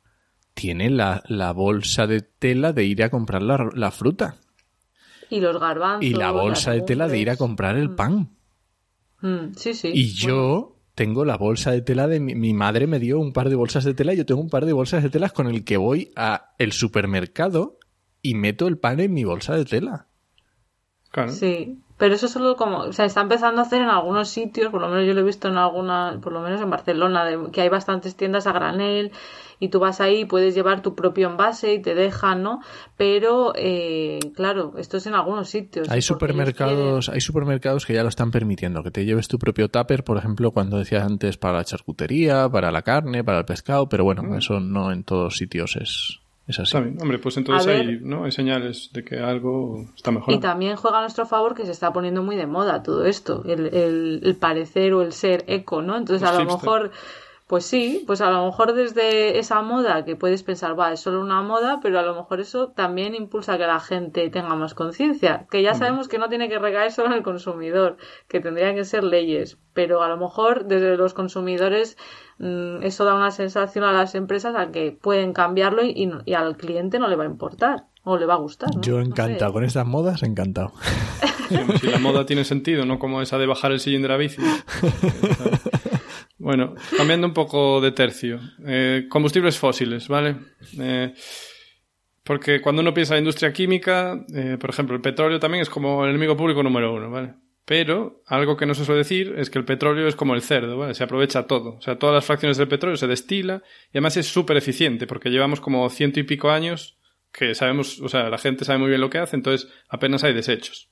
tiene 0.58 0.90
la, 0.90 1.22
la 1.28 1.52
bolsa 1.52 2.06
de 2.08 2.20
tela 2.22 2.72
de 2.72 2.84
ir 2.84 3.02
a 3.04 3.10
comprar 3.10 3.42
la, 3.42 3.70
la 3.74 3.90
fruta 3.92 4.36
Y 5.30 5.40
los 5.40 5.60
garbanzos. 5.60 6.04
y 6.04 6.14
la 6.14 6.32
bolsa 6.32 6.72
de 6.72 6.80
tela 6.82 7.06
de 7.06 7.18
ir 7.18 7.30
a 7.30 7.36
comprar 7.36 7.76
el 7.76 7.94
pan. 7.94 8.30
Mm, 9.20 9.54
sí, 9.56 9.74
sí. 9.74 9.90
Y 9.94 10.12
yo 10.14 10.76
tengo 10.94 11.24
la 11.24 11.36
bolsa 11.36 11.70
de 11.70 11.80
tela 11.82 12.08
de 12.08 12.18
mi, 12.18 12.34
mi 12.34 12.54
madre 12.54 12.86
me 12.88 12.98
dio 12.98 13.20
un 13.20 13.32
par 13.32 13.48
de 13.50 13.54
bolsas 13.54 13.84
de 13.84 13.94
tela 13.94 14.14
y 14.14 14.16
yo 14.16 14.26
tengo 14.26 14.40
un 14.40 14.50
par 14.50 14.66
de 14.66 14.72
bolsas 14.72 15.02
de 15.02 15.10
telas 15.10 15.32
con 15.32 15.46
el 15.46 15.64
que 15.64 15.76
voy 15.76 16.10
a 16.16 16.54
el 16.58 16.72
supermercado 16.72 17.78
y 18.20 18.34
meto 18.34 18.66
el 18.66 18.78
pan 18.78 18.98
en 18.98 19.14
mi 19.14 19.22
bolsa 19.24 19.54
de 19.54 19.64
tela. 19.64 20.08
Claro. 21.10 21.30
Sí, 21.32 21.78
pero 21.96 22.14
eso 22.14 22.28
solo 22.28 22.54
como, 22.56 22.78
o 22.78 22.92
sea, 22.92 23.04
está 23.06 23.22
empezando 23.22 23.60
a 23.60 23.64
hacer 23.64 23.82
en 23.82 23.88
algunos 23.88 24.28
sitios, 24.28 24.70
por 24.70 24.80
lo 24.80 24.88
menos 24.88 25.06
yo 25.06 25.14
lo 25.14 25.20
he 25.20 25.24
visto 25.24 25.48
en 25.48 25.56
alguna, 25.56 26.18
por 26.22 26.32
lo 26.32 26.40
menos 26.40 26.60
en 26.60 26.70
Barcelona, 26.70 27.24
de- 27.24 27.50
que 27.50 27.60
hay 27.62 27.68
bastantes 27.68 28.14
tiendas 28.14 28.46
a 28.46 28.52
granel 28.52 29.10
y 29.58 29.70
tú 29.70 29.80
vas 29.80 30.00
ahí 30.00 30.20
y 30.20 30.24
puedes 30.24 30.54
llevar 30.54 30.82
tu 30.82 30.94
propio 30.94 31.28
envase 31.28 31.74
y 31.74 31.82
te 31.82 31.96
dejan, 31.96 32.44
¿no? 32.44 32.60
Pero, 32.96 33.52
eh, 33.56 34.20
claro, 34.36 34.74
esto 34.78 34.98
es 34.98 35.06
en 35.06 35.14
algunos 35.14 35.48
sitios. 35.48 35.88
Hay 35.90 36.00
supermercados, 36.02 37.08
hay 37.08 37.20
supermercados 37.20 37.84
que 37.84 37.94
ya 37.94 38.02
lo 38.04 38.08
están 38.08 38.30
permitiendo, 38.30 38.84
que 38.84 38.92
te 38.92 39.04
lleves 39.04 39.26
tu 39.26 39.38
propio 39.38 39.68
tupper, 39.68 40.04
por 40.04 40.16
ejemplo, 40.18 40.52
cuando 40.52 40.78
decías 40.78 41.02
antes 41.04 41.36
para 41.38 41.58
la 41.58 41.64
charcutería, 41.64 42.48
para 42.48 42.70
la 42.70 42.82
carne, 42.82 43.24
para 43.24 43.38
el 43.40 43.44
pescado, 43.44 43.88
pero 43.88 44.04
bueno, 44.04 44.36
eso 44.36 44.60
no 44.60 44.92
en 44.92 45.02
todos 45.02 45.36
sitios 45.36 45.74
es, 45.74 46.20
es 46.48 46.58
así. 46.58 46.62
Está 46.76 46.80
bien. 46.80 46.98
Hombre, 47.00 47.18
pues 47.18 47.36
entonces 47.36 47.66
hay. 47.68 48.00
¿no? 48.02 48.24
hay 48.24 48.32
señales 48.32 48.90
de 48.92 49.04
que 49.04 49.18
algo 49.20 49.84
está 49.94 50.10
Y 50.10 50.14
mejorando. 50.14 50.40
también 50.40 50.76
juega 50.76 50.98
a 50.98 51.00
nuestro 51.02 51.26
favor 51.26 51.54
que 51.54 51.64
se 51.66 51.72
está 51.72 51.92
poniendo 51.92 52.22
muy 52.22 52.36
de 52.36 52.46
moda 52.46 52.82
todo 52.82 53.04
esto, 53.04 53.42
el, 53.44 53.66
el, 53.74 54.20
el 54.24 54.36
parecer 54.36 54.92
o 54.94 55.02
el 55.02 55.12
ser 55.12 55.44
eco, 55.46 55.82
¿no? 55.82 55.96
Entonces 55.96 56.22
Los 56.22 56.30
a 56.30 56.34
lo 56.34 56.40
hipster. 56.50 56.62
mejor, 56.62 56.90
pues 57.48 57.64
sí, 57.64 58.04
pues 58.06 58.20
a 58.20 58.30
lo 58.30 58.44
mejor 58.44 58.74
desde 58.74 59.38
esa 59.38 59.62
moda 59.62 60.04
que 60.04 60.14
puedes 60.16 60.42
pensar, 60.42 60.78
va, 60.78 60.92
es 60.92 61.00
solo 61.00 61.20
una 61.20 61.40
moda, 61.42 61.80
pero 61.82 61.98
a 61.98 62.02
lo 62.02 62.14
mejor 62.14 62.40
eso 62.40 62.68
también 62.68 63.14
impulsa 63.14 63.56
que 63.58 63.66
la 63.66 63.80
gente 63.80 64.28
tenga 64.28 64.54
más 64.54 64.74
conciencia, 64.74 65.46
que 65.50 65.62
ya 65.62 65.72
sabemos 65.74 66.08
que 66.08 66.18
no 66.18 66.28
tiene 66.28 66.48
que 66.50 66.58
recaer 66.58 66.92
solo 66.92 67.08
en 67.08 67.14
el 67.14 67.22
consumidor, 67.22 67.96
que 68.28 68.40
tendrían 68.40 68.74
que 68.74 68.84
ser 68.84 69.02
leyes, 69.02 69.56
pero 69.72 70.02
a 70.02 70.08
lo 70.08 70.18
mejor 70.18 70.66
desde 70.66 70.96
los 70.98 71.14
consumidores 71.14 71.96
mm, 72.38 72.82
eso 72.82 73.04
da 73.06 73.14
una 73.14 73.30
sensación 73.30 73.84
a 73.84 73.92
las 73.92 74.14
empresas 74.14 74.54
a 74.54 74.70
que 74.70 74.92
pueden 74.92 75.32
cambiarlo 75.32 75.82
y, 75.82 75.92
y 75.96 76.06
no- 76.06 76.20
y 76.26 76.34
al 76.34 76.56
cliente 76.58 76.98
no 76.98 77.08
le 77.08 77.16
va 77.16 77.24
a 77.24 77.28
importar 77.28 77.86
o 78.04 78.16
le 78.18 78.26
va 78.26 78.34
a 78.34 78.38
gustar. 78.38 78.74
¿no? 78.74 78.82
Yo 78.82 78.98
No 78.98 79.04
sé. 79.04 79.10
encantado, 79.10 79.52
con 79.54 79.64
estas 79.64 79.86
modas 79.86 80.22
encantado. 80.22 80.72
Si 81.80 81.86
la 81.86 81.98
moda 81.98 82.26
tiene 82.26 82.44
sentido, 82.44 82.84
no 82.84 82.98
como 82.98 83.22
esa 83.22 83.38
de 83.38 83.46
bajar 83.46 83.72
el 83.72 83.80
sillín 83.80 84.02
de 84.02 84.08
la 84.08 84.18
bici. 84.18 84.42
Bueno, 86.48 86.74
cambiando 86.96 87.26
un 87.26 87.34
poco 87.34 87.78
de 87.78 87.92
tercio. 87.92 88.40
Eh, 88.66 89.04
combustibles 89.10 89.58
fósiles, 89.58 90.08
¿vale? 90.08 90.34
Eh, 90.80 91.12
porque 92.24 92.62
cuando 92.62 92.80
uno 92.80 92.94
piensa 92.94 93.16
en 93.16 93.18
industria 93.18 93.52
química, 93.52 94.24
eh, 94.34 94.56
por 94.58 94.70
ejemplo, 94.70 94.96
el 94.96 95.02
petróleo 95.02 95.38
también 95.38 95.60
es 95.60 95.68
como 95.68 96.04
el 96.04 96.08
enemigo 96.08 96.38
público 96.38 96.62
número 96.62 96.94
uno, 96.94 97.10
¿vale? 97.10 97.34
Pero 97.66 98.22
algo 98.24 98.56
que 98.56 98.64
no 98.64 98.72
se 98.72 98.86
suele 98.86 99.00
decir 99.00 99.34
es 99.36 99.50
que 99.50 99.58
el 99.58 99.66
petróleo 99.66 100.08
es 100.08 100.16
como 100.16 100.34
el 100.34 100.40
cerdo, 100.40 100.78
¿vale? 100.78 100.94
Se 100.94 101.04
aprovecha 101.04 101.46
todo. 101.46 101.74
O 101.74 101.82
sea, 101.82 101.98
todas 101.98 102.14
las 102.14 102.24
fracciones 102.24 102.56
del 102.56 102.68
petróleo 102.68 102.96
se 102.96 103.06
destila 103.06 103.62
y 103.92 103.98
además 103.98 104.16
es 104.16 104.26
súper 104.26 104.56
eficiente 104.56 105.06
porque 105.06 105.28
llevamos 105.28 105.60
como 105.60 105.86
ciento 105.90 106.18
y 106.18 106.22
pico 106.22 106.50
años 106.50 106.96
que 107.30 107.54
sabemos, 107.54 108.00
o 108.00 108.08
sea, 108.08 108.30
la 108.30 108.38
gente 108.38 108.64
sabe 108.64 108.78
muy 108.78 108.88
bien 108.88 109.02
lo 109.02 109.10
que 109.10 109.18
hace, 109.18 109.36
entonces 109.36 109.70
apenas 109.86 110.24
hay 110.24 110.32
desechos. 110.32 110.88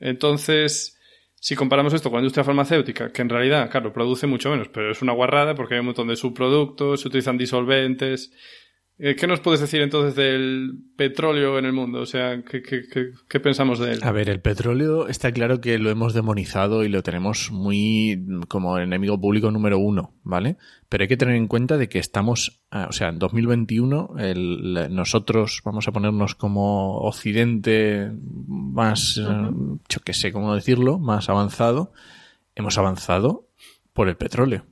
Entonces, 0.00 0.97
si 1.40 1.54
comparamos 1.54 1.92
esto 1.94 2.10
con 2.10 2.18
la 2.18 2.22
industria 2.22 2.44
farmacéutica, 2.44 3.12
que 3.12 3.22
en 3.22 3.28
realidad, 3.28 3.70
claro, 3.70 3.92
produce 3.92 4.26
mucho 4.26 4.50
menos, 4.50 4.68
pero 4.68 4.90
es 4.90 5.02
una 5.02 5.12
guarrada 5.12 5.54
porque 5.54 5.74
hay 5.74 5.80
un 5.80 5.86
montón 5.86 6.08
de 6.08 6.16
subproductos, 6.16 7.02
se 7.02 7.08
utilizan 7.08 7.38
disolventes. 7.38 8.32
Eh, 9.00 9.14
¿Qué 9.14 9.28
nos 9.28 9.38
puedes 9.38 9.60
decir 9.60 9.80
entonces 9.80 10.16
del 10.16 10.72
petróleo 10.96 11.56
en 11.56 11.66
el 11.66 11.72
mundo? 11.72 12.00
O 12.00 12.06
sea, 12.06 12.42
¿qué, 12.42 12.60
qué, 12.62 12.82
qué- 12.92 13.12
qué 13.28 13.38
pensamos 13.38 13.78
de 13.78 13.92
él? 13.92 14.00
A 14.02 14.10
ver, 14.10 14.28
el 14.28 14.40
petróleo 14.40 15.06
está 15.06 15.30
claro 15.30 15.60
que 15.60 15.78
lo 15.78 15.88
hemos 15.90 16.14
demonizado 16.14 16.82
y 16.82 16.88
lo 16.88 17.04
tenemos 17.04 17.52
muy 17.52 18.20
como 18.48 18.76
enemigo 18.78 19.20
público 19.20 19.52
número 19.52 19.78
uno, 19.78 20.14
¿vale? 20.24 20.56
Pero 20.88 21.02
hay 21.02 21.08
que 21.08 21.16
tener 21.16 21.36
en 21.36 21.46
cuenta 21.46 21.76
de 21.76 21.88
que 21.88 22.00
estamos, 22.00 22.60
ah, 22.72 22.86
o 22.88 22.92
sea, 22.92 23.10
en 23.10 23.20
2021 23.20 24.14
el- 24.18 24.74
la- 24.74 24.88
nosotros 24.88 25.60
vamos 25.64 25.86
a 25.86 25.92
ponernos 25.92 26.34
como 26.34 26.98
occidente 27.02 28.10
más, 28.48 29.16
eh, 29.18 29.50
yo 29.88 30.00
qué 30.04 30.12
sé 30.12 30.32
cómo 30.32 30.54
decirlo, 30.56 30.98
más 30.98 31.28
avanzado. 31.28 31.92
hemos 32.56 32.76
avanzado 32.78 33.46
por 33.92 34.08
el 34.08 34.16
petróleo. 34.16 34.64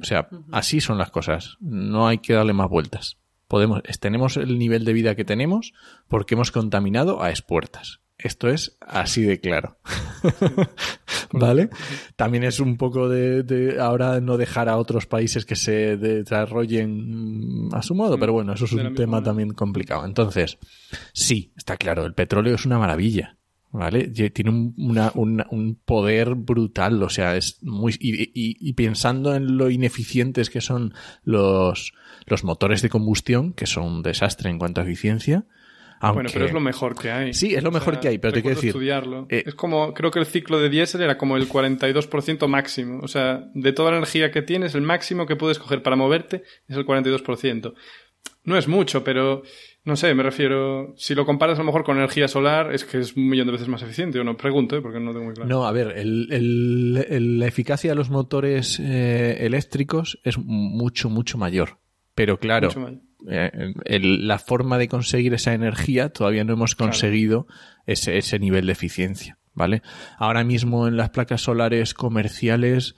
O 0.00 0.04
sea, 0.04 0.28
así 0.52 0.80
son 0.80 0.98
las 0.98 1.10
cosas. 1.10 1.56
No 1.60 2.06
hay 2.08 2.18
que 2.18 2.34
darle 2.34 2.52
más 2.52 2.70
vueltas. 2.70 3.18
Podemos, 3.48 3.82
tenemos 4.00 4.36
el 4.36 4.58
nivel 4.58 4.84
de 4.84 4.92
vida 4.92 5.14
que 5.14 5.24
tenemos 5.24 5.72
porque 6.08 6.34
hemos 6.34 6.50
contaminado 6.50 7.22
a 7.22 7.30
expuertas. 7.30 8.00
Esto 8.16 8.48
es 8.48 8.76
así 8.80 9.22
de 9.22 9.40
claro. 9.40 9.76
¿Vale? 11.32 11.68
También 12.16 12.44
es 12.44 12.60
un 12.60 12.76
poco 12.76 13.08
de, 13.08 13.76
ahora 13.80 14.20
no 14.20 14.36
dejar 14.36 14.68
a 14.68 14.76
otros 14.76 15.06
países 15.06 15.44
que 15.44 15.56
se 15.56 15.96
desarrollen 15.96 17.68
a 17.72 17.82
su 17.82 17.94
modo, 17.94 18.18
pero 18.18 18.32
bueno, 18.32 18.52
eso 18.54 18.66
es 18.66 18.72
un 18.72 18.94
tema 18.94 19.22
también 19.22 19.50
complicado. 19.50 20.06
Entonces, 20.06 20.58
sí, 21.12 21.52
está 21.56 21.76
claro, 21.76 22.06
el 22.06 22.14
petróleo 22.14 22.54
es 22.54 22.64
una 22.64 22.78
maravilla. 22.78 23.36
¿Vale? 23.76 24.06
Tiene 24.06 24.50
un, 24.50 25.78
poder 25.84 26.36
brutal, 26.36 27.02
o 27.02 27.08
sea, 27.08 27.36
es 27.36 27.58
muy. 27.60 27.96
Y, 27.98 28.72
pensando 28.74 29.34
en 29.34 29.56
lo 29.56 29.68
ineficientes 29.68 30.48
que 30.48 30.60
son 30.60 30.94
los, 31.24 31.92
los 32.26 32.44
motores 32.44 32.82
de 32.82 32.88
combustión, 32.88 33.52
que 33.52 33.66
son 33.66 33.84
un 33.84 34.02
desastre 34.02 34.48
en 34.48 34.60
cuanto 34.60 34.80
a 34.80 34.84
eficiencia, 34.84 35.46
bueno, 36.12 36.28
pero 36.32 36.44
es 36.44 36.52
lo 36.52 36.60
mejor 36.60 36.98
que 36.98 37.10
hay. 37.10 37.34
Sí, 37.34 37.54
es 37.54 37.62
lo 37.62 37.70
mejor 37.70 38.00
que 38.00 38.08
hay, 38.08 38.18
pero 38.18 38.32
te 38.32 38.42
quiero 38.42 38.56
decir. 38.56 38.68
estudiarlo. 38.68 39.26
Eh, 39.30 39.44
es 39.46 39.54
como, 39.54 39.94
creo 39.94 40.10
que 40.10 40.18
el 40.18 40.26
ciclo 40.26 40.58
de 40.58 40.68
diésel 40.68 41.02
era 41.02 41.16
como 41.16 41.36
el 41.36 41.48
42% 41.48 42.46
máximo. 42.46 43.00
O 43.02 43.08
sea, 43.08 43.48
de 43.54 43.72
toda 43.72 43.90
la 43.90 43.98
energía 43.98 44.30
que 44.30 44.42
tienes, 44.42 44.74
el 44.74 44.82
máximo 44.82 45.26
que 45.26 45.36
puedes 45.36 45.58
coger 45.58 45.82
para 45.82 45.96
moverte 45.96 46.42
es 46.68 46.76
el 46.76 46.86
42%. 46.86 47.74
No 48.44 48.58
es 48.58 48.68
mucho, 48.68 49.04
pero 49.04 49.42
no 49.84 49.96
sé, 49.96 50.14
me 50.14 50.22
refiero. 50.22 50.94
Si 50.96 51.14
lo 51.14 51.26
comparas 51.26 51.58
a 51.58 51.62
lo 51.62 51.66
mejor 51.66 51.84
con 51.84 51.98
energía 51.98 52.26
solar, 52.26 52.72
es 52.72 52.84
que 52.84 52.98
es 52.98 53.16
un 53.16 53.28
millón 53.28 53.46
de 53.46 53.52
veces 53.52 53.68
más 53.68 53.82
eficiente. 53.82 54.16
Yo 54.16 54.24
no 54.24 54.36
pregunto, 54.36 54.76
¿eh? 54.76 54.80
porque 54.80 54.98
no 54.98 55.12
tengo 55.12 55.26
muy 55.26 55.34
claro. 55.34 55.48
No, 55.48 55.66
a 55.66 55.72
ver, 55.72 55.92
el, 55.96 57.38
la 57.38 57.46
eficacia 57.46 57.90
de 57.90 57.94
los 57.94 58.08
motores 58.08 58.80
eh, 58.80 59.44
eléctricos 59.44 60.18
es 60.24 60.38
mucho, 60.38 61.10
mucho 61.10 61.36
mayor. 61.36 61.78
Pero 62.14 62.38
claro, 62.38 62.70
eh, 63.28 64.00
la 64.00 64.38
forma 64.38 64.78
de 64.78 64.88
conseguir 64.88 65.34
esa 65.34 65.52
energía 65.52 66.08
todavía 66.08 66.44
no 66.44 66.54
hemos 66.54 66.76
conseguido 66.76 67.46
ese, 67.86 68.16
ese 68.16 68.38
nivel 68.38 68.66
de 68.66 68.72
eficiencia, 68.72 69.38
¿vale? 69.52 69.82
Ahora 70.16 70.44
mismo 70.44 70.88
en 70.88 70.96
las 70.96 71.10
placas 71.10 71.42
solares 71.42 71.92
comerciales 71.92 72.94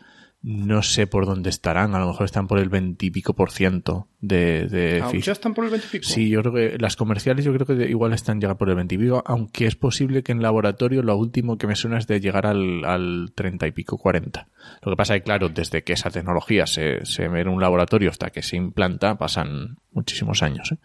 no 0.48 0.80
sé 0.84 1.08
por 1.08 1.26
dónde 1.26 1.50
estarán, 1.50 1.96
a 1.96 1.98
lo 1.98 2.06
mejor 2.06 2.24
están 2.24 2.46
por 2.46 2.60
el 2.60 2.68
veintipico 2.68 3.34
por 3.34 3.50
ciento 3.50 4.06
de, 4.20 4.68
de 4.68 5.02
ah, 5.02 5.10
¿Ya 5.12 5.32
están 5.32 5.54
por 5.54 5.64
el 5.64 5.72
veintipico? 5.72 6.04
Sí, 6.04 6.28
yo 6.28 6.40
creo 6.40 6.52
que 6.54 6.78
las 6.78 6.94
comerciales 6.94 7.44
yo 7.44 7.52
creo 7.52 7.66
que 7.66 7.90
igual 7.90 8.12
están 8.12 8.40
llegando 8.40 8.56
por 8.56 8.68
el 8.68 8.76
veintipico, 8.76 9.24
aunque 9.26 9.66
es 9.66 9.74
posible 9.74 10.22
que 10.22 10.30
en 10.30 10.42
laboratorio 10.42 11.02
lo 11.02 11.16
último 11.16 11.58
que 11.58 11.66
me 11.66 11.74
suena 11.74 11.98
es 11.98 12.06
de 12.06 12.20
llegar 12.20 12.46
al, 12.46 12.84
al 12.84 13.32
treinta 13.34 13.66
y 13.66 13.72
pico, 13.72 13.98
cuarenta. 13.98 14.46
Lo 14.82 14.92
que 14.92 14.96
pasa 14.96 15.16
es 15.16 15.22
que, 15.22 15.24
claro, 15.24 15.48
desde 15.48 15.82
que 15.82 15.94
esa 15.94 16.10
tecnología 16.10 16.68
se, 16.68 17.04
se 17.04 17.26
ve 17.26 17.40
en 17.40 17.48
un 17.48 17.60
laboratorio 17.60 18.10
hasta 18.10 18.30
que 18.30 18.42
se 18.42 18.56
implanta 18.56 19.18
pasan 19.18 19.78
muchísimos 19.90 20.44
años. 20.44 20.70
¿eh? 20.70 20.78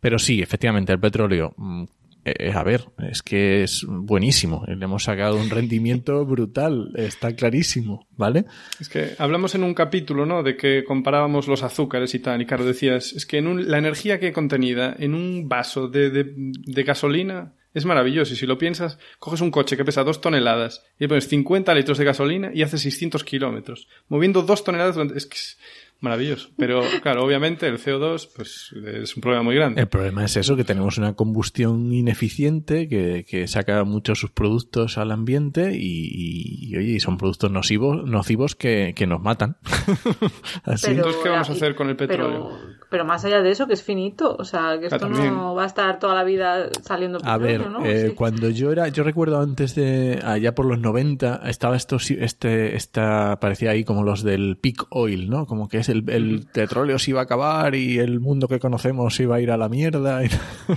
Pero 0.00 0.18
sí, 0.18 0.42
efectivamente, 0.42 0.92
el 0.92 1.00
petróleo 1.00 1.54
mm, 1.56 1.84
eh, 2.24 2.52
a 2.54 2.62
ver, 2.62 2.84
es 3.10 3.22
que 3.22 3.64
es 3.64 3.84
buenísimo. 3.88 4.64
Le 4.68 4.84
hemos 4.84 5.04
sacado 5.04 5.36
un 5.36 5.50
rendimiento 5.50 6.24
brutal, 6.26 6.92
está 6.94 7.34
clarísimo, 7.34 8.06
¿vale? 8.16 8.44
Es 8.80 8.88
que 8.88 9.14
hablamos 9.18 9.54
en 9.54 9.64
un 9.64 9.74
capítulo, 9.74 10.24
¿no? 10.24 10.42
De 10.42 10.56
que 10.56 10.84
comparábamos 10.84 11.48
los 11.48 11.62
azúcares 11.62 12.14
y 12.14 12.20
tal, 12.20 12.40
y 12.40 12.46
claro, 12.46 12.64
decías, 12.64 13.12
es 13.12 13.26
que 13.26 13.38
en 13.38 13.70
la 13.70 13.78
energía 13.78 14.20
que 14.20 14.32
contenida 14.32 14.94
en 14.98 15.14
un 15.14 15.48
vaso 15.48 15.88
de, 15.88 16.10
de, 16.10 16.82
gasolina 16.84 17.54
es 17.74 17.86
maravilloso. 17.86 18.34
Y 18.34 18.36
si 18.36 18.46
lo 18.46 18.58
piensas, 18.58 18.98
coges 19.18 19.40
un 19.40 19.50
coche 19.50 19.76
que 19.76 19.84
pesa 19.84 20.04
dos 20.04 20.20
toneladas 20.20 20.84
y 20.98 21.04
le 21.04 21.08
pones 21.08 21.28
50 21.28 21.74
litros 21.74 21.98
de 21.98 22.04
gasolina 22.04 22.50
y 22.54 22.62
hace 22.62 22.78
600 22.78 23.24
kilómetros. 23.24 23.88
Moviendo 24.08 24.42
dos 24.42 24.62
toneladas, 24.62 24.96
es 25.16 25.58
maravilloso. 26.02 26.50
Pero 26.56 26.82
claro, 27.02 27.24
obviamente 27.24 27.66
el 27.66 27.78
CO2 27.78 28.28
pues, 28.34 28.74
es 28.84 29.16
un 29.16 29.20
problema 29.22 29.42
muy 29.42 29.54
grande. 29.54 29.80
El 29.80 29.88
problema 29.88 30.24
es 30.24 30.36
eso, 30.36 30.56
que 30.56 30.64
tenemos 30.64 30.98
una 30.98 31.14
combustión 31.14 31.92
ineficiente 31.92 32.88
que, 32.88 33.24
que 33.26 33.46
saca 33.48 33.84
muchos 33.84 34.18
sus 34.18 34.30
productos 34.30 34.98
al 34.98 35.12
ambiente 35.12 35.74
y, 35.74 36.68
y, 36.70 36.76
oye, 36.76 37.00
son 37.00 37.18
productos 37.18 37.50
nocivos, 37.50 38.04
nocivos 38.04 38.54
que, 38.54 38.92
que 38.96 39.06
nos 39.06 39.22
matan. 39.22 39.56
Así. 40.64 40.90
Entonces, 40.90 41.20
¿qué 41.22 41.28
vamos 41.28 41.48
a 41.48 41.52
hacer 41.52 41.74
con 41.74 41.88
el 41.88 41.96
petróleo? 41.96 42.50
Pero, 42.90 43.04
más 43.04 43.24
allá 43.24 43.40
de 43.40 43.50
eso, 43.50 43.66
que 43.66 43.72
es 43.72 43.82
finito, 43.82 44.36
o 44.38 44.44
sea, 44.44 44.78
que 44.78 44.86
esto 44.86 45.08
no 45.08 45.54
va 45.54 45.64
a 45.64 45.66
estar 45.66 45.98
toda 45.98 46.14
la 46.14 46.24
vida 46.24 46.68
saliendo 46.82 47.18
petróleo, 47.18 47.78
A 47.78 47.82
ver, 47.82 48.06
eh, 48.08 48.14
cuando 48.14 48.50
yo 48.50 48.70
era, 48.70 48.88
yo 48.88 49.02
recuerdo 49.02 49.40
antes 49.40 49.74
de, 49.74 50.20
allá 50.22 50.54
por 50.54 50.66
los 50.66 50.78
90, 50.78 51.42
estaba 51.48 51.76
esto, 51.76 51.96
este, 51.96 52.76
esta, 52.76 53.38
parecía 53.40 53.70
ahí 53.70 53.84
como 53.84 54.02
los 54.02 54.22
del 54.22 54.58
peak 54.58 54.86
oil, 54.90 55.30
¿no? 55.30 55.46
Como 55.46 55.68
que 55.68 55.78
es 55.78 55.88
el, 55.92 56.46
petróleo 56.52 56.98
se 56.98 57.10
iba 57.10 57.20
a 57.20 57.24
acabar 57.24 57.74
y 57.74 57.98
el 57.98 58.20
mundo 58.20 58.48
que 58.48 58.58
conocemos 58.58 59.18
iba 59.20 59.36
a 59.36 59.40
ir 59.40 59.50
a 59.50 59.56
la 59.56 59.68
mierda, 59.68 60.24
y 60.24 60.28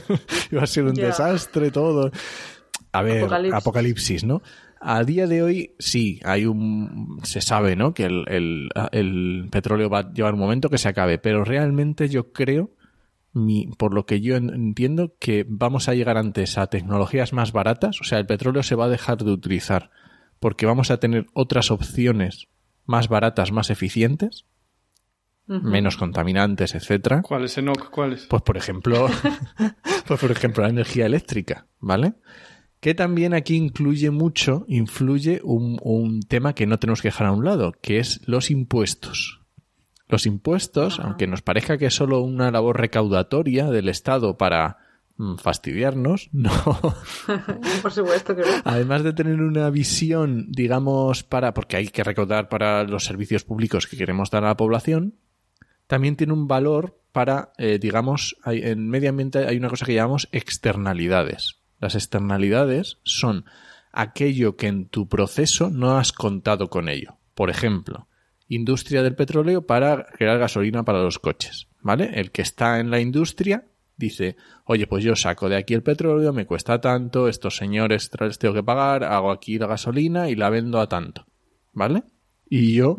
iba 0.51 0.63
a 0.63 0.67
ser 0.67 0.85
un 0.85 0.93
desastre 0.93 1.71
todo. 1.71 2.11
A 2.91 3.01
ver, 3.01 3.27
apocalipsis. 3.53 4.23
¿no? 4.23 4.41
A 4.79 5.03
día 5.03 5.27
de 5.27 5.43
hoy 5.43 5.75
sí, 5.79 6.19
hay 6.23 6.45
un 6.45 7.19
se 7.23 7.41
sabe, 7.41 7.75
¿no? 7.75 7.93
Que 7.93 8.05
el, 8.05 8.69
el, 8.91 9.47
petróleo 9.51 9.89
va 9.89 9.99
a 9.99 10.13
llevar 10.13 10.33
un 10.33 10.39
momento 10.39 10.69
que 10.69 10.77
se 10.77 10.89
acabe, 10.89 11.17
pero 11.17 11.43
realmente 11.43 12.07
yo 12.07 12.31
creo 12.31 12.71
mi, 13.33 13.67
por 13.77 13.93
lo 13.93 14.05
que 14.05 14.21
yo 14.21 14.37
entiendo, 14.37 15.15
que 15.19 15.45
vamos 15.47 15.89
a 15.89 15.93
llegar 15.93 16.17
antes 16.17 16.57
a 16.57 16.67
tecnologías 16.67 17.33
más 17.33 17.51
baratas, 17.51 17.99
o 17.99 18.03
sea, 18.05 18.17
el 18.19 18.25
petróleo 18.25 18.63
se 18.63 18.75
va 18.75 18.85
a 18.85 18.89
dejar 18.89 19.17
de 19.17 19.31
utilizar 19.31 19.91
porque 20.39 20.65
vamos 20.65 20.91
a 20.91 20.99
tener 20.99 21.27
otras 21.33 21.71
opciones 21.71 22.47
más 22.85 23.07
baratas, 23.07 23.51
más 23.51 23.69
eficientes, 23.69 24.45
menos 25.47 25.97
contaminantes, 25.97 26.75
etcétera. 26.75 27.21
¿Cuáles, 27.21 27.57
Enoch? 27.57 27.89
¿Cuáles? 27.89 28.25
Pues 28.27 28.41
por 28.41 28.57
ejemplo, 28.57 29.07
pues 30.07 30.19
por 30.19 30.31
ejemplo 30.31 30.63
la 30.63 30.69
energía 30.69 31.05
eléctrica, 31.05 31.67
¿vale? 31.79 32.13
Que 32.79 32.93
también 32.93 33.33
aquí 33.33 33.55
incluye 33.55 34.11
mucho, 34.11 34.65
influye 34.67 35.41
un, 35.43 35.79
un 35.81 36.21
tema 36.21 36.53
que 36.53 36.65
no 36.65 36.77
tenemos 36.77 37.01
que 37.01 37.09
dejar 37.09 37.27
a 37.27 37.31
un 37.31 37.45
lado, 37.45 37.73
que 37.81 37.99
es 37.99 38.21
los 38.27 38.51
impuestos. 38.51 39.41
Los 40.07 40.27
impuestos, 40.27 40.99
aunque 40.99 41.25
nos 41.25 41.41
parezca 41.41 41.77
que 41.77 41.87
es 41.87 41.95
solo 41.95 42.21
una 42.21 42.51
labor 42.51 42.79
recaudatoria 42.79 43.71
del 43.71 43.89
Estado 43.89 44.37
para 44.37 44.77
mm, 45.17 45.37
fastidiarnos, 45.37 46.29
no. 46.33 46.51
Por 47.81 47.91
supuesto 47.91 48.35
que 48.35 48.43
no. 48.43 48.47
Además 48.65 49.03
de 49.03 49.13
tener 49.13 49.41
una 49.41 49.69
visión, 49.71 50.45
digamos, 50.51 51.23
para, 51.23 51.55
porque 51.55 51.77
hay 51.77 51.87
que 51.87 52.03
recaudar 52.03 52.49
para 52.49 52.83
los 52.83 53.05
servicios 53.05 53.43
públicos 53.43 53.87
que 53.87 53.97
queremos 53.97 54.29
dar 54.29 54.43
a 54.43 54.49
la 54.49 54.57
población, 54.57 55.15
también 55.87 56.15
tiene 56.15 56.33
un 56.33 56.47
valor 56.47 56.99
para, 57.11 57.53
eh, 57.57 57.79
digamos, 57.79 58.35
en 58.45 58.89
medio 58.89 59.09
ambiente 59.09 59.39
hay 59.47 59.57
una 59.57 59.69
cosa 59.69 59.85
que 59.85 59.93
llamamos 59.93 60.27
externalidades. 60.31 61.61
Las 61.79 61.95
externalidades 61.95 62.97
son 63.03 63.45
aquello 63.91 64.57
que 64.57 64.67
en 64.67 64.89
tu 64.89 65.07
proceso 65.07 65.69
no 65.69 65.97
has 65.97 66.11
contado 66.11 66.69
con 66.69 66.89
ello. 66.89 67.17
Por 67.33 67.49
ejemplo, 67.49 68.07
industria 68.47 69.01
del 69.01 69.15
petróleo 69.15 69.65
para 69.65 70.05
crear 70.05 70.37
gasolina 70.39 70.83
para 70.83 71.01
los 71.01 71.19
coches. 71.19 71.67
¿Vale? 71.81 72.11
El 72.15 72.31
que 72.31 72.41
está 72.41 72.79
en 72.79 72.89
la 72.89 72.99
industria 72.99 73.65
dice, 73.95 74.35
oye, 74.65 74.87
pues 74.87 75.03
yo 75.03 75.15
saco 75.15 75.47
de 75.47 75.55
aquí 75.55 75.73
el 75.73 75.83
petróleo, 75.83 76.33
me 76.33 76.45
cuesta 76.45 76.81
tanto, 76.81 77.27
estos 77.27 77.55
señores 77.55 78.09
les 78.19 78.39
tengo 78.39 78.53
que 78.53 78.63
pagar, 78.63 79.03
hago 79.03 79.31
aquí 79.31 79.57
la 79.57 79.67
gasolina 79.67 80.29
y 80.29 80.35
la 80.35 80.49
vendo 80.49 80.79
a 80.79 80.89
tanto. 80.89 81.25
¿Vale? 81.71 82.03
Y 82.47 82.73
yo, 82.73 82.97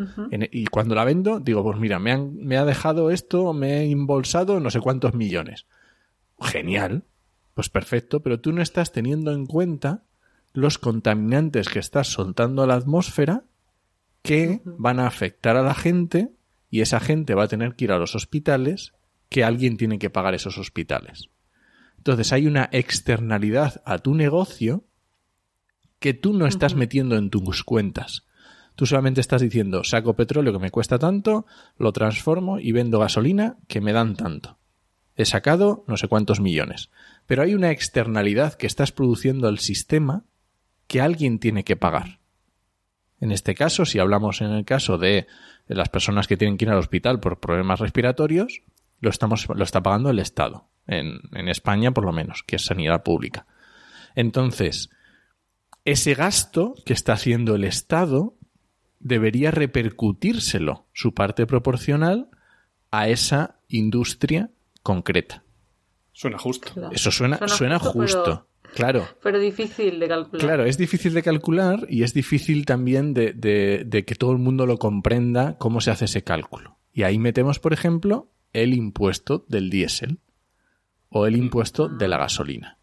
y 0.51 0.67
cuando 0.67 0.95
la 0.95 1.05
vendo, 1.05 1.39
digo, 1.39 1.63
pues 1.63 1.79
mira, 1.79 1.99
me, 1.99 2.11
han, 2.11 2.37
me 2.37 2.57
ha 2.57 2.65
dejado 2.65 3.11
esto, 3.11 3.53
me 3.53 3.79
he 3.79 3.91
embolsado 3.91 4.59
no 4.59 4.71
sé 4.71 4.81
cuántos 4.81 5.15
millones. 5.15 5.67
Genial, 6.41 7.05
pues 7.55 7.69
perfecto, 7.69 8.23
pero 8.23 8.41
tú 8.41 8.53
no 8.53 8.61
estás 8.61 8.93
teniendo 8.93 9.33
en 9.33 9.47
cuenta 9.47 10.03
los 10.53 10.79
contaminantes 10.79 11.69
que 11.69 11.79
estás 11.79 12.09
soltando 12.09 12.63
a 12.63 12.67
la 12.67 12.75
atmósfera 12.75 13.45
que 14.23 14.61
van 14.65 14.99
a 14.99 15.07
afectar 15.07 15.57
a 15.57 15.63
la 15.63 15.75
gente 15.75 16.33
y 16.71 16.81
esa 16.81 16.99
gente 16.99 17.35
va 17.35 17.45
a 17.45 17.49
tener 17.49 17.77
que 17.77 17.85
ir 17.85 17.93
a 17.93 17.99
los 17.99 18.15
hospitales 18.15 18.93
que 19.29 19.45
alguien 19.45 19.77
tiene 19.77 19.99
que 19.99 20.11
pagar 20.11 20.35
esos 20.35 20.59
hospitales. 20.59 21.31
Entonces 21.99 22.33
hay 22.33 22.47
una 22.47 22.69
externalidad 22.73 23.83
a 23.85 23.99
tu 23.99 24.15
negocio 24.15 24.85
que 25.99 26.15
tú 26.15 26.33
no 26.33 26.47
estás 26.47 26.75
metiendo 26.75 27.17
en 27.17 27.31
tus 27.31 27.65
cuentas. 27.65 28.26
Tú 28.77 28.85
solamente 28.85 29.23
estás 29.23 29.41
diciendo, 29.41 29.85
saco 29.85 30.15
petróleo 30.15 30.53
que 30.53 30.59
me 30.59 30.71
cuesta 30.71 30.99
tanto, 30.99 31.47
lo 31.79 31.93
transformo 31.93 32.61
y 32.61 32.73
vendo 32.73 32.99
gasolina 32.99 33.57
que 33.69 33.81
me 33.81 33.95
dan 33.95 34.17
tanto. 34.17 34.59
He 35.17 35.25
sacado 35.25 35.83
no 35.89 35.97
sé 35.97 36.09
cuántos 36.09 36.41
millones. 36.41 36.91
Pero 37.27 37.43
hay 37.43 37.55
una 37.55 37.71
externalidad 37.71 38.55
que 38.55 38.67
estás 38.67 38.93
produciendo 38.93 39.49
al 39.49 39.59
sistema 39.59 40.25
que 40.87 41.01
alguien 41.01 41.39
tiene 41.39 41.65
que 41.65 41.75
pagar. 41.75 42.21
En 43.19 43.33
este 43.33 43.55
caso, 43.55 43.87
si 43.87 43.99
hablamos 43.99 44.43
en 44.43 44.51
el 44.51 44.67
caso 44.67 44.99
de 44.99 45.27
las 45.67 45.89
personas 45.89 46.29
que 46.29 46.37
tienen 46.37 46.59
que 46.59 46.67
ir 46.67 46.71
al 46.71 46.79
hospital 46.79 47.19
por 47.19 47.41
problemas 47.41 47.81
respiratorios, 47.81 48.63
lo, 49.01 49.09
estamos, 49.09 49.49
lo 49.49 49.65
está 49.65 49.83
pagando 49.83 50.11
el 50.11 50.19
Estado. 50.19 50.69
En, 50.87 51.21
en 51.33 51.49
España, 51.49 51.93
por 51.93 52.05
lo 52.05 52.13
menos, 52.13 52.45
que 52.47 52.57
es 52.57 52.67
sanidad 52.67 53.03
pública. 53.03 53.47
Entonces, 54.15 54.91
ese 55.87 56.15
gasto 56.15 56.75
que 56.85 56.93
está 56.93 57.15
haciendo 57.15 57.55
el 57.55 57.65
Estado 57.65 58.37
debería 59.07 59.51
repercutírselo, 59.51 60.87
su 60.93 61.15
parte 61.15 61.47
proporcional, 61.47 62.29
a 62.91 63.09
esa 63.09 63.61
industria 63.69 64.51
concreta. 64.83 65.43
Suena 66.13 66.39
justo. 66.39 66.73
Claro. 66.73 66.93
Eso 66.93 67.11
suena, 67.11 67.37
Suena 67.39 67.55
suena 67.55 67.79
justo, 67.79 68.01
justo. 68.01 68.23
pero- 68.25 68.47
Claro. 68.75 69.09
Pero 69.23 69.39
difícil 69.39 69.99
de 70.01 70.09
calcular. 70.09 70.45
Claro, 70.45 70.65
es 70.67 70.77
difícil 70.77 71.15
de 71.15 71.23
calcular 71.23 71.87
y 71.89 72.03
es 72.03 72.13
difícil 72.13 72.67
también 72.67 73.15
de, 73.15 73.33
de- 73.33 73.85
de 73.87 74.05
que 74.05 74.15
todo 74.17 74.33
el 74.33 74.39
mundo 74.39 74.67
lo 74.67 74.77
comprenda 74.79 75.57
cómo 75.57 75.81
se 75.81 75.91
hace 75.91 76.05
ese 76.07 76.25
cálculo. 76.25 76.77
Y 76.93 77.05
ahí 77.05 77.19
metemos, 77.19 77.59
por 77.59 77.73
ejemplo, 77.73 78.31
el 78.53 78.75
impuesto 78.75 79.47
del 79.49 79.71
diésel 79.71 80.19
o 81.09 81.27
el 81.27 81.37
impuesto 81.37 81.89
de 81.89 82.09
la 82.09 82.19
gasolina. 82.19 82.79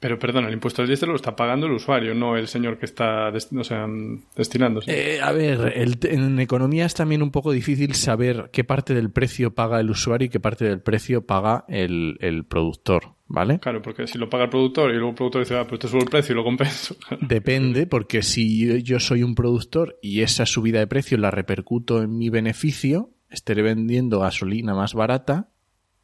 Pero 0.00 0.18
perdón, 0.18 0.46
el 0.46 0.54
impuesto 0.54 0.80
del 0.80 0.88
diésel 0.88 1.10
lo 1.10 1.16
está 1.16 1.36
pagando 1.36 1.66
el 1.66 1.72
usuario, 1.72 2.14
no 2.14 2.36
el 2.38 2.48
señor 2.48 2.78
que 2.78 2.86
está 2.86 3.30
des- 3.30 3.52
o 3.52 3.62
sea, 3.64 3.86
mm, 3.86 4.22
destinándose. 4.34 4.90
Eh, 4.90 5.20
a 5.20 5.30
ver, 5.32 5.74
el- 5.76 5.98
en 6.04 6.40
economía 6.40 6.86
es 6.86 6.94
también 6.94 7.22
un 7.22 7.30
poco 7.30 7.52
difícil 7.52 7.94
saber 7.94 8.48
qué 8.50 8.64
parte 8.64 8.94
del 8.94 9.10
precio 9.10 9.54
paga 9.54 9.78
el 9.78 9.90
usuario 9.90 10.26
y 10.26 10.28
qué 10.30 10.40
parte 10.40 10.64
del 10.64 10.80
precio 10.80 11.26
paga 11.26 11.66
el, 11.68 12.16
el 12.20 12.46
productor, 12.46 13.12
¿vale? 13.28 13.58
Claro, 13.60 13.82
porque 13.82 14.06
si 14.06 14.16
lo 14.16 14.30
paga 14.30 14.44
el 14.44 14.50
productor 14.50 14.90
y 14.90 14.94
luego 14.94 15.10
el 15.10 15.14
productor 15.16 15.42
dice, 15.42 15.56
ah, 15.58 15.66
pues 15.68 15.80
te 15.80 15.88
subo 15.88 16.00
el 16.00 16.08
precio 16.08 16.32
y 16.32 16.36
lo 16.36 16.44
compenso. 16.44 16.96
Depende, 17.20 17.86
porque 17.86 18.22
si 18.22 18.66
yo, 18.66 18.76
yo 18.76 19.00
soy 19.00 19.22
un 19.22 19.34
productor 19.34 19.98
y 20.00 20.22
esa 20.22 20.46
subida 20.46 20.78
de 20.78 20.86
precio 20.86 21.18
la 21.18 21.30
repercuto 21.30 22.02
en 22.02 22.16
mi 22.16 22.30
beneficio, 22.30 23.10
estaré 23.28 23.60
vendiendo 23.60 24.20
gasolina 24.20 24.74
más 24.74 24.94
barata 24.94 25.50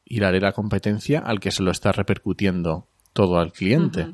y 0.04 0.20
le 0.20 0.26
haré 0.26 0.40
la 0.40 0.52
competencia 0.52 1.18
al 1.20 1.40
que 1.40 1.50
se 1.50 1.62
lo 1.62 1.70
está 1.70 1.92
repercutiendo 1.92 2.88
todo 3.16 3.38
al 3.40 3.52
cliente. 3.52 4.06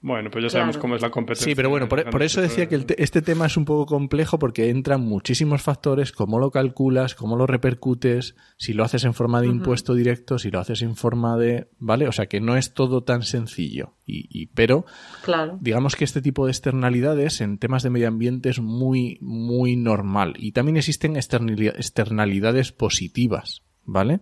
Bueno, 0.00 0.30
pues 0.30 0.44
ya 0.44 0.50
sabemos 0.50 0.76
Claro. 0.76 0.82
cómo 0.82 0.94
es 0.94 1.02
la 1.02 1.10
competencia. 1.10 1.44
Sí, 1.44 1.56
pero 1.56 1.70
bueno, 1.70 1.88
por, 1.88 2.08
por 2.08 2.22
eso 2.22 2.40
decía 2.40 2.68
que 2.68 2.76
el 2.76 2.86
te- 2.86 3.02
este 3.02 3.20
tema 3.20 3.46
es 3.46 3.56
un 3.56 3.64
poco 3.64 3.84
complejo 3.84 4.38
porque 4.38 4.70
entran 4.70 5.00
muchísimos 5.00 5.60
factores, 5.60 6.12
cómo 6.12 6.38
lo 6.38 6.52
calculas, 6.52 7.16
cómo 7.16 7.34
lo 7.34 7.48
repercutes, 7.48 8.36
si 8.58 8.74
lo 8.74 8.84
haces 8.84 9.02
en 9.02 9.12
forma 9.12 9.40
de 9.40 9.48
impuesto 9.48 9.96
directo, 9.96 10.38
si 10.38 10.52
lo 10.52 10.60
haces 10.60 10.82
en 10.82 10.94
forma 10.94 11.36
de... 11.36 11.66
¿Vale? 11.80 12.06
O 12.06 12.12
sea 12.12 12.26
que 12.26 12.40
no 12.40 12.56
es 12.56 12.74
todo 12.74 13.02
tan 13.02 13.24
sencillo. 13.24 13.94
Y, 14.06 14.28
y- 14.30 14.46
pero 14.46 14.86
Claro. 15.24 15.58
digamos 15.60 15.96
que 15.96 16.04
este 16.04 16.22
tipo 16.22 16.46
de 16.46 16.52
externalidades 16.52 17.40
en 17.40 17.58
temas 17.58 17.82
de 17.82 17.90
medio 17.90 18.06
ambiente 18.06 18.50
es 18.50 18.60
muy, 18.60 19.18
muy 19.20 19.74
normal. 19.74 20.34
Y 20.38 20.52
también 20.52 20.76
existen 20.76 21.16
externali- 21.16 21.74
externalidades 21.74 22.70
positivas, 22.70 23.62
¿vale? 23.84 24.20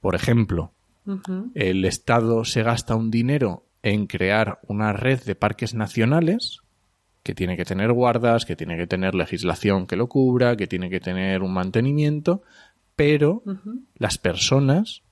Por 0.00 0.16
ejemplo, 0.16 0.72
El 1.54 1.84
Estado 1.84 2.44
se 2.44 2.62
gasta 2.62 2.96
un 2.96 3.10
dinero 3.10 3.66
en 3.82 4.06
crear 4.06 4.60
una 4.66 4.92
red 4.92 5.22
de 5.22 5.34
parques 5.34 5.74
nacionales 5.74 6.60
que 7.22 7.34
tiene 7.34 7.56
que 7.56 7.64
tener 7.64 7.92
guardas, 7.92 8.44
que 8.44 8.56
tiene 8.56 8.76
que 8.76 8.86
tener 8.86 9.14
legislación 9.14 9.86
que 9.86 9.96
lo 9.96 10.08
cubra, 10.08 10.56
que 10.56 10.66
tiene 10.66 10.90
que 10.90 11.00
tener 11.00 11.42
un 11.42 11.52
mantenimiento, 11.52 12.42
pero 12.94 13.42
las 13.96 14.18
personas 14.18 15.02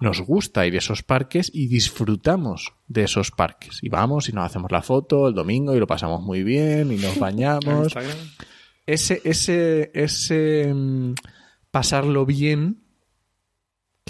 nos 0.00 0.22
gusta 0.22 0.66
ir 0.66 0.74
a 0.74 0.78
esos 0.78 1.02
parques 1.02 1.50
y 1.52 1.66
disfrutamos 1.66 2.72
de 2.88 3.02
esos 3.04 3.30
parques. 3.30 3.80
Y 3.82 3.88
vamos 3.90 4.28
y 4.28 4.32
nos 4.32 4.46
hacemos 4.46 4.72
la 4.72 4.82
foto 4.82 5.28
el 5.28 5.34
domingo 5.34 5.76
y 5.76 5.78
lo 5.78 5.86
pasamos 5.86 6.22
muy 6.22 6.42
bien 6.42 6.90
y 6.90 6.96
nos 6.96 7.18
bañamos. 7.20 7.94
Ese, 8.86 9.20
ese, 9.24 9.90
ese 9.92 10.72
mm, 10.72 11.14
pasarlo 11.70 12.24
bien, 12.26 12.80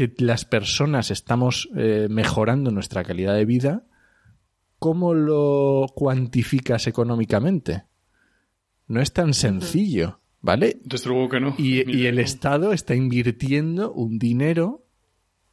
que 0.00 0.24
las 0.24 0.46
personas 0.46 1.10
estamos 1.10 1.68
eh, 1.76 2.06
mejorando 2.08 2.70
nuestra 2.70 3.04
calidad 3.04 3.34
de 3.34 3.44
vida, 3.44 3.84
¿cómo 4.78 5.12
lo 5.12 5.88
cuantificas 5.94 6.86
económicamente? 6.86 7.84
No 8.86 9.02
es 9.02 9.12
tan 9.12 9.34
sencillo, 9.34 10.20
¿vale? 10.40 10.80
Desde 10.84 11.10
luego 11.10 11.28
que 11.28 11.40
no. 11.40 11.54
Y, 11.58 12.06
el 12.06 12.18
Estado 12.18 12.72
está 12.72 12.94
invirtiendo 12.94 13.92
un 13.92 14.18
dinero 14.18 14.86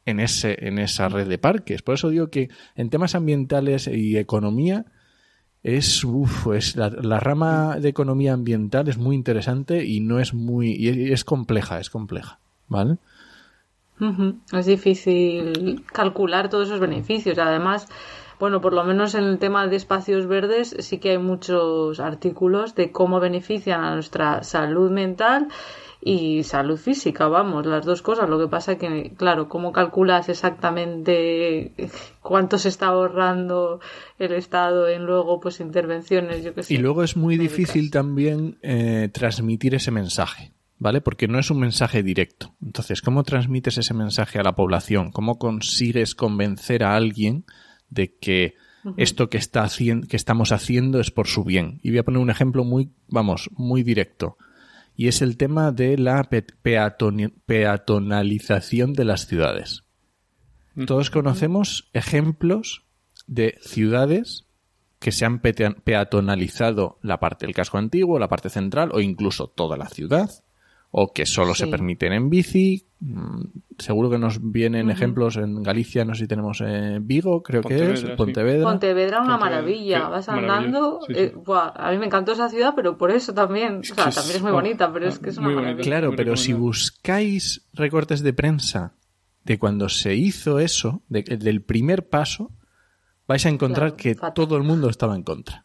en, 0.06 0.18
ese, 0.18 0.56
en 0.66 0.78
esa 0.78 1.10
red 1.10 1.28
de 1.28 1.36
parques. 1.36 1.82
Por 1.82 1.96
eso 1.96 2.08
digo 2.08 2.30
que 2.30 2.48
en 2.74 2.88
temas 2.88 3.14
ambientales 3.14 3.86
y 3.86 4.16
economía 4.16 4.86
es, 5.62 6.02
uf, 6.04 6.46
es 6.54 6.74
la, 6.74 6.88
la 6.88 7.20
rama 7.20 7.78
de 7.78 7.90
economía 7.90 8.32
ambiental 8.32 8.88
es 8.88 8.96
muy 8.96 9.14
interesante 9.14 9.84
y 9.84 10.00
no 10.00 10.20
es 10.20 10.32
muy 10.32 10.72
y 10.72 11.12
es 11.12 11.24
compleja, 11.24 11.80
es 11.80 11.90
compleja, 11.90 12.40
¿vale? 12.66 12.96
Es 14.52 14.66
difícil 14.66 15.84
calcular 15.92 16.48
todos 16.48 16.68
esos 16.68 16.80
beneficios. 16.80 17.38
Además, 17.38 17.88
bueno, 18.38 18.60
por 18.60 18.72
lo 18.72 18.84
menos 18.84 19.14
en 19.14 19.24
el 19.24 19.38
tema 19.38 19.66
de 19.66 19.76
espacios 19.76 20.26
verdes 20.26 20.76
sí 20.78 20.98
que 20.98 21.10
hay 21.10 21.18
muchos 21.18 21.98
artículos 22.00 22.74
de 22.74 22.92
cómo 22.92 23.18
benefician 23.20 23.82
a 23.82 23.94
nuestra 23.94 24.42
salud 24.44 24.90
mental 24.90 25.48
y 26.00 26.44
salud 26.44 26.78
física, 26.78 27.26
vamos, 27.26 27.66
las 27.66 27.84
dos 27.84 28.02
cosas. 28.02 28.28
Lo 28.28 28.38
que 28.38 28.46
pasa 28.46 28.78
que, 28.78 29.14
claro, 29.16 29.48
cómo 29.48 29.72
calculas 29.72 30.28
exactamente 30.28 31.72
cuánto 32.22 32.56
se 32.58 32.68
está 32.68 32.86
ahorrando 32.86 33.80
el 34.18 34.32
Estado 34.32 34.88
en 34.88 35.04
luego 35.04 35.40
pues 35.40 35.58
intervenciones, 35.58 36.44
yo 36.44 36.54
que 36.54 36.62
sé. 36.62 36.74
Y 36.74 36.78
luego 36.78 37.02
es 37.02 37.16
muy 37.16 37.36
médicas. 37.36 37.56
difícil 37.56 37.90
también 37.90 38.58
eh, 38.62 39.10
transmitir 39.12 39.74
ese 39.74 39.90
mensaje, 39.90 40.52
¿vale? 40.78 41.00
Porque 41.00 41.28
no 41.28 41.38
es 41.38 41.50
un 41.50 41.60
mensaje 41.60 42.02
directo. 42.02 42.54
Entonces, 42.62 43.02
¿cómo 43.02 43.22
transmites 43.24 43.78
ese 43.78 43.94
mensaje 43.94 44.38
a 44.38 44.42
la 44.42 44.54
población? 44.54 45.10
¿Cómo 45.10 45.38
consigues 45.38 46.14
convencer 46.14 46.84
a 46.84 46.94
alguien 46.96 47.44
de 47.90 48.16
que 48.16 48.54
esto 48.96 49.28
que, 49.28 49.38
está 49.38 49.64
haciendo, 49.64 50.06
que 50.06 50.16
estamos 50.16 50.52
haciendo 50.52 51.00
es 51.00 51.10
por 51.10 51.26
su 51.26 51.44
bien? 51.44 51.80
Y 51.82 51.90
voy 51.90 51.98
a 51.98 52.04
poner 52.04 52.20
un 52.20 52.30
ejemplo 52.30 52.64
muy, 52.64 52.90
vamos, 53.08 53.50
muy 53.54 53.82
directo. 53.82 54.38
Y 54.96 55.08
es 55.08 55.22
el 55.22 55.36
tema 55.36 55.70
de 55.72 55.96
la 55.98 56.24
pe- 56.24 56.42
peatonalización 57.46 58.92
de 58.94 59.04
las 59.04 59.26
ciudades. 59.26 59.84
Todos 60.86 61.10
conocemos 61.10 61.88
ejemplos 61.92 62.84
de 63.26 63.58
ciudades 63.62 64.44
que 65.00 65.12
se 65.12 65.24
han 65.24 65.40
peatonalizado 65.40 66.98
la 67.02 67.20
parte 67.20 67.46
del 67.46 67.54
casco 67.54 67.78
antiguo, 67.78 68.18
la 68.18 68.28
parte 68.28 68.48
central 68.48 68.90
o 68.92 69.00
incluso 69.00 69.48
toda 69.48 69.76
la 69.76 69.88
ciudad, 69.88 70.30
o 70.90 71.12
que 71.12 71.26
solo 71.26 71.54
se 71.54 71.66
permiten 71.66 72.12
en 72.12 72.30
bici. 72.30 72.86
Mm, 73.00 73.42
Seguro 73.78 74.10
que 74.10 74.18
nos 74.18 74.40
vienen 74.42 74.90
ejemplos 74.90 75.36
en 75.36 75.62
Galicia, 75.62 76.04
no 76.04 76.14
sé 76.14 76.22
si 76.24 76.26
tenemos 76.28 76.60
eh, 76.66 76.98
Vigo, 77.00 77.44
creo 77.44 77.60
que 77.62 77.68
Pontevedra, 77.68 77.94
es, 77.94 78.00
sí. 78.00 78.06
Pontevedra. 78.16 78.64
Pontevedra 78.64 79.20
una 79.20 79.38
Pontevedra, 79.38 79.38
maravilla, 79.60 79.98
qué 80.06 80.10
vas 80.10 80.26
maravilla, 80.28 80.56
andando, 80.56 80.98
sí, 81.06 81.14
sí. 81.14 81.20
eh, 81.20 81.34
buah, 81.36 81.72
a 81.76 81.90
mí 81.92 81.98
me 81.98 82.06
encantó 82.06 82.32
esa 82.32 82.48
ciudad, 82.48 82.72
pero 82.74 82.98
por 82.98 83.12
eso 83.12 83.32
también, 83.34 83.78
o 83.78 83.84
sea, 83.84 84.10
también 84.10 84.36
es 84.36 84.42
muy 84.42 84.50
bonita, 84.50 84.92
pero 84.92 85.06
es 85.06 85.20
que 85.20 85.30
es 85.30 85.36
una 85.38 85.46
bonita. 85.46 85.62
maravilla. 85.62 85.84
Claro, 85.84 86.12
pero 86.16 86.36
si 86.36 86.52
buscáis 86.54 87.68
recortes 87.72 88.22
de 88.22 88.32
prensa 88.32 88.94
de 89.44 89.58
cuando 89.60 89.88
se 89.88 90.16
hizo 90.16 90.58
eso, 90.58 91.02
de- 91.08 91.22
del 91.22 91.62
primer 91.62 92.08
paso, 92.08 92.50
vais 93.28 93.46
a 93.46 93.48
encontrar 93.48 93.90
Claro, 93.90 93.96
que 93.96 94.14
fatal. 94.16 94.34
todo 94.34 94.56
el 94.56 94.64
mundo 94.64 94.88
estaba 94.90 95.14
en 95.14 95.22
contra. 95.22 95.64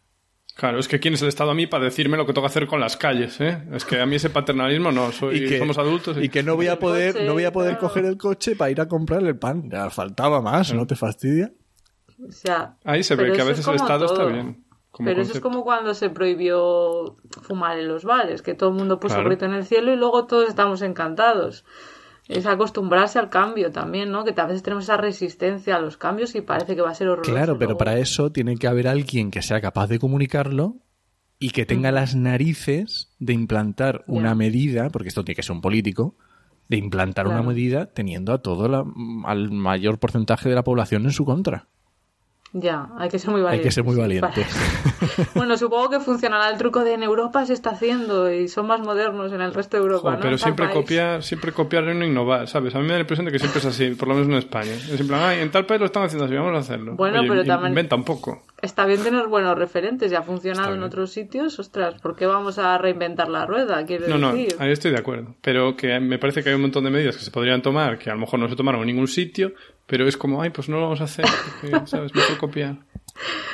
Claro, 0.55 0.77
es 0.77 0.87
que 0.87 0.99
quién 0.99 1.15
es 1.15 1.21
el 1.23 1.29
Estado 1.29 1.49
a 1.51 1.55
mí 1.55 1.65
para 1.65 1.85
decirme 1.85 2.15
lo 2.15 2.27
que 2.27 2.33
tengo 2.33 2.45
que 2.45 2.51
hacer 2.51 2.67
con 2.67 2.79
las 2.79 2.95
calles, 2.95 3.41
¿eh? 3.41 3.63
Es 3.73 3.85
que 3.85 3.99
a 3.99 4.05
mí 4.05 4.17
ese 4.17 4.29
paternalismo 4.29 4.91
no, 4.91 5.11
soy, 5.11 5.57
somos 5.57 5.79
adultos. 5.79 6.17
y 6.21 6.29
que 6.29 6.43
no 6.43 6.55
voy 6.55 6.67
a 6.67 6.77
poder, 6.77 7.13
coche, 7.13 7.25
no 7.25 7.33
voy 7.33 7.45
a 7.45 7.51
poder 7.51 7.71
claro. 7.73 7.87
coger 7.87 8.05
el 8.05 8.17
coche 8.17 8.55
para 8.55 8.69
ir 8.69 8.79
a 8.79 8.87
comprar 8.87 9.23
el 9.23 9.35
pan. 9.37 9.69
Ya 9.71 9.89
faltaba 9.89 10.41
más, 10.41 10.71
¿no 10.73 10.85
te 10.85 10.95
fastidia? 10.95 11.51
O 12.27 12.31
sea, 12.31 12.77
Ahí 12.83 13.03
se 13.03 13.15
ve 13.15 13.31
que 13.31 13.41
a 13.41 13.45
veces 13.45 13.67
el 13.67 13.75
Estado 13.75 14.05
está 14.05 14.25
bien. 14.25 14.63
como 14.91 15.07
Pero 15.09 15.23
eso 15.23 15.33
es 15.33 15.39
como 15.39 15.63
cuando 15.63 15.95
se 15.95 16.11
prohibió 16.11 17.17
fumar 17.41 17.79
en 17.79 17.87
los 17.87 18.05
bares, 18.05 18.43
que 18.43 18.53
todo 18.53 18.69
el 18.69 18.75
mundo 18.75 18.99
puso 18.99 19.15
Claro. 19.15 19.29
grito 19.29 19.45
en 19.45 19.53
el 19.53 19.65
cielo 19.65 19.91
y 19.91 19.95
luego 19.95 20.27
todos 20.27 20.47
estamos 20.47 20.83
encantados. 20.83 21.65
Es 22.27 22.45
acostumbrarse 22.45 23.19
al 23.19 23.29
cambio 23.29 23.71
también, 23.71 24.11
¿no? 24.11 24.23
Que 24.23 24.33
a 24.39 24.45
veces 24.45 24.63
tenemos 24.63 24.85
esa 24.85 24.95
resistencia 24.97 25.75
a 25.75 25.79
los 25.79 25.97
cambios 25.97 26.33
y 26.35 26.41
parece 26.41 26.75
que 26.75 26.81
va 26.81 26.89
a 26.91 26.95
ser 26.95 27.09
horroroso. 27.09 27.31
Claro, 27.31 27.57
pero 27.57 27.71
luego. 27.71 27.77
para 27.79 27.97
eso 27.99 28.31
tiene 28.31 28.55
que 28.57 28.67
haber 28.67 28.87
alguien 28.87 29.29
que 29.29 29.41
sea 29.41 29.59
capaz 29.59 29.87
de 29.87 29.99
comunicarlo 29.99 30.77
y 31.39 31.49
que 31.49 31.65
tenga 31.65 31.91
las 31.91 32.15
narices 32.15 33.11
de 33.19 33.33
implantar 33.33 34.05
una 34.07 34.35
medida, 34.35 34.89
porque 34.89 35.09
esto 35.09 35.25
tiene 35.25 35.35
que 35.35 35.43
ser 35.43 35.53
un 35.55 35.61
político, 35.61 36.15
de 36.69 36.77
implantar 36.77 37.27
una 37.27 37.41
medida 37.43 37.87
teniendo 37.87 38.31
a 38.31 38.37
todo 38.41 38.69
la- 38.69 38.85
al 39.25 39.51
mayor 39.51 39.99
porcentaje 39.99 40.47
de 40.47 40.55
la 40.55 40.63
población 40.63 41.03
en 41.03 41.11
su 41.11 41.25
contra. 41.25 41.67
Ya, 42.55 42.87
hay 42.99 43.09
que 43.09 43.17
ser 43.17 43.31
muy 43.31 43.39
Hay 43.39 43.45
valiente. 43.45 43.67
que 43.67 43.71
ser 43.71 43.83
muy 43.83 43.95
valiente. 43.95 44.45
bueno, 45.35 45.57
supongo 45.57 45.89
que 45.89 45.99
funcionará 45.99 46.49
el 46.51 46.57
truco 46.59 46.83
de 46.83 46.93
en 46.93 47.01
Europa 47.01 47.45
se 47.47 47.53
está 47.53 47.71
haciendo 47.71 48.31
y 48.31 48.47
son 48.47 48.67
más 48.67 48.79
modernos 48.79 49.33
en 49.33 49.41
el 49.41 49.53
resto 49.55 49.75
de 49.77 49.81
Europa, 49.83 50.01
Joder, 50.03 50.19
¿no? 50.19 50.23
pero 50.23 50.37
siempre 50.37 50.65
país. 50.65 50.75
copiar, 50.77 51.23
siempre 51.23 51.51
copiar 51.51 51.83
y 51.85 51.95
no 51.97 52.05
innovar, 52.05 52.47
¿sabes? 52.47 52.75
A 52.75 52.77
mí 52.77 52.83
me 52.83 52.89
da 52.91 52.95
la 52.97 53.01
impresión 53.01 53.25
de 53.25 53.31
que 53.31 53.39
siempre 53.39 53.59
es 53.59 53.65
así, 53.65 53.89
por 53.95 54.07
lo 54.07 54.13
menos 54.13 54.29
en 54.29 54.35
España. 54.35 54.71
Es 54.71 54.99
en 54.99 55.07
plan, 55.07 55.21
ay, 55.23 55.39
en 55.39 55.49
tal 55.51 55.65
país 55.65 55.79
lo 55.79 55.87
están 55.87 56.03
haciendo 56.03 56.25
así, 56.25 56.35
vamos 56.35 56.53
a 56.55 56.59
hacerlo. 56.59 56.93
Bueno, 56.95 57.19
Oye, 57.21 57.27
pero 57.29 57.41
in- 57.41 57.47
también- 57.47 57.71
Inventa 57.71 57.95
un 57.95 58.03
poco. 58.03 58.43
Está 58.63 58.85
bien 58.85 59.03
tener 59.03 59.27
buenos 59.27 59.57
referentes, 59.57 60.09
ya 60.09 60.19
ha 60.19 60.23
funcionado 60.23 60.73
en 60.73 60.83
otros 60.83 61.11
sitios, 61.11 61.59
ostras, 61.59 61.95
¿por 62.01 62.15
qué 62.15 62.25
vamos 62.25 62.57
a 62.57 62.77
reinventar 62.77 63.27
la 63.27 63.45
rueda? 63.45 63.85
Quiero 63.85 64.07
No, 64.07 64.17
no, 64.17 64.31
decir. 64.33 64.55
ahí 64.57 64.71
estoy 64.71 64.91
de 64.91 64.99
acuerdo. 64.99 65.35
Pero 65.41 65.75
que 65.75 65.99
me 65.99 66.17
parece 66.17 66.41
que 66.41 66.49
hay 66.49 66.55
un 66.55 66.61
montón 66.61 66.85
de 66.85 66.89
medidas 66.89 67.17
que 67.17 67.23
se 67.25 67.29
podrían 67.29 67.61
tomar, 67.61 67.99
que 67.99 68.09
a 68.09 68.13
lo 68.13 68.21
mejor 68.21 68.39
no 68.39 68.47
se 68.47 68.55
tomaron 68.55 68.79
en 68.81 68.87
ningún 68.87 69.09
sitio, 69.09 69.53
pero 69.85 70.07
es 70.07 70.15
como, 70.15 70.41
ay, 70.41 70.49
pues 70.51 70.69
no 70.69 70.77
lo 70.77 70.83
vamos 70.83 71.01
a 71.01 71.03
hacer, 71.03 71.25
porque, 71.61 71.87
¿sabes? 71.87 72.15
Mejor 72.15 72.37
copiar. 72.37 72.77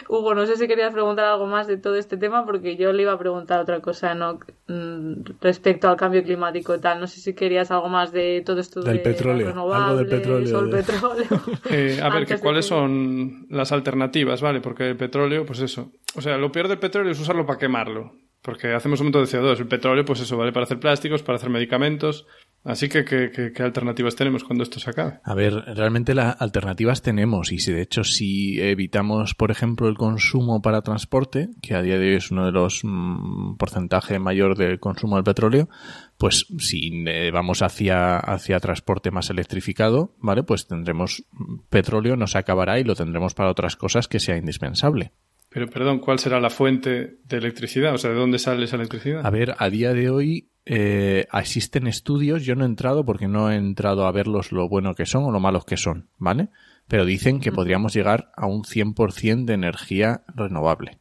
Hugo, 0.07 0.33
no 0.33 0.45
sé 0.45 0.55
si 0.55 0.67
querías 0.67 0.93
preguntar 0.93 1.25
algo 1.25 1.45
más 1.45 1.67
de 1.67 1.77
todo 1.77 1.95
este 1.95 2.17
tema, 2.17 2.45
porque 2.45 2.75
yo 2.77 2.91
le 2.93 3.03
iba 3.03 3.13
a 3.13 3.19
preguntar 3.19 3.59
otra 3.59 3.79
cosa, 3.79 4.15
¿no? 4.15 4.39
Mm, 4.67 5.21
respecto 5.41 5.89
al 5.89 5.97
cambio 5.97 6.23
climático 6.23 6.73
y 6.73 6.79
tal. 6.79 6.99
No 6.99 7.07
sé 7.07 7.19
si 7.19 7.33
querías 7.33 7.69
algo 7.71 7.89
más 7.89 8.11
de 8.11 8.41
todo 8.45 8.59
esto 8.59 8.81
del 8.81 8.97
de 8.97 9.03
petróleo, 9.03 9.49
algo 9.73 9.97
del 9.97 10.07
petróleo. 10.07 10.47
Sol, 10.47 10.69
petróleo. 10.69 11.27
Eh, 11.69 11.99
a 12.01 12.09
ver, 12.09 12.25
que 12.25 12.39
¿cuáles 12.39 12.65
son 12.65 13.45
las 13.49 13.71
alternativas, 13.71 14.41
vale? 14.41 14.61
Porque 14.61 14.89
el 14.89 14.97
petróleo, 14.97 15.45
pues 15.45 15.59
eso. 15.59 15.91
O 16.15 16.21
sea, 16.21 16.37
lo 16.37 16.51
peor 16.51 16.67
del 16.67 16.79
petróleo 16.79 17.11
es 17.11 17.19
usarlo 17.19 17.45
para 17.45 17.59
quemarlo. 17.59 18.13
Porque 18.41 18.73
hacemos 18.73 18.99
un 19.01 19.07
montón 19.07 19.25
de 19.25 19.29
CO2. 19.29 19.59
El 19.59 19.67
petróleo, 19.67 20.05
pues 20.05 20.21
eso, 20.21 20.37
vale 20.37 20.51
para 20.51 20.63
hacer 20.63 20.79
plásticos, 20.79 21.21
para 21.21 21.35
hacer 21.35 21.49
medicamentos. 21.49 22.25
Así 22.63 22.89
que, 22.89 23.05
¿qué, 23.05 23.53
alternativas 23.63 24.15
tenemos 24.15 24.43
cuando 24.43 24.63
esto 24.63 24.79
se 24.79 24.89
acabe? 24.89 25.19
A 25.23 25.33
ver, 25.33 25.53
realmente 25.53 26.13
las 26.13 26.39
alternativas 26.41 27.01
tenemos. 27.01 27.51
Y 27.51 27.59
si 27.59 27.71
de 27.71 27.81
hecho, 27.81 28.03
si 28.03 28.61
evitamos, 28.61 29.33
por 29.33 29.49
ejemplo, 29.49 29.87
el 29.87 29.97
consumo 29.97 30.61
para 30.61 30.81
transporte, 30.81 31.49
que 31.61 31.75
a 31.75 31.81
día 31.81 31.97
de 31.97 32.09
hoy 32.09 32.15
es 32.15 32.31
uno 32.31 32.45
de 32.45 32.51
los 32.51 32.81
mm, 32.83 33.55
porcentajes 33.55 34.19
mayor 34.19 34.57
del 34.57 34.79
consumo 34.79 35.15
del 35.15 35.23
petróleo, 35.23 35.69
pues 36.17 36.47
si 36.59 37.05
eh, 37.07 37.31
vamos 37.31 37.61
hacia, 37.61 38.17
hacia 38.17 38.59
transporte 38.59 39.09
más 39.09 39.29
electrificado, 39.29 40.13
¿vale? 40.19 40.43
Pues 40.43 40.67
tendremos 40.67 41.23
petróleo, 41.69 42.17
no 42.17 42.27
se 42.27 42.39
acabará 42.39 42.77
y 42.79 42.83
lo 42.83 42.95
tendremos 42.95 43.33
para 43.33 43.51
otras 43.51 43.77
cosas 43.77 44.09
que 44.09 44.19
sea 44.19 44.35
indispensable. 44.35 45.13
Pero, 45.49 45.67
perdón, 45.67 45.99
¿cuál 45.99 46.19
será 46.19 46.39
la 46.39 46.51
fuente 46.51 47.17
de 47.23 47.37
electricidad? 47.37 47.95
O 47.95 47.97
sea, 47.97 48.11
¿de 48.11 48.17
dónde 48.17 48.37
sale 48.37 48.65
esa 48.65 48.75
electricidad? 48.75 49.25
A 49.25 49.29
ver, 49.31 49.55
a 49.57 49.69
día 49.69 49.93
de 49.93 50.09
hoy 50.09 50.51
eh, 50.65 51.25
existen 51.33 51.87
estudios, 51.87 52.45
yo 52.45 52.55
no 52.55 52.63
he 52.63 52.67
entrado 52.67 53.03
porque 53.03 53.27
no 53.27 53.51
he 53.51 53.55
entrado 53.55 54.05
a 54.05 54.11
verlos 54.11 54.51
lo 54.51 54.69
bueno 54.69 54.93
que 54.93 55.07
son 55.07 55.23
o 55.23 55.31
lo 55.31 55.39
malos 55.39 55.65
que 55.65 55.77
son, 55.77 56.09
¿vale? 56.17 56.49
Pero 56.87 57.05
dicen 57.05 57.39
que 57.39 57.51
podríamos 57.51 57.93
llegar 57.93 58.31
a 58.35 58.45
un 58.45 58.63
100% 58.63 59.45
de 59.45 59.53
energía 59.53 60.23
renovable. 60.27 60.99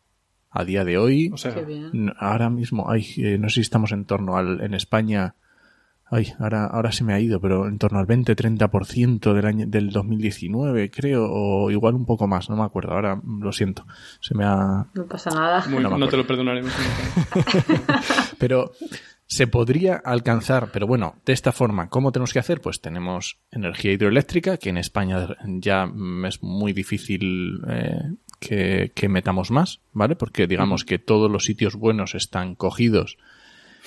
A 0.51 0.65
día 0.65 0.85
de 0.85 0.97
hoy, 0.97 1.31
o 1.31 1.37
sea, 1.37 1.55
ahora 2.19 2.49
mismo, 2.49 2.91
ay, 2.91 3.07
eh, 3.19 3.37
no 3.37 3.51
sé 3.51 3.57
si 3.57 3.61
estamos 3.61 3.93
en 3.93 4.07
torno 4.07 4.39
al, 4.39 4.63
en 4.63 4.73
España, 4.73 5.35
Ay, 6.11 6.33
ahora, 6.39 6.65
ahora 6.65 6.91
se 6.91 7.05
me 7.05 7.13
ha 7.13 7.21
ido, 7.21 7.39
pero 7.41 7.69
en 7.69 7.79
torno 7.79 7.99
al 7.99 8.07
20-30% 8.07 9.35
del 9.35 9.45
año, 9.45 9.67
del 9.67 9.91
2019, 9.91 10.91
creo, 10.91 11.29
o 11.31 11.71
igual 11.71 11.95
un 11.95 12.07
poco 12.07 12.27
más, 12.27 12.49
no 12.49 12.57
me 12.57 12.65
acuerdo, 12.65 12.93
ahora 12.93 13.21
lo 13.25 13.53
siento. 13.53 13.87
Se 14.21 14.35
me 14.35 14.45
ha... 14.45 14.87
No 14.95 15.07
pasa 15.07 15.31
nada. 15.31 15.67
no, 15.67 16.09
te 16.09 16.17
lo 16.17 16.27
perdonaremos. 16.27 16.73
pero 18.39 18.73
se 19.27 19.47
podría 19.47 19.97
alcanzar, 19.97 20.71
pero 20.73 20.87
bueno, 20.87 21.17
de 21.27 21.35
esta 21.35 21.53
forma, 21.53 21.91
¿cómo 21.91 22.11
tenemos 22.11 22.33
que 22.33 22.39
hacer? 22.39 22.63
Pues 22.63 22.81
tenemos 22.81 23.39
energía 23.51 23.93
hidroeléctrica, 23.93 24.57
que 24.57 24.71
en 24.71 24.79
España 24.79 25.37
ya 25.45 25.93
es 26.27 26.43
muy 26.43 26.73
difícil 26.73 27.61
eh, 27.69 28.01
que, 28.41 28.93
que, 28.95 29.09
metamos 29.11 29.51
más, 29.51 29.81
¿vale? 29.93 30.17
Porque 30.17 30.47
digamos 30.47 30.87
que 30.87 30.99
todos 30.99 31.31
los 31.31 31.45
sitios 31.45 31.77
buenos 31.77 32.15
están 32.15 32.55
cogidos 32.55 33.19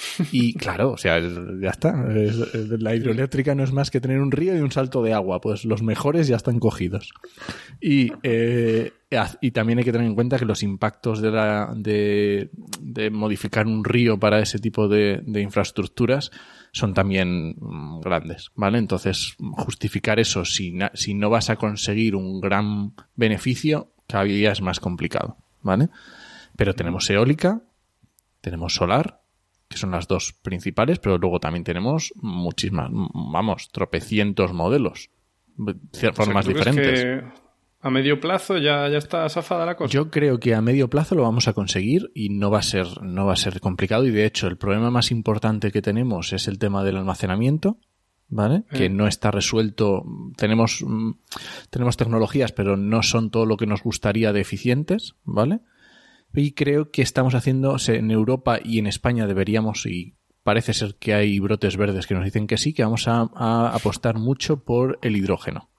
y 0.31 0.53
claro, 0.53 0.91
o 0.91 0.97
sea, 0.97 1.19
ya 1.19 1.69
está. 1.69 1.93
la 1.93 2.95
hidroeléctrica 2.95 3.55
no 3.55 3.63
es 3.63 3.71
más 3.71 3.91
que 3.91 4.01
tener 4.01 4.19
un 4.19 4.31
río 4.31 4.55
y 4.55 4.59
un 4.59 4.71
salto 4.71 5.03
de 5.03 5.13
agua. 5.13 5.41
Pues 5.41 5.65
los 5.65 5.81
mejores 5.81 6.27
ya 6.27 6.35
están 6.35 6.59
cogidos. 6.59 7.11
Y, 7.79 8.11
eh, 8.23 8.91
y 9.41 9.51
también 9.51 9.79
hay 9.79 9.85
que 9.85 9.91
tener 9.91 10.07
en 10.07 10.15
cuenta 10.15 10.39
que 10.39 10.45
los 10.45 10.63
impactos 10.63 11.21
de, 11.21 11.31
la, 11.31 11.73
de, 11.75 12.49
modificar 13.11 13.67
un 13.67 13.83
río 13.83 14.19
para 14.19 14.39
ese 14.39 14.59
tipo 14.59 14.87
de, 14.87 15.21
infraestructuras 15.25 16.31
son 16.71 16.93
también 16.93 17.55
mm, 17.59 17.99
grandes, 18.01 18.51
¿vale? 18.55 18.77
Entonces, 18.77 19.35
justificar 19.39 20.19
eso 20.19 20.45
si, 20.45 20.77
si 20.93 21.13
no 21.13 21.29
vas 21.29 21.49
a 21.49 21.57
conseguir 21.57 22.15
un 22.15 22.39
gran 22.39 22.93
beneficio, 23.15 23.91
cada 24.07 24.23
día 24.23 24.51
es 24.51 24.61
más 24.61 24.79
complicado, 24.79 25.37
¿vale? 25.61 25.89
Pero 26.55 26.73
tenemos 26.73 27.09
eólica, 27.09 27.61
tenemos 28.39 28.75
solar, 28.75 29.20
que 29.71 29.77
son 29.77 29.91
las 29.91 30.07
dos 30.07 30.33
principales, 30.33 30.99
pero 30.99 31.17
luego 31.17 31.39
también 31.39 31.63
tenemos 31.63 32.13
muchísimas, 32.17 32.89
vamos, 32.91 33.69
tropecientos 33.71 34.53
modelos, 34.53 35.09
formas 36.13 36.45
diferentes. 36.45 37.23
a 37.79 37.89
medio 37.89 38.19
plazo 38.19 38.57
ya, 38.57 38.87
ya 38.89 38.97
está 38.97 39.27
zafada 39.29 39.65
la 39.65 39.75
cosa. 39.75 39.91
Yo 39.91 40.11
creo 40.11 40.39
que 40.39 40.53
a 40.53 40.61
medio 40.61 40.89
plazo 40.89 41.15
lo 41.15 41.23
vamos 41.23 41.47
a 41.47 41.53
conseguir 41.53 42.11
y 42.13 42.29
no 42.29 42.51
va 42.51 42.59
a 42.59 42.63
ser, 42.63 43.01
no 43.01 43.25
va 43.25 43.33
a 43.33 43.37
ser 43.37 43.59
complicado. 43.61 44.05
Y 44.05 44.11
de 44.11 44.25
hecho, 44.25 44.47
el 44.47 44.57
problema 44.57 44.91
más 44.91 45.09
importante 45.09 45.71
que 45.71 45.81
tenemos 45.81 46.33
es 46.33 46.47
el 46.47 46.59
tema 46.59 46.83
del 46.83 46.97
almacenamiento. 46.97 47.77
¿Vale? 48.33 48.63
Que 48.71 48.87
no 48.87 49.07
está 49.07 49.29
resuelto. 49.29 50.05
Tenemos, 50.37 50.85
mm, 50.87 51.15
tenemos 51.69 51.97
tecnologías, 51.97 52.53
pero 52.53 52.77
no 52.77 53.03
son 53.03 53.29
todo 53.29 53.45
lo 53.45 53.57
que 53.57 53.67
nos 53.67 53.83
gustaría 53.83 54.31
de 54.31 54.39
eficientes, 54.39 55.15
¿vale? 55.25 55.59
Y 56.33 56.53
creo 56.53 56.91
que 56.91 57.01
estamos 57.01 57.35
haciendo 57.35 57.75
en 57.87 58.11
Europa 58.11 58.59
y 58.63 58.79
en 58.79 58.87
España 58.87 59.27
deberíamos, 59.27 59.85
y 59.85 60.15
parece 60.43 60.73
ser 60.73 60.95
que 60.95 61.13
hay 61.13 61.39
brotes 61.39 61.77
verdes 61.77 62.07
que 62.07 62.13
nos 62.13 62.23
dicen 62.23 62.47
que 62.47 62.57
sí, 62.57 62.73
que 62.73 62.83
vamos 62.83 63.07
a, 63.07 63.21
apostar 63.73 64.17
mucho 64.17 64.63
por 64.63 64.99
el 65.01 65.17
hidrógeno. 65.17 65.69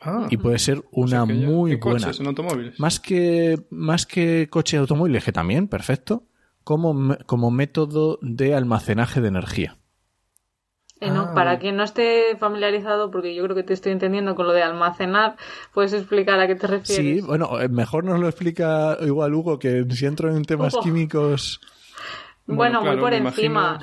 Ah, 0.00 0.28
y 0.30 0.38
puede 0.38 0.58
ser 0.58 0.82
una 0.92 1.26
muy 1.26 1.76
buena. 1.76 2.10
En 2.18 2.26
automóviles? 2.26 2.80
Más 2.80 3.00
que, 3.00 3.66
más 3.70 4.06
que 4.06 4.48
coche 4.48 4.76
de 4.76 4.82
automóviles, 4.82 5.24
que 5.24 5.32
también, 5.32 5.68
perfecto, 5.68 6.24
como, 6.64 7.16
como 7.26 7.50
método 7.50 8.18
de 8.22 8.54
almacenaje 8.54 9.20
de 9.20 9.28
energía. 9.28 9.79
Eh, 11.00 11.10
no, 11.10 11.32
para 11.34 11.58
quien 11.58 11.76
no 11.76 11.82
esté 11.82 12.36
familiarizado, 12.38 13.10
porque 13.10 13.34
yo 13.34 13.42
creo 13.44 13.56
que 13.56 13.62
te 13.62 13.72
estoy 13.72 13.92
entendiendo 13.92 14.34
con 14.34 14.46
lo 14.46 14.52
de 14.52 14.62
almacenar, 14.62 15.36
¿puedes 15.72 15.94
explicar 15.94 16.38
a 16.38 16.46
qué 16.46 16.56
te 16.56 16.66
refieres? 16.66 17.06
Sí, 17.06 17.20
bueno, 17.22 17.58
eh, 17.58 17.70
mejor 17.70 18.04
nos 18.04 18.20
lo 18.20 18.28
explica 18.28 18.98
igual 19.00 19.34
Hugo, 19.34 19.58
que 19.58 19.86
si 19.90 20.04
entro 20.04 20.34
en 20.34 20.44
temas 20.44 20.76
químicos... 20.82 21.60
Bueno, 22.46 22.82
muy 22.82 22.96
por 22.98 23.14
encima. 23.14 23.78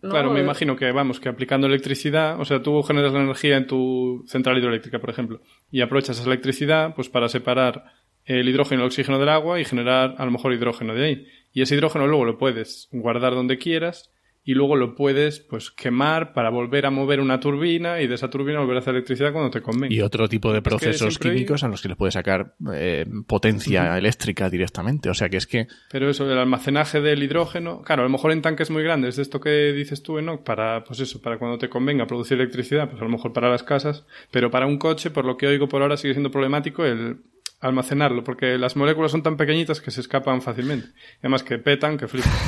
Claro, 0.00 0.30
me 0.30 0.40
imagino 0.40 0.76
que, 0.76 0.92
vamos, 0.92 1.18
que 1.18 1.28
aplicando 1.28 1.66
electricidad, 1.66 2.38
o 2.38 2.44
sea, 2.44 2.62
tú 2.62 2.82
generas 2.82 3.12
la 3.12 3.22
energía 3.22 3.56
en 3.56 3.66
tu 3.66 4.22
central 4.26 4.58
hidroeléctrica, 4.58 4.98
por 4.98 5.10
ejemplo, 5.10 5.40
y 5.70 5.80
aprovechas 5.80 6.20
esa 6.20 6.28
electricidad, 6.28 6.94
pues 6.94 7.08
para 7.08 7.28
separar 7.28 7.84
el 8.26 8.48
hidrógeno 8.48 8.80
y 8.80 8.84
el 8.84 8.86
oxígeno 8.88 9.18
del 9.18 9.30
agua 9.30 9.58
y 9.58 9.64
generar 9.64 10.14
a 10.18 10.24
lo 10.24 10.30
mejor 10.30 10.52
hidrógeno 10.52 10.94
de 10.94 11.04
ahí. 11.04 11.26
Y 11.52 11.62
ese 11.62 11.74
hidrógeno 11.74 12.06
luego 12.06 12.24
lo 12.26 12.38
puedes 12.38 12.88
guardar 12.92 13.34
donde 13.34 13.58
quieras 13.58 14.10
y 14.46 14.52
luego 14.54 14.76
lo 14.76 14.94
puedes 14.94 15.40
pues 15.40 15.70
quemar 15.70 16.34
para 16.34 16.50
volver 16.50 16.84
a 16.84 16.90
mover 16.90 17.20
una 17.20 17.40
turbina 17.40 18.02
y 18.02 18.06
de 18.06 18.14
esa 18.14 18.28
turbina 18.28 18.60
volver 18.60 18.76
a 18.76 18.80
hacer 18.80 18.94
electricidad 18.94 19.32
cuando 19.32 19.50
te 19.50 19.62
convenga. 19.62 19.94
Y 19.94 20.02
otro 20.02 20.28
tipo 20.28 20.52
de 20.52 20.60
procesos 20.60 21.18
químicos 21.18 21.64
a 21.64 21.68
los 21.68 21.80
que 21.80 21.88
le 21.88 21.96
puedes 21.96 22.12
sacar 22.12 22.54
eh, 22.74 23.06
potencia 23.26 23.96
eléctrica 23.96 24.50
directamente. 24.50 25.08
O 25.08 25.14
sea 25.14 25.30
que 25.30 25.38
es 25.38 25.46
que... 25.46 25.66
Pero 25.90 26.10
eso, 26.10 26.30
el 26.30 26.38
almacenaje 26.38 27.00
del 27.00 27.22
hidrógeno, 27.22 27.80
claro, 27.80 28.02
a 28.02 28.04
lo 28.04 28.10
mejor 28.10 28.32
en 28.32 28.42
tanques 28.42 28.70
muy 28.70 28.82
grandes, 28.82 29.16
de 29.16 29.22
esto 29.22 29.40
que 29.40 29.72
dices 29.72 30.02
tú, 30.02 30.20
¿no? 30.20 30.44
Para, 30.44 30.84
pues 30.84 31.00
eso, 31.00 31.22
para 31.22 31.38
cuando 31.38 31.56
te 31.56 31.70
convenga 31.70 32.06
producir 32.06 32.38
electricidad, 32.38 32.90
pues 32.90 33.00
a 33.00 33.04
lo 33.04 33.10
mejor 33.10 33.32
para 33.32 33.48
las 33.48 33.62
casas, 33.62 34.04
pero 34.30 34.50
para 34.50 34.66
un 34.66 34.76
coche, 34.76 35.10
por 35.10 35.24
lo 35.24 35.38
que 35.38 35.46
oigo 35.46 35.68
por 35.68 35.80
ahora, 35.80 35.96
sigue 35.96 36.12
siendo 36.12 36.30
problemático 36.30 36.84
el 36.84 37.22
almacenarlo, 37.60 38.24
porque 38.24 38.58
las 38.58 38.76
moléculas 38.76 39.10
son 39.10 39.22
tan 39.22 39.38
pequeñitas 39.38 39.80
que 39.80 39.90
se 39.90 40.02
escapan 40.02 40.42
fácilmente. 40.42 40.88
Además 41.20 41.42
que 41.42 41.58
petan, 41.58 41.96
que 41.96 42.08
flipan. 42.08 42.30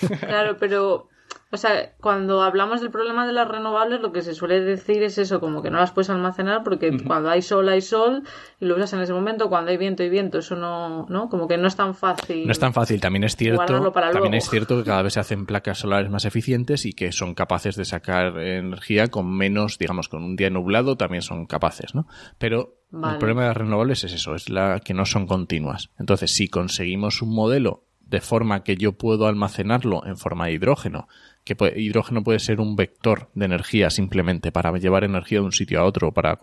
Claro, 0.20 0.56
pero 0.58 1.08
o 1.52 1.56
sea, 1.56 1.92
cuando 2.00 2.42
hablamos 2.42 2.80
del 2.80 2.90
problema 2.90 3.26
de 3.26 3.32
las 3.32 3.48
renovables, 3.48 4.00
lo 4.00 4.12
que 4.12 4.22
se 4.22 4.34
suele 4.34 4.60
decir 4.60 5.02
es 5.02 5.18
eso, 5.18 5.40
como 5.40 5.62
que 5.62 5.70
no 5.70 5.78
las 5.78 5.90
puedes 5.90 6.08
almacenar 6.08 6.62
porque 6.62 6.96
cuando 7.04 7.28
hay 7.28 7.42
sol 7.42 7.68
hay 7.68 7.80
sol 7.80 8.22
y 8.60 8.66
lo 8.66 8.76
usas 8.76 8.92
en 8.92 9.00
ese 9.00 9.12
momento, 9.12 9.48
cuando 9.48 9.72
hay 9.72 9.76
viento 9.76 10.04
hay 10.04 10.10
viento, 10.10 10.38
eso 10.38 10.54
no, 10.54 11.06
¿no? 11.08 11.28
Como 11.28 11.48
que 11.48 11.58
no 11.58 11.66
es 11.66 11.74
tan 11.74 11.94
fácil. 11.94 12.46
No 12.46 12.52
es 12.52 12.60
tan 12.60 12.72
fácil, 12.72 13.00
también 13.00 13.24
es 13.24 13.34
cierto, 13.34 13.92
también 13.92 14.34
es 14.34 14.48
cierto 14.48 14.76
que 14.76 14.84
cada 14.84 15.02
vez 15.02 15.14
se 15.14 15.20
hacen 15.20 15.44
placas 15.44 15.78
solares 15.78 16.08
más 16.08 16.24
eficientes 16.24 16.86
y 16.86 16.92
que 16.92 17.10
son 17.10 17.34
capaces 17.34 17.74
de 17.74 17.84
sacar 17.84 18.38
energía 18.38 19.08
con 19.08 19.28
menos, 19.36 19.76
digamos, 19.76 20.08
con 20.08 20.22
un 20.22 20.36
día 20.36 20.50
nublado 20.50 20.96
también 20.96 21.22
son 21.22 21.46
capaces, 21.46 21.96
¿no? 21.96 22.06
Pero 22.38 22.76
el 22.92 23.18
problema 23.18 23.42
de 23.42 23.48
las 23.48 23.56
renovables 23.56 24.04
es 24.04 24.12
eso, 24.12 24.36
es 24.36 24.50
la 24.50 24.78
que 24.78 24.94
no 24.94 25.04
son 25.04 25.26
continuas. 25.26 25.90
Entonces, 25.98 26.32
si 26.32 26.48
conseguimos 26.48 27.22
un 27.22 27.34
modelo 27.34 27.84
de 28.10 28.20
forma 28.20 28.64
que 28.64 28.76
yo 28.76 28.98
puedo 28.98 29.26
almacenarlo 29.26 30.04
en 30.04 30.16
forma 30.16 30.46
de 30.46 30.52
hidrógeno, 30.54 31.06
que 31.44 31.56
hidrógeno 31.76 32.22
puede 32.22 32.38
ser 32.38 32.60
un 32.60 32.76
vector 32.76 33.28
de 33.34 33.46
energía 33.46 33.90
simplemente 33.90 34.52
para 34.52 34.76
llevar 34.76 35.04
energía 35.04 35.38
de 35.38 35.46
un 35.46 35.52
sitio 35.52 35.80
a 35.80 35.84
otro, 35.84 36.12
para 36.12 36.38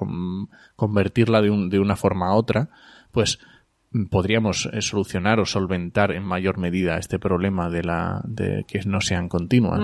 convertirla 0.76 1.42
de, 1.42 1.50
un, 1.50 1.70
de, 1.70 1.80
una 1.80 1.96
forma 1.96 2.28
a 2.28 2.34
otra, 2.34 2.70
pues 3.12 3.40
podríamos 4.10 4.70
eh, 4.74 4.82
solucionar 4.82 5.40
o 5.40 5.46
solventar 5.46 6.12
en 6.12 6.24
mayor 6.24 6.58
medida 6.58 6.98
este 6.98 7.20
problema 7.20 7.70
de 7.70 7.84
la 7.84 8.22
de 8.26 8.66
que 8.68 8.82
no 8.86 9.02
sean 9.02 9.30
continuas. 9.30 9.82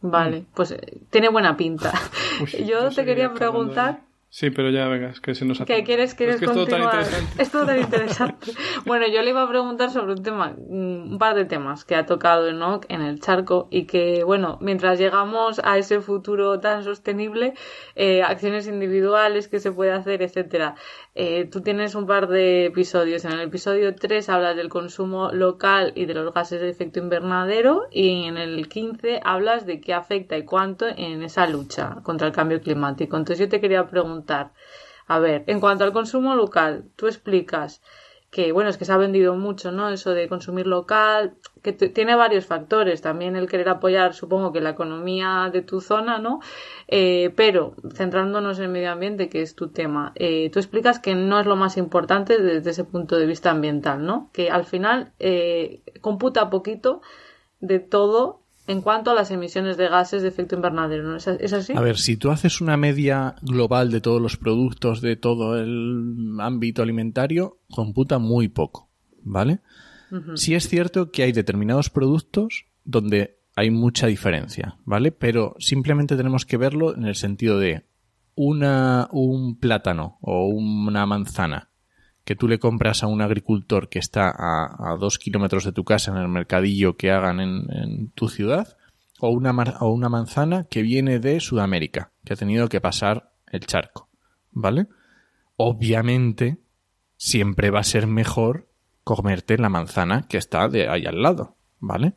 Vale, 0.00 0.44
pues 0.54 0.72
eh, 0.72 1.00
tiene 1.10 1.28
buena 1.28 1.56
pinta. 1.56 1.92
Yo 2.66 2.90
te 2.90 3.04
quería 3.04 3.32
preguntar 3.32 4.00
Sí, 4.34 4.48
pero 4.48 4.70
ya, 4.70 4.88
venga, 4.88 5.10
es 5.10 5.20
que 5.20 5.34
se 5.34 5.44
nos 5.44 5.60
ha... 5.60 5.66
¿Qué 5.66 5.84
quieres, 5.84 6.14
quieres 6.14 6.36
es 6.36 6.40
que 6.40 6.46
es 6.46 6.52
todo 6.52 6.66
tan 6.66 6.80
interesante. 6.80 7.42
Es 7.42 7.50
todo 7.50 7.66
tan 7.66 7.78
interesante. 7.82 8.52
bueno, 8.86 9.06
yo 9.06 9.20
le 9.20 9.28
iba 9.28 9.42
a 9.42 9.48
preguntar 9.48 9.90
sobre 9.90 10.14
un 10.14 10.22
tema, 10.22 10.54
un 10.56 11.18
par 11.18 11.34
de 11.34 11.44
temas 11.44 11.84
que 11.84 11.96
ha 11.96 12.06
tocado 12.06 12.48
Enoch 12.48 12.86
en 12.88 13.02
el 13.02 13.20
charco 13.20 13.68
y 13.70 13.84
que, 13.84 14.24
bueno, 14.24 14.56
mientras 14.62 14.98
llegamos 14.98 15.60
a 15.62 15.76
ese 15.76 16.00
futuro 16.00 16.60
tan 16.60 16.82
sostenible, 16.82 17.52
eh, 17.94 18.22
acciones 18.22 18.66
individuales 18.66 19.48
que 19.48 19.60
se 19.60 19.70
puede 19.70 19.92
hacer, 19.92 20.22
etcétera. 20.22 20.76
Eh, 21.14 21.46
tú 21.52 21.60
tienes 21.60 21.94
un 21.94 22.06
par 22.06 22.26
de 22.26 22.64
episodios. 22.64 23.26
En 23.26 23.32
el 23.32 23.40
episodio 23.40 23.94
3 23.94 24.30
hablas 24.30 24.56
del 24.56 24.70
consumo 24.70 25.30
local 25.30 25.92
y 25.94 26.06
de 26.06 26.14
los 26.14 26.32
gases 26.32 26.62
de 26.62 26.70
efecto 26.70 27.00
invernadero 27.00 27.82
y 27.90 28.24
en 28.24 28.38
el 28.38 28.66
15 28.66 29.20
hablas 29.22 29.66
de 29.66 29.82
qué 29.82 29.92
afecta 29.92 30.38
y 30.38 30.46
cuánto 30.46 30.86
en 30.88 31.22
esa 31.22 31.46
lucha 31.46 31.98
contra 32.02 32.28
el 32.28 32.32
cambio 32.32 32.62
climático. 32.62 33.18
Entonces 33.18 33.38
yo 33.38 33.50
te 33.50 33.60
quería 33.60 33.86
preguntar 33.86 34.21
a 35.06 35.18
ver, 35.18 35.44
en 35.46 35.60
cuanto 35.60 35.84
al 35.84 35.92
consumo 35.92 36.34
local, 36.34 36.84
tú 36.96 37.06
explicas 37.06 37.82
que, 38.32 38.50
bueno, 38.50 38.70
es 38.70 38.78
que 38.78 38.86
se 38.86 38.92
ha 38.92 38.96
vendido 38.96 39.34
mucho, 39.36 39.72
¿no? 39.72 39.90
Eso 39.90 40.12
de 40.12 40.26
consumir 40.26 40.66
local, 40.66 41.34
que 41.62 41.74
tiene 41.74 42.14
varios 42.16 42.46
factores. 42.46 43.02
También 43.02 43.36
el 43.36 43.46
querer 43.46 43.68
apoyar, 43.68 44.14
supongo 44.14 44.52
que 44.54 44.62
la 44.62 44.70
economía 44.70 45.50
de 45.52 45.60
tu 45.60 45.82
zona, 45.82 46.18
¿no? 46.18 46.40
Eh, 46.88 47.30
pero, 47.36 47.74
centrándonos 47.94 48.58
en 48.58 48.64
el 48.64 48.70
medio 48.70 48.90
ambiente, 48.90 49.28
que 49.28 49.42
es 49.42 49.54
tu 49.54 49.68
tema, 49.68 50.12
eh, 50.14 50.48
tú 50.50 50.60
explicas 50.60 50.98
que 50.98 51.14
no 51.14 51.38
es 51.40 51.46
lo 51.46 51.56
más 51.56 51.76
importante 51.76 52.40
desde 52.40 52.70
ese 52.70 52.84
punto 52.84 53.18
de 53.18 53.26
vista 53.26 53.50
ambiental, 53.50 54.06
¿no? 54.06 54.30
Que 54.32 54.50
al 54.50 54.64
final 54.64 55.12
eh, 55.18 55.82
computa 56.00 56.48
poquito 56.48 57.02
de 57.60 57.80
todo 57.80 58.41
en 58.66 58.80
cuanto 58.80 59.10
a 59.10 59.14
las 59.14 59.30
emisiones 59.30 59.76
de 59.76 59.88
gases 59.88 60.22
de 60.22 60.28
efecto 60.28 60.54
invernadero, 60.54 61.02
¿no? 61.02 61.16
¿Es, 61.16 61.52
así? 61.52 61.72
A 61.74 61.80
ver, 61.80 61.98
si 61.98 62.16
tú 62.16 62.30
haces 62.30 62.60
una 62.60 62.76
media 62.76 63.34
global 63.42 63.90
de 63.90 64.00
todos 64.00 64.20
los 64.20 64.36
productos 64.36 65.00
de 65.00 65.16
todo 65.16 65.58
el 65.58 66.38
ámbito 66.40 66.82
alimentario, 66.82 67.58
computa 67.70 68.18
muy 68.18 68.48
poco, 68.48 68.88
¿vale? 69.22 69.60
Sí 70.34 70.54
es 70.54 70.68
cierto 70.68 71.10
que 71.10 71.22
hay 71.22 71.32
determinados 71.32 71.88
productos 71.88 72.66
donde 72.84 73.38
hay 73.56 73.70
mucha 73.70 74.06
diferencia, 74.06 74.76
¿vale? 74.84 75.10
Pero 75.10 75.56
simplemente 75.58 76.16
tenemos 76.16 76.44
que 76.44 76.58
verlo 76.58 76.94
en 76.94 77.06
el 77.06 77.14
sentido 77.14 77.58
de 77.58 77.86
una, 78.34 79.08
un 79.10 79.58
plátano 79.58 80.18
o 80.20 80.46
una 80.46 81.06
manzana 81.06 81.71
que 82.32 82.36
tú 82.36 82.48
le 82.48 82.58
compras 82.58 83.02
a 83.02 83.08
un 83.08 83.20
agricultor 83.20 83.90
que 83.90 83.98
está 83.98 84.34
a, 84.34 84.96
dos 84.98 85.18
kilómetros 85.18 85.64
de 85.64 85.72
tu 85.72 85.84
casa 85.84 86.12
en 86.12 86.16
el 86.16 86.28
mercadillo 86.28 86.96
que 86.96 87.10
hagan 87.10 87.40
en, 87.40 88.10
tu 88.14 88.30
ciudad, 88.30 88.78
o 89.20 89.28
una, 89.28 89.50
o 89.80 89.90
una 89.90 90.08
manzana 90.08 90.64
que 90.64 90.80
viene 90.80 91.18
de 91.18 91.40
Sudamérica, 91.40 92.10
que 92.24 92.32
ha 92.32 92.36
tenido 92.36 92.70
que 92.70 92.80
pasar 92.80 93.34
el 93.50 93.66
charco, 93.66 94.08
¿vale? 94.50 94.86
Obviamente, 95.56 96.56
siempre 97.18 97.68
va 97.68 97.80
a 97.80 97.84
ser 97.84 98.06
mejor 98.06 98.70
comerte 99.04 99.58
la 99.58 99.68
manzana 99.68 100.26
que 100.26 100.38
está 100.38 100.68
de 100.68 100.88
ahí 100.88 101.04
al 101.04 101.20
lado, 101.20 101.58
¿vale? 101.80 102.14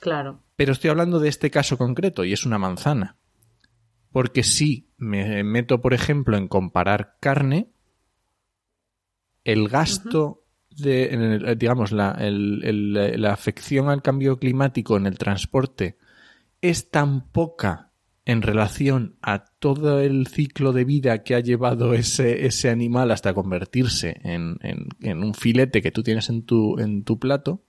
Claro. 0.00 0.40
Pero 0.56 0.72
estoy 0.72 0.90
hablando 0.90 1.20
de 1.20 1.28
este 1.28 1.52
caso 1.52 1.78
concreto 1.78 2.24
y 2.24 2.32
es 2.32 2.44
una 2.44 2.58
manzana. 2.58 3.18
Porque 4.10 4.42
si 4.42 4.90
me 4.96 5.44
meto, 5.44 5.80
por 5.80 5.94
ejemplo, 5.94 6.36
en 6.36 6.48
comparar 6.48 7.18
carne, 7.20 7.70
el 9.44 9.68
gasto 9.68 10.44
de, 10.70 11.54
digamos, 11.56 11.92
la, 11.92 12.16
la 12.20 13.32
afección 13.32 13.88
al 13.88 14.02
cambio 14.02 14.38
climático 14.38 14.96
en 14.96 15.06
el 15.06 15.18
transporte 15.18 15.98
es 16.60 16.90
tan 16.90 17.28
poca 17.28 17.92
en 18.26 18.42
relación 18.42 19.16
a 19.20 19.44
todo 19.44 20.00
el 20.00 20.26
ciclo 20.26 20.72
de 20.72 20.84
vida 20.84 21.22
que 21.22 21.34
ha 21.34 21.40
llevado 21.40 21.92
ese, 21.94 22.46
ese 22.46 22.70
animal 22.70 23.10
hasta 23.10 23.34
convertirse 23.34 24.18
en, 24.24 24.56
en, 24.62 25.22
un 25.22 25.34
filete 25.34 25.82
que 25.82 25.90
tú 25.90 26.02
tienes 26.02 26.30
en 26.30 26.44
tu, 26.44 26.78
en 26.78 27.04
tu 27.04 27.18
plato, 27.18 27.64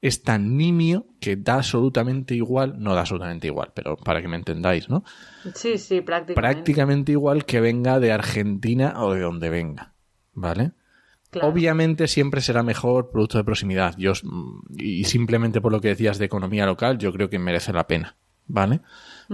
es 0.00 0.22
tan 0.22 0.56
nimio 0.56 1.06
que 1.18 1.34
da 1.34 1.54
absolutamente 1.54 2.34
igual, 2.34 2.76
no 2.78 2.94
da 2.94 3.00
absolutamente 3.00 3.48
igual, 3.48 3.72
pero 3.74 3.96
para 3.96 4.22
que 4.22 4.28
me 4.28 4.36
entendáis, 4.36 4.88
¿no? 4.88 5.02
Sí, 5.54 5.78
sí, 5.78 6.00
prácticamente. 6.00 6.34
Prácticamente 6.34 7.12
igual 7.12 7.44
que 7.44 7.60
venga 7.60 7.98
de 7.98 8.12
Argentina 8.12 8.94
o 8.98 9.14
de 9.14 9.20
donde 9.20 9.50
venga, 9.50 9.95
¿vale? 10.36 10.72
Obviamente 11.42 12.06
siempre 12.06 12.40
será 12.40 12.62
mejor 12.62 13.10
producto 13.10 13.38
de 13.38 13.44
proximidad. 13.44 13.94
Yo, 13.98 14.12
y 14.76 15.04
simplemente 15.04 15.60
por 15.60 15.72
lo 15.72 15.80
que 15.80 15.88
decías 15.88 16.18
de 16.18 16.24
economía 16.26 16.66
local, 16.66 16.98
yo 16.98 17.12
creo 17.12 17.28
que 17.28 17.38
merece 17.38 17.72
la 17.72 17.86
pena, 17.86 18.16
¿vale? 18.46 18.80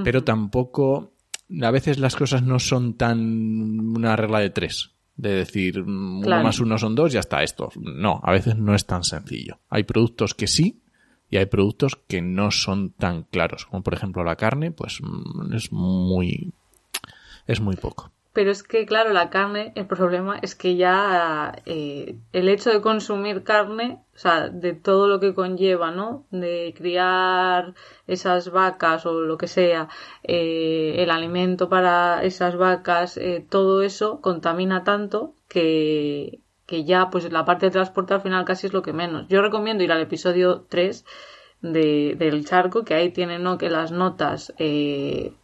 Pero 0.03 0.25
tampoco, 0.25 1.13
a 1.61 1.71
veces 1.71 1.99
las 1.99 2.17
cosas 2.17 2.43
no 2.43 2.59
son 2.59 2.95
tan 2.95 3.21
una 3.97 4.17
regla 4.17 4.41
de 4.41 4.51
tres. 4.51 4.93
De 5.15 5.31
decir, 5.31 5.81
uno 5.81 6.43
más 6.43 6.59
uno 6.59 6.79
son 6.79 6.95
dos, 6.95 7.13
ya 7.13 7.21
está 7.21 7.43
esto. 7.43 7.71
No, 7.77 8.21
a 8.25 8.33
veces 8.33 8.57
no 8.57 8.75
es 8.75 8.87
tan 8.87 9.05
sencillo. 9.05 9.61
Hay 9.69 9.85
productos 9.85 10.35
que 10.35 10.47
sí 10.47 10.81
y 11.29 11.37
hay 11.37 11.47
productos 11.47 11.97
que 12.09 12.23
no 12.23 12.51
son 12.51 12.91
tan 12.91 13.25
claros. 13.25 13.67
Como 13.67 13.83
por 13.83 13.95
ejemplo 13.95 14.25
la 14.25 14.37
carne, 14.37 14.71
pues 14.71 15.01
mm, 15.03 15.53
es 15.55 15.71
muy, 15.71 16.55
es 17.47 17.61
muy 17.61 17.77
poco. 17.77 18.12
Pero 18.33 18.51
es 18.51 18.63
que, 18.63 18.87
claro, 18.87 19.13
la 19.13 19.29
carne, 19.29 19.73
el 19.75 19.87
problema 19.87 20.39
es 20.41 20.55
que 20.55 20.77
ya 20.77 21.55
eh, 21.67 22.17
el 22.33 22.49
hecho 22.49 22.71
de 22.71 22.81
consumir 22.81 23.45
carne, 23.45 24.03
o 24.15 24.19
sea, 24.19 24.49
de 24.49 24.73
todo 24.73 25.07
lo 25.07 25.21
que 25.21 25.35
conlleva, 25.35 25.91
¿no? 25.91 26.27
De 26.31 26.73
criar 26.77 27.75
esas 28.07 28.51
vacas 28.51 29.05
o 29.05 29.21
lo 29.21 29.37
que 29.37 29.49
sea, 29.49 29.89
eh, 30.23 30.95
el 30.99 31.11
alimento 31.11 31.69
para 31.69 32.23
esas 32.25 32.57
vacas, 32.57 33.19
eh, 33.19 33.47
todo 33.49 33.83
eso 33.83 34.21
contamina 34.23 34.83
tanto 34.83 35.35
que, 35.49 36.41
que 36.67 36.85
ya, 36.85 37.11
pues 37.11 37.31
la 37.31 37.45
parte 37.45 37.67
de 37.67 37.73
transporte 37.73 38.15
al 38.15 38.23
final 38.23 38.47
casi 38.47 38.67
es 38.67 38.73
lo 38.73 38.83
que 38.83 38.95
menos. 38.95 39.29
Yo 39.29 39.43
recomiendo 39.43 39.85
ir 39.85 39.93
al 39.93 40.01
episodio 40.01 40.63
3 40.71 41.05
de, 41.61 42.17
del 42.19 42.47
charco, 42.47 42.85
que 42.85 42.95
ahí 42.95 43.11
tienen, 43.11 43.43
¿no? 43.43 43.59
Que 43.59 43.71
las 43.71 43.93
notas, 43.93 44.55
eh, 44.59 45.35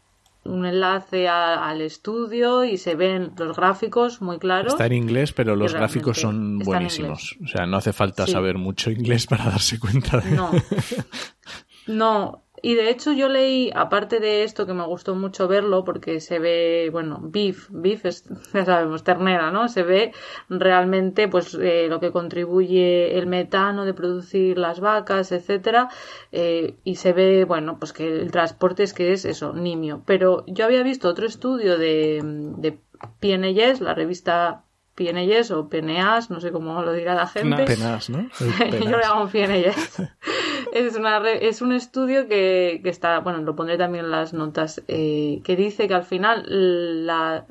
un 0.49 0.66
enlace 0.66 1.28
al 1.28 1.80
estudio 1.80 2.64
y 2.64 2.78
se 2.78 2.94
ven 2.94 3.32
los 3.36 3.57
gráficos 3.57 4.20
muy 4.20 4.38
claros. 4.38 4.72
Está 4.72 4.86
en 4.86 4.94
inglés, 4.94 5.32
pero 5.32 5.57
los 5.57 5.74
gráficos 5.74 6.20
son 6.20 6.59
buenísimos. 6.59 7.36
O 7.44 7.46
sea, 7.46 7.66
no 7.66 7.76
hace 7.76 7.92
falta 7.92 8.26
saber 8.26 8.57
mucho 8.57 8.90
inglés 8.90 9.26
para 9.26 9.44
darse 9.44 9.78
cuenta 9.78 10.18
de... 10.18 10.30
No. 10.32 10.51
No, 11.88 12.44
y 12.62 12.74
de 12.74 12.90
hecho 12.90 13.12
yo 13.12 13.28
leí, 13.28 13.70
aparte 13.74 14.20
de 14.20 14.44
esto 14.44 14.66
que 14.66 14.74
me 14.74 14.86
gustó 14.86 15.14
mucho 15.14 15.48
verlo, 15.48 15.84
porque 15.84 16.20
se 16.20 16.38
ve, 16.38 16.88
bueno, 16.92 17.20
beef, 17.22 17.68
beef 17.70 18.04
es, 18.04 18.24
ya 18.54 18.64
sabemos, 18.64 19.04
ternera, 19.04 19.50
¿no? 19.50 19.68
Se 19.68 19.82
ve 19.82 20.12
realmente 20.48 21.28
pues 21.28 21.54
eh, 21.54 21.86
lo 21.88 22.00
que 22.00 22.12
contribuye 22.12 23.18
el 23.18 23.26
metano 23.26 23.84
de 23.84 23.94
producir 23.94 24.59
las 24.59 24.80
vacas, 24.80 25.32
etcétera, 25.32 25.88
eh, 26.32 26.76
y 26.84 26.96
se 26.96 27.12
ve, 27.12 27.44
bueno, 27.44 27.78
pues 27.78 27.92
que 27.92 28.06
el 28.06 28.30
transporte 28.30 28.82
es 28.82 28.94
que 28.94 29.12
es 29.12 29.24
eso, 29.24 29.52
nimio. 29.52 30.02
Pero 30.06 30.44
yo 30.46 30.64
había 30.64 30.82
visto 30.82 31.09
otro 31.09 31.26
estudio 31.26 31.78
de, 31.78 32.20
de 32.59 32.78
PNYES, 33.20 33.80
la 33.80 33.94
revista 33.94 34.64
PNYES 34.99 35.53
o 35.53 35.68
PNAs, 35.68 36.28
no 36.28 36.40
sé 36.40 36.51
cómo 36.51 36.82
lo 36.82 36.92
dirá 36.92 37.14
la 37.14 37.28
gente. 37.28 37.64
PNAS, 37.64 38.11
¿no? 38.11 38.28
yo 38.40 38.96
le 38.96 39.05
hago 39.05 39.28
PNYES. 39.28 40.03
es, 40.72 40.96
una 40.96 41.18
es 41.30 41.62
un 41.62 41.72
estudio 41.72 42.26
que, 42.26 42.80
que, 42.82 42.88
está, 42.88 43.20
bueno, 43.20 43.40
lo 43.42 43.55
pondré 43.55 43.78
también 43.78 44.07
en 44.07 44.11
las 44.11 44.32
notas, 44.32 44.82
eh, 44.88 45.40
que 45.44 45.55
dice 45.55 45.86
que 45.86 45.94
al 45.94 46.03
final 46.05 47.07
la, 47.07 47.46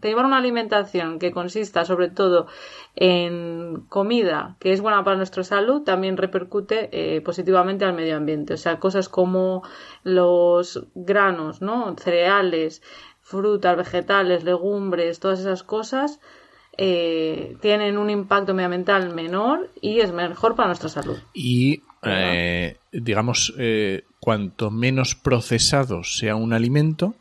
te 0.00 0.08
llevar 0.08 0.24
una 0.24 0.36
alimentación 0.36 1.18
que 1.18 1.32
consista 1.32 1.84
sobre 1.84 2.10
todo 2.10 2.46
en 2.94 3.86
comida 3.88 4.56
que 4.60 4.72
es 4.72 4.80
buena 4.80 5.02
para 5.02 5.16
nuestra 5.16 5.42
salud 5.42 5.82
también 5.82 6.16
repercute 6.16 6.90
eh, 6.92 7.20
positivamente 7.22 7.84
al 7.84 7.94
medio 7.94 8.16
ambiente. 8.16 8.54
O 8.54 8.56
sea, 8.56 8.78
cosas 8.78 9.08
como 9.08 9.64
los 10.04 10.86
granos, 10.94 11.60
¿no? 11.60 11.96
Cereales, 11.98 12.82
frutas, 13.20 13.76
vegetales, 13.76 14.44
legumbres, 14.44 15.18
todas 15.18 15.40
esas 15.40 15.64
cosas 15.64 16.20
eh, 16.76 17.56
tienen 17.60 17.98
un 17.98 18.10
impacto 18.10 18.54
medioambiental 18.54 19.14
menor 19.14 19.70
y 19.80 20.00
es 20.00 20.12
mejor 20.12 20.54
para 20.54 20.68
nuestra 20.68 20.88
salud. 20.88 21.18
Y 21.32 21.82
eh, 22.02 22.76
digamos, 22.92 23.54
eh, 23.58 24.04
cuanto 24.20 24.70
menos 24.70 25.14
procesado 25.14 26.02
sea 26.04 26.36
un 26.36 26.52
alimento, 26.52 27.14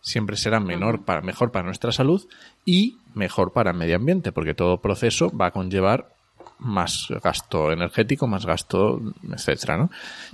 siempre 0.00 0.36
será 0.36 0.60
menor 0.60 1.04
para, 1.04 1.22
mejor 1.22 1.50
para 1.50 1.64
nuestra 1.64 1.92
salud 1.92 2.26
y 2.64 2.98
mejor 3.14 3.52
para 3.52 3.70
el 3.70 3.76
medio 3.76 3.96
ambiente, 3.96 4.32
porque 4.32 4.54
todo 4.54 4.80
proceso 4.80 5.30
va 5.36 5.46
a 5.46 5.50
conllevar 5.50 6.14
más 6.58 7.08
gasto 7.22 7.72
energético, 7.72 8.26
más 8.26 8.46
gasto, 8.46 9.00
etcétera, 9.30 9.76
¿no? 9.76 9.90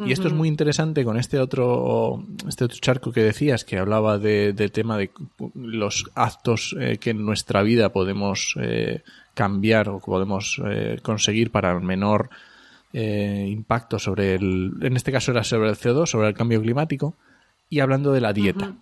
Y 0.06 0.12
esto 0.12 0.28
es 0.28 0.34
muy 0.34 0.48
interesante 0.48 1.04
con 1.04 1.16
este 1.18 1.38
otro, 1.38 2.24
este 2.48 2.64
otro 2.64 2.78
charco 2.80 3.12
que 3.12 3.22
decías, 3.22 3.64
que 3.64 3.78
hablaba 3.78 4.18
de, 4.18 4.52
tema 4.72 4.96
de 4.96 5.10
los 5.54 6.10
actos 6.14 6.76
eh, 6.78 6.98
que 6.98 7.10
en 7.10 7.24
nuestra 7.24 7.62
vida 7.62 7.90
podemos 7.92 8.54
cambiar 9.34 9.88
o 9.88 9.98
podemos 10.00 10.60
conseguir 11.02 11.50
para 11.50 11.72
el 11.72 11.80
menor 11.80 12.30
eh, 12.92 13.46
impacto 13.48 14.00
sobre 14.00 14.34
el, 14.34 14.72
en 14.80 14.96
este 14.96 15.12
caso 15.12 15.30
era 15.30 15.44
sobre 15.44 15.68
el 15.68 15.76
CO2, 15.76 16.06
sobre 16.06 16.26
el 16.28 16.34
cambio 16.34 16.60
climático, 16.60 17.14
y 17.68 17.78
hablando 17.80 18.12
de 18.12 18.20
la 18.20 18.32
dieta. 18.32 18.74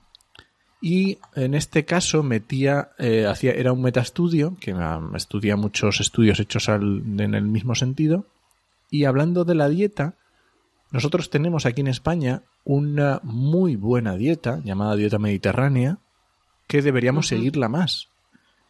Y 0.80 1.18
en 1.34 1.54
este 1.54 1.84
caso 1.84 2.22
metía, 2.22 2.90
eh, 2.98 3.26
hacía, 3.26 3.52
era 3.52 3.72
un 3.72 3.82
metaestudio, 3.82 4.56
que 4.60 4.72
um, 4.74 5.16
estudia 5.16 5.56
muchos 5.56 6.00
estudios 6.00 6.38
hechos 6.38 6.68
al- 6.68 7.02
en 7.18 7.34
el 7.34 7.44
mismo 7.44 7.74
sentido. 7.74 8.26
Y 8.90 9.04
hablando 9.04 9.44
de 9.44 9.54
la 9.56 9.68
dieta, 9.68 10.14
nosotros 10.92 11.30
tenemos 11.30 11.66
aquí 11.66 11.80
en 11.80 11.88
España 11.88 12.42
una 12.64 13.20
muy 13.24 13.76
buena 13.76 14.16
dieta, 14.16 14.60
llamada 14.64 14.94
dieta 14.96 15.18
mediterránea, 15.18 15.98
que 16.68 16.80
deberíamos 16.80 17.26
seguirla 17.28 17.68
más. 17.68 18.08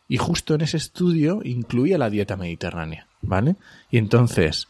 Y 0.08 0.16
justo 0.16 0.54
en 0.54 0.62
ese 0.62 0.78
estudio 0.78 1.40
incluía 1.44 1.98
la 1.98 2.08
dieta 2.08 2.36
mediterránea, 2.36 3.06
¿vale? 3.20 3.56
Y 3.90 3.98
entonces 3.98 4.66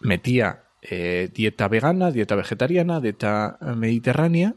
metía 0.00 0.64
eh, 0.82 1.30
dieta 1.34 1.66
vegana, 1.68 2.10
dieta 2.10 2.34
vegetariana, 2.34 3.00
dieta 3.00 3.56
mediterránea, 3.74 4.54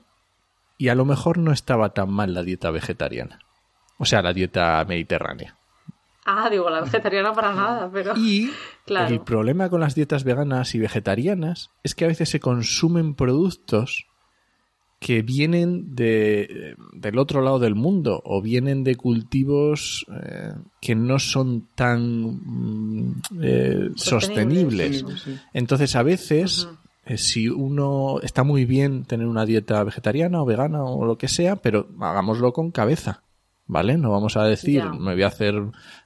y 0.81 0.89
a 0.89 0.95
lo 0.95 1.05
mejor 1.05 1.37
no 1.37 1.51
estaba 1.51 1.93
tan 1.93 2.09
mal 2.11 2.33
la 2.33 2.41
dieta 2.41 2.71
vegetariana. 2.71 3.37
O 3.99 4.05
sea, 4.05 4.23
la 4.23 4.33
dieta 4.33 4.83
mediterránea. 4.89 5.55
Ah, 6.25 6.49
digo, 6.49 6.71
la 6.71 6.81
vegetariana 6.81 7.33
para 7.33 7.53
nada, 7.53 7.87
pero... 7.93 8.17
Y 8.17 8.49
Claro. 8.87 9.13
el 9.13 9.21
problema 9.21 9.69
con 9.69 9.79
las 9.79 9.93
dietas 9.93 10.23
veganas 10.23 10.73
y 10.73 10.79
vegetarianas 10.79 11.69
es 11.83 11.93
que 11.93 12.05
a 12.05 12.07
veces 12.07 12.29
se 12.29 12.39
consumen 12.39 13.13
productos 13.13 14.07
que 14.99 15.21
vienen 15.21 15.93
de, 15.95 16.75
del 16.93 17.19
otro 17.19 17.41
lado 17.41 17.59
del 17.59 17.75
mundo 17.75 18.19
o 18.25 18.41
vienen 18.41 18.83
de 18.83 18.95
cultivos 18.95 20.03
eh, 20.11 20.53
que 20.81 20.95
no 20.95 21.19
son 21.19 21.67
tan 21.75 22.39
mm, 22.43 23.21
eh, 23.39 23.89
Sostenibles. 23.95 24.97
sostenibles. 25.01 25.21
Sí. 25.21 25.39
Entonces, 25.53 25.95
a 25.95 26.01
veces, 26.01 26.67
si 27.15 27.49
uno 27.49 28.19
está 28.21 28.43
muy 28.43 28.65
bien 28.65 29.05
tener 29.05 29.27
una 29.27 29.45
dieta 29.45 29.83
vegetariana 29.83 30.41
o 30.41 30.45
vegana 30.45 30.83
o 30.83 31.05
lo 31.05 31.17
que 31.17 31.27
sea, 31.27 31.55
pero 31.57 31.87
hagámoslo 31.99 32.53
con 32.53 32.71
cabeza, 32.71 33.23
¿vale? 33.65 33.97
No 33.97 34.11
vamos 34.11 34.37
a 34.37 34.43
decir, 34.43 34.83
me 34.83 35.13
voy 35.13 35.23
a 35.23 35.27
hacer 35.27 35.55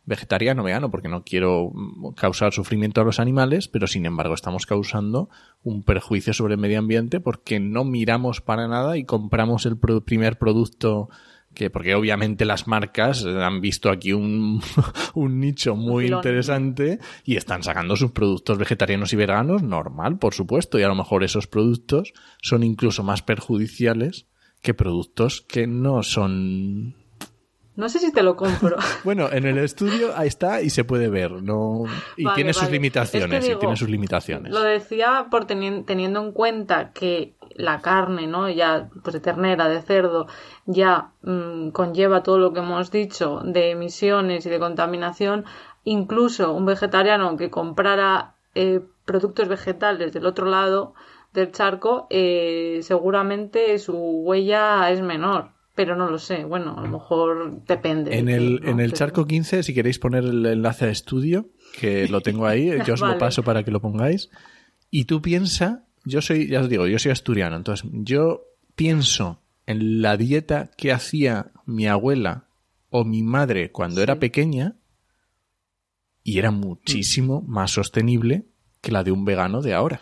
vegetariano 0.05 0.61
o 0.61 0.65
vegano 0.65 0.91
porque 0.91 1.09
no 1.09 1.23
quiero 1.23 1.71
mm, 1.73 2.13
causar 2.13 2.53
sufrimiento 2.53 3.01
a 3.01 3.03
los 3.03 3.19
animales, 3.19 3.67
pero 3.67 3.87
sin 3.87 4.05
embargo 4.05 4.33
estamos 4.33 4.65
causando 4.65 5.29
un 5.63 5.83
perjuicio 5.83 6.33
sobre 6.33 6.53
el 6.53 6.59
medio 6.59 6.79
ambiente 6.79 7.19
porque 7.19 7.59
no 7.59 7.83
miramos 7.83 8.41
para 8.41 8.67
nada 8.67 8.97
y 8.97 9.03
compramos 9.03 9.65
el 9.65 9.77
primer 9.77 10.37
producto 10.37 11.09
que 11.55 11.71
porque 11.71 11.95
obviamente 11.95 12.45
las 12.45 12.67
marcas 12.67 13.25
han 13.25 13.61
visto 13.61 13.89
aquí 13.89 14.13
un, 14.13 14.61
un 15.15 15.39
nicho 15.39 15.75
muy 15.75 16.03
filón. 16.05 16.19
interesante 16.19 16.99
y 17.23 17.37
están 17.37 17.63
sacando 17.63 17.95
sus 17.95 18.11
productos 18.11 18.59
vegetarianos 18.59 19.11
y 19.13 19.15
veganos 19.15 19.63
normal, 19.63 20.19
por 20.19 20.35
supuesto, 20.35 20.77
y 20.77 20.83
a 20.83 20.87
lo 20.87 20.95
mejor 20.95 21.23
esos 21.23 21.47
productos 21.47 22.13
son 22.41 22.61
incluso 22.61 23.01
más 23.03 23.23
perjudiciales 23.23 24.27
que 24.61 24.73
productos 24.73 25.41
que 25.41 25.65
no 25.67 26.03
son 26.03 26.95
No 27.75 27.89
sé 27.89 27.99
si 27.99 28.11
te 28.11 28.23
lo 28.23 28.35
compro. 28.35 28.77
bueno, 29.03 29.29
en 29.31 29.45
el 29.45 29.57
estudio 29.59 30.17
ahí 30.17 30.27
está 30.27 30.61
y 30.61 30.69
se 30.69 30.83
puede 30.85 31.07
ver, 31.09 31.43
no 31.43 31.83
y 32.17 32.23
Vale, 32.23 32.35
tiene 32.35 32.53
sus 32.53 32.71
limitaciones, 32.71 33.43
Es 33.43 33.49
que 33.49 33.55
y 33.55 33.59
tiene 33.59 33.75
sus 33.75 33.89
limitaciones. 33.89 34.51
Lo 34.53 34.61
decía 34.63 35.27
por 35.29 35.45
teni- 35.45 35.85
teniendo 35.85 36.23
en 36.25 36.31
cuenta 36.31 36.91
que 36.93 37.34
la 37.55 37.81
carne, 37.81 38.27
¿no? 38.27 38.49
Ya, 38.49 38.89
pues 39.03 39.13
de 39.13 39.19
ternera, 39.19 39.67
de 39.67 39.81
cerdo, 39.81 40.27
ya 40.65 41.11
mm, 41.23 41.69
conlleva 41.69 42.23
todo 42.23 42.37
lo 42.37 42.53
que 42.53 42.59
hemos 42.59 42.91
dicho 42.91 43.41
de 43.43 43.71
emisiones 43.71 44.45
y 44.45 44.49
de 44.49 44.59
contaminación. 44.59 45.45
Incluso 45.83 46.53
un 46.53 46.65
vegetariano 46.65 47.37
que 47.37 47.49
comprara 47.49 48.35
eh, 48.53 48.81
productos 49.05 49.47
vegetales 49.47 50.13
del 50.13 50.25
otro 50.25 50.47
lado 50.47 50.93
del 51.33 51.51
charco, 51.51 52.07
eh, 52.09 52.79
seguramente 52.81 53.77
su 53.79 53.95
huella 53.95 54.91
es 54.91 55.01
menor. 55.01 55.51
Pero 55.75 55.97
no 55.97 56.09
lo 56.09 56.19
sé. 56.19 56.45
Bueno, 56.45 56.75
a 56.77 56.81
lo 56.81 56.87
mejor 56.87 57.61
depende. 57.67 58.17
En 58.17 58.29
el, 58.29 58.61
en 58.63 58.79
el 58.79 58.93
charco 58.93 59.25
15, 59.25 59.61
si 59.61 59.73
queréis 59.73 59.99
poner 59.99 60.23
el 60.23 60.45
enlace 60.45 60.85
a 60.85 60.89
estudio, 60.89 61.49
que 61.77 62.07
lo 62.07 62.21
tengo 62.21 62.45
ahí, 62.45 62.71
yo 62.85 62.93
os 62.93 63.01
lo 63.01 63.17
paso 63.19 63.43
para 63.43 63.63
que 63.63 63.71
lo 63.71 63.81
pongáis. 63.81 64.29
Y 64.89 65.03
tú 65.03 65.21
piensa, 65.21 65.84
yo 66.05 66.21
soy, 66.21 66.47
ya 66.47 66.61
os 66.61 66.69
digo, 66.69 66.87
yo 66.87 66.99
soy 66.99 67.11
asturiano, 67.11 67.55
entonces 67.55 67.89
yo 67.91 68.45
pienso 68.75 69.41
en 69.65 70.01
la 70.01 70.17
dieta 70.17 70.71
que 70.77 70.91
hacía 70.91 71.51
mi 71.65 71.87
abuela 71.87 72.45
o 72.89 73.03
mi 73.03 73.23
madre 73.23 73.71
cuando 73.71 74.01
era 74.01 74.19
pequeña 74.19 74.75
y 76.23 76.39
era 76.39 76.51
muchísimo 76.51 77.43
más 77.47 77.71
sostenible 77.71 78.45
que 78.81 78.91
la 78.91 79.03
de 79.03 79.11
un 79.11 79.25
vegano 79.25 79.61
de 79.61 79.73
ahora. 79.73 79.99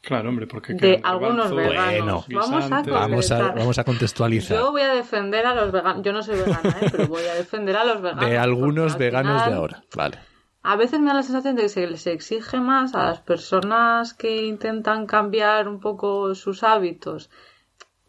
Claro, 0.00 0.28
hombre, 0.28 0.46
porque 0.46 0.74
De 0.74 1.00
algunos 1.02 1.54
veganos. 1.54 2.26
Vamos 2.28 2.70
a. 2.70 2.82
Vamos 2.82 3.30
a, 3.32 3.52
vamos 3.52 3.78
a 3.78 3.84
contextualizar. 3.84 4.56
Yo 4.56 4.70
voy 4.70 4.82
a 4.82 4.94
defender 4.94 5.44
a 5.44 5.54
los 5.54 5.72
veganos. 5.72 6.02
Yo 6.04 6.12
no 6.12 6.22
soy 6.22 6.38
vegana, 6.38 6.76
¿eh? 6.80 6.88
pero 6.90 7.08
voy 7.08 7.24
a 7.24 7.34
defender 7.34 7.76
a 7.76 7.84
los 7.84 8.00
veganos. 8.00 8.24
De 8.24 8.38
algunos 8.38 8.96
veganos 8.96 9.44
de 9.44 9.52
ahora. 9.52 9.84
Vale. 9.94 10.18
A 10.62 10.76
veces 10.76 11.00
me 11.00 11.06
da 11.08 11.14
la 11.14 11.22
sensación 11.22 11.56
de 11.56 11.62
que 11.62 11.68
se 11.68 11.86
les 11.86 12.06
exige 12.06 12.60
más 12.60 12.94
a 12.94 13.04
las 13.04 13.20
personas 13.20 14.14
que 14.14 14.44
intentan 14.46 15.06
cambiar 15.06 15.68
un 15.68 15.80
poco 15.80 16.34
sus 16.34 16.62
hábitos 16.62 17.30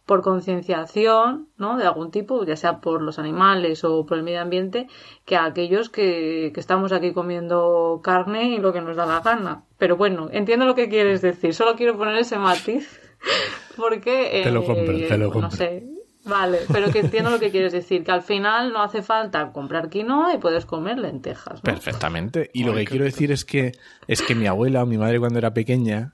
por 0.06 0.24
concienciación, 0.24 1.50
¿no? 1.58 1.78
De 1.78 1.86
algún 1.86 2.10
tipo, 2.10 2.44
ya 2.44 2.56
sea 2.56 2.82
por 2.82 3.02
los 3.04 3.20
animales 3.20 3.84
o 3.84 4.06
por 4.08 4.18
el 4.18 4.24
medio 4.24 4.42
ambiente, 4.42 4.88
que 5.26 5.36
a 5.38 5.46
aquellos 5.46 5.90
que, 5.90 6.52
que 6.54 6.60
estamos 6.60 6.92
aquí 6.92 7.14
comiendo 7.14 8.02
carne 8.04 8.50
y 8.50 8.58
lo 8.58 8.74
que 8.74 8.82
nos 8.82 8.96
da 8.98 9.06
la 9.06 9.20
gana. 9.22 9.66
Pero 9.78 9.98
bueno, 9.98 10.28
entiendo 10.32 10.66
lo 10.66 10.74
que 10.74 10.90
quieres 10.90 11.22
decir. 11.22 11.54
Solo 11.54 11.76
quiero 11.76 11.96
poner 11.98 12.16
ese 12.18 12.40
matiz 12.40 13.00
porque... 13.78 14.42
Te 14.44 14.52
lo 14.52 14.62
eh, 14.62 14.66
compro, 14.66 14.98
te 14.98 15.18
lo 15.18 15.28
No 15.28 15.34
compro. 15.34 15.52
sé. 15.52 15.88
Vale, 16.30 16.60
pero 16.72 16.92
que 16.92 17.00
entiendo 17.00 17.30
lo 17.32 17.40
que 17.40 17.50
quieres 17.52 17.74
decir, 17.74 18.04
que 18.04 18.12
al 18.12 18.22
final 18.22 18.72
no 18.72 18.82
hace 18.84 19.02
falta 19.02 19.52
comprar 19.52 19.90
quinoa 19.90 20.34
y 20.34 20.38
puedes 20.38 20.66
comer 20.66 20.98
lentejas, 21.00 21.56
¿no? 21.56 21.62
Perfectamente. 21.64 22.50
Y 22.54 22.64
lo 22.64 22.74
que 22.76 22.86
quiero 22.86 23.06
rico. 23.06 23.16
decir 23.16 23.32
es 23.32 23.44
que 23.46 23.72
es 24.08 24.22
que 24.22 24.36
mi 24.36 24.46
abuela 24.48 24.84
o 24.84 24.86
mi 24.86 24.98
madre 24.98 25.20
cuando 25.20 25.40
era 25.40 25.54
pequeña 25.54 26.14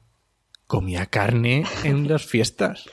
comía 0.68 1.06
carne 1.08 1.66
en 1.84 2.08
las 2.08 2.26
fiestas. 2.26 2.86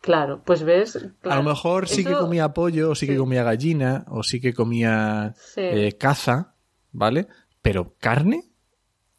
Claro, 0.00 0.42
pues 0.44 0.62
ves. 0.64 0.98
A 1.22 1.36
lo 1.36 1.42
mejor 1.42 1.88
sí 1.88 2.04
que 2.04 2.12
comía 2.12 2.52
pollo, 2.52 2.90
o 2.90 2.94
sí, 2.94 3.06
que 3.06 3.16
comía 3.16 3.42
gallina, 3.42 4.04
o 4.08 4.22
sí 4.22 4.38
que 4.40 4.52
comía 4.52 5.34
Sí. 5.38 5.62
eh, 5.62 5.96
caza, 5.98 6.54
¿vale? 6.92 7.26
Pero 7.62 7.94
carne 7.98 8.44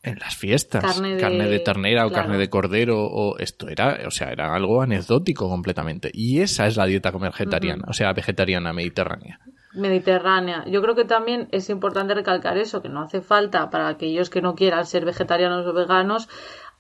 en 0.06 0.20
las 0.20 0.36
fiestas. 0.36 0.84
Carne 0.84 1.48
de- 1.48 1.60
ternera 1.60 2.06
o 2.06 2.10
claro. 2.10 2.24
carne 2.24 2.38
de 2.38 2.50
cordero, 2.50 3.06
o 3.06 3.38
esto 3.38 3.68
era, 3.68 4.00
o 4.06 4.12
sea, 4.12 4.32
era 4.32 4.54
algo 4.54 4.82
anecdótico 4.82 5.50
completamente. 5.50 6.12
Y 6.14 6.42
esa 6.42 6.68
es 6.68 6.78
la 6.78 6.86
dieta 6.86 7.12
vegetariana, 7.12 7.86
o 7.88 7.94
sea, 7.94 8.14
vegetariana 8.14 8.74
mediterránea. 8.74 9.40
Mediterránea. 9.74 10.64
Yo 10.68 10.82
creo 10.82 10.96
que 10.96 11.06
también 11.06 11.48
es 11.52 11.70
importante 11.70 12.14
recalcar 12.14 12.58
eso, 12.58 12.82
que 12.82 12.90
no 12.90 13.02
hace 13.02 13.22
falta 13.22 13.70
para 13.70 13.90
aquellos 13.90 14.30
que 14.30 14.42
no 14.42 14.56
quieran 14.56 14.86
ser 14.86 15.06
vegetarianos 15.06 15.66
o 15.66 15.74
veganos 15.74 16.30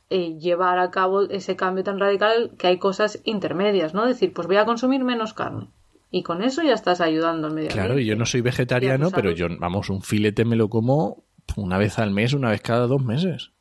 eh, 0.10 0.38
llevar 0.40 0.80
a 0.80 0.92
cabo 0.92 1.24
ese 1.24 1.56
cambio 1.56 1.84
tan 1.84 2.00
radical 2.00 2.52
que 2.58 2.68
hay 2.68 2.78
cosas 2.78 3.22
intermedias, 3.26 3.94
¿no? 3.94 4.06
Decir, 4.06 4.34
pues 4.34 4.48
voy 4.48 4.58
a 4.58 4.66
consumir 4.66 5.04
menos 5.04 5.34
carne. 5.34 5.68
Y 6.12 6.24
con 6.24 6.44
eso 6.44 6.62
ya 6.64 6.74
estás 6.74 7.02
ayudando 7.02 7.48
al 7.48 7.54
medio 7.54 7.70
Claro, 7.70 8.00
y 8.00 8.06
yo 8.06 8.16
no 8.16 8.26
soy 8.26 8.42
vegetariano, 8.42 9.10
pero 9.12 9.32
yo, 9.32 9.48
vamos, 9.60 9.90
un 9.90 10.02
filete 10.02 10.46
me 10.46 10.56
lo 10.56 10.70
como 10.70 11.24
una 11.56 11.78
vez 11.78 12.00
al 12.00 12.12
mes, 12.12 12.34
una 12.34 12.50
vez 12.50 12.62
cada 12.62 12.88
dos 12.88 13.04
meses. 13.04 13.52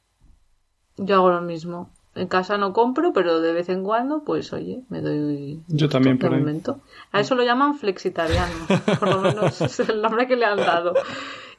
Yo 0.96 1.16
hago 1.16 1.30
lo 1.30 1.40
mismo. 1.40 1.90
En 2.14 2.28
casa 2.28 2.56
no 2.58 2.72
compro, 2.72 3.12
pero 3.12 3.40
de 3.40 3.52
vez 3.52 3.68
en 3.68 3.82
cuando, 3.82 4.22
pues 4.22 4.52
oye, 4.52 4.82
me 4.88 5.00
doy. 5.00 5.60
Yo 5.66 5.88
también 5.88 6.16
por 6.18 6.32
ahí. 6.32 6.44
A 7.10 7.20
eso 7.20 7.34
lo 7.34 7.42
llaman 7.42 7.74
flexitariano. 7.74 8.54
Por 9.00 9.08
lo 9.16 9.20
menos 9.20 9.60
es 9.60 9.80
el 9.80 10.00
nombre 10.00 10.28
que 10.28 10.36
le 10.36 10.44
han 10.44 10.58
dado. 10.58 10.92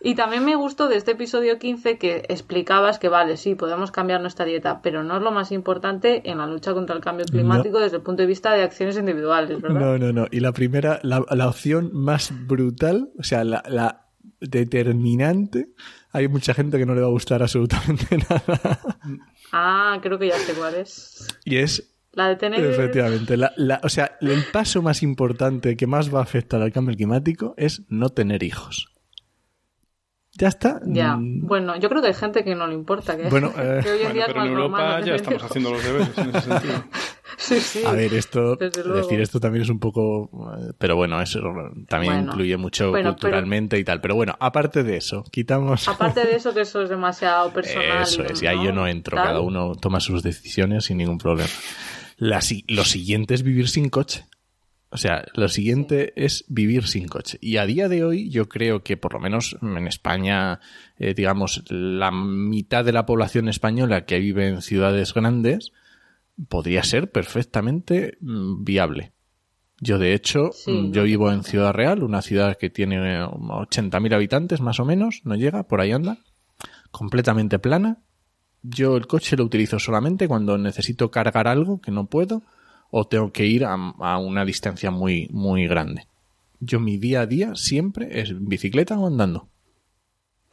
Y 0.01 0.15
también 0.15 0.45
me 0.45 0.55
gustó 0.55 0.88
de 0.88 0.95
este 0.95 1.11
episodio 1.11 1.57
15 1.59 1.97
que 1.97 2.23
explicabas 2.30 2.99
que, 2.99 3.09
vale, 3.09 3.36
sí, 3.36 3.55
podemos 3.55 3.91
cambiar 3.91 4.21
nuestra 4.21 4.45
dieta, 4.45 4.82
pero 4.82 5.03
no 5.03 5.17
es 5.17 5.23
lo 5.23 5.32
más 5.32 5.51
importante 5.51 6.30
en 6.30 6.38
la 6.38 6.47
lucha 6.47 6.73
contra 6.73 6.95
el 6.95 7.01
cambio 7.01 7.26
climático 7.26 7.80
desde 7.80 7.97
el 7.97 8.03
punto 8.03 8.21
de 8.21 8.28
vista 8.28 8.53
de 8.53 8.63
acciones 8.63 8.97
individuales, 8.97 9.59
¿verdad? 9.59 9.80
No, 9.80 9.97
no, 9.97 10.13
no. 10.13 10.28
Y 10.32 10.39
la 10.41 10.51
primera, 10.51 10.99
la, 11.01 11.26
la 11.32 11.49
opción 11.49 11.89
más 11.91 12.32
brutal, 12.47 13.09
o 13.17 13.23
sea, 13.23 13.43
la, 13.43 13.63
la 13.67 14.05
determinante, 14.39 15.69
hay 16.16 16.28
mucha 16.28 16.53
gente 16.53 16.78
que 16.78 16.86
no 16.86 16.95
le 16.95 17.01
va 17.01 17.07
a 17.07 17.11
gustar 17.11 17.41
absolutamente 17.41 18.18
nada. 18.30 18.80
Ah, 19.51 19.99
creo 20.01 20.18
que 20.18 20.28
ya 20.28 20.38
sé 20.38 20.53
cuál 20.53 20.76
es. 20.76 21.28
Y 21.45 21.57
es, 21.57 21.91
La 22.13 22.28
de 22.30 22.36
tener. 22.36 22.63
efectivamente, 22.63 23.38
la, 23.38 23.51
la- 23.57 23.80
o 23.84 23.89
sea, 23.89 24.18
el 24.22 24.43
paso 24.51 24.82
más 24.82 25.03
importante 25.03 25.76
que 25.78 25.88
más 25.88 26.13
va 26.13 26.20
a 26.20 26.24
afectar 26.24 26.61
al 26.61 26.72
cambio 26.72 26.95
climático 26.95 27.53
es 27.57 27.82
no 27.89 28.09
tener 28.09 28.43
hijos. 28.43 28.88
Ya 30.38 30.49
está. 30.49 30.82
Ya, 30.86 31.16
Mm, 31.16 31.47
bueno, 31.47 31.78
yo 31.78 31.88
creo 31.88 32.01
que 32.01 32.09
hay 32.09 32.13
gente 32.13 32.43
que 32.43 32.55
no 32.55 32.68
le 32.68 32.74
importa. 32.74 33.16
Que, 33.16 33.30
Bueno, 33.30 33.53
eh, 33.57 33.80
que 33.84 33.89
hoy 33.91 33.97
en 33.99 34.03
Bueno, 34.03 34.13
día 34.13 34.24
es 34.24 34.28
pero 34.28 34.39
más 34.39 34.47
en 34.47 34.53
normal 34.53 34.82
Europa 34.82 35.05
ya 35.05 35.16
estamos 35.16 35.39
hijos. 35.39 35.49
haciendo 35.51 35.72
los 35.72 35.84
deberes 35.84 36.18
en 36.18 36.30
ese 36.30 36.41
sentido. 36.41 36.84
Sí, 37.38 37.59
sí. 37.59 37.83
A 37.86 37.91
ver, 37.91 38.13
esto, 38.13 38.55
decir 38.55 39.19
esto 39.21 39.39
también 39.39 39.63
es 39.63 39.69
un 39.69 39.79
poco, 39.79 40.29
pero 40.77 40.95
bueno, 40.95 41.21
eso 41.21 41.39
también 41.88 42.13
Bueno. 42.13 42.31
incluye 42.31 42.57
mucho 42.57 42.91
Bueno, 42.91 43.09
pero- 43.11 43.21
culturalmente 43.21 43.77
y 43.77 43.83
tal. 43.83 44.01
Pero 44.01 44.15
bueno, 44.15 44.36
aparte 44.39 44.83
de 44.83 44.97
eso, 44.97 45.23
quitamos. 45.31 45.88
Aparte 45.88 46.25
de 46.25 46.36
eso, 46.36 46.53
que 46.53 46.61
eso 46.61 46.81
es 46.81 46.89
demasiado 46.89 47.51
personal. 47.51 48.03
Eso 48.03 48.23
es, 48.23 48.41
y 48.41 48.47
ahí 48.47 48.63
yo 48.63 48.71
no 48.71 48.88
entro, 48.88 49.15
Tal. 49.17 49.25
cada 49.27 49.41
uno 49.41 49.75
toma 49.75 49.99
sus 49.99 50.23
decisiones 50.23 50.86
sin 50.86 50.97
ningún 50.97 51.17
problema. 51.17 51.49
La 52.17 52.39
lo 52.67 52.86
siguiente 52.86 53.33
es 53.33 53.43
vivir 53.43 53.67
sin 53.67 53.89
coche. 53.89 54.25
O 54.89 54.97
sea, 54.97 55.25
lo 55.33 55.49
siguiente 55.49 56.13
es 56.15 56.45
vivir 56.47 56.88
sin 56.88 57.09
coche. 57.09 57.38
Y 57.41 57.57
a 57.57 57.65
día 57.65 57.89
de 57.89 58.05
hoy 58.05 58.29
yo 58.29 58.47
creo 58.47 58.81
que 58.81 58.95
por 58.95 59.11
lo 59.13 59.19
menos 59.19 59.57
en 59.61 59.88
España, 59.88 60.61
eh, 60.99 61.13
digamos, 61.13 61.63
la 61.69 62.11
mitad 62.11 62.86
de 62.86 62.93
la 62.93 63.05
población 63.05 63.49
española 63.49 64.05
que 64.05 64.19
vive 64.19 64.47
en 64.47 64.61
ciudades 64.61 65.13
grandes 65.13 65.73
podría 66.47 66.83
ser 66.83 67.11
perfectamente 67.11 68.17
mm, 68.21 68.63
viable. 68.63 69.13
Yo, 69.81 69.99
de 69.99 70.13
hecho, 70.13 70.51
Sí, 70.53 70.89
yo 70.91 71.03
vivo 71.03 71.31
en 71.31 71.43
Ciudad 71.43 71.73
Real, 71.73 72.03
una 72.03 72.21
ciudad 72.21 72.57
que 72.57 72.69
tiene 72.69 72.95
eh, 72.95 73.25
80.000 73.25 74.13
habitantes 74.13 74.61
más 74.61 74.79
o 74.79 74.86
menos, 74.86 75.21
no 75.25 75.36
llega, 75.36 75.63
por 75.63 75.81
ahí 75.81 75.91
anda, 75.91 76.17
completamente 76.91 77.59
plana. 77.59 78.01
Yo 78.63 78.95
el 78.95 79.05
coche 79.05 79.36
lo 79.36 79.43
utilizo 79.43 79.77
solamente 79.79 80.27
cuando 80.27 80.57
necesito 80.57 81.11
cargar 81.11 81.47
algo 81.47 81.81
que 81.81 81.91
no 81.91 82.07
puedo 82.07 82.41
o 82.89 83.05
tengo 83.05 83.31
que 83.31 83.45
ir 83.45 83.65
a, 83.65 83.73
a 83.73 84.17
una 84.17 84.45
distancia 84.45 84.91
muy, 84.91 85.27
muy 85.31 85.67
grande. 85.67 86.07
Yo 86.59 86.79
mi 86.79 86.97
día 86.97 87.21
a 87.21 87.25
día 87.25 87.53
siempre 87.55 88.21
es 88.21 88.29
en 88.29 88.47
bicicleta 88.47 88.97
o 88.97 89.05
andando. 89.05 89.49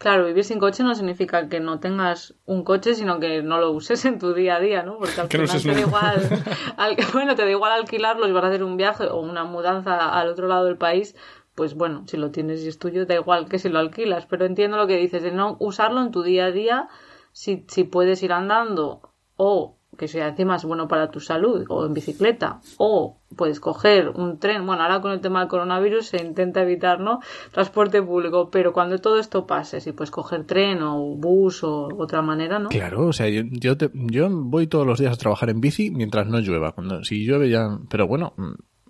Claro, 0.02 0.24
vivir 0.26 0.42
sin 0.44 0.58
coche 0.58 0.82
no 0.82 0.94
significa 0.96 1.48
que 1.48 1.60
no 1.60 1.78
tengas 1.78 2.34
un 2.44 2.64
coche, 2.64 2.94
sino 2.94 3.20
que 3.20 3.42
no 3.42 3.58
lo 3.58 3.70
uses 3.70 4.04
en 4.04 4.18
tu 4.18 4.34
día 4.34 4.56
a 4.56 4.60
día, 4.60 4.82
¿no? 4.82 4.98
Porque 4.98 5.20
al 5.20 5.28
Que 5.28 5.38
final 5.38 5.62
te 5.62 5.68
da 5.74 5.80
igual, 5.80 6.16
al- 6.76 6.96
bueno, 7.12 7.34
te 7.36 7.42
da 7.44 7.50
igual 7.50 7.72
alquilarlo 7.72 8.26
y 8.26 8.32
vas 8.32 8.44
a 8.44 8.48
hacer 8.48 8.64
un 8.64 8.76
viaje 8.76 9.04
o 9.06 9.20
una 9.20 9.44
mudanza 9.44 10.10
al 10.18 10.28
otro 10.28 10.48
lado 10.48 10.64
del 10.64 10.76
país, 10.76 11.14
pues 11.54 11.74
bueno, 11.74 12.02
si 12.08 12.16
lo 12.16 12.30
tienes 12.32 12.64
y 12.64 12.68
es 12.68 12.78
tuyo, 12.80 13.06
da 13.06 13.14
igual 13.14 13.48
que 13.48 13.60
si 13.60 13.68
lo 13.68 13.78
alquilas, 13.78 14.26
pero 14.26 14.44
entiendo 14.44 14.76
lo 14.76 14.86
que 14.88 14.96
dices, 14.96 15.22
de 15.22 15.30
no 15.30 15.56
usarlo 15.60 16.00
en 16.02 16.10
tu 16.10 16.22
día 16.24 16.46
a 16.46 16.50
día, 16.50 16.88
si, 17.32 17.64
si 17.68 17.84
puedes 17.84 18.22
ir 18.24 18.32
andando 18.32 19.02
o 19.36 19.76
que 19.98 20.08
sea 20.08 20.28
encima 20.28 20.56
es 20.56 20.64
bueno 20.64 20.88
para 20.88 21.10
tu 21.10 21.20
salud, 21.20 21.64
o 21.68 21.84
en 21.86 21.92
bicicleta, 21.94 22.60
o 22.78 23.18
puedes 23.36 23.60
coger 23.60 24.08
un 24.08 24.38
tren, 24.38 24.64
bueno, 24.66 24.82
ahora 24.82 25.00
con 25.00 25.12
el 25.12 25.20
tema 25.20 25.40
del 25.40 25.48
coronavirus 25.48 26.06
se 26.06 26.22
intenta 26.22 26.62
evitar, 26.62 26.98
¿no? 27.00 27.20
Transporte 27.52 28.02
público, 28.02 28.50
pero 28.50 28.72
cuando 28.72 28.98
todo 28.98 29.18
esto 29.18 29.46
pase, 29.46 29.80
si 29.80 29.92
puedes 29.92 30.10
coger 30.10 30.44
tren 30.44 30.82
o 30.82 30.98
bus 31.16 31.62
o 31.62 31.88
otra 31.98 32.22
manera, 32.22 32.58
¿no? 32.58 32.68
Claro, 32.70 33.06
o 33.06 33.12
sea, 33.12 33.28
yo, 33.28 33.42
yo, 33.50 33.76
te- 33.76 33.90
yo 33.92 34.28
voy 34.30 34.66
todos 34.66 34.86
los 34.86 34.98
días 34.98 35.12
a 35.12 35.16
trabajar 35.18 35.50
en 35.50 35.60
bici 35.60 35.90
mientras 35.90 36.26
no 36.26 36.40
llueva. 36.40 36.72
Cuando, 36.72 37.04
si 37.04 37.24
llueve 37.26 37.50
ya... 37.50 37.78
Pero 37.90 38.06
bueno, 38.06 38.34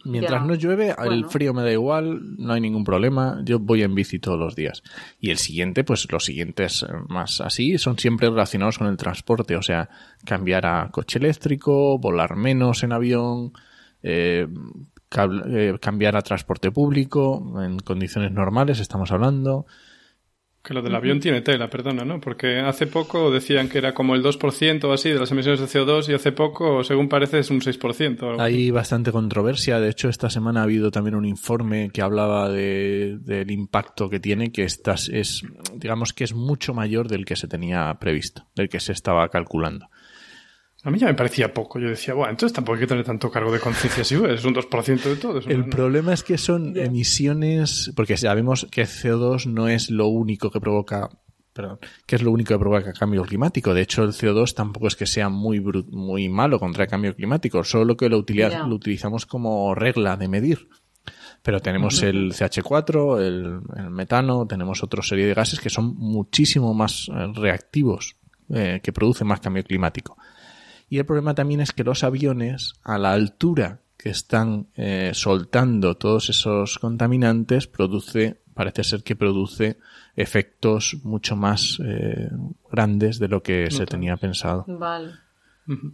mientras 0.04 0.40
Ya. 0.40 0.46
no 0.46 0.54
llueve, 0.54 0.94
el 1.04 1.26
frío 1.26 1.54
me 1.54 1.62
da 1.62 1.72
igual, 1.72 2.36
no 2.38 2.52
hay 2.52 2.60
ningún 2.60 2.84
problema. 2.84 3.40
Yo 3.44 3.58
voy 3.58 3.82
en 3.82 3.94
bici 3.94 4.18
todos 4.18 4.38
los 4.38 4.54
días. 4.56 4.82
Y 5.20 5.30
el 5.30 5.38
siguiente, 5.38 5.84
pues 5.84 6.10
los 6.10 6.24
siguientes 6.24 6.82
eh, 6.82 6.92
más 7.08 7.40
así, 7.40 7.78
son 7.78 7.98
siempre 7.98 8.28
relacionados 8.30 8.78
con 8.78 8.86
el 8.86 8.96
transporte. 8.96 9.56
O 9.56 9.62
sea, 9.62 9.88
cambiar 10.24 10.66
a 10.66 10.88
coche 10.90 11.18
eléctrico, 11.18 11.98
volar 11.98 12.36
menos 12.36 12.82
en 12.82 12.92
avión, 12.92 13.52
eh, 14.02 14.46
eh, 15.14 15.78
cambiar 15.80 16.16
a 16.16 16.22
transporte 16.22 16.70
público 16.70 17.62
en 17.62 17.78
condiciones 17.78 18.32
normales, 18.32 18.80
estamos 18.80 19.12
hablando. 19.12 19.66
Que 20.64 20.74
lo 20.74 20.82
del 20.82 20.94
avión 20.94 21.18
tiene 21.18 21.40
tela, 21.40 21.68
perdona, 21.68 22.04
¿no? 22.04 22.20
Porque 22.20 22.60
hace 22.60 22.86
poco 22.86 23.32
decían 23.32 23.68
que 23.68 23.78
era 23.78 23.94
como 23.94 24.14
el 24.14 24.22
2% 24.22 24.84
o 24.84 24.92
así 24.92 25.08
de 25.10 25.18
las 25.18 25.32
emisiones 25.32 25.58
de 25.58 25.66
CO2 25.66 26.08
y 26.08 26.14
hace 26.14 26.30
poco, 26.30 26.84
según 26.84 27.08
parece, 27.08 27.40
es 27.40 27.50
un 27.50 27.60
6%. 27.60 28.22
o 28.22 28.30
algo 28.30 28.42
así. 28.42 28.54
Hay 28.54 28.70
bastante 28.70 29.10
controversia. 29.10 29.80
De 29.80 29.88
hecho, 29.90 30.08
esta 30.08 30.30
semana 30.30 30.60
ha 30.60 30.62
habido 30.62 30.92
también 30.92 31.16
un 31.16 31.24
informe 31.24 31.90
que 31.92 32.00
hablaba 32.00 32.48
de- 32.48 33.18
del 33.20 33.50
impacto 33.50 34.08
que 34.08 34.20
tiene, 34.20 34.52
que 34.52 34.62
estas 34.62 35.08
es, 35.08 35.42
digamos 35.74 36.12
que 36.12 36.22
es 36.22 36.32
mucho 36.32 36.74
mayor 36.74 37.08
del 37.08 37.24
que 37.24 37.34
se 37.34 37.48
tenía 37.48 37.92
previsto, 37.98 38.46
del 38.54 38.68
que 38.68 38.78
se 38.78 38.92
estaba 38.92 39.28
calculando. 39.30 39.88
A 40.84 40.90
mí 40.90 40.98
ya 40.98 41.06
me 41.06 41.14
parecía 41.14 41.54
poco. 41.54 41.78
Yo 41.78 41.88
decía, 41.88 42.12
bueno, 42.14 42.30
entonces 42.30 42.52
tampoco 42.54 42.74
hay 42.74 42.80
que 42.80 42.86
tener 42.88 43.04
tanto 43.04 43.30
cargo 43.30 43.52
de 43.52 43.60
conciencia 43.60 44.02
si 44.04 44.16
es 44.16 44.44
un 44.44 44.54
2% 44.54 45.02
de 45.02 45.16
todo. 45.16 45.38
El 45.46 45.66
problema 45.66 46.12
es 46.12 46.22
que 46.24 46.36
son 46.38 46.76
emisiones, 46.76 47.92
porque 47.94 48.16
sabemos 48.16 48.66
que 48.70 48.82
CO2 48.82 49.46
no 49.46 49.68
es 49.68 49.90
lo 49.90 50.08
único 50.08 50.50
que 50.50 50.60
provoca, 50.60 51.08
perdón, 51.52 51.78
que 52.06 52.16
es 52.16 52.22
lo 52.22 52.32
único 52.32 52.54
que 52.54 52.58
provoca 52.58 52.92
cambio 52.92 53.22
climático. 53.24 53.74
De 53.74 53.82
hecho, 53.82 54.02
el 54.02 54.10
CO2 54.10 54.54
tampoco 54.54 54.88
es 54.88 54.96
que 54.96 55.06
sea 55.06 55.28
muy 55.28 55.60
muy 55.60 56.28
malo 56.28 56.58
contra 56.58 56.84
el 56.84 56.90
cambio 56.90 57.14
climático, 57.14 57.62
solo 57.62 57.96
que 57.96 58.08
lo, 58.08 58.18
utiliza- 58.18 58.50
Ya. 58.50 58.66
lo 58.66 58.74
utilizamos 58.74 59.24
como 59.26 59.74
regla 59.76 60.16
de 60.16 60.26
medir. 60.28 60.68
Pero 61.42 61.60
tenemos 61.60 62.02
el 62.04 62.32
CH4, 62.32 63.20
el, 63.20 63.60
el 63.76 63.90
metano, 63.90 64.46
tenemos 64.46 64.82
otra 64.84 65.02
serie 65.02 65.26
de 65.26 65.34
gases 65.34 65.58
que 65.60 65.70
son 65.70 65.94
muchísimo 65.96 66.72
más 66.74 67.08
eh, 67.08 67.32
reactivos, 67.34 68.16
eh, 68.48 68.80
que 68.82 68.92
producen 68.92 69.26
más 69.26 69.40
cambio 69.40 69.64
climático. 69.64 70.16
Y 70.92 70.98
el 70.98 71.06
problema 71.06 71.34
también 71.34 71.62
es 71.62 71.72
que 71.72 71.84
los 71.84 72.04
aviones, 72.04 72.74
a 72.82 72.98
la 72.98 73.14
altura 73.14 73.80
que 73.96 74.10
están 74.10 74.66
eh, 74.74 75.12
soltando 75.14 75.96
todos 75.96 76.28
esos 76.28 76.78
contaminantes, 76.78 77.66
produce, 77.66 78.42
parece 78.52 78.84
ser 78.84 79.02
que 79.02 79.16
produce 79.16 79.78
efectos 80.16 80.98
mucho 81.02 81.34
más 81.34 81.80
eh, 81.82 82.28
grandes 82.70 83.18
de 83.18 83.28
lo 83.28 83.42
que 83.42 83.70
se 83.70 83.86
tenía 83.86 84.18
pensado. 84.18 84.66
Vale. 84.68 85.14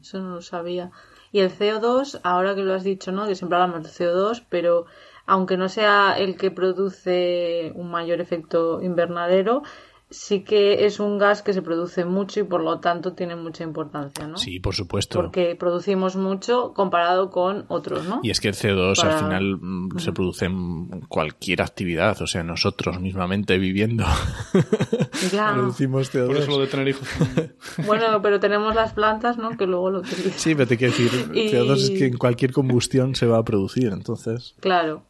Eso 0.00 0.20
no 0.20 0.34
lo 0.34 0.42
sabía. 0.42 0.90
Y 1.30 1.38
el 1.38 1.52
CO2, 1.52 2.18
ahora 2.24 2.56
que 2.56 2.64
lo 2.64 2.74
has 2.74 2.82
dicho, 2.82 3.12
¿no? 3.12 3.28
Que 3.28 3.36
siempre 3.36 3.56
hablamos 3.56 3.84
de 3.84 3.90
CO2, 3.90 4.46
pero 4.48 4.86
aunque 5.26 5.56
no 5.56 5.68
sea 5.68 6.18
el 6.18 6.36
que 6.36 6.50
produce 6.50 7.70
un 7.76 7.88
mayor 7.88 8.20
efecto 8.20 8.82
invernadero, 8.82 9.62
sí 10.10 10.40
que 10.42 10.86
es 10.86 11.00
un 11.00 11.18
gas 11.18 11.42
que 11.42 11.52
se 11.52 11.60
produce 11.62 12.04
mucho 12.04 12.40
y 12.40 12.42
por 12.44 12.62
lo 12.62 12.80
tanto 12.80 13.12
tiene 13.12 13.36
mucha 13.36 13.62
importancia, 13.64 14.26
¿no? 14.26 14.36
Sí, 14.38 14.58
por 14.60 14.74
supuesto. 14.74 15.18
Porque 15.20 15.54
producimos 15.54 16.16
mucho 16.16 16.72
comparado 16.74 17.30
con 17.30 17.66
otros, 17.68 18.06
¿no? 18.06 18.20
Y 18.22 18.30
es 18.30 18.40
que 18.40 18.48
el 18.48 18.54
CO2 18.54 18.96
Para- 18.96 19.18
al 19.18 19.24
final 19.24 19.58
mm, 19.60 19.98
se 19.98 20.12
produce 20.12 20.46
en 20.46 21.00
cualquier 21.08 21.60
actividad, 21.62 22.20
o 22.22 22.26
sea, 22.26 22.42
nosotros 22.42 23.00
mismamente 23.00 23.58
viviendo 23.58 24.04
Ya. 25.32 25.52
producimos 25.54 26.12
CO2. 26.12 26.26
Por 26.26 26.36
eso 26.36 26.50
lo 26.52 26.58
de 26.60 26.66
tener 26.68 26.88
hijos. 26.88 27.08
Bueno, 27.86 28.20
pero 28.22 28.40
tenemos 28.40 28.74
las 28.74 28.92
plantas, 28.92 29.38
¿no? 29.38 29.56
Que 29.56 29.66
luego 29.66 29.90
lo 29.90 29.98
utilizan. 30.00 30.32
Sí, 30.36 30.54
pero 30.54 30.66
te 30.68 30.76
quiero 30.76 30.92
decir, 30.92 31.30
Y- 31.34 31.50
CO2 31.50 31.76
es 31.76 31.90
que 31.90 32.06
en 32.06 32.16
cualquier 32.16 32.52
combustión 32.52 33.14
se 33.14 33.26
va 33.26 33.38
a 33.38 33.44
producir, 33.44 33.92
entonces... 33.92 34.54
Claro. 34.60 35.04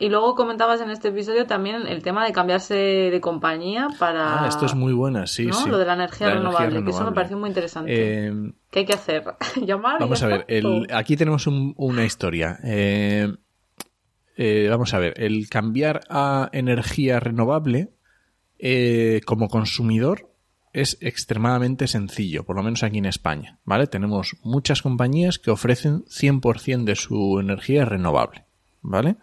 Y 0.00 0.10
luego 0.10 0.36
comentabas 0.36 0.80
en 0.80 0.90
este 0.90 1.08
episodio 1.08 1.46
también 1.46 1.86
el 1.88 2.02
tema 2.04 2.24
de 2.24 2.32
cambiarse 2.32 2.74
de 2.74 3.20
compañía 3.20 3.88
para... 3.98 4.44
Ah, 4.44 4.48
esto 4.48 4.64
es 4.66 4.74
muy 4.74 4.92
buena, 4.92 5.26
sí, 5.26 5.46
¿no? 5.46 5.54
sí. 5.54 5.68
Lo 5.68 5.76
de 5.76 5.86
la 5.86 5.94
energía 5.94 6.28
La 6.28 6.34
renovable, 6.34 6.84
que 6.84 6.90
eso 6.90 7.04
me 7.04 7.12
pareció 7.12 7.36
muy 7.36 7.48
interesante. 7.48 8.28
Eh, 8.28 8.32
¿Qué 8.70 8.78
hay 8.80 8.86
que 8.86 8.92
hacer? 8.94 9.24
¿Llamar? 9.66 9.98
Vamos 10.00 10.22
a 10.22 10.28
ver, 10.28 10.44
el- 10.46 10.66
¿O- 10.66 10.82
aquí 10.94 11.16
tenemos 11.16 11.48
un- 11.48 11.74
una 11.76 12.04
historia. 12.04 12.58
Eh, 12.62 13.32
eh, 14.36 14.68
vamos 14.70 14.94
a 14.94 14.98
ver, 15.00 15.14
el 15.16 15.48
cambiar 15.48 16.02
a 16.08 16.48
energía 16.52 17.18
renovable 17.18 17.90
eh, 18.60 19.20
como 19.26 19.48
consumidor 19.48 20.30
es 20.72 20.96
extremadamente 21.00 21.88
sencillo, 21.88 22.44
por 22.44 22.54
lo 22.54 22.62
menos 22.62 22.84
aquí 22.84 22.98
en 22.98 23.06
España, 23.06 23.58
¿vale? 23.64 23.88
Tenemos 23.88 24.36
muchas 24.44 24.80
compañías 24.82 25.40
que 25.40 25.50
ofrecen 25.50 26.04
100% 26.04 26.84
de 26.84 26.94
su 26.94 27.40
energía 27.40 27.84
renovable, 27.84 28.44
¿vale? 28.82 29.16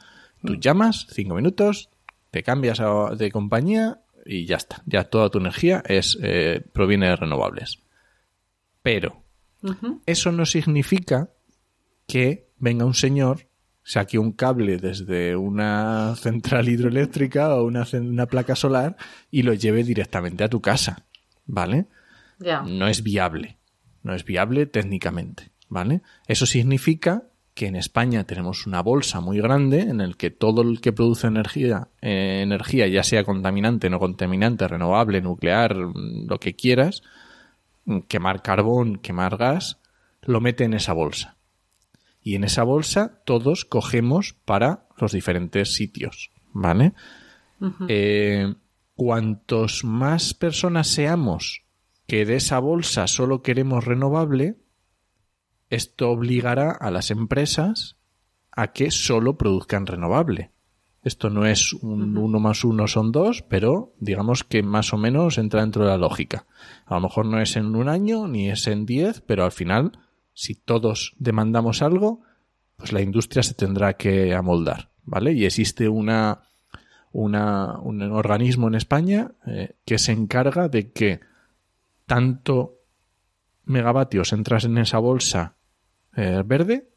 Tú 0.46 0.56
llamas, 0.56 1.08
cinco 1.12 1.36
minutos, 1.36 1.90
te 2.32 2.44
cambias 2.44 2.80
a- 2.80 3.16
de 3.16 3.32
compañía 3.32 4.02
y 4.26 4.46
ya 4.46 4.56
está. 4.58 4.82
Ya 4.86 5.04
toda 5.06 5.30
tu 5.30 5.40
energía 5.40 5.84
es 5.88 6.18
eh, 6.22 6.62
proviene 6.74 7.08
de 7.10 7.16
renovables. 7.16 7.80
Pero 8.82 9.24
eso 10.06 10.32
no 10.32 10.46
significa 10.46 11.30
que 12.08 12.50
venga 12.58 12.86
un 12.86 12.94
señor, 12.94 13.48
saque 13.84 14.20
un 14.20 14.32
cable 14.32 14.78
desde 14.78 15.36
una 15.36 16.16
central 16.20 16.70
hidroeléctrica 16.70 17.56
o 17.56 17.64
una, 17.66 17.86
una 17.94 18.26
placa 18.28 18.56
solar 18.56 18.96
y 19.32 19.44
lo 19.44 19.54
lleve 19.54 19.84
directamente 19.84 20.44
a 20.44 20.50
tu 20.50 20.62
casa, 20.62 21.06
¿vale? 21.46 21.88
Ya. 22.40 22.62
No 22.62 22.88
es 22.88 23.02
viable, 23.02 23.58
no 24.04 24.14
es 24.14 24.26
viable 24.26 24.66
técnicamente, 24.66 25.52
¿vale? 25.70 26.02
Eso 26.28 26.46
significa 26.46 27.24
que 27.56 27.68
en 27.68 27.78
España 27.78 28.26
tenemos 28.26 28.68
una 28.68 28.82
bolsa 28.82 29.22
muy 29.22 29.40
grande 29.40 29.80
en 29.80 30.02
el 30.02 30.18
que 30.18 30.30
todo 30.30 30.62
el 30.62 30.82
que 30.82 30.92
produce 30.92 31.28
energía, 31.28 31.88
eh, 32.02 32.42
energía 32.44 32.86
ya 32.88 33.02
sea 33.02 33.24
contaminante, 33.24 33.90
no 33.90 33.98
contaminante, 33.98 34.68
renovable, 34.68 35.22
nuclear, 35.22 35.74
lo 35.74 36.38
que 36.38 36.56
quieras, 36.56 37.02
mm, 37.86 38.00
quemar 38.02 38.42
carbón, 38.42 38.98
quemar 38.98 39.38
gas, 39.38 39.80
lo 40.22 40.42
mete 40.42 40.66
en 40.66 40.74
esa 40.74 40.92
bolsa. 40.92 41.38
Y 42.22 42.36
en 42.36 42.44
esa 42.44 42.64
bolsa 42.64 43.22
todos 43.24 43.64
cogemos 43.64 44.34
para 44.34 44.88
los 44.98 45.14
diferentes 45.14 45.76
sitios, 45.76 46.32
¿vale? 46.52 46.94
Eh, 47.88 48.54
cuantos 48.96 49.86
más 49.86 50.34
personas 50.34 50.88
seamos 50.88 51.64
que 52.06 52.26
de 52.26 52.36
esa 52.36 52.60
bolsa 52.60 53.08
solo 53.08 53.42
queremos 53.42 53.86
renovable, 53.86 54.58
esto 55.70 56.10
obligará 56.10 56.72
a 56.72 56.92
las 56.92 57.12
empresas 57.12 57.98
a 58.52 58.72
que 58.72 58.92
solo 58.92 59.38
produzcan 59.38 59.86
renovable. 59.86 60.52
Esto 61.04 61.30
no 61.30 61.46
es 61.46 61.74
un 61.74 62.18
uno 62.18 62.40
más 62.40 62.64
uno 62.64 62.88
son 62.88 63.12
dos, 63.12 63.44
pero 63.44 63.94
digamos 64.00 64.44
que 64.44 64.64
más 64.64 64.92
o 64.92 64.98
menos 64.98 65.38
entra 65.38 65.62
dentro 65.62 65.84
de 65.84 65.92
la 65.92 65.98
lógica. 65.98 66.48
A 66.86 66.96
lo 66.96 67.02
mejor 67.02 67.28
no 67.28 67.40
es 67.40 67.56
en 67.58 67.76
un 67.76 67.90
año 67.90 68.28
ni 68.28 68.50
es 68.50 68.66
en 68.66 68.88
diez, 68.88 69.22
pero 69.22 69.44
al 69.44 69.52
final, 69.52 70.00
si 70.34 70.56
todos 70.56 71.14
demandamos 71.20 71.84
algo, 71.84 72.22
pues 72.76 72.92
la 72.92 73.02
industria 73.02 73.44
se 73.44 73.54
tendrá 73.54 73.94
que 73.98 74.34
amoldar, 74.34 74.90
¿vale? 75.04 75.34
Y 75.34 75.46
existe 75.46 75.88
una, 75.88 76.42
una 77.12 77.78
un 77.80 78.02
organismo 78.02 78.68
en 78.68 78.76
España 78.76 79.32
eh, 79.46 79.76
que 79.86 80.00
se 80.00 80.12
encarga 80.12 80.70
de 80.70 80.92
que 80.92 81.20
tanto 82.08 82.80
megavatios 83.66 84.34
entras 84.34 84.66
en 84.66 84.80
esa 84.80 84.98
bolsa 84.98 85.55
eh, 86.16 86.44
verde, 86.46 86.90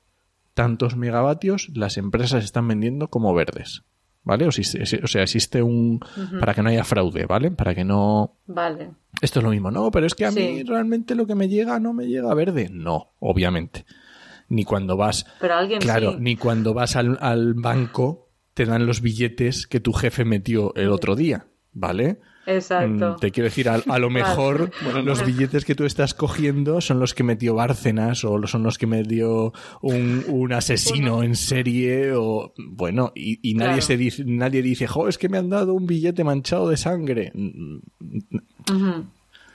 tantos 0.55 0.97
megavatios 0.97 1.70
las 1.74 1.97
empresas 1.97 2.45
están 2.45 2.69
vendiendo 2.69 3.09
como 3.09 3.35
verdes. 3.35 3.85
¿Vale? 4.24 4.47
O, 4.47 4.53
sea, 4.53 5.23
existe 5.23 5.62
un... 5.62 6.01
para 6.39 6.53
que 6.53 6.62
no 6.62 6.69
haya 6.69 6.85
fraude, 6.85 7.24
¿vale? 7.24 7.51
Para 7.51 7.74
que 7.74 7.82
no... 7.82 8.36
Vale. 8.47 8.90
Esto 9.23 9.39
es 9.39 9.45
lo 9.45 9.51
mismo, 9.51 9.70
no, 9.70 9.90
pero 9.90 10.05
es 10.05 10.15
que 10.15 10.27
a 10.27 10.31
mí 10.31 10.62
realmente 10.65 11.15
lo 11.15 11.27
que 11.27 11.35
me 11.35 11.49
llega 11.49 11.81
no 11.81 11.95
me 11.95 12.09
llega 12.09 12.35
verde. 12.35 12.69
No, 12.70 13.12
obviamente. 13.20 13.86
Ni 14.49 14.65
cuando 14.65 14.99
vas... 14.99 15.24
Pero 15.40 15.55
alguien 15.55 15.81
Claro, 15.81 16.19
ni 16.19 16.36
cuando 16.36 16.74
vas 16.74 16.97
al, 16.97 17.16
al 17.23 17.55
banco 17.55 18.28
te 18.53 18.66
dan 18.66 18.85
los 18.85 19.01
billetes 19.01 19.66
que 19.66 19.81
tu 19.81 19.93
jefe 19.95 20.27
metió 20.27 20.74
el 20.74 20.90
otro 20.90 21.16
día, 21.16 21.47
¿vale? 21.73 22.20
Exacto. 22.48 23.12
Mm, 23.12 23.20
te 23.20 23.30
quiero 23.30 23.44
decir, 23.44 23.68
a, 23.68 23.98
lo 23.98 24.10
mejor 24.10 24.70
los 25.04 25.24
billetes 25.24 25.64
que 25.64 25.74
tú 25.74 25.84
estás 25.84 26.14
cogiendo 26.14 26.80
son 26.80 26.98
los 26.98 27.14
que 27.14 27.22
metió 27.22 27.54
Bárcenas 27.54 28.24
o 28.24 28.46
son 28.46 28.62
los 28.62 28.78
que 28.78 28.86
metió 28.86 29.52
un, 29.82 30.24
un 30.28 30.52
asesino 30.54 31.22
en 31.22 31.36
serie 31.36 32.12
o 32.14 32.54
bueno, 32.56 33.12
y, 33.14 33.54
nadie 33.54 33.82
se 33.82 33.96
dice, 33.96 34.24
nadie 34.24 34.62
dice, 34.62 34.86
jo, 34.86 35.08
es 35.08 35.18
que 35.18 35.28
me 35.28 35.36
han 35.38 35.50
dado 35.50 35.74
un 35.74 35.86
billete 35.86 36.24
manchado 36.24 36.70
de 36.70 36.76
sangre. 36.76 37.32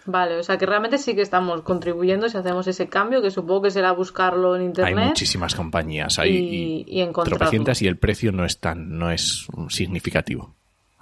Vale, 0.05 0.37
o 0.37 0.43
sea 0.43 0.57
que 0.57 0.65
realmente 0.65 0.97
sí 0.97 1.15
que 1.15 1.21
estamos 1.21 1.61
contribuyendo 1.61 2.27
si 2.27 2.37
hacemos 2.37 2.67
ese 2.67 2.89
cambio, 2.89 3.21
que 3.21 3.31
supongo 3.31 3.63
que 3.63 3.71
será 3.71 3.91
buscarlo 3.93 4.55
en 4.55 4.63
internet. 4.63 4.97
Hay 4.97 5.07
muchísimas 5.07 5.55
compañías, 5.55 6.19
hay 6.19 6.31
y, 6.31 6.85
y, 6.87 7.01
y 7.01 7.87
el 7.87 7.97
precio 7.97 8.31
no 8.31 8.45
es 8.45 8.59
tan, 8.59 8.97
no 8.97 9.09
es 9.09 9.47
significativo. 9.69 10.53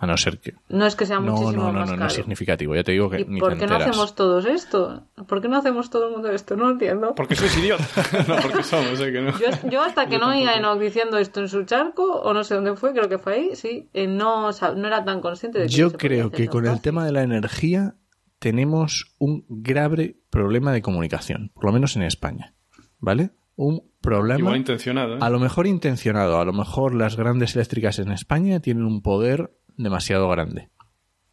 A 0.02 0.08
no 0.08 0.18
ser 0.18 0.40
que. 0.40 0.56
No 0.68 0.88
es 0.88 0.96
que 0.96 1.06
sea 1.06 1.20
muchísimo 1.20 1.52
no, 1.52 1.72
no, 1.72 1.86
no, 1.86 1.96
no, 1.96 2.08
es 2.08 2.14
significativo. 2.14 2.74
Ya 2.74 2.84
te 2.84 2.92
digo 2.92 3.08
que. 3.08 3.20
¿Y 3.22 3.40
¿Por 3.40 3.56
qué 3.56 3.68
no 3.68 3.76
hacemos 3.76 4.16
todos 4.16 4.46
esto? 4.46 5.04
¿Por 5.28 5.44
qué 5.44 5.48
no 5.48 5.58
hacemos 5.58 5.92
todo 5.92 6.08
el 6.08 6.14
mundo 6.14 6.32
esto? 6.32 6.56
No 6.56 6.72
entiendo. 6.72 7.14
Porque 7.14 7.36
sois 7.36 7.56
idiota. 7.56 7.86
no, 8.28 8.36
porque 8.42 8.64
somos, 8.64 9.00
¿eh? 9.00 9.12
que 9.12 9.22
no. 9.22 9.32
Yo, 9.70 9.84
hasta 9.84 10.08
que 10.08 10.18
no 10.18 10.30
oía 10.30 10.56
Enoch 10.56 10.80
diciendo 10.80 11.20
esto 11.20 11.42
en 11.42 11.50
su 11.50 11.66
charco, 11.66 12.20
o 12.20 12.34
no 12.34 12.44
sé 12.44 12.56
dónde 12.56 12.76
fue, 12.76 12.94
creo 12.94 13.10
que 13.10 13.20
fue 13.20 13.34
ahí, 13.36 13.56
sí, 13.56 13.90
eh, 13.94 14.08
no, 14.08 14.50
no 14.50 14.88
era 14.88 15.06
tan 15.06 15.22
consciente 15.22 15.60
de 15.60 15.66
que. 15.68 15.72
Yo 15.72 15.92
creo 15.92 16.32
que 16.32 16.48
con 16.48 16.66
el 16.66 16.82
tema 16.82 17.06
de 17.06 17.12
la 17.12 17.22
energía 17.22 17.94
tenemos 18.40 19.14
un 19.20 19.46
grave 19.50 20.18
problema 20.32 20.74
de 20.74 20.82
comunicación, 20.82 21.52
por 21.54 21.66
lo 21.66 21.74
menos 21.74 21.96
en 21.96 22.02
España. 22.02 22.56
¿Vale? 22.98 23.30
Un 23.56 23.84
problema. 24.02 24.40
Igual 24.40 24.58
intencionado. 24.58 25.16
¿eh? 25.16 25.20
A 25.22 25.30
lo 25.30 25.40
mejor 25.40 25.68
intencionado. 25.68 26.40
A 26.40 26.46
lo 26.46 26.54
mejor 26.54 26.96
las 26.96 27.16
grandes 27.16 27.56
eléctricas 27.56 28.00
en 28.00 28.12
España 28.12 28.60
tienen 28.60 28.86
un 28.86 29.02
poder 29.02 29.52
demasiado 29.78 30.30
grande. 30.30 30.70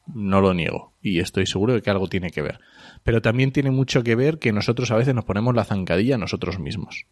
No 0.06 0.40
lo 0.40 0.54
niego. 0.54 0.94
Y 1.02 1.20
estoy 1.20 1.46
seguro 1.46 1.74
de 1.74 1.82
que 1.82 1.90
algo 1.90 2.08
tiene 2.08 2.30
que 2.30 2.42
ver. 2.42 2.60
Pero 3.02 3.20
también 3.22 3.52
tiene 3.52 3.70
mucho 3.70 4.02
que 4.02 4.14
ver 4.14 4.38
que 4.38 4.52
nosotros 4.52 4.90
a 4.90 4.96
veces 4.96 5.14
nos 5.14 5.24
ponemos 5.24 5.54
la 5.54 5.64
zancadilla 5.64 6.14
a 6.14 6.18
nosotros 6.18 6.58
mismos. 6.58 7.06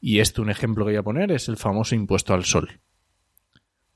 Y 0.00 0.20
esto, 0.20 0.42
un 0.42 0.50
ejemplo 0.50 0.84
que 0.84 0.92
voy 0.92 0.96
a 0.96 1.02
poner, 1.02 1.32
es 1.32 1.48
el 1.48 1.56
famoso 1.56 1.94
impuesto 1.94 2.34
al 2.34 2.44
sol. 2.44 2.80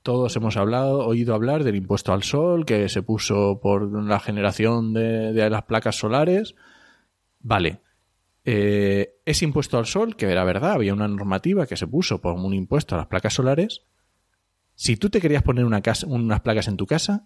Todos 0.01 0.35
hemos 0.35 0.57
hablado, 0.57 1.05
oído 1.05 1.33
hablar 1.33 1.63
del 1.63 1.77
impuesto 1.77 2.11
al 2.11 2.23
sol 2.23 2.65
que 2.65 2.89
se 2.89 3.03
puso 3.03 3.61
por 3.61 4.03
la 4.03 4.19
generación 4.19 4.93
de, 4.93 5.49
las 5.49 5.63
placas 5.63 5.95
solares. 5.95 6.55
Vale. 7.39 7.79
Eh, 8.43 9.15
ese 9.23 9.45
impuesto 9.45 9.77
al 9.77 9.85
sol, 9.85 10.17
que 10.17 10.25
era 10.25 10.43
verdad, 10.43 10.73
había 10.73 10.93
una 10.93 11.07
normativa 11.07 11.65
que 11.65 11.77
se 11.77 11.87
puso 11.87 12.19
por 12.19 12.33
un 12.33 12.53
impuesto 12.53 12.95
a 12.95 12.97
las 12.97 13.07
placas 13.07 13.33
solares, 13.33 13.83
si 14.83 14.97
tú 14.97 15.09
te 15.09 15.21
querías 15.21 15.43
poner 15.43 15.63
una 15.63 15.79
casa, 15.79 16.05
unas 16.07 16.41
placas 16.41 16.67
en 16.67 16.75
tu 16.75 16.85
casa, 16.85 17.25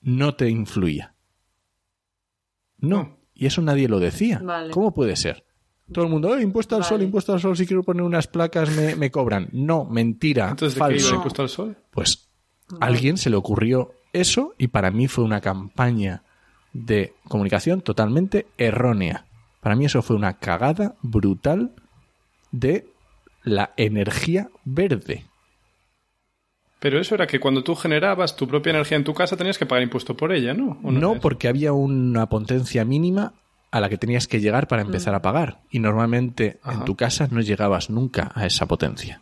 no 0.00 0.34
te 0.34 0.50
influía. 0.50 1.14
No. 2.78 3.20
Y 3.34 3.46
eso 3.46 3.62
nadie 3.62 3.86
lo 3.86 4.00
decía. 4.00 4.42
¿Cómo 4.72 4.92
puede 4.92 5.14
ser? 5.14 5.44
Todo 5.92 6.06
el 6.06 6.10
mundo, 6.10 6.40
impuesto 6.40 6.74
al 6.74 6.82
sol, 6.82 7.00
impuesto 7.02 7.32
al 7.32 7.38
sol, 7.38 7.56
si 7.56 7.68
quiero 7.68 7.84
poner 7.84 8.02
unas 8.02 8.26
placas 8.26 8.70
me, 8.96 9.10
cobran. 9.12 9.48
No, 9.52 9.84
mentira, 9.84 10.48
Entonces, 10.48 10.76
falso. 10.76 11.14
impuesto 11.14 11.42
al 11.42 11.48
sol? 11.48 11.76
Pues 11.92 12.30
a 12.80 12.86
alguien 12.86 13.16
se 13.16 13.30
le 13.30 13.36
ocurrió 13.36 13.92
eso 14.12 14.56
y 14.58 14.66
para 14.66 14.90
mí 14.90 15.06
fue 15.06 15.22
una 15.22 15.40
campaña 15.40 16.24
de 16.72 17.14
comunicación 17.28 17.80
totalmente 17.80 18.48
errónea. 18.58 19.24
Para 19.60 19.76
mí 19.76 19.84
eso 19.84 20.02
fue 20.02 20.16
una 20.16 20.38
cagada 20.38 20.96
brutal 21.02 21.76
de 22.50 22.88
la 23.44 23.72
energía 23.76 24.50
verde. 24.64 25.27
Pero 26.78 27.00
eso 27.00 27.14
era 27.14 27.26
que 27.26 27.40
cuando 27.40 27.64
tú 27.64 27.74
generabas 27.74 28.36
tu 28.36 28.46
propia 28.46 28.70
energía 28.70 28.96
en 28.96 29.04
tu 29.04 29.14
casa 29.14 29.36
tenías 29.36 29.58
que 29.58 29.66
pagar 29.66 29.82
impuesto 29.82 30.16
por 30.16 30.32
ella, 30.32 30.54
¿no? 30.54 30.78
no, 30.82 31.18
porque 31.20 31.48
había 31.48 31.72
una 31.72 32.28
potencia 32.28 32.84
mínima 32.84 33.34
a 33.70 33.80
la 33.80 33.88
que 33.88 33.98
tenías 33.98 34.26
que 34.26 34.40
llegar 34.40 34.68
para 34.68 34.82
empezar 34.82 35.14
a 35.14 35.22
pagar. 35.22 35.60
Y 35.70 35.80
normalmente 35.80 36.60
en 36.64 36.84
tu 36.84 36.96
casa 36.96 37.28
no 37.30 37.40
llegabas 37.40 37.90
nunca 37.90 38.30
a 38.34 38.46
esa 38.46 38.66
potencia. 38.66 39.20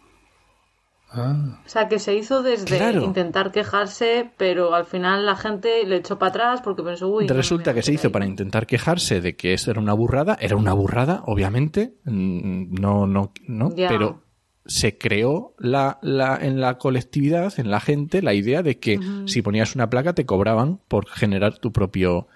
Ah. 1.10 1.60
O 1.64 1.68
sea, 1.68 1.88
que 1.88 1.98
se 1.98 2.14
hizo 2.14 2.42
desde 2.42 2.92
intentar 2.92 3.50
quejarse, 3.50 4.30
pero 4.36 4.74
al 4.74 4.84
final 4.84 5.24
la 5.24 5.36
gente 5.36 5.84
le 5.86 5.96
echó 5.96 6.18
para 6.18 6.30
atrás 6.30 6.60
porque 6.62 6.82
pensó, 6.82 7.08
uy. 7.08 7.26
Resulta 7.26 7.72
que 7.72 7.82
se 7.82 7.92
hizo 7.92 8.12
para 8.12 8.26
intentar 8.26 8.66
quejarse 8.66 9.20
de 9.20 9.34
que 9.34 9.54
esto 9.54 9.70
era 9.70 9.80
una 9.80 9.94
burrada. 9.94 10.36
Era 10.40 10.56
una 10.56 10.74
burrada, 10.74 11.22
obviamente. 11.24 11.94
Mm, 12.04 12.74
no, 12.80 13.06
no, 13.06 13.32
no. 13.46 13.70
Pero 13.74 14.25
se 14.66 14.98
creó 14.98 15.54
la, 15.58 15.98
la, 16.02 16.36
en 16.40 16.60
la 16.60 16.78
colectividad, 16.78 17.58
en 17.58 17.70
la 17.70 17.80
gente, 17.80 18.22
la 18.22 18.34
idea 18.34 18.62
de 18.62 18.78
que 18.78 18.98
si 19.26 19.42
ponías 19.42 19.74
una 19.74 19.90
placa 19.90 20.14
te 20.14 20.26
cobraban 20.26 20.80
por 20.88 21.08
generar 21.08 21.58
tu 21.58 21.72
propio... 21.72 22.26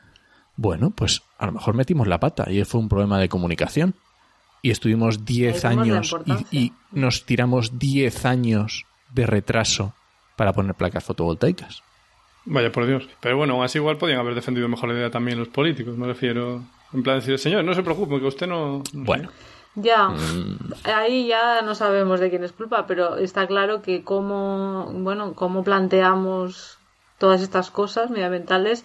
Bueno, 0.57 0.91
pues 0.91 1.23
a 1.39 1.47
lo 1.47 1.53
mejor 1.53 1.75
metimos 1.75 2.07
la 2.07 2.21
pata 2.21 2.51
y 2.51 2.63
fue 2.65 2.81
un 2.81 2.89
problema 2.89 3.19
de 3.19 3.29
comunicación. 3.29 3.95
Y 4.63 4.71
estuvimos 4.71 5.25
10 5.25 5.65
años 5.65 6.15
y, 6.51 6.59
y, 6.59 6.73
nos 6.93 7.25
tiramos 7.25 7.79
10 7.79 8.27
años 8.27 8.85
de 9.15 9.27
retraso 9.27 9.95
para 10.37 10.53
poner 10.53 10.75
placas 10.75 11.03
fotovoltaicas. 11.03 11.83
Vaya 12.45 12.73
por 12.73 12.87
Dios. 12.87 13.09
Pero 13.21 13.37
bueno, 13.37 13.63
así 13.63 13.79
igual 13.79 13.97
podían 13.97 14.19
haber 14.19 14.35
defendido 14.35 14.69
mejor 14.69 14.91
la 14.91 14.97
idea 14.97 15.11
también 15.11 15.39
los 15.39 15.49
políticos, 15.49 15.97
me 15.97 16.07
refiero. 16.07 16.63
En 16.93 17.03
plan 17.03 17.21
decir, 17.21 17.39
señor, 17.39 17.65
no 17.65 17.75
se 17.75 17.83
preocupe, 17.83 18.19
que 18.19 18.27
usted 18.27 18.47
no... 18.47 18.83
bueno. 18.93 19.31
Ya, 19.75 20.09
mm. 20.09 20.73
ahí 20.85 21.29
ya 21.29 21.63
no 21.63 21.75
sabemos 21.75 22.21
de 22.21 22.31
quién 22.31 22.45
es 22.45 22.53
culpa, 22.53 22.87
pero 22.87 23.17
está 23.17 23.47
claro 23.47 23.83
que 23.83 24.03
cómo, 24.03 24.91
bueno, 24.93 25.35
cómo 25.35 25.63
planteamos 25.63 26.79
todas 27.19 27.43
estas 27.43 27.71
cosas 27.71 28.11
medioambientales 28.11 28.85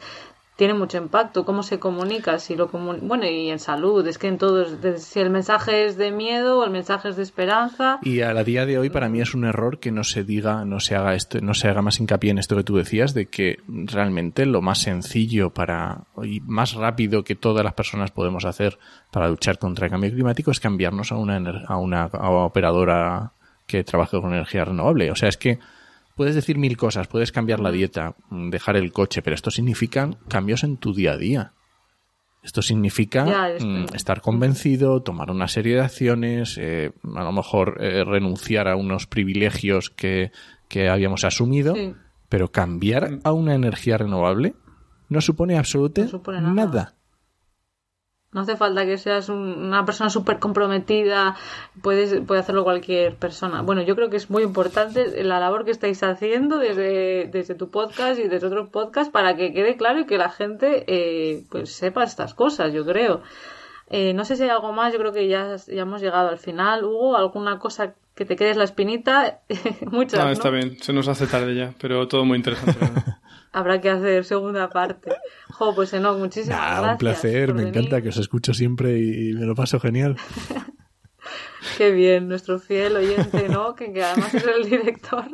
tiene 0.56 0.73
mucho 0.73 0.98
impacto, 0.98 1.44
cómo 1.44 1.64
se 1.64 1.80
comunica, 1.80 2.40
si 2.40 2.56
lo 2.56 2.68
bueno, 2.68 3.26
y 3.26 3.49
en 3.49 3.60
salud, 3.60 4.07
es 4.07 4.18
que 4.18 4.27
en 4.27 4.38
todos, 4.38 4.77
si 5.02 5.19
el 5.19 5.30
mensaje 5.30 5.86
es 5.86 5.98
de 5.98 6.11
miedo 6.11 6.60
o 6.60 6.64
el 6.64 6.72
mensaje 6.72 7.10
es 7.10 7.18
de 7.18 7.23
esperanza. 7.23 7.99
Y 8.02 8.22
a 8.22 8.34
la 8.34 8.45
día 8.45 8.65
de 8.65 8.77
hoy 8.77 8.90
para 8.90 9.10
mí 9.10 9.19
es 9.19 9.34
un 9.34 9.44
error 9.44 9.80
que 9.80 9.91
no 9.91 10.06
se 10.06 10.23
diga, 10.23 10.64
no 10.64 10.80
se 10.80 10.95
haga 10.95 11.14
esto, 11.14 11.40
no 11.41 11.53
se 11.53 11.68
haga 11.68 11.82
más 11.82 11.99
hincapié 11.99 12.32
en 12.32 12.38
esto 12.38 12.56
que 12.56 12.64
tú 12.64 12.77
decías, 12.77 13.14
de 13.14 13.26
que 13.26 13.60
realmente 13.68 14.45
lo 14.45 14.61
más 14.61 14.80
sencillo 14.80 15.49
para, 15.49 16.06
y 16.23 16.40
más 16.41 16.73
rápido 16.73 17.26
que 17.26 17.36
todas 17.36 17.65
las 17.65 17.73
personas 17.73 18.11
podemos 18.11 18.45
hacer 18.45 18.80
para 19.11 19.27
luchar 19.27 19.60
contra 19.60 19.88
el 19.88 19.91
cambio 19.91 20.11
climático 20.11 20.52
es 20.52 20.61
cambiarnos 20.61 21.11
a 21.11 21.18
una, 21.18 21.38
a 21.68 21.77
una 21.77 22.06
operadora 22.06 23.34
que 23.68 23.84
trabaje 23.84 24.22
con 24.22 24.32
energía 24.32 24.64
renovable. 24.64 25.11
O 25.11 25.15
sea, 25.15 25.27
es 25.27 25.38
que 25.38 25.60
Puedes 26.16 26.34
decir 26.34 26.58
mil 26.58 26.78
cosas, 26.78 27.08
puedes 27.08 27.32
cambiar 27.32 27.60
la 27.60 27.72
dieta, 27.72 28.16
mm, 28.30 28.50
dejar 28.50 28.78
el 28.78 28.92
coche, 28.92 29.22
pero 29.22 29.36
esto 29.36 29.52
significa 29.52 30.10
cambios 30.30 30.64
en 30.64 30.78
tu 30.78 30.94
día 30.94 31.12
a 31.12 31.18
día. 31.18 31.54
Esto 32.42 32.62
significa 32.62 33.26
mm, 33.60 33.96
estar 33.96 34.22
convencido, 34.22 35.02
tomar 35.02 35.32
una 35.32 35.48
serie 35.48 35.76
de 35.76 35.82
acciones, 35.82 36.58
eh, 36.60 36.92
a 37.16 37.24
lo 37.24 37.32
mejor 37.32 37.78
eh, 37.82 38.04
renunciar 38.04 38.68
a 38.68 38.76
unos 38.76 39.08
privilegios 39.08 39.90
que, 39.90 40.32
habíamos 40.90 41.24
asumido, 41.24 41.74
pero 42.30 42.52
cambiar 42.52 43.10
mm. 43.10 43.20
a 43.24 43.32
una 43.32 43.56
energía 43.56 43.98
renovable 43.98 44.56
no 45.10 45.22
supone 45.22 45.58
absolutamente 45.58 46.42
nada. 46.42 46.96
No 48.36 48.41
hace 48.41 48.57
falta 48.57 48.86
que 48.86 48.98
seas 48.98 49.30
una 49.30 49.86
persona 49.86 50.10
súper 50.10 50.40
comprometida, 50.40 51.38
puedes, 51.82 52.20
puede 52.28 52.41
hacerlo 52.41 52.66
cualquier 52.66 53.16
persona. 53.16 53.62
Bueno, 53.62 53.82
yo 53.82 53.95
creo 53.95 54.10
que 54.10 54.18
es 54.18 54.30
muy 54.30 54.44
importante 54.44 55.24
la 55.24 55.40
labor 55.40 55.64
que 55.64 55.72
estáis 55.72 56.03
haciendo 56.03 56.57
desde, 56.57 57.30
desde 57.32 57.56
tu 57.56 57.70
podcast 57.70 58.20
y 58.20 58.28
desde 58.28 58.48
otros 58.48 58.68
podcasts 58.68 59.10
para 59.10 59.38
que 59.38 59.53
quede 59.53 59.78
claro 59.78 60.02
y 60.02 60.06
que 60.06 60.18
la 60.18 60.30
gente 60.30 60.84
eh, 60.88 61.45
pues 61.49 61.72
sepa 61.72 62.03
estas 62.03 62.34
cosas, 62.34 62.74
yo 62.74 62.86
creo. 62.86 63.22
Eh, 63.90 64.14
no 64.14 64.26
sé 64.26 64.36
si 64.36 64.44
hay 64.44 64.49
algo 64.49 64.74
más, 64.74 64.91
yo 64.91 64.99
creo 64.99 65.14
que 65.14 65.30
ya, 65.30 65.56
ya 65.56 65.84
hemos 65.84 66.02
llegado 66.02 66.28
al 66.28 66.38
final. 66.38 66.84
Hugo, 66.84 67.16
¿alguna 67.16 67.57
cosa 67.57 67.94
que 68.16 68.26
te 68.26 68.36
quedes 68.36 68.57
la 68.57 68.66
espinita? 68.66 69.40
Muchas. 69.90 70.22
No, 70.22 70.30
está 70.30 70.49
bien, 70.49 70.78
se 70.82 70.91
nos 70.91 71.07
hace 71.07 71.26
tarde 71.26 71.56
ya, 71.56 71.74
pero 71.80 72.06
todo 72.10 72.26
muy 72.26 72.36
interesante. 72.36 72.80
habrá 73.56 73.80
que 73.80 73.90
hacer 73.90 74.26
segunda 74.26 74.69
parte. 74.69 75.11
Jo, 75.49 75.73
pues 75.73 75.94
no, 75.94 76.18
muchísimas 76.18 76.60
gracias. 76.60 76.91
Un 76.91 76.98
placer, 76.98 77.53
me 77.53 77.69
encanta 77.69 78.02
que 78.02 78.10
os 78.10 78.18
escucho 78.18 78.53
siempre 78.53 78.99
y 78.99 79.34
me 79.34 79.45
lo 79.45 79.56
paso 79.56 79.80
genial. 79.80 80.18
Qué 81.77 81.91
bien, 81.91 82.27
nuestro 82.27 82.60
fiel 82.60 82.98
oyente, 82.98 83.48
¿no? 83.49 83.73
Que, 83.73 83.91
que 83.94 84.03
además 84.03 84.34
es 84.34 84.45
el 84.45 84.69
director. 84.69 85.26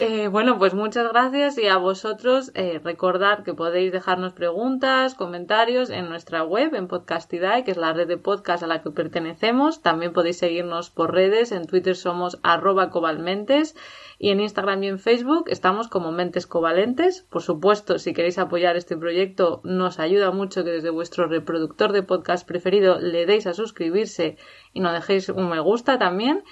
Eh, 0.00 0.28
bueno, 0.28 0.58
pues 0.58 0.74
muchas 0.74 1.08
gracias 1.12 1.58
y 1.58 1.66
a 1.66 1.76
vosotros 1.76 2.50
eh, 2.54 2.80
recordar 2.82 3.42
que 3.42 3.54
podéis 3.54 3.92
dejarnos 3.92 4.32
preguntas, 4.32 5.14
comentarios 5.14 5.90
en 5.90 6.08
nuestra 6.08 6.44
web, 6.44 6.74
en 6.74 6.88
Podcastidae, 6.88 7.64
que 7.64 7.72
es 7.72 7.76
la 7.76 7.92
red 7.92 8.08
de 8.08 8.16
podcast 8.16 8.62
a 8.62 8.66
la 8.66 8.82
que 8.82 8.90
pertenecemos. 8.90 9.82
También 9.82 10.12
podéis 10.12 10.38
seguirnos 10.38 10.90
por 10.90 11.12
redes, 11.12 11.52
en 11.52 11.66
Twitter 11.66 11.96
somos 11.96 12.38
arroba 12.42 12.90
cobalmentes 12.90 13.76
y 14.18 14.30
en 14.30 14.40
Instagram 14.40 14.82
y 14.82 14.88
en 14.88 14.98
Facebook 14.98 15.44
estamos 15.48 15.88
como 15.88 16.12
Mentes 16.12 16.46
Covalentes. 16.46 17.26
Por 17.28 17.42
supuesto, 17.42 17.98
si 17.98 18.12
queréis 18.12 18.38
apoyar 18.38 18.76
este 18.76 18.96
proyecto, 18.96 19.60
nos 19.64 19.98
ayuda 19.98 20.30
mucho 20.30 20.64
que 20.64 20.70
desde 20.70 20.90
vuestro 20.90 21.26
reproductor 21.26 21.92
de 21.92 22.02
podcast 22.02 22.46
preferido 22.46 23.00
le 23.00 23.26
deis 23.26 23.46
a 23.46 23.54
suscribirse 23.54 24.36
y 24.72 24.80
nos 24.80 24.92
dejéis 24.92 25.28
un 25.28 25.48
me 25.48 25.60
gusta 25.60 25.98
también. 25.98 26.44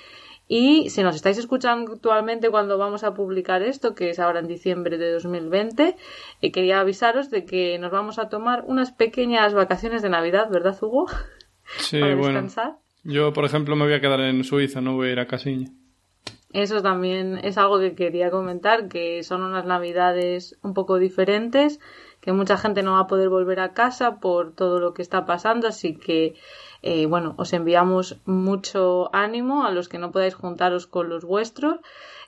Y 0.53 0.91
si 0.91 1.05
nos 1.05 1.15
estáis 1.15 1.39
escuchando 1.39 1.93
actualmente 1.93 2.51
cuando 2.51 2.77
vamos 2.77 3.05
a 3.05 3.15
publicar 3.15 3.63
esto, 3.63 3.95
que 3.95 4.11
es 4.11 4.19
ahora 4.19 4.41
en 4.41 4.49
diciembre 4.49 4.99
de 4.99 5.13
2020, 5.13 5.95
eh, 6.43 6.51
quería 6.51 6.81
avisaros 6.81 7.31
de 7.31 7.45
que 7.45 7.79
nos 7.79 7.93
vamos 7.93 8.19
a 8.19 8.29
tomar 8.29 8.65
unas 8.67 8.91
pequeñas 8.91 9.55
vacaciones 9.55 10.03
de 10.03 10.09
Navidad, 10.09 10.51
¿verdad, 10.51 10.77
Hugo? 10.83 11.07
Sí, 11.79 12.01
Para 12.01 12.17
bueno. 12.17 12.33
descansar. 12.33 12.79
Yo, 13.05 13.33
por 13.33 13.45
ejemplo, 13.45 13.77
me 13.77 13.85
voy 13.85 13.95
a 13.95 14.01
quedar 14.01 14.19
en 14.23 14.43
Suiza, 14.43 14.81
no 14.81 14.97
voy 14.97 15.11
a 15.11 15.13
ir 15.13 15.21
a 15.21 15.29
Casiña. 15.29 15.71
Eso 16.53 16.83
también 16.83 17.39
es 17.45 17.57
algo 17.57 17.79
que 17.79 17.95
quería 17.95 18.33
comentar, 18.33 18.89
que 18.89 19.23
son 19.23 19.45
unas 19.45 19.67
navidades 19.67 20.59
un 20.65 20.75
poco 20.75 20.99
diferentes, 20.99 21.79
que 22.21 22.33
mucha 22.33 22.57
gente 22.57 22.83
no 22.83 22.95
va 22.95 23.03
a 23.03 23.07
poder 23.07 23.29
volver 23.29 23.61
a 23.61 23.73
casa 23.73 24.19
por 24.19 24.53
todo 24.53 24.81
lo 24.81 24.95
que 24.95 25.03
está 25.03 25.27
pasando, 25.27 25.69
así 25.69 25.95
que 25.95 26.35
eh, 26.83 27.07
bueno, 27.07 27.35
os 27.37 27.53
enviamos 27.53 28.19
mucho 28.25 29.15
ánimo 29.15 29.65
a 29.65 29.71
los 29.71 29.89
que 29.89 29.99
no 29.99 30.13
podáis 30.13 30.35
juntaros 30.35 30.87
con 30.87 31.09
los 31.09 31.25
vuestros 31.25 31.81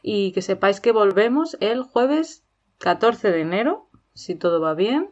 y 0.02 0.32
que 0.32 0.42
sepáis 0.42 0.80
que 0.80 0.92
volvemos 0.92 1.56
el 1.60 1.82
jueves 1.82 2.44
14 2.78 3.30
de 3.30 3.40
enero, 3.40 3.88
si 4.14 4.34
todo 4.34 4.60
va 4.60 4.74
bien. 4.74 5.10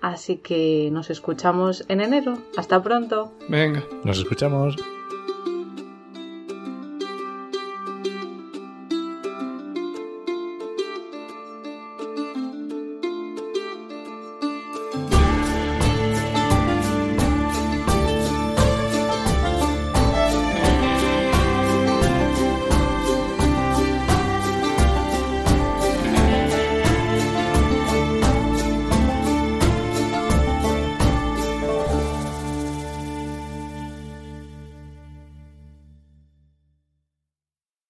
Así 0.00 0.36
que 0.36 0.88
nos 0.90 1.10
escuchamos 1.10 1.84
en 1.88 2.00
enero. 2.00 2.38
Hasta 2.56 2.82
pronto. 2.82 3.32
Venga. 3.48 3.84
Nos 4.02 4.18
escuchamos. 4.18 4.76